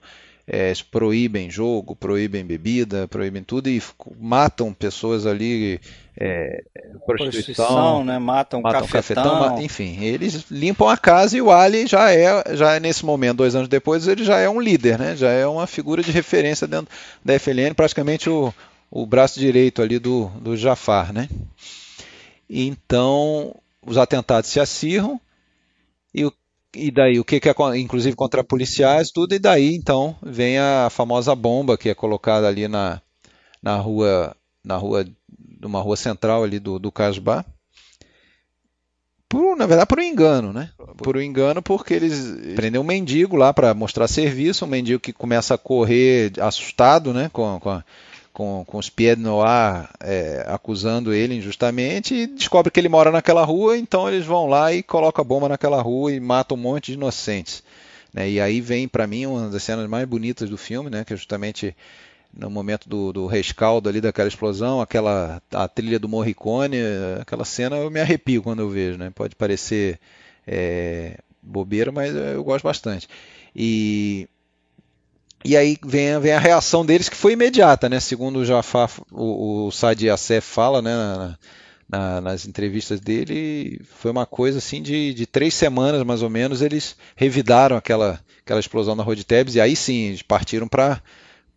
é, 0.51 0.73
proíbem 0.89 1.49
jogo, 1.49 1.95
proíbem 1.95 2.43
bebida, 2.43 3.07
proíbem 3.07 3.43
tudo 3.43 3.69
e 3.69 3.81
matam 4.19 4.73
pessoas 4.73 5.25
ali, 5.27 5.79
é, 6.17 6.63
prostituição, 7.05 7.05
prostituição 7.05 8.03
né? 8.03 8.17
matam, 8.17 8.61
matam 8.61 8.87
cafetão. 8.87 9.23
cafetão. 9.23 9.61
enfim, 9.61 10.03
eles 10.03 10.45
limpam 10.49 10.89
a 10.89 10.97
casa 10.97 11.37
e 11.37 11.41
o 11.41 11.51
Ali 11.51 11.85
já 11.85 12.11
é, 12.11 12.55
já 12.55 12.75
é 12.75 12.79
nesse 12.79 13.05
momento, 13.05 13.37
dois 13.37 13.55
anos 13.55 13.67
depois, 13.67 14.07
ele 14.07 14.23
já 14.23 14.39
é 14.39 14.49
um 14.49 14.59
líder, 14.59 14.97
né? 14.97 15.15
já 15.15 15.29
é 15.29 15.45
uma 15.45 15.67
figura 15.67 16.01
de 16.01 16.11
referência 16.11 16.67
dentro 16.67 16.87
da 17.23 17.37
FLN, 17.39 17.75
praticamente 17.75 18.27
o, 18.27 18.51
o 18.91 19.05
braço 19.05 19.39
direito 19.39 19.81
ali 19.81 19.99
do, 19.99 20.27
do 20.41 20.57
Jafar. 20.57 21.13
Né? 21.13 21.29
Então, 22.49 23.55
os 23.85 23.97
atentados 23.97 24.49
se 24.49 24.59
acirram 24.59 25.19
e 26.13 26.25
o 26.25 26.33
e 26.75 26.91
daí 26.91 27.19
o 27.19 27.25
que, 27.25 27.39
que 27.39 27.49
é, 27.49 27.53
inclusive 27.77 28.15
contra 28.15 28.43
policiais, 28.43 29.11
tudo, 29.11 29.33
e 29.33 29.39
daí 29.39 29.73
então 29.73 30.15
vem 30.21 30.59
a 30.59 30.87
famosa 30.89 31.33
bomba 31.35 31.77
que 31.77 31.89
é 31.89 31.95
colocada 31.95 32.47
ali 32.47 32.67
na, 32.67 33.01
na 33.61 33.75
rua, 33.77 34.35
na 34.63 34.77
rua, 34.77 35.05
numa 35.59 35.81
rua 35.81 35.95
central 35.95 36.43
ali 36.43 36.59
do, 36.59 36.77
do 36.77 36.91
Casbah. 36.91 37.43
Por, 39.27 39.55
na 39.55 39.67
verdade, 39.67 39.87
por 39.87 39.99
um 39.99 40.03
engano, 40.03 40.51
né? 40.51 40.71
Por 40.97 41.15
um 41.15 41.21
engano, 41.21 41.61
porque 41.61 41.93
eles 41.93 42.55
prendem 42.55 42.81
um 42.81 42.83
mendigo 42.83 43.35
lá 43.35 43.53
para 43.53 43.75
mostrar 43.75 44.07
serviço, 44.07 44.65
um 44.65 44.67
mendigo 44.67 44.99
que 44.99 45.13
começa 45.13 45.53
a 45.53 45.57
correr 45.57 46.33
assustado, 46.39 47.13
né? 47.13 47.29
Com, 47.31 47.59
com 47.59 47.69
a, 47.69 47.83
com, 48.33 48.63
com 48.65 48.77
os 48.77 48.89
pieds 48.89 49.23
no 49.23 49.41
ar 49.41 49.91
é, 49.99 50.45
acusando 50.47 51.13
ele 51.13 51.35
injustamente 51.35 52.13
e 52.13 52.27
descobre 52.27 52.71
que 52.71 52.79
ele 52.79 52.89
mora 52.89 53.11
naquela 53.11 53.43
rua, 53.43 53.77
então 53.77 54.07
eles 54.07 54.25
vão 54.25 54.47
lá 54.47 54.73
e 54.73 54.83
colocam 54.83 55.21
a 55.21 55.25
bomba 55.25 55.49
naquela 55.49 55.81
rua 55.81 56.11
e 56.11 56.19
matam 56.19 56.57
um 56.57 56.61
monte 56.61 56.87
de 56.87 56.93
inocentes. 56.93 57.63
Né? 58.13 58.29
E 58.29 58.41
aí 58.41 58.61
vem 58.61 58.87
para 58.87 59.07
mim 59.07 59.25
uma 59.25 59.49
das 59.49 59.63
cenas 59.63 59.87
mais 59.89 60.07
bonitas 60.07 60.49
do 60.49 60.57
filme, 60.57 60.89
né? 60.89 61.03
que 61.03 61.13
é 61.13 61.17
justamente 61.17 61.75
no 62.33 62.49
momento 62.49 62.87
do, 62.87 63.11
do 63.11 63.25
rescaldo 63.27 63.89
ali 63.89 63.99
daquela 63.99 64.27
explosão, 64.27 64.81
aquela 64.81 65.41
a 65.51 65.67
trilha 65.67 65.99
do 65.99 66.07
Morricone, 66.07 66.77
aquela 67.19 67.43
cena 67.43 67.77
eu 67.77 67.89
me 67.89 67.99
arrepio 67.99 68.43
quando 68.43 68.59
eu 68.59 68.69
vejo, 68.69 68.97
né? 68.99 69.11
Pode 69.13 69.35
parecer 69.35 69.99
é, 70.45 71.17
bobeira, 71.41 71.91
mas 71.91 72.13
eu 72.15 72.43
gosto 72.43 72.63
bastante. 72.63 73.07
E 73.55 74.27
e 75.43 75.55
aí 75.55 75.77
vem, 75.83 76.19
vem 76.19 76.33
a 76.33 76.39
reação 76.39 76.85
deles 76.85 77.09
que 77.09 77.15
foi 77.15 77.33
imediata, 77.33 77.87
né? 77.87 77.99
Segundo 77.99 78.39
o 78.39 78.45
Jafar, 78.45 78.89
o, 79.11 79.67
o 79.67 79.71
Sadi 79.71 80.07
fala, 80.41 80.81
né? 80.81 80.95
Na, 80.95 81.37
na, 81.89 82.21
nas 82.21 82.45
entrevistas 82.45 82.99
dele, 82.99 83.81
foi 83.95 84.11
uma 84.11 84.25
coisa 84.25 84.59
assim 84.59 84.79
de, 84.79 85.11
de 85.11 85.25
três 85.25 85.55
semanas 85.55 86.03
mais 86.03 86.21
ou 86.21 86.29
menos, 86.29 86.61
eles 86.61 86.95
revidaram 87.15 87.75
aquela, 87.75 88.19
aquela 88.43 88.59
explosão 88.59 88.95
na 88.95 89.01
Rua 89.01 89.15
de 89.15 89.23
Tebes 89.23 89.55
e 89.55 89.61
aí 89.61 89.75
sim, 89.75 90.09
eles 90.09 90.21
partiram 90.21 90.67
para 90.67 91.01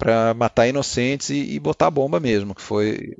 para 0.02 0.34
matar 0.34 0.66
inocentes 0.66 1.30
e, 1.30 1.54
e, 1.54 1.60
botar 1.60 1.86
a 1.86 1.90
bomba 1.90 2.18
mesmo, 2.18 2.56
que 2.56 2.60
foi... 2.60 3.16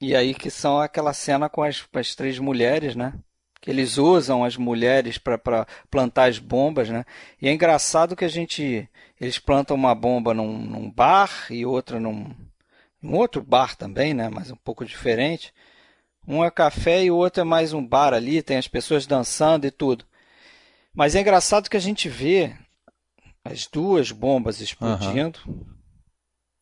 E 0.00 0.16
aí 0.16 0.32
que 0.32 0.48
são 0.48 0.80
aquela 0.80 1.12
cena 1.12 1.50
com 1.50 1.62
as, 1.62 1.82
com 1.82 1.98
as 1.98 2.14
três 2.14 2.38
mulheres, 2.38 2.96
né? 2.96 3.12
Que 3.60 3.68
eles 3.70 3.98
usam 3.98 4.42
as 4.42 4.56
mulheres 4.56 5.18
para 5.18 5.66
plantar 5.90 6.30
as 6.30 6.38
bombas, 6.38 6.88
né? 6.88 7.04
E 7.42 7.46
é 7.46 7.52
engraçado 7.52 8.16
que 8.16 8.24
a 8.24 8.28
gente 8.28 8.88
eles 9.20 9.38
plantam 9.38 9.76
uma 9.76 9.94
bomba 9.94 10.32
num, 10.32 10.58
num 10.58 10.90
bar 10.90 11.46
e 11.50 11.66
outra 11.66 11.98
num, 11.98 12.34
num, 13.02 13.14
outro 13.14 13.42
bar 13.42 13.76
também, 13.76 14.14
né? 14.14 14.28
Mas 14.28 14.50
um 14.50 14.56
pouco 14.56 14.84
diferente. 14.84 15.52
Um 16.26 16.44
é 16.44 16.50
café 16.50 17.04
e 17.04 17.10
o 17.10 17.16
outro 17.16 17.40
é 17.40 17.44
mais 17.44 17.72
um 17.72 17.84
bar 17.84 18.12
ali, 18.12 18.42
tem 18.42 18.58
as 18.58 18.68
pessoas 18.68 19.06
dançando 19.06 19.66
e 19.66 19.70
tudo. 19.70 20.04
Mas 20.94 21.14
é 21.14 21.20
engraçado 21.20 21.70
que 21.70 21.76
a 21.76 21.80
gente 21.80 22.08
vê 22.08 22.54
as 23.44 23.66
duas 23.66 24.12
bombas 24.12 24.60
explodindo 24.60 25.38
uhum. 25.46 25.64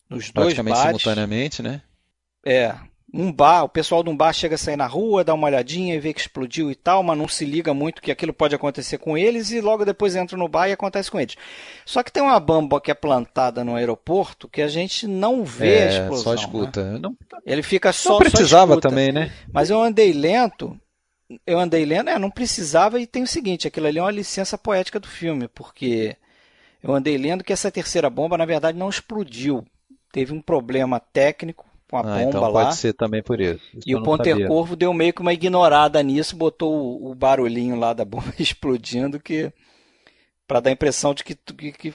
nos 0.09 0.31
dois 0.31 0.57
bares. 0.57 0.79
simultaneamente, 0.81 1.61
né? 1.61 1.81
É, 2.45 2.75
um 3.13 3.31
bar, 3.31 3.63
o 3.63 3.69
pessoal 3.69 4.03
de 4.03 4.09
um 4.09 4.17
bar 4.17 4.33
chega 4.33 4.55
a 4.55 4.57
sair 4.57 4.75
na 4.75 4.85
rua, 4.85 5.23
dá 5.23 5.33
uma 5.33 5.47
olhadinha 5.47 5.95
e 5.95 5.99
vê 5.99 6.13
que 6.13 6.19
explodiu 6.19 6.69
e 6.69 6.75
tal, 6.75 7.01
mas 7.01 7.17
não 7.17 7.27
se 7.27 7.45
liga 7.45 7.73
muito 7.73 8.01
que 8.01 8.11
aquilo 8.11 8.33
pode 8.33 8.53
acontecer 8.53 8.97
com 8.97 9.17
eles 9.17 9.49
e 9.51 9.61
logo 9.61 9.85
depois 9.85 10.15
entra 10.15 10.37
no 10.37 10.47
bar 10.49 10.67
e 10.67 10.73
acontece 10.73 11.09
com 11.09 11.19
eles. 11.19 11.35
Só 11.85 12.03
que 12.03 12.11
tem 12.11 12.21
uma 12.21 12.39
bomba 12.39 12.81
que 12.81 12.91
é 12.91 12.93
plantada 12.93 13.63
no 13.63 13.75
aeroporto 13.75 14.49
que 14.49 14.61
a 14.61 14.67
gente 14.67 15.07
não 15.07 15.45
vê 15.45 15.75
é, 15.75 15.83
a 15.83 15.91
explosão. 15.91 16.23
Só 16.23 16.33
escuta. 16.33 16.83
Né? 16.83 16.99
Não, 16.99 17.15
Ele 17.45 17.63
fica 17.63 17.93
só. 17.93 18.11
Não 18.11 18.19
precisava 18.19 18.73
só 18.73 18.81
também, 18.81 19.11
né? 19.11 19.31
Mas 19.53 19.69
eu 19.69 19.81
andei 19.81 20.11
lento. 20.11 20.77
Eu 21.45 21.59
andei 21.59 21.85
lento, 21.85 22.09
é, 22.09 22.19
não 22.19 22.31
precisava, 22.31 22.99
e 22.99 23.07
tem 23.07 23.23
o 23.23 23.27
seguinte: 23.27 23.67
aquilo 23.67 23.87
ali 23.87 23.99
é 23.99 24.01
uma 24.01 24.11
licença 24.11 24.57
poética 24.57 24.99
do 24.99 25.07
filme, 25.07 25.47
porque 25.49 26.15
eu 26.81 26.93
andei 26.93 27.17
lendo 27.17 27.43
que 27.43 27.51
essa 27.51 27.71
terceira 27.71 28.09
bomba, 28.09 28.37
na 28.37 28.45
verdade, 28.45 28.77
não 28.77 28.89
explodiu. 28.89 29.65
Teve 30.11 30.33
um 30.33 30.41
problema 30.41 30.99
técnico 30.99 31.65
com 31.89 31.97
a 31.97 32.01
ah, 32.01 32.21
então 32.23 32.41
bomba 32.41 32.47
lá. 32.47 32.65
Pode 32.65 32.75
ser 32.77 32.93
também 32.93 33.23
por 33.23 33.39
isso. 33.39 33.61
isso 33.73 33.83
e 33.85 33.95
o 33.95 34.03
Ponter 34.03 34.47
Corvo 34.47 34.75
deu 34.75 34.93
meio 34.93 35.13
que 35.13 35.21
uma 35.21 35.33
ignorada 35.33 36.01
nisso, 36.03 36.35
botou 36.35 36.73
o, 36.73 37.11
o 37.11 37.15
barulhinho 37.15 37.75
lá 37.75 37.93
da 37.93 38.03
bomba 38.03 38.33
explodindo, 38.39 39.19
que 39.19 39.51
para 40.47 40.59
dar 40.59 40.69
a 40.69 40.73
impressão 40.73 41.13
de 41.13 41.23
que, 41.23 41.35
que, 41.35 41.71
que 41.71 41.93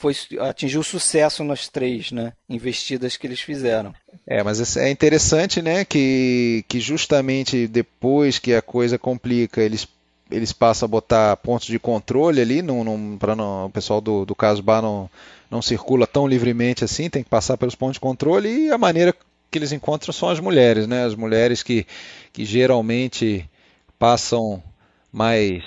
foi 0.00 0.14
atingiu 0.40 0.82
sucesso 0.82 1.44
nas 1.44 1.68
três 1.68 2.10
né, 2.10 2.32
investidas 2.48 3.18
que 3.18 3.26
eles 3.26 3.40
fizeram. 3.40 3.94
É, 4.26 4.42
mas 4.42 4.76
é 4.78 4.88
interessante 4.90 5.60
né, 5.60 5.84
que, 5.84 6.64
que 6.66 6.80
justamente 6.80 7.66
depois 7.66 8.38
que 8.38 8.54
a 8.54 8.62
coisa 8.62 8.98
complica, 8.98 9.60
eles, 9.60 9.86
eles 10.30 10.52
passam 10.52 10.86
a 10.86 10.88
botar 10.88 11.36
pontos 11.38 11.66
de 11.66 11.78
controle 11.78 12.40
ali 12.40 12.62
para 13.18 13.34
o 13.34 13.70
pessoal 13.70 14.00
do, 14.00 14.24
do 14.24 14.36
não 14.82 15.10
não 15.50 15.60
circula 15.60 16.06
tão 16.06 16.28
livremente 16.28 16.84
assim, 16.84 17.10
tem 17.10 17.24
que 17.24 17.28
passar 17.28 17.56
pelos 17.56 17.74
pontos 17.74 17.94
de 17.94 18.00
controle 18.00 18.48
e 18.48 18.70
a 18.70 18.78
maneira 18.78 19.14
que 19.50 19.58
eles 19.58 19.72
encontram 19.72 20.12
são 20.12 20.28
as 20.28 20.38
mulheres, 20.38 20.86
né? 20.86 21.04
As 21.04 21.16
mulheres 21.16 21.62
que, 21.62 21.84
que 22.32 22.44
geralmente 22.44 23.50
passam 23.98 24.62
mais 25.12 25.64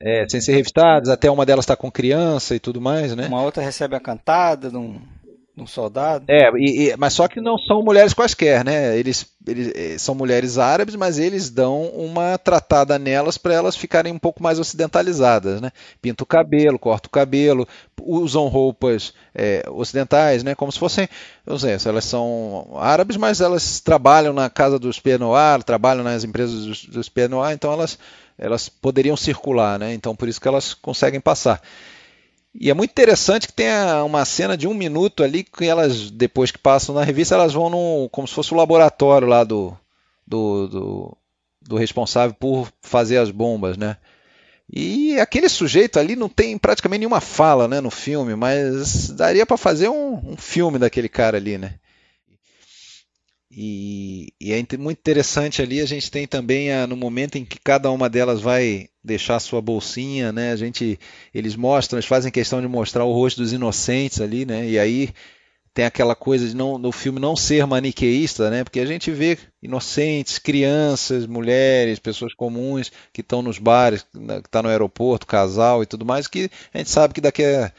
é, 0.00 0.26
sem 0.28 0.40
ser 0.40 0.52
revistadas, 0.52 1.08
até 1.08 1.30
uma 1.30 1.46
delas 1.46 1.64
está 1.64 1.76
com 1.76 1.90
criança 1.90 2.54
e 2.54 2.60
tudo 2.60 2.80
mais, 2.80 3.14
né? 3.14 3.28
Uma 3.28 3.42
outra 3.42 3.62
recebe 3.62 3.94
a 3.96 4.00
cantada 4.00 4.70
de 4.70 4.76
um, 4.76 5.00
um 5.56 5.66
soldado. 5.66 6.24
É, 6.28 6.50
e, 6.56 6.90
e, 6.90 6.96
mas 6.96 7.14
só 7.14 7.26
que 7.26 7.40
não 7.40 7.56
são 7.56 7.82
mulheres 7.82 8.12
quaisquer, 8.12 8.62
né? 8.62 8.96
Eles, 8.98 9.26
eles 9.46 9.72
eh, 9.74 9.96
são 9.98 10.14
mulheres 10.14 10.58
árabes, 10.58 10.94
mas 10.94 11.18
eles 11.18 11.48
dão 11.48 11.84
uma 11.86 12.36
tratada 12.36 12.98
nelas 12.98 13.38
para 13.38 13.54
elas 13.54 13.74
ficarem 13.74 14.12
um 14.12 14.18
pouco 14.18 14.42
mais 14.42 14.58
ocidentalizadas, 14.58 15.60
né? 15.60 15.72
Pinta 16.02 16.24
o 16.24 16.26
cabelo, 16.26 16.78
corta 16.78 17.08
o 17.08 17.10
cabelo, 17.10 17.66
usam 18.02 18.48
roupas 18.48 19.14
é, 19.34 19.64
ocidentais, 19.70 20.42
né? 20.42 20.54
Como 20.54 20.70
se 20.70 20.78
fossem, 20.78 21.08
não 21.46 21.58
sei, 21.58 21.76
elas 21.86 22.04
são 22.04 22.76
árabes, 22.76 23.16
mas 23.16 23.40
elas 23.40 23.80
trabalham 23.80 24.34
na 24.34 24.50
casa 24.50 24.78
dos 24.78 25.00
Pied 25.00 25.20
trabalham 25.64 26.04
nas 26.04 26.22
empresas 26.22 26.66
dos, 26.66 26.84
dos 26.84 27.08
Pied 27.08 27.30
então 27.52 27.72
elas 27.72 27.98
elas 28.38 28.68
poderiam 28.68 29.16
circular, 29.16 29.78
né? 29.78 29.94
Então 29.94 30.14
por 30.14 30.28
isso 30.28 30.40
que 30.40 30.48
elas 30.48 30.74
conseguem 30.74 31.20
passar. 31.20 31.62
E 32.58 32.70
é 32.70 32.74
muito 32.74 32.90
interessante 32.90 33.46
que 33.46 33.52
tem 33.52 33.68
uma 34.04 34.24
cena 34.24 34.56
de 34.56 34.66
um 34.66 34.72
minuto 34.72 35.22
ali 35.22 35.44
que 35.44 35.66
elas, 35.66 36.10
depois 36.10 36.50
que 36.50 36.58
passam 36.58 36.94
na 36.94 37.04
revista, 37.04 37.34
elas 37.34 37.52
vão 37.52 37.68
no, 37.68 38.08
como 38.10 38.26
se 38.26 38.34
fosse 38.34 38.52
o 38.54 38.56
laboratório 38.56 39.28
lá 39.28 39.44
do, 39.44 39.76
do, 40.26 40.66
do, 40.66 41.16
do 41.62 41.76
responsável 41.76 42.34
por 42.34 42.68
fazer 42.80 43.18
as 43.18 43.30
bombas, 43.30 43.76
né? 43.76 43.96
E 44.72 45.20
aquele 45.20 45.48
sujeito 45.48 45.98
ali 45.98 46.16
não 46.16 46.28
tem 46.28 46.58
praticamente 46.58 47.00
nenhuma 47.00 47.20
fala 47.20 47.68
né, 47.68 47.80
no 47.80 47.90
filme, 47.90 48.34
mas 48.34 49.10
daria 49.10 49.46
para 49.46 49.56
fazer 49.56 49.88
um, 49.88 50.32
um, 50.32 50.36
filme 50.36 50.78
daquele 50.78 51.08
cara 51.08 51.36
ali, 51.36 51.56
né? 51.56 51.74
E, 53.58 54.34
e, 54.38 54.52
é 54.52 54.62
muito 54.76 54.98
interessante 54.98 55.62
ali, 55.62 55.80
a 55.80 55.86
gente 55.86 56.10
tem 56.10 56.26
também 56.26 56.70
a, 56.70 56.86
no 56.86 56.94
momento 56.94 57.36
em 57.38 57.44
que 57.44 57.58
cada 57.58 57.90
uma 57.90 58.06
delas 58.06 58.42
vai 58.42 58.90
deixar 59.02 59.40
sua 59.40 59.62
bolsinha, 59.62 60.30
né? 60.30 60.52
A 60.52 60.56
gente, 60.56 61.00
eles 61.32 61.56
mostram, 61.56 61.96
eles 61.96 62.04
fazem 62.04 62.30
questão 62.30 62.60
de 62.60 62.68
mostrar 62.68 63.06
o 63.06 63.14
rosto 63.14 63.40
dos 63.40 63.54
inocentes 63.54 64.20
ali, 64.20 64.44
né? 64.44 64.68
E 64.68 64.78
aí 64.78 65.08
tem 65.72 65.86
aquela 65.86 66.14
coisa 66.14 66.46
de 66.46 66.54
não, 66.54 66.76
no 66.76 66.92
filme 66.92 67.18
não 67.18 67.34
ser 67.34 67.66
maniqueísta, 67.66 68.50
né? 68.50 68.62
Porque 68.62 68.80
a 68.80 68.84
gente 68.84 69.10
vê 69.10 69.38
inocentes, 69.62 70.38
crianças, 70.38 71.26
mulheres, 71.26 71.98
pessoas 71.98 72.34
comuns 72.34 72.92
que 73.10 73.22
estão 73.22 73.40
nos 73.40 73.58
bares, 73.58 74.02
que 74.02 74.18
estão 74.18 74.42
tá 74.50 74.62
no 74.62 74.68
aeroporto, 74.68 75.26
casal 75.26 75.82
e 75.82 75.86
tudo 75.86 76.04
mais, 76.04 76.26
que 76.26 76.50
a 76.74 76.78
gente 76.78 76.90
sabe 76.90 77.14
que 77.14 77.22
daqui 77.22 77.42
a 77.42 77.72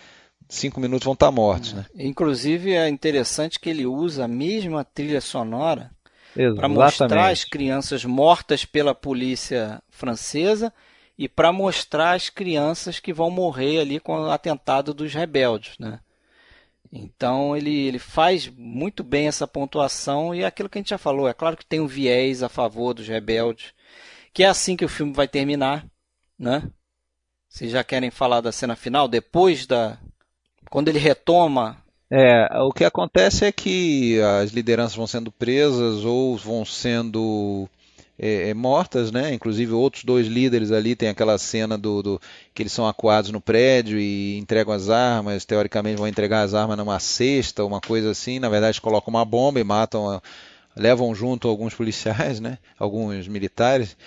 cinco 0.48 0.80
minutos 0.80 1.06
vão 1.06 1.14
estar 1.14 1.32
mortos. 1.32 1.74
Né? 1.74 1.86
Inclusive 1.95 2.74
é 2.74 2.88
interessante 2.88 3.60
que 3.60 3.69
ele 3.69 3.86
usa 3.86 4.26
a 4.26 4.28
mesma 4.28 4.84
trilha 4.84 5.22
sonora 5.22 5.91
para 6.56 6.68
mostrar 6.68 7.30
as 7.30 7.44
crianças 7.44 8.06
mortas 8.06 8.64
pela 8.64 8.94
polícia 8.94 9.82
francesa 9.90 10.72
e 11.18 11.28
para 11.28 11.52
mostrar 11.52 12.14
as 12.14 12.30
crianças 12.30 12.99
que 12.99 13.11
vão 13.11 13.32
morrer 13.32 13.80
ali 13.80 13.99
com 13.99 14.14
o 14.14 14.30
atentado 14.30 14.94
dos 14.94 15.14
rebeldes, 15.14 15.74
né? 15.80 15.99
Então 16.91 17.56
ele, 17.56 17.88
ele 17.88 17.99
faz 17.99 18.48
muito 18.48 19.03
bem 19.03 19.28
essa 19.28 19.48
pontuação 19.48 20.34
e 20.34 20.44
é 20.44 20.45
aquilo 20.45 20.69
que 20.69 20.78
a 20.78 20.82
gente 20.82 20.91
já 20.91 20.98
falou. 20.98 21.28
É 21.28 21.34
claro 21.34 21.57
que 21.57 21.65
tem 21.65 21.82
um 21.82 21.88
viés 21.88 22.41
a 22.44 22.48
favor 22.48 22.94
dos 22.94 23.07
rebeldes, 23.07 23.74
que 24.32 24.44
é 24.44 24.48
assim 24.48 24.78
que 24.78 24.86
o 24.86 24.90
filme 24.90 25.11
vai 25.11 25.28
terminar, 25.28 25.86
né? 26.38 26.69
Vocês 27.49 27.72
já 27.72 27.84
querem 27.84 28.11
falar 28.11 28.41
da 28.41 28.52
cena 28.52 28.76
final 28.76 29.07
depois 29.07 29.65
da 29.65 29.99
quando 30.69 30.89
ele 30.89 30.99
retoma 30.99 31.77
é, 32.10 32.48
o 32.61 32.72
que 32.72 32.85
acontece 32.85 33.45
é 33.45 33.52
que 33.52 34.19
as 34.22 34.52
lideranças 34.52 34.95
vão 34.95 35.06
sendo 35.06 35.31
presas 35.31 36.06
ou 36.06 36.38
vão 36.38 36.64
sendo 36.64 37.68
é, 38.18 38.49
é, 38.49 38.53
mortas, 38.53 39.11
né? 39.11 39.34
Inclusive 39.34 39.73
outros 39.73 40.03
dois 40.06 40.26
líderes 40.26 40.72
ali 40.72 40.95
tem 40.95 41.10
aquela 41.10 41.38
cena 41.38 41.77
do, 41.77 42.02
do, 42.02 42.22
que 42.53 42.64
eles 42.64 42.72
são 42.72 42.88
acuados 42.88 43.30
no 43.30 43.41
prédio 43.41 43.99
e 43.99 44.38
entregam 44.38 44.73
as 44.73 44.89
armas. 44.89 45.44
Teoricamente 45.44 45.98
vão 45.98 46.07
entregar 46.07 46.44
as 46.44 46.53
armas 46.53 46.77
numa 46.77 46.99
cesta, 46.99 47.65
uma 47.65 47.81
coisa 47.81 48.11
assim. 48.11 48.39
Na 48.39 48.49
verdade 48.49 48.80
colocam 48.80 49.14
uma 49.14 49.26
bomba 49.26 49.60
e 49.60 49.64
matam, 49.64 50.22
levam 50.76 51.14
junto 51.14 51.49
alguns 51.49 51.73
policiais, 51.73 52.39
né? 52.39 52.57
Alguns 52.80 53.27
militares. 53.27 53.98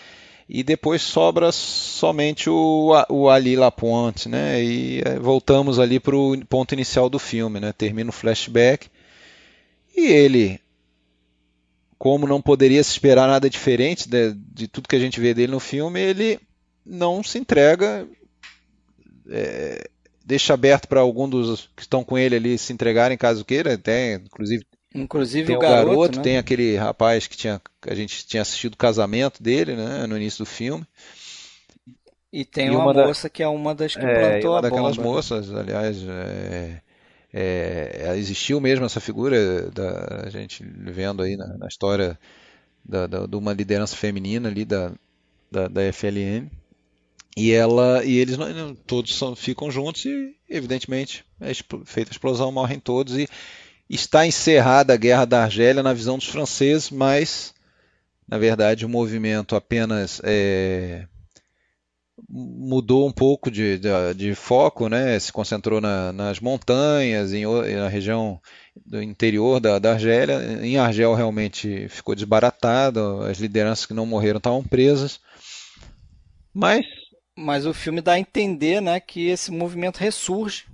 E 0.52 0.64
depois 0.64 1.00
sobra 1.00 1.52
somente 1.52 2.50
o, 2.50 2.90
o 3.08 3.30
Ali 3.30 3.54
Lapointe, 3.54 4.28
né? 4.28 4.60
E 4.60 5.00
é, 5.00 5.16
voltamos 5.16 5.78
ali 5.78 6.00
para 6.00 6.16
o 6.16 6.44
ponto 6.44 6.74
inicial 6.74 7.08
do 7.08 7.20
filme, 7.20 7.60
né? 7.60 7.72
Termina 7.72 8.10
o 8.10 8.12
flashback 8.12 8.88
e 9.96 10.06
ele 10.08 10.60
como 11.96 12.26
não 12.26 12.42
poderia 12.42 12.82
se 12.82 12.90
esperar 12.90 13.28
nada 13.28 13.48
diferente 13.48 14.08
de, 14.08 14.34
de 14.34 14.66
tudo 14.66 14.88
que 14.88 14.96
a 14.96 14.98
gente 14.98 15.20
vê 15.20 15.32
dele 15.34 15.52
no 15.52 15.60
filme, 15.60 16.00
ele 16.00 16.40
não 16.84 17.22
se 17.22 17.38
entrega, 17.38 18.08
é, 19.28 19.88
deixa 20.24 20.54
aberto 20.54 20.88
para 20.88 21.00
algum 21.00 21.28
dos 21.28 21.68
que 21.76 21.82
estão 21.82 22.02
com 22.02 22.18
ele 22.18 22.34
ali 22.34 22.58
se 22.58 22.72
entregarem 22.72 23.16
caso 23.16 23.44
queira, 23.44 23.74
até 23.74 24.14
inclusive 24.14 24.64
Inclusive 24.94 25.46
tem 25.46 25.56
o 25.56 25.58
garoto, 25.58 25.86
garoto 25.86 26.18
né? 26.18 26.22
tem 26.22 26.38
aquele 26.38 26.76
rapaz 26.76 27.26
que 27.26 27.36
tinha 27.36 27.60
a 27.86 27.94
gente 27.94 28.26
tinha 28.26 28.42
assistido 28.42 28.74
o 28.74 28.76
casamento 28.76 29.42
dele, 29.42 29.76
né, 29.76 30.06
no 30.06 30.16
início 30.16 30.44
do 30.44 30.46
filme. 30.46 30.84
E 32.32 32.44
tem 32.44 32.66
e 32.66 32.70
uma, 32.70 32.92
uma 32.92 33.06
moça 33.06 33.24
da... 33.24 33.30
que 33.30 33.42
é 33.42 33.48
uma 33.48 33.74
das 33.74 33.94
que 33.94 34.04
é, 34.04 34.30
plantou 34.30 34.50
uma 34.50 34.58
a 34.58 34.62
daquelas 34.62 34.96
bomba. 34.96 35.08
moças, 35.08 35.52
aliás, 35.54 35.98
é, 36.02 36.80
é, 37.32 38.14
existiu 38.16 38.60
mesmo 38.60 38.84
essa 38.84 39.00
figura 39.00 39.70
da 39.70 40.24
a 40.26 40.30
gente 40.30 40.64
vendo 40.64 41.22
aí 41.22 41.36
na, 41.36 41.56
na 41.56 41.66
história 41.68 42.18
da, 42.84 43.06
da, 43.06 43.26
de 43.26 43.36
uma 43.36 43.52
liderança 43.52 43.96
feminina 43.96 44.48
ali 44.48 44.64
da, 44.64 44.92
da, 45.50 45.68
da 45.68 45.92
FLN 45.92 46.50
e 47.36 47.52
ela 47.52 48.04
e 48.04 48.18
eles 48.18 48.36
não, 48.36 48.74
todos 48.74 49.16
são, 49.16 49.36
ficam 49.36 49.70
juntos 49.70 50.04
e 50.04 50.34
evidentemente 50.48 51.24
é 51.40 51.52
feita 51.84 52.10
a 52.10 52.14
explosão 52.14 52.50
morrem 52.50 52.80
todos 52.80 53.16
e 53.16 53.28
está 53.94 54.26
encerrada 54.26 54.94
a 54.94 54.96
guerra 54.96 55.24
da 55.24 55.42
Argélia 55.42 55.82
na 55.82 55.92
visão 55.92 56.16
dos 56.16 56.28
franceses 56.28 56.90
mas 56.90 57.52
na 58.26 58.38
verdade 58.38 58.86
o 58.86 58.88
movimento 58.88 59.56
apenas 59.56 60.20
é, 60.24 61.06
mudou 62.28 63.06
um 63.08 63.12
pouco 63.12 63.50
de, 63.50 63.78
de, 63.78 63.88
de 64.14 64.34
foco, 64.34 64.88
né? 64.88 65.18
se 65.18 65.32
concentrou 65.32 65.80
na, 65.80 66.12
nas 66.12 66.40
montanhas, 66.40 67.32
em, 67.32 67.44
na 67.44 67.88
região 67.88 68.40
do 68.84 69.02
interior 69.02 69.60
da, 69.60 69.78
da 69.78 69.92
Argélia. 69.92 70.40
Em 70.62 70.78
Argel 70.78 71.14
realmente 71.14 71.88
ficou 71.88 72.14
desbaratado, 72.14 73.22
as 73.22 73.38
lideranças 73.38 73.86
que 73.86 73.94
não 73.94 74.06
morreram 74.06 74.38
estavam 74.38 74.62
presas. 74.62 75.20
Mas. 76.52 76.84
Mas 77.36 77.64
o 77.64 77.72
filme 77.72 78.02
dá 78.02 78.12
a 78.12 78.18
entender 78.18 78.82
né, 78.82 79.00
que 79.00 79.28
esse 79.28 79.50
movimento 79.50 79.96
ressurge. 79.98 80.66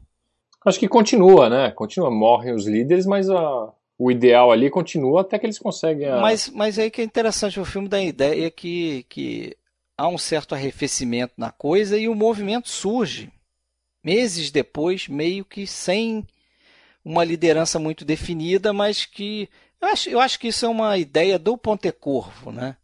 Acho 0.66 0.80
que 0.80 0.88
continua, 0.88 1.48
né? 1.48 1.70
Continua, 1.70 2.10
morrem 2.10 2.52
os 2.52 2.66
líderes, 2.66 3.06
mas 3.06 3.30
a, 3.30 3.72
o 3.96 4.10
ideal 4.10 4.50
ali 4.50 4.68
continua 4.68 5.20
até 5.20 5.38
que 5.38 5.46
eles 5.46 5.60
conseguem. 5.60 6.08
A... 6.08 6.20
Mas, 6.20 6.50
mas 6.50 6.76
aí 6.76 6.90
que 6.90 7.00
é 7.00 7.04
interessante, 7.04 7.60
o 7.60 7.64
filme 7.64 7.88
dá 7.88 7.98
a 7.98 8.04
ideia 8.04 8.50
que, 8.50 9.06
que 9.08 9.56
há 9.96 10.08
um 10.08 10.18
certo 10.18 10.56
arrefecimento 10.56 11.34
na 11.36 11.52
coisa 11.52 11.96
e 11.96 12.08
o 12.08 12.16
movimento 12.16 12.68
surge 12.68 13.30
meses 14.02 14.50
depois, 14.50 15.06
meio 15.06 15.44
que 15.44 15.68
sem 15.68 16.26
uma 17.04 17.22
liderança 17.22 17.78
muito 17.78 18.04
definida, 18.04 18.72
mas 18.72 19.04
que 19.04 19.48
eu 19.80 19.88
acho, 19.88 20.10
eu 20.10 20.20
acho 20.20 20.36
que 20.40 20.48
isso 20.48 20.66
é 20.66 20.68
uma 20.68 20.98
ideia 20.98 21.38
do 21.38 21.56
Pontecorvo, 21.56 22.50
né? 22.50 22.76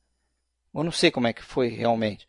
Eu 0.73 0.85
não 0.85 0.93
sei 0.93 1.11
como 1.11 1.27
é 1.27 1.33
que 1.33 1.43
foi 1.43 1.69
realmente, 1.69 2.29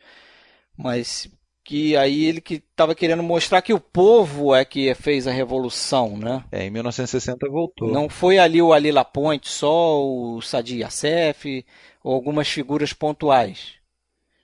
mas 0.75 1.29
que 1.63 1.95
aí 1.95 2.25
ele 2.25 2.41
que 2.41 2.55
estava 2.55 2.93
querendo 2.93 3.23
mostrar 3.23 3.61
que 3.61 3.73
o 3.73 3.79
povo 3.79 4.53
é 4.53 4.65
que 4.65 4.93
fez 4.95 5.27
a 5.27 5.31
revolução, 5.31 6.17
né? 6.17 6.43
É, 6.51 6.65
em 6.65 6.69
1960 6.69 7.49
voltou. 7.49 7.89
Não 7.89 8.09
foi 8.09 8.37
ali 8.37 8.61
o 8.61 8.73
Ali 8.73 8.91
Lapointe, 8.91 9.49
só 9.49 10.03
o 10.03 10.41
Sadi 10.41 10.79
Yassef 10.81 11.65
ou 12.03 12.13
algumas 12.13 12.47
figuras 12.47 12.91
pontuais 12.91 13.81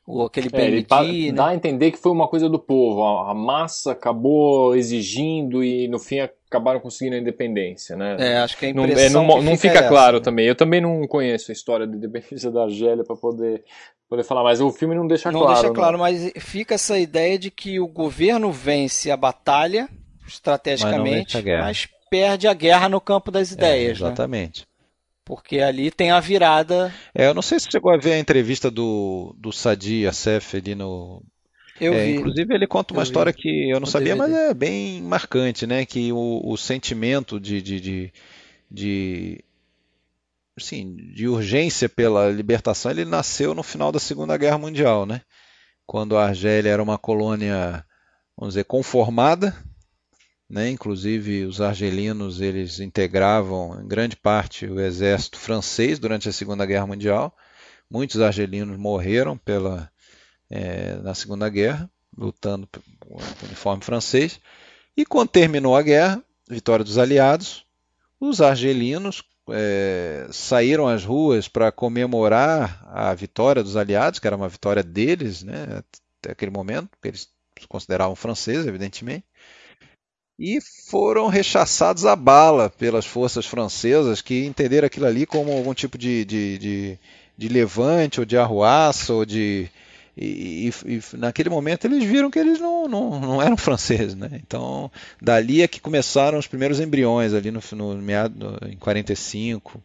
ou 0.09 0.25
aquele 0.25 0.49
é, 0.53 0.65
ele 0.65 1.27
né? 1.27 1.31
dá 1.33 1.49
a 1.49 1.55
entender 1.55 1.91
que 1.91 1.99
foi 1.99 2.11
uma 2.11 2.27
coisa 2.27 2.49
do 2.49 2.57
povo. 2.57 3.03
A, 3.03 3.31
massa 3.35 3.91
acabou 3.91 4.75
exigindo 4.75 5.63
e 5.63 5.87
no 5.87 5.99
fim 5.99 6.17
acabaram 6.19 6.79
conseguindo 6.79 7.15
a 7.15 7.19
independência, 7.19 7.95
né? 7.95 8.17
É, 8.19 8.37
acho 8.39 8.57
que 8.57 8.65
a 8.65 8.69
impressão 8.69 9.23
não, 9.23 9.33
é, 9.33 9.35
não, 9.35 9.43
não 9.43 9.55
fica, 9.55 9.69
fica 9.69 9.79
essa, 9.81 9.87
claro 9.87 10.17
né? 10.17 10.23
também. 10.23 10.47
Eu 10.47 10.55
também 10.55 10.81
não 10.81 11.05
conheço 11.07 11.51
a 11.51 11.53
história 11.53 11.85
da 11.85 11.95
independência 11.95 12.49
da 12.49 12.63
Argélia 12.63 13.03
para 13.03 13.15
poder 13.15 13.63
poder 14.09 14.23
falar, 14.23 14.43
mas 14.43 14.59
o 14.59 14.71
filme 14.71 14.95
não 14.95 15.07
deixa 15.07 15.31
não 15.31 15.41
claro. 15.41 15.55
Não 15.55 15.61
deixa 15.61 15.73
claro, 15.73 15.99
mas 15.99 16.31
fica 16.39 16.75
essa 16.75 16.97
ideia 16.97 17.37
de 17.37 17.51
que 17.51 17.79
o 17.79 17.87
governo 17.87 18.51
vence 18.51 19.11
a 19.11 19.15
batalha 19.15 19.87
estrategicamente, 20.27 21.37
mas, 21.37 21.47
a 21.47 21.59
mas 21.59 21.87
perde 22.09 22.47
a 22.47 22.53
guerra 22.53 22.89
no 22.89 22.99
campo 22.99 23.31
das 23.31 23.51
ideias, 23.51 24.01
é, 24.01 24.05
exatamente. 24.05 24.61
Né? 24.61 24.65
Porque 25.23 25.59
ali 25.59 25.91
tem 25.91 26.09
a 26.09 26.19
virada. 26.19 26.91
É, 27.13 27.27
eu 27.27 27.35
não 27.35 27.41
sei 27.43 27.59
se 27.59 27.65
você 27.65 27.71
chegou 27.73 27.93
a 27.93 27.97
ver 27.97 28.13
a 28.13 28.19
entrevista 28.19 28.71
do, 28.71 29.35
do 29.37 29.51
Sadi 29.51 30.07
Assef 30.07 30.57
ali 30.57 30.73
no. 30.73 31.21
Eu 31.79 31.93
é, 31.93 32.05
vi. 32.05 32.15
Inclusive 32.15 32.55
ele 32.55 32.65
conta 32.65 32.93
uma 32.95 33.01
eu 33.01 33.03
história 33.03 33.31
vi. 33.31 33.37
que 33.37 33.69
eu 33.69 33.79
não 33.79 33.87
O 33.87 33.91
sabia, 33.91 34.15
DVD. 34.15 34.31
mas 34.31 34.49
é 34.49 34.53
bem 34.55 35.03
marcante, 35.03 35.67
né? 35.67 35.85
Que 35.85 36.11
o, 36.11 36.41
o 36.43 36.57
sentimento 36.57 37.39
de, 37.39 37.61
de, 37.61 37.79
de, 37.79 38.13
de, 38.71 39.43
assim, 40.61 40.95
de 40.95 41.27
urgência 41.27 41.89
pela 41.89 42.29
libertação 42.29 42.91
ele 42.91 43.05
nasceu 43.05 43.53
no 43.53 43.63
final 43.63 43.91
da 43.91 43.99
Segunda 43.99 44.37
Guerra 44.37 44.57
Mundial, 44.57 45.05
né? 45.05 45.21
Quando 45.85 46.17
a 46.17 46.25
Argélia 46.25 46.71
era 46.71 46.83
uma 46.83 46.97
colônia, 46.97 47.85
vamos 48.37 48.53
dizer, 48.53 48.65
conformada, 48.65 49.55
né? 50.49 50.69
Inclusive 50.69 51.45
os 51.45 51.61
argelinos 51.61 52.41
eles 52.41 52.79
integravam 52.79 53.81
em 53.81 53.87
grande 53.87 54.15
parte 54.15 54.65
o 54.65 54.79
exército 54.79 55.37
francês 55.37 55.99
durante 55.99 56.29
a 56.29 56.33
Segunda 56.33 56.65
Guerra 56.65 56.87
Mundial. 56.87 57.35
Muitos 57.89 58.21
argelinos 58.21 58.77
morreram 58.77 59.37
pela 59.37 59.91
eh, 60.49 60.95
na 61.03 61.13
Segunda 61.13 61.49
Guerra 61.49 61.89
lutando 62.17 62.67
com 62.99 63.15
o 63.15 63.45
uniforme 63.45 63.83
francês. 63.83 64.39
E 64.95 65.05
quando 65.05 65.29
terminou 65.29 65.75
a 65.75 65.81
guerra, 65.81 66.23
vitória 66.49 66.83
dos 66.83 66.97
aliados, 66.97 67.65
os 68.19 68.41
argelinos 68.41 69.23
eh, 69.53 70.27
saíram 70.31 70.87
às 70.87 71.03
ruas 71.03 71.47
para 71.47 71.71
comemorar 71.71 72.83
a 72.87 73.13
vitória 73.13 73.63
dos 73.63 73.75
aliados, 73.75 74.19
que 74.19 74.27
era 74.27 74.35
uma 74.35 74.49
vitória 74.49 74.83
deles, 74.83 75.43
né? 75.43 75.83
Até 76.19 76.31
aquele 76.31 76.51
momento, 76.51 76.89
porque 76.89 77.07
eles 77.09 77.29
se 77.59 77.67
consideravam 77.67 78.15
franceses, 78.15 78.65
evidentemente 78.67 79.25
e 80.39 80.59
foram 80.89 81.27
rechaçados 81.27 82.05
a 82.05 82.15
bala 82.15 82.69
pelas 82.69 83.05
forças 83.05 83.45
francesas 83.45 84.21
que 84.21 84.45
entenderam 84.45 84.85
aquilo 84.85 85.05
ali 85.05 85.25
como 85.25 85.51
algum 85.51 85.73
tipo 85.73 85.97
de, 85.97 86.23
de, 86.23 86.57
de, 86.57 86.99
de 87.37 87.49
levante 87.49 88.21
ou 88.21 88.25
de 88.25 88.37
arruaça 88.37 89.13
ou 89.13 89.25
de 89.25 89.69
e, 90.19 90.71
e, 90.85 90.95
e, 90.95 91.17
naquele 91.17 91.49
momento 91.49 91.85
eles 91.85 92.03
viram 92.03 92.29
que 92.29 92.37
eles 92.37 92.59
não, 92.59 92.87
não, 92.87 93.19
não 93.19 93.41
eram 93.41 93.55
franceses, 93.55 94.15
né? 94.15 94.29
Então 94.33 94.91
dali 95.21 95.61
é 95.61 95.67
que 95.67 95.79
começaram 95.79 96.37
os 96.37 96.47
primeiros 96.47 96.79
embriões 96.79 97.33
ali 97.33 97.51
no, 97.51 97.61
no 97.71 97.95
meado 97.95 98.57
em 98.69 98.75
45, 98.75 99.81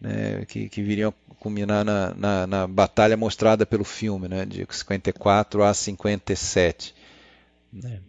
né? 0.00 0.44
Que, 0.48 0.68
que 0.68 0.82
viriam 0.82 1.14
culminar 1.38 1.84
na, 1.84 2.14
na, 2.14 2.46
na 2.46 2.66
batalha 2.66 3.16
mostrada 3.16 3.64
pelo 3.64 3.84
filme, 3.84 4.26
né? 4.26 4.44
De 4.44 4.66
54 4.68 5.62
a 5.62 5.72
57. 5.72 6.94
Né? 7.72 8.00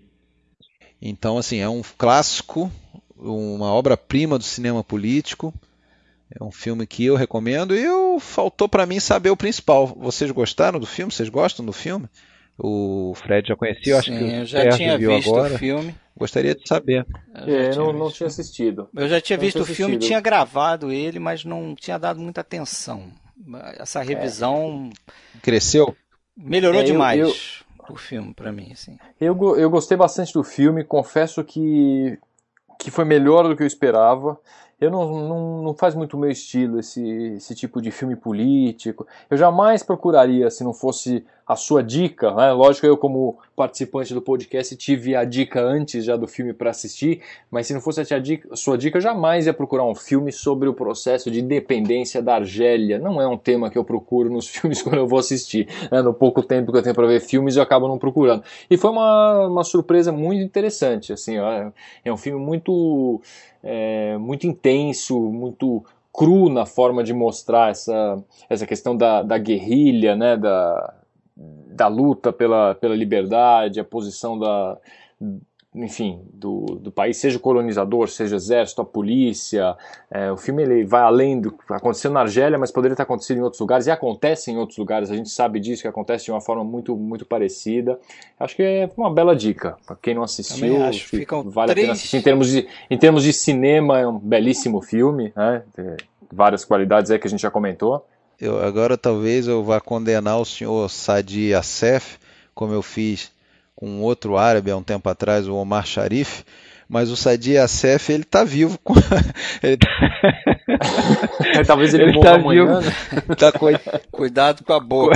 Então, 1.02 1.38
assim, 1.38 1.60
é 1.60 1.70
um 1.70 1.82
clássico, 1.98 2.72
uma 3.16 3.72
obra-prima 3.72 4.38
do 4.38 4.44
cinema 4.44 4.84
político. 4.84 5.54
É 6.32 6.44
um 6.44 6.52
filme 6.52 6.86
que 6.86 7.06
eu 7.06 7.16
recomendo 7.16 7.76
e 7.76 7.84
eu, 7.84 8.20
faltou 8.20 8.70
para 8.70 8.86
mim 8.86 9.00
saber 9.00 9.30
o 9.32 9.38
principal. 9.38 9.88
Vocês 9.88 10.30
gostaram 10.32 10.80
do 10.80 10.86
filme? 10.86 11.12
Vocês 11.12 11.30
gostam 11.30 11.66
do 11.66 11.74
filme? 11.74 12.08
O 12.58 13.14
Fred 13.16 13.48
já 13.48 13.56
conhecia, 13.56 13.94
eu 13.94 13.98
acho 13.98 14.10
Sim, 14.12 14.18
que 14.18 14.24
o 14.24 14.36
eu 14.36 14.46
já 14.46 14.60
Sérgio 14.62 14.78
tinha 14.78 14.98
viu 14.98 15.16
visto 15.16 15.30
agora. 15.30 15.56
o 15.56 15.58
filme. 15.58 15.96
Gostaria 16.16 16.54
de 16.54 16.68
saber. 16.68 17.06
Eu 17.34 17.48
já 17.48 17.48
É, 17.48 17.70
tinha 17.70 17.86
não, 17.86 17.94
não 17.94 18.06
visto. 18.06 18.18
tinha 18.18 18.28
assistido. 18.28 18.90
Eu 18.96 19.08
já 19.08 19.22
tinha 19.22 19.38
Não 19.38 19.44
visto 19.46 19.56
tinha 19.56 19.64
o 19.64 19.66
filme, 19.66 19.94
assistido. 19.94 20.08
tinha 20.10 20.20
gravado 20.20 20.92
ele, 20.92 21.18
mas 21.20 21.46
não 21.46 21.74
tinha 21.74 21.98
dado 21.98 22.20
muita 22.20 22.42
atenção. 22.42 23.08
Essa 23.78 24.02
revisão 24.02 24.90
Cresceu? 25.42 25.96
melhorou 26.36 26.82
É, 26.82 26.84
eu- 26.84 26.88
demais 26.88 27.64
o 27.90 27.96
filme 27.96 28.34
pra 28.34 28.52
mim, 28.52 28.72
assim. 28.74 28.98
Eu, 29.20 29.36
eu 29.58 29.70
gostei 29.70 29.98
bastante 29.98 30.34
do 30.34 30.44
filme, 30.44 30.84
confesso 30.84 31.44
que, 31.44 32.20
que 32.78 32.86
que 32.86 32.92
foi 32.92 33.06
melhor 33.06 33.48
do 33.48 33.56
que 33.56 33.64
eu 33.64 33.68
esperava. 33.68 34.38
Eu 34.80 34.90
não, 34.90 35.28
não, 35.28 35.62
não 35.62 35.74
faz 35.74 35.94
muito 35.94 36.16
o 36.16 36.20
meu 36.20 36.32
estilo 36.32 36.80
esse, 36.80 37.06
esse 37.36 37.54
tipo 37.54 37.82
de 37.82 37.92
filme 37.92 38.16
político. 38.16 39.06
Eu 39.30 39.38
jamais 39.38 39.84
procuraria 39.84 40.50
se 40.50 40.64
não 40.64 40.74
fosse 40.74 41.26
a 41.50 41.56
sua 41.56 41.82
dica. 41.82 42.32
Né? 42.32 42.52
Lógico, 42.52 42.86
eu, 42.86 42.96
como 42.96 43.40
participante 43.56 44.14
do 44.14 44.22
podcast, 44.22 44.76
tive 44.76 45.16
a 45.16 45.26
dica 45.26 45.60
antes 45.60 46.06
já 46.06 46.16
do 46.16 46.28
filme 46.28 46.54
para 46.54 46.70
assistir, 46.70 47.22
mas 47.50 47.66
se 47.66 47.74
não 47.74 47.82
fosse 47.82 48.14
a, 48.14 48.20
dica, 48.20 48.56
sua 48.56 48.78
dica, 48.78 48.98
eu 48.98 49.02
jamais 49.02 49.48
ia 49.48 49.54
procurar 49.54 49.84
um 49.84 49.96
filme 49.96 50.32
sobre 50.32 50.70
o 50.70 50.74
processo 50.76 51.32
de 51.32 51.42
independência 51.42 52.22
da 52.22 52.36
Argélia. 52.36 53.00
Não 53.00 53.20
é 53.20 53.28
um 53.28 53.36
tema 53.36 53.72
que 53.72 53.80
eu 53.80 53.84
procuro 53.84 54.30
nos 54.30 54.48
filmes 54.54 54.80
quando 54.84 54.98
eu 54.98 55.08
vou 55.08 55.18
assistir. 55.18 55.68
Né? 55.92 56.04
No 56.04 56.14
pouco 56.14 56.44
tempo 56.44 56.72
que 56.72 56.78
eu 56.78 56.84
tenho 56.84 56.94
para 56.94 57.08
ver 57.08 57.20
filmes, 57.20 57.56
eu 57.56 57.64
acabo 57.64 57.88
não 57.88 57.98
procurando. 57.98 58.44
E 58.70 58.78
foi 58.78 58.92
uma, 58.92 59.48
uma 59.48 59.64
surpresa 59.64 60.12
muito 60.12 60.44
interessante. 60.44 61.12
Assim, 61.12 61.36
é 62.06 62.14
um 62.14 62.18
filme 62.18 62.40
muito 62.40 63.20
é, 63.64 64.18
muito 64.18 64.48
intenso, 64.48 65.20
muito 65.20 65.84
cru 66.14 66.50
na 66.50 66.66
forma 66.66 67.04
de 67.04 67.14
mostrar 67.14 67.72
essa, 67.72 68.24
essa 68.50 68.66
questão 68.66 68.96
da, 68.96 69.22
da 69.22 69.38
guerrilha, 69.38 70.16
né, 70.16 70.36
da, 70.36 70.94
da 71.36 71.88
luta 71.88 72.34
pela, 72.34 72.76
pela 72.76 72.96
liberdade, 72.96 73.80
a 73.80 73.86
posição 73.86 74.38
da, 74.38 74.78
enfim, 75.74 76.22
do, 76.34 76.66
do 76.82 76.92
país, 76.92 77.18
seja 77.18 77.38
o 77.38 77.40
colonizador, 77.40 78.08
seja 78.08 78.36
o 78.36 78.38
exército, 78.38 78.82
a 78.82 78.86
polícia. 78.86 79.78
É, 80.10 80.32
o 80.32 80.38
filme 80.38 80.64
ele 80.64 80.84
vai 80.84 81.02
além 81.02 81.40
do 81.40 81.52
que 81.52 81.72
aconteceu 81.72 82.10
na 82.10 82.22
Argélia, 82.22 82.58
mas 82.58 82.72
poderia 82.72 82.96
ter 82.96 83.04
acontecido 83.04 83.38
em 83.38 83.42
outros 83.42 83.60
lugares 83.60 83.86
e 83.86 83.92
acontece 83.92 84.50
em 84.50 84.58
outros 84.58 84.80
lugares. 84.80 85.12
A 85.12 85.16
gente 85.16 85.30
sabe 85.30 85.60
disso 85.60 85.84
que 85.84 85.88
acontece 85.88 86.26
de 86.26 86.32
uma 86.32 86.42
forma 86.42 86.64
muito 86.64 86.96
muito 86.96 87.24
parecida. 87.24 88.00
Acho 88.40 88.56
que 88.56 88.64
é 88.64 88.90
uma 88.98 89.14
bela 89.14 89.36
dica 89.36 89.78
para 89.86 89.96
quem 89.96 90.16
não 90.16 90.24
assistiu. 90.24 90.84
Acho, 90.84 91.08
vale 91.46 91.72
três... 91.72 91.86
a 91.86 91.88
pena 91.88 91.94
assistir. 91.94 92.18
Em 92.18 92.22
termos 92.22 92.48
de 92.50 92.68
em 92.90 92.98
termos 92.98 93.24
de 93.24 93.32
cinema 93.32 94.00
é 94.00 94.08
um 94.08 94.18
belíssimo 94.18 94.82
filme, 94.82 95.32
né? 95.36 95.62
Tem 95.76 95.98
várias 96.32 96.66
qualidades 96.66 97.12
aí 97.12 97.20
que 97.20 97.28
a 97.28 97.30
gente 97.30 97.42
já 97.42 97.52
comentou. 97.52 98.04
Eu, 98.42 98.60
agora 98.64 98.98
talvez 98.98 99.48
eu 99.48 99.64
vá 99.64 99.80
condenar 99.80 100.40
o 100.40 100.46
senhor 100.46 100.90
Sadi 100.90 101.54
Assef, 101.54 102.18
como 102.56 102.74
eu 102.74 102.82
fiz 102.82 103.32
com 103.80 104.02
outro 104.02 104.38
árabe 104.38 104.70
há 104.70 104.76
um 104.76 104.84
tempo 104.84 105.08
atrás, 105.08 105.48
o 105.48 105.56
Omar 105.56 105.88
Sharif, 105.88 106.44
mas 106.90 107.12
o 107.12 107.16
Sadi 107.16 107.56
Assef 107.56 108.12
ele 108.12 108.24
está 108.24 108.44
vivo. 108.44 108.80
Com... 108.84 108.96
ele... 109.62 109.78
Talvez 111.68 111.94
ele, 111.94 112.06
ele 112.06 112.20
tá 112.20 112.34
amanhã, 112.34 112.66
vivo. 112.66 112.82
Né? 112.82 113.36
Tá 113.38 113.52
co... 113.52 113.68
Cuidado 114.12 114.64
com 114.64 114.74
a 114.74 114.80
boca. 114.80 115.16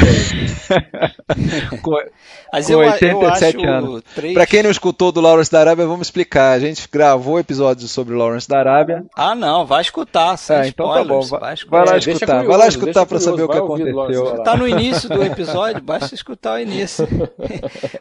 com... 1.82 1.98
Mas 2.52 2.68
com 2.68 2.74
eu, 2.74 2.80
87 2.80 3.58
eu 3.58 3.74
anos. 3.74 4.04
Três... 4.14 4.36
Para 4.36 4.46
quem 4.46 4.62
não 4.62 4.70
escutou 4.70 5.12
do 5.12 5.20
Lawrence 5.20 5.52
da 5.52 5.62
Arábia, 5.62 5.88
vamos 5.88 6.06
explicar. 6.08 6.52
A 6.52 6.60
gente 6.60 6.88
gravou 6.92 7.40
episódios 7.40 7.90
sobre 7.90 8.14
o 8.14 8.18
Lawrence 8.18 8.48
da 8.48 8.60
Arábia. 8.60 9.04
Ah, 9.16 9.34
não, 9.34 9.66
vai 9.66 9.82
escutar. 9.82 10.38
Sem 10.38 10.56
é, 10.56 10.68
então 10.68 10.94
tá 10.94 11.04
bom. 11.04 11.22
Vai, 11.22 11.56
vai 11.68 11.86
lá 11.86 11.98
escutar. 11.98 12.26
Curioso, 12.28 12.48
vai 12.48 12.58
lá 12.58 12.68
escutar 12.68 13.06
para 13.08 13.20
saber 13.20 13.42
o 13.42 13.50
que 13.50 13.58
aconteceu. 13.58 14.36
Está 14.38 14.56
no 14.56 14.68
início 14.68 15.10
do 15.10 15.24
episódio, 15.24 15.82
basta 15.82 16.14
escutar 16.14 16.54
o 16.54 16.60
início. 16.60 17.08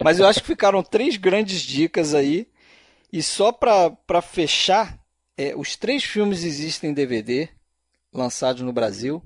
Mas 0.04 0.18
eu 0.18 0.26
acho 0.26 0.40
que 0.40 0.46
ficaram 0.46 0.82
três 0.82 1.16
grandes 1.16 1.62
dicas 1.62 2.14
aí 2.14 2.46
e 3.12 3.22
só 3.22 3.52
para 3.52 4.22
fechar, 4.22 4.98
é, 5.36 5.54
os 5.56 5.76
três 5.76 6.02
filmes 6.02 6.44
existem 6.44 6.90
em 6.90 6.94
DVD, 6.94 7.48
lançados 8.12 8.62
no 8.62 8.72
Brasil. 8.72 9.22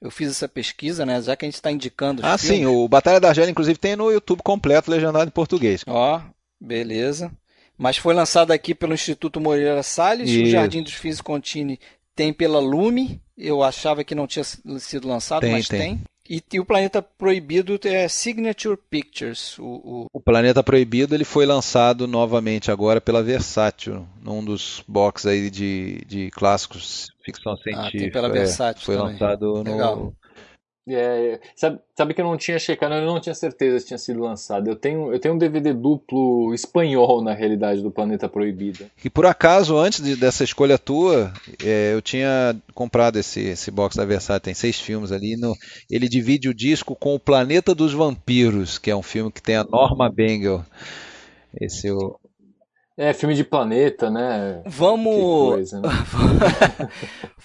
Eu 0.00 0.10
fiz 0.10 0.30
essa 0.30 0.48
pesquisa, 0.48 1.06
né? 1.06 1.22
Já 1.22 1.36
que 1.36 1.44
a 1.44 1.48
gente 1.48 1.54
está 1.54 1.70
indicando. 1.70 2.22
ah, 2.24 2.36
filmes. 2.36 2.58
sim. 2.58 2.66
O 2.66 2.88
Batalha 2.88 3.20
da 3.20 3.28
Argélia, 3.28 3.50
inclusive, 3.50 3.78
tem 3.78 3.94
no 3.94 4.10
YouTube 4.10 4.42
completo, 4.42 4.90
legendado 4.90 5.28
em 5.28 5.32
português. 5.32 5.84
Ó, 5.86 6.20
beleza. 6.60 7.30
Mas 7.78 7.96
foi 7.96 8.12
lançado 8.12 8.50
aqui 8.50 8.74
pelo 8.74 8.94
Instituto 8.94 9.40
Moreira 9.40 9.82
Salles. 9.82 10.28
Isso. 10.28 10.42
O 10.42 10.46
Jardim 10.46 10.82
dos 10.82 10.92
Fins 10.92 11.20
Contini 11.20 11.78
tem 12.14 12.32
pela 12.32 12.58
Lume. 12.58 13.22
Eu 13.38 13.62
achava 13.62 14.04
que 14.04 14.14
não 14.14 14.26
tinha 14.26 14.44
sido 14.44 15.08
lançado, 15.08 15.42
tem, 15.42 15.52
mas 15.52 15.68
tem. 15.68 15.80
tem. 15.80 16.04
E, 16.32 16.42
e, 16.50 16.58
o 16.58 16.64
Planeta 16.64 17.02
Proibido 17.02 17.78
é 17.84 18.08
Signature 18.08 18.78
Pictures. 18.88 19.58
O, 19.58 19.64
o... 19.64 20.06
o, 20.10 20.18
Planeta 20.18 20.62
Proibido 20.62 21.14
ele 21.14 21.26
foi 21.26 21.44
lançado 21.44 22.08
novamente 22.08 22.70
agora 22.70 23.02
pela 23.02 23.22
Versátil, 23.22 24.08
num 24.22 24.42
dos 24.42 24.82
box 24.88 25.26
aí 25.26 25.50
de, 25.50 26.02
de 26.06 26.30
clássicos 26.30 27.08
ficção 27.22 27.54
científica. 27.58 27.98
Ah, 27.98 28.00
tem 28.00 28.10
pela 28.10 28.30
Versátil 28.30 28.80
é, 28.80 28.84
Foi 28.86 28.96
também. 28.96 29.12
lançado 29.12 29.62
no, 29.62 30.14
é, 30.88 31.38
sabe, 31.54 31.78
sabe 31.96 32.12
que 32.12 32.20
eu 32.20 32.24
não 32.24 32.36
tinha 32.36 32.58
checado, 32.58 32.94
eu 32.94 33.06
não 33.06 33.20
tinha 33.20 33.34
certeza 33.34 33.78
se 33.78 33.86
tinha 33.86 33.98
sido 33.98 34.20
lançado. 34.20 34.68
Eu 34.68 34.74
tenho, 34.74 35.12
eu 35.12 35.18
tenho 35.20 35.34
um 35.34 35.38
DVD 35.38 35.72
duplo 35.72 36.52
espanhol, 36.52 37.22
na 37.22 37.32
realidade, 37.32 37.82
do 37.82 37.90
Planeta 37.90 38.28
Proibido. 38.28 38.86
E 39.04 39.08
por 39.08 39.24
acaso, 39.24 39.76
antes 39.76 40.02
de, 40.02 40.16
dessa 40.16 40.42
escolha 40.42 40.78
tua, 40.78 41.32
é, 41.64 41.94
eu 41.94 42.02
tinha 42.02 42.56
comprado 42.74 43.18
esse, 43.18 43.40
esse 43.40 43.70
box 43.70 43.96
da 43.96 44.04
Versailles, 44.04 44.42
tem 44.42 44.54
seis 44.54 44.80
filmes 44.80 45.12
ali. 45.12 45.36
No, 45.36 45.54
ele 45.88 46.08
divide 46.08 46.48
o 46.48 46.54
disco 46.54 46.96
com 46.96 47.14
O 47.14 47.20
Planeta 47.20 47.74
dos 47.74 47.92
Vampiros, 47.92 48.78
que 48.78 48.90
é 48.90 48.96
um 48.96 49.02
filme 49.02 49.30
que 49.30 49.42
tem 49.42 49.56
a 49.56 49.64
Norma 49.64 50.10
Bengel. 50.10 50.64
Esse 51.60 51.88
é 51.88 51.92
o, 51.92 52.18
é, 52.96 53.12
filme 53.14 53.34
de 53.34 53.42
planeta, 53.42 54.10
né? 54.10 54.62
Vamos. 54.66 55.54
Coisa, 55.54 55.80
né? 55.80 55.88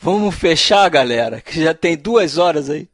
Vamos 0.01 0.35
fechar, 0.35 0.89
galera, 0.89 1.39
que 1.39 1.63
já 1.63 1.73
tem 1.73 1.95
duas 1.95 2.37
horas 2.37 2.69
aí. 2.69 2.89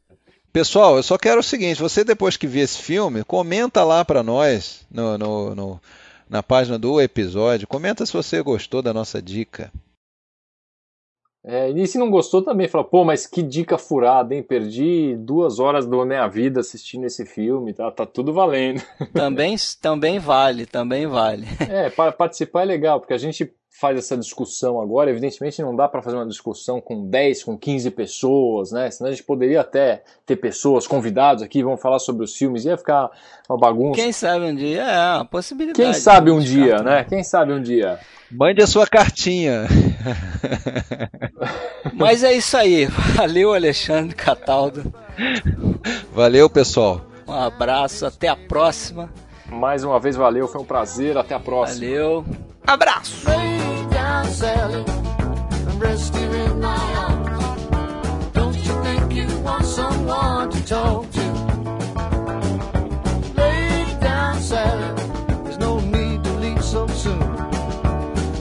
Pessoal, 0.53 0.97
eu 0.97 1.03
só 1.03 1.17
quero 1.17 1.39
o 1.39 1.43
seguinte: 1.43 1.81
você 1.81 2.03
depois 2.03 2.37
que 2.37 2.45
vir 2.45 2.59
esse 2.59 2.79
filme, 2.79 3.23
comenta 3.23 3.83
lá 3.83 4.05
para 4.05 4.21
nós 4.21 4.85
no, 4.91 5.17
no, 5.17 5.55
no, 5.55 5.81
na 6.29 6.43
página 6.43 6.77
do 6.77 7.01
episódio. 7.01 7.67
Comenta 7.67 8.05
se 8.05 8.13
você 8.13 8.39
gostou 8.43 8.79
da 8.79 8.93
nossa 8.93 9.19
dica. 9.19 9.71
É, 11.43 11.71
e 11.71 11.87
se 11.87 11.97
não 11.97 12.09
gostou 12.09 12.41
também, 12.41 12.69
fala, 12.69 12.85
pô, 12.85 13.03
mas 13.03 13.25
que 13.25 13.41
dica 13.41 13.77
furada, 13.79 14.33
hein? 14.33 14.43
Perdi 14.43 15.15
duas 15.17 15.59
horas 15.59 15.85
da 15.87 16.05
minha 16.05 16.27
vida 16.27 16.61
assistindo 16.61 17.05
esse 17.05 17.25
filme, 17.25 17.73
tá, 17.73 17.91
tá 17.91 18.05
tudo 18.05 18.31
valendo. 18.31 18.81
Também, 19.11 19.55
também 19.81 20.19
vale, 20.19 20.65
também 20.67 21.05
vale. 21.07 21.47
É, 21.67 21.89
participar 21.89 22.61
é 22.61 22.65
legal, 22.65 22.99
porque 22.99 23.13
a 23.13 23.17
gente 23.17 23.51
faz 23.75 23.97
essa 23.97 24.15
discussão 24.15 24.79
agora, 24.79 25.09
evidentemente 25.09 25.59
não 25.61 25.75
dá 25.75 25.87
para 25.87 26.01
fazer 26.01 26.15
uma 26.15 26.27
discussão 26.27 26.79
com 26.79 27.09
10, 27.09 27.43
com 27.43 27.57
15 27.57 27.89
pessoas, 27.91 28.71
né? 28.71 28.89
Senão 28.91 29.09
a 29.09 29.11
gente 29.11 29.23
poderia 29.23 29.61
até 29.61 30.03
ter 30.27 30.35
pessoas 30.35 30.85
convidados 30.85 31.41
aqui, 31.41 31.63
vão 31.63 31.75
falar 31.75 31.97
sobre 31.97 32.23
os 32.23 32.37
filmes, 32.37 32.65
ia 32.65 32.77
ficar 32.77 33.09
uma 33.49 33.57
bagunça. 33.57 33.99
Quem 33.99 34.11
sabe 34.11 34.45
um 34.45 34.55
dia, 34.55 34.83
é 34.83 35.15
uma 35.15 35.25
possibilidade. 35.25 35.81
Quem 35.81 35.93
sabe 35.93 36.29
um 36.29 36.39
dia, 36.39 36.83
né? 36.83 37.03
Quem 37.03 37.23
sabe 37.23 37.51
um 37.51 37.61
dia. 37.61 37.99
Mande 38.31 38.61
a 38.61 38.67
sua 38.67 38.85
cartinha. 38.85 39.67
Mas 41.93 42.23
é 42.23 42.31
isso 42.33 42.55
aí. 42.55 42.85
Valeu, 43.15 43.53
Alexandre 43.53 44.15
Cataldo. 44.15 44.93
Valeu, 46.13 46.47
pessoal. 46.49 47.01
Um 47.27 47.33
abraço, 47.33 48.05
até 48.05 48.27
a 48.27 48.35
próxima. 48.35 49.09
Mais 49.53 49.83
uma 49.83 49.99
vez, 49.99 50.15
valeu, 50.15 50.47
foi 50.47 50.61
um 50.61 50.65
prazer, 50.65 51.17
até 51.17 51.35
a 51.35 51.39
próxima. 51.39 51.85
Valeu. 51.85 52.25
Abraço! 52.65 53.23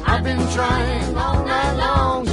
I've 0.04 0.24
been 0.24 0.46
trying 0.50 1.16
all 1.16 1.44
night 1.44 1.76
long 1.78 2.31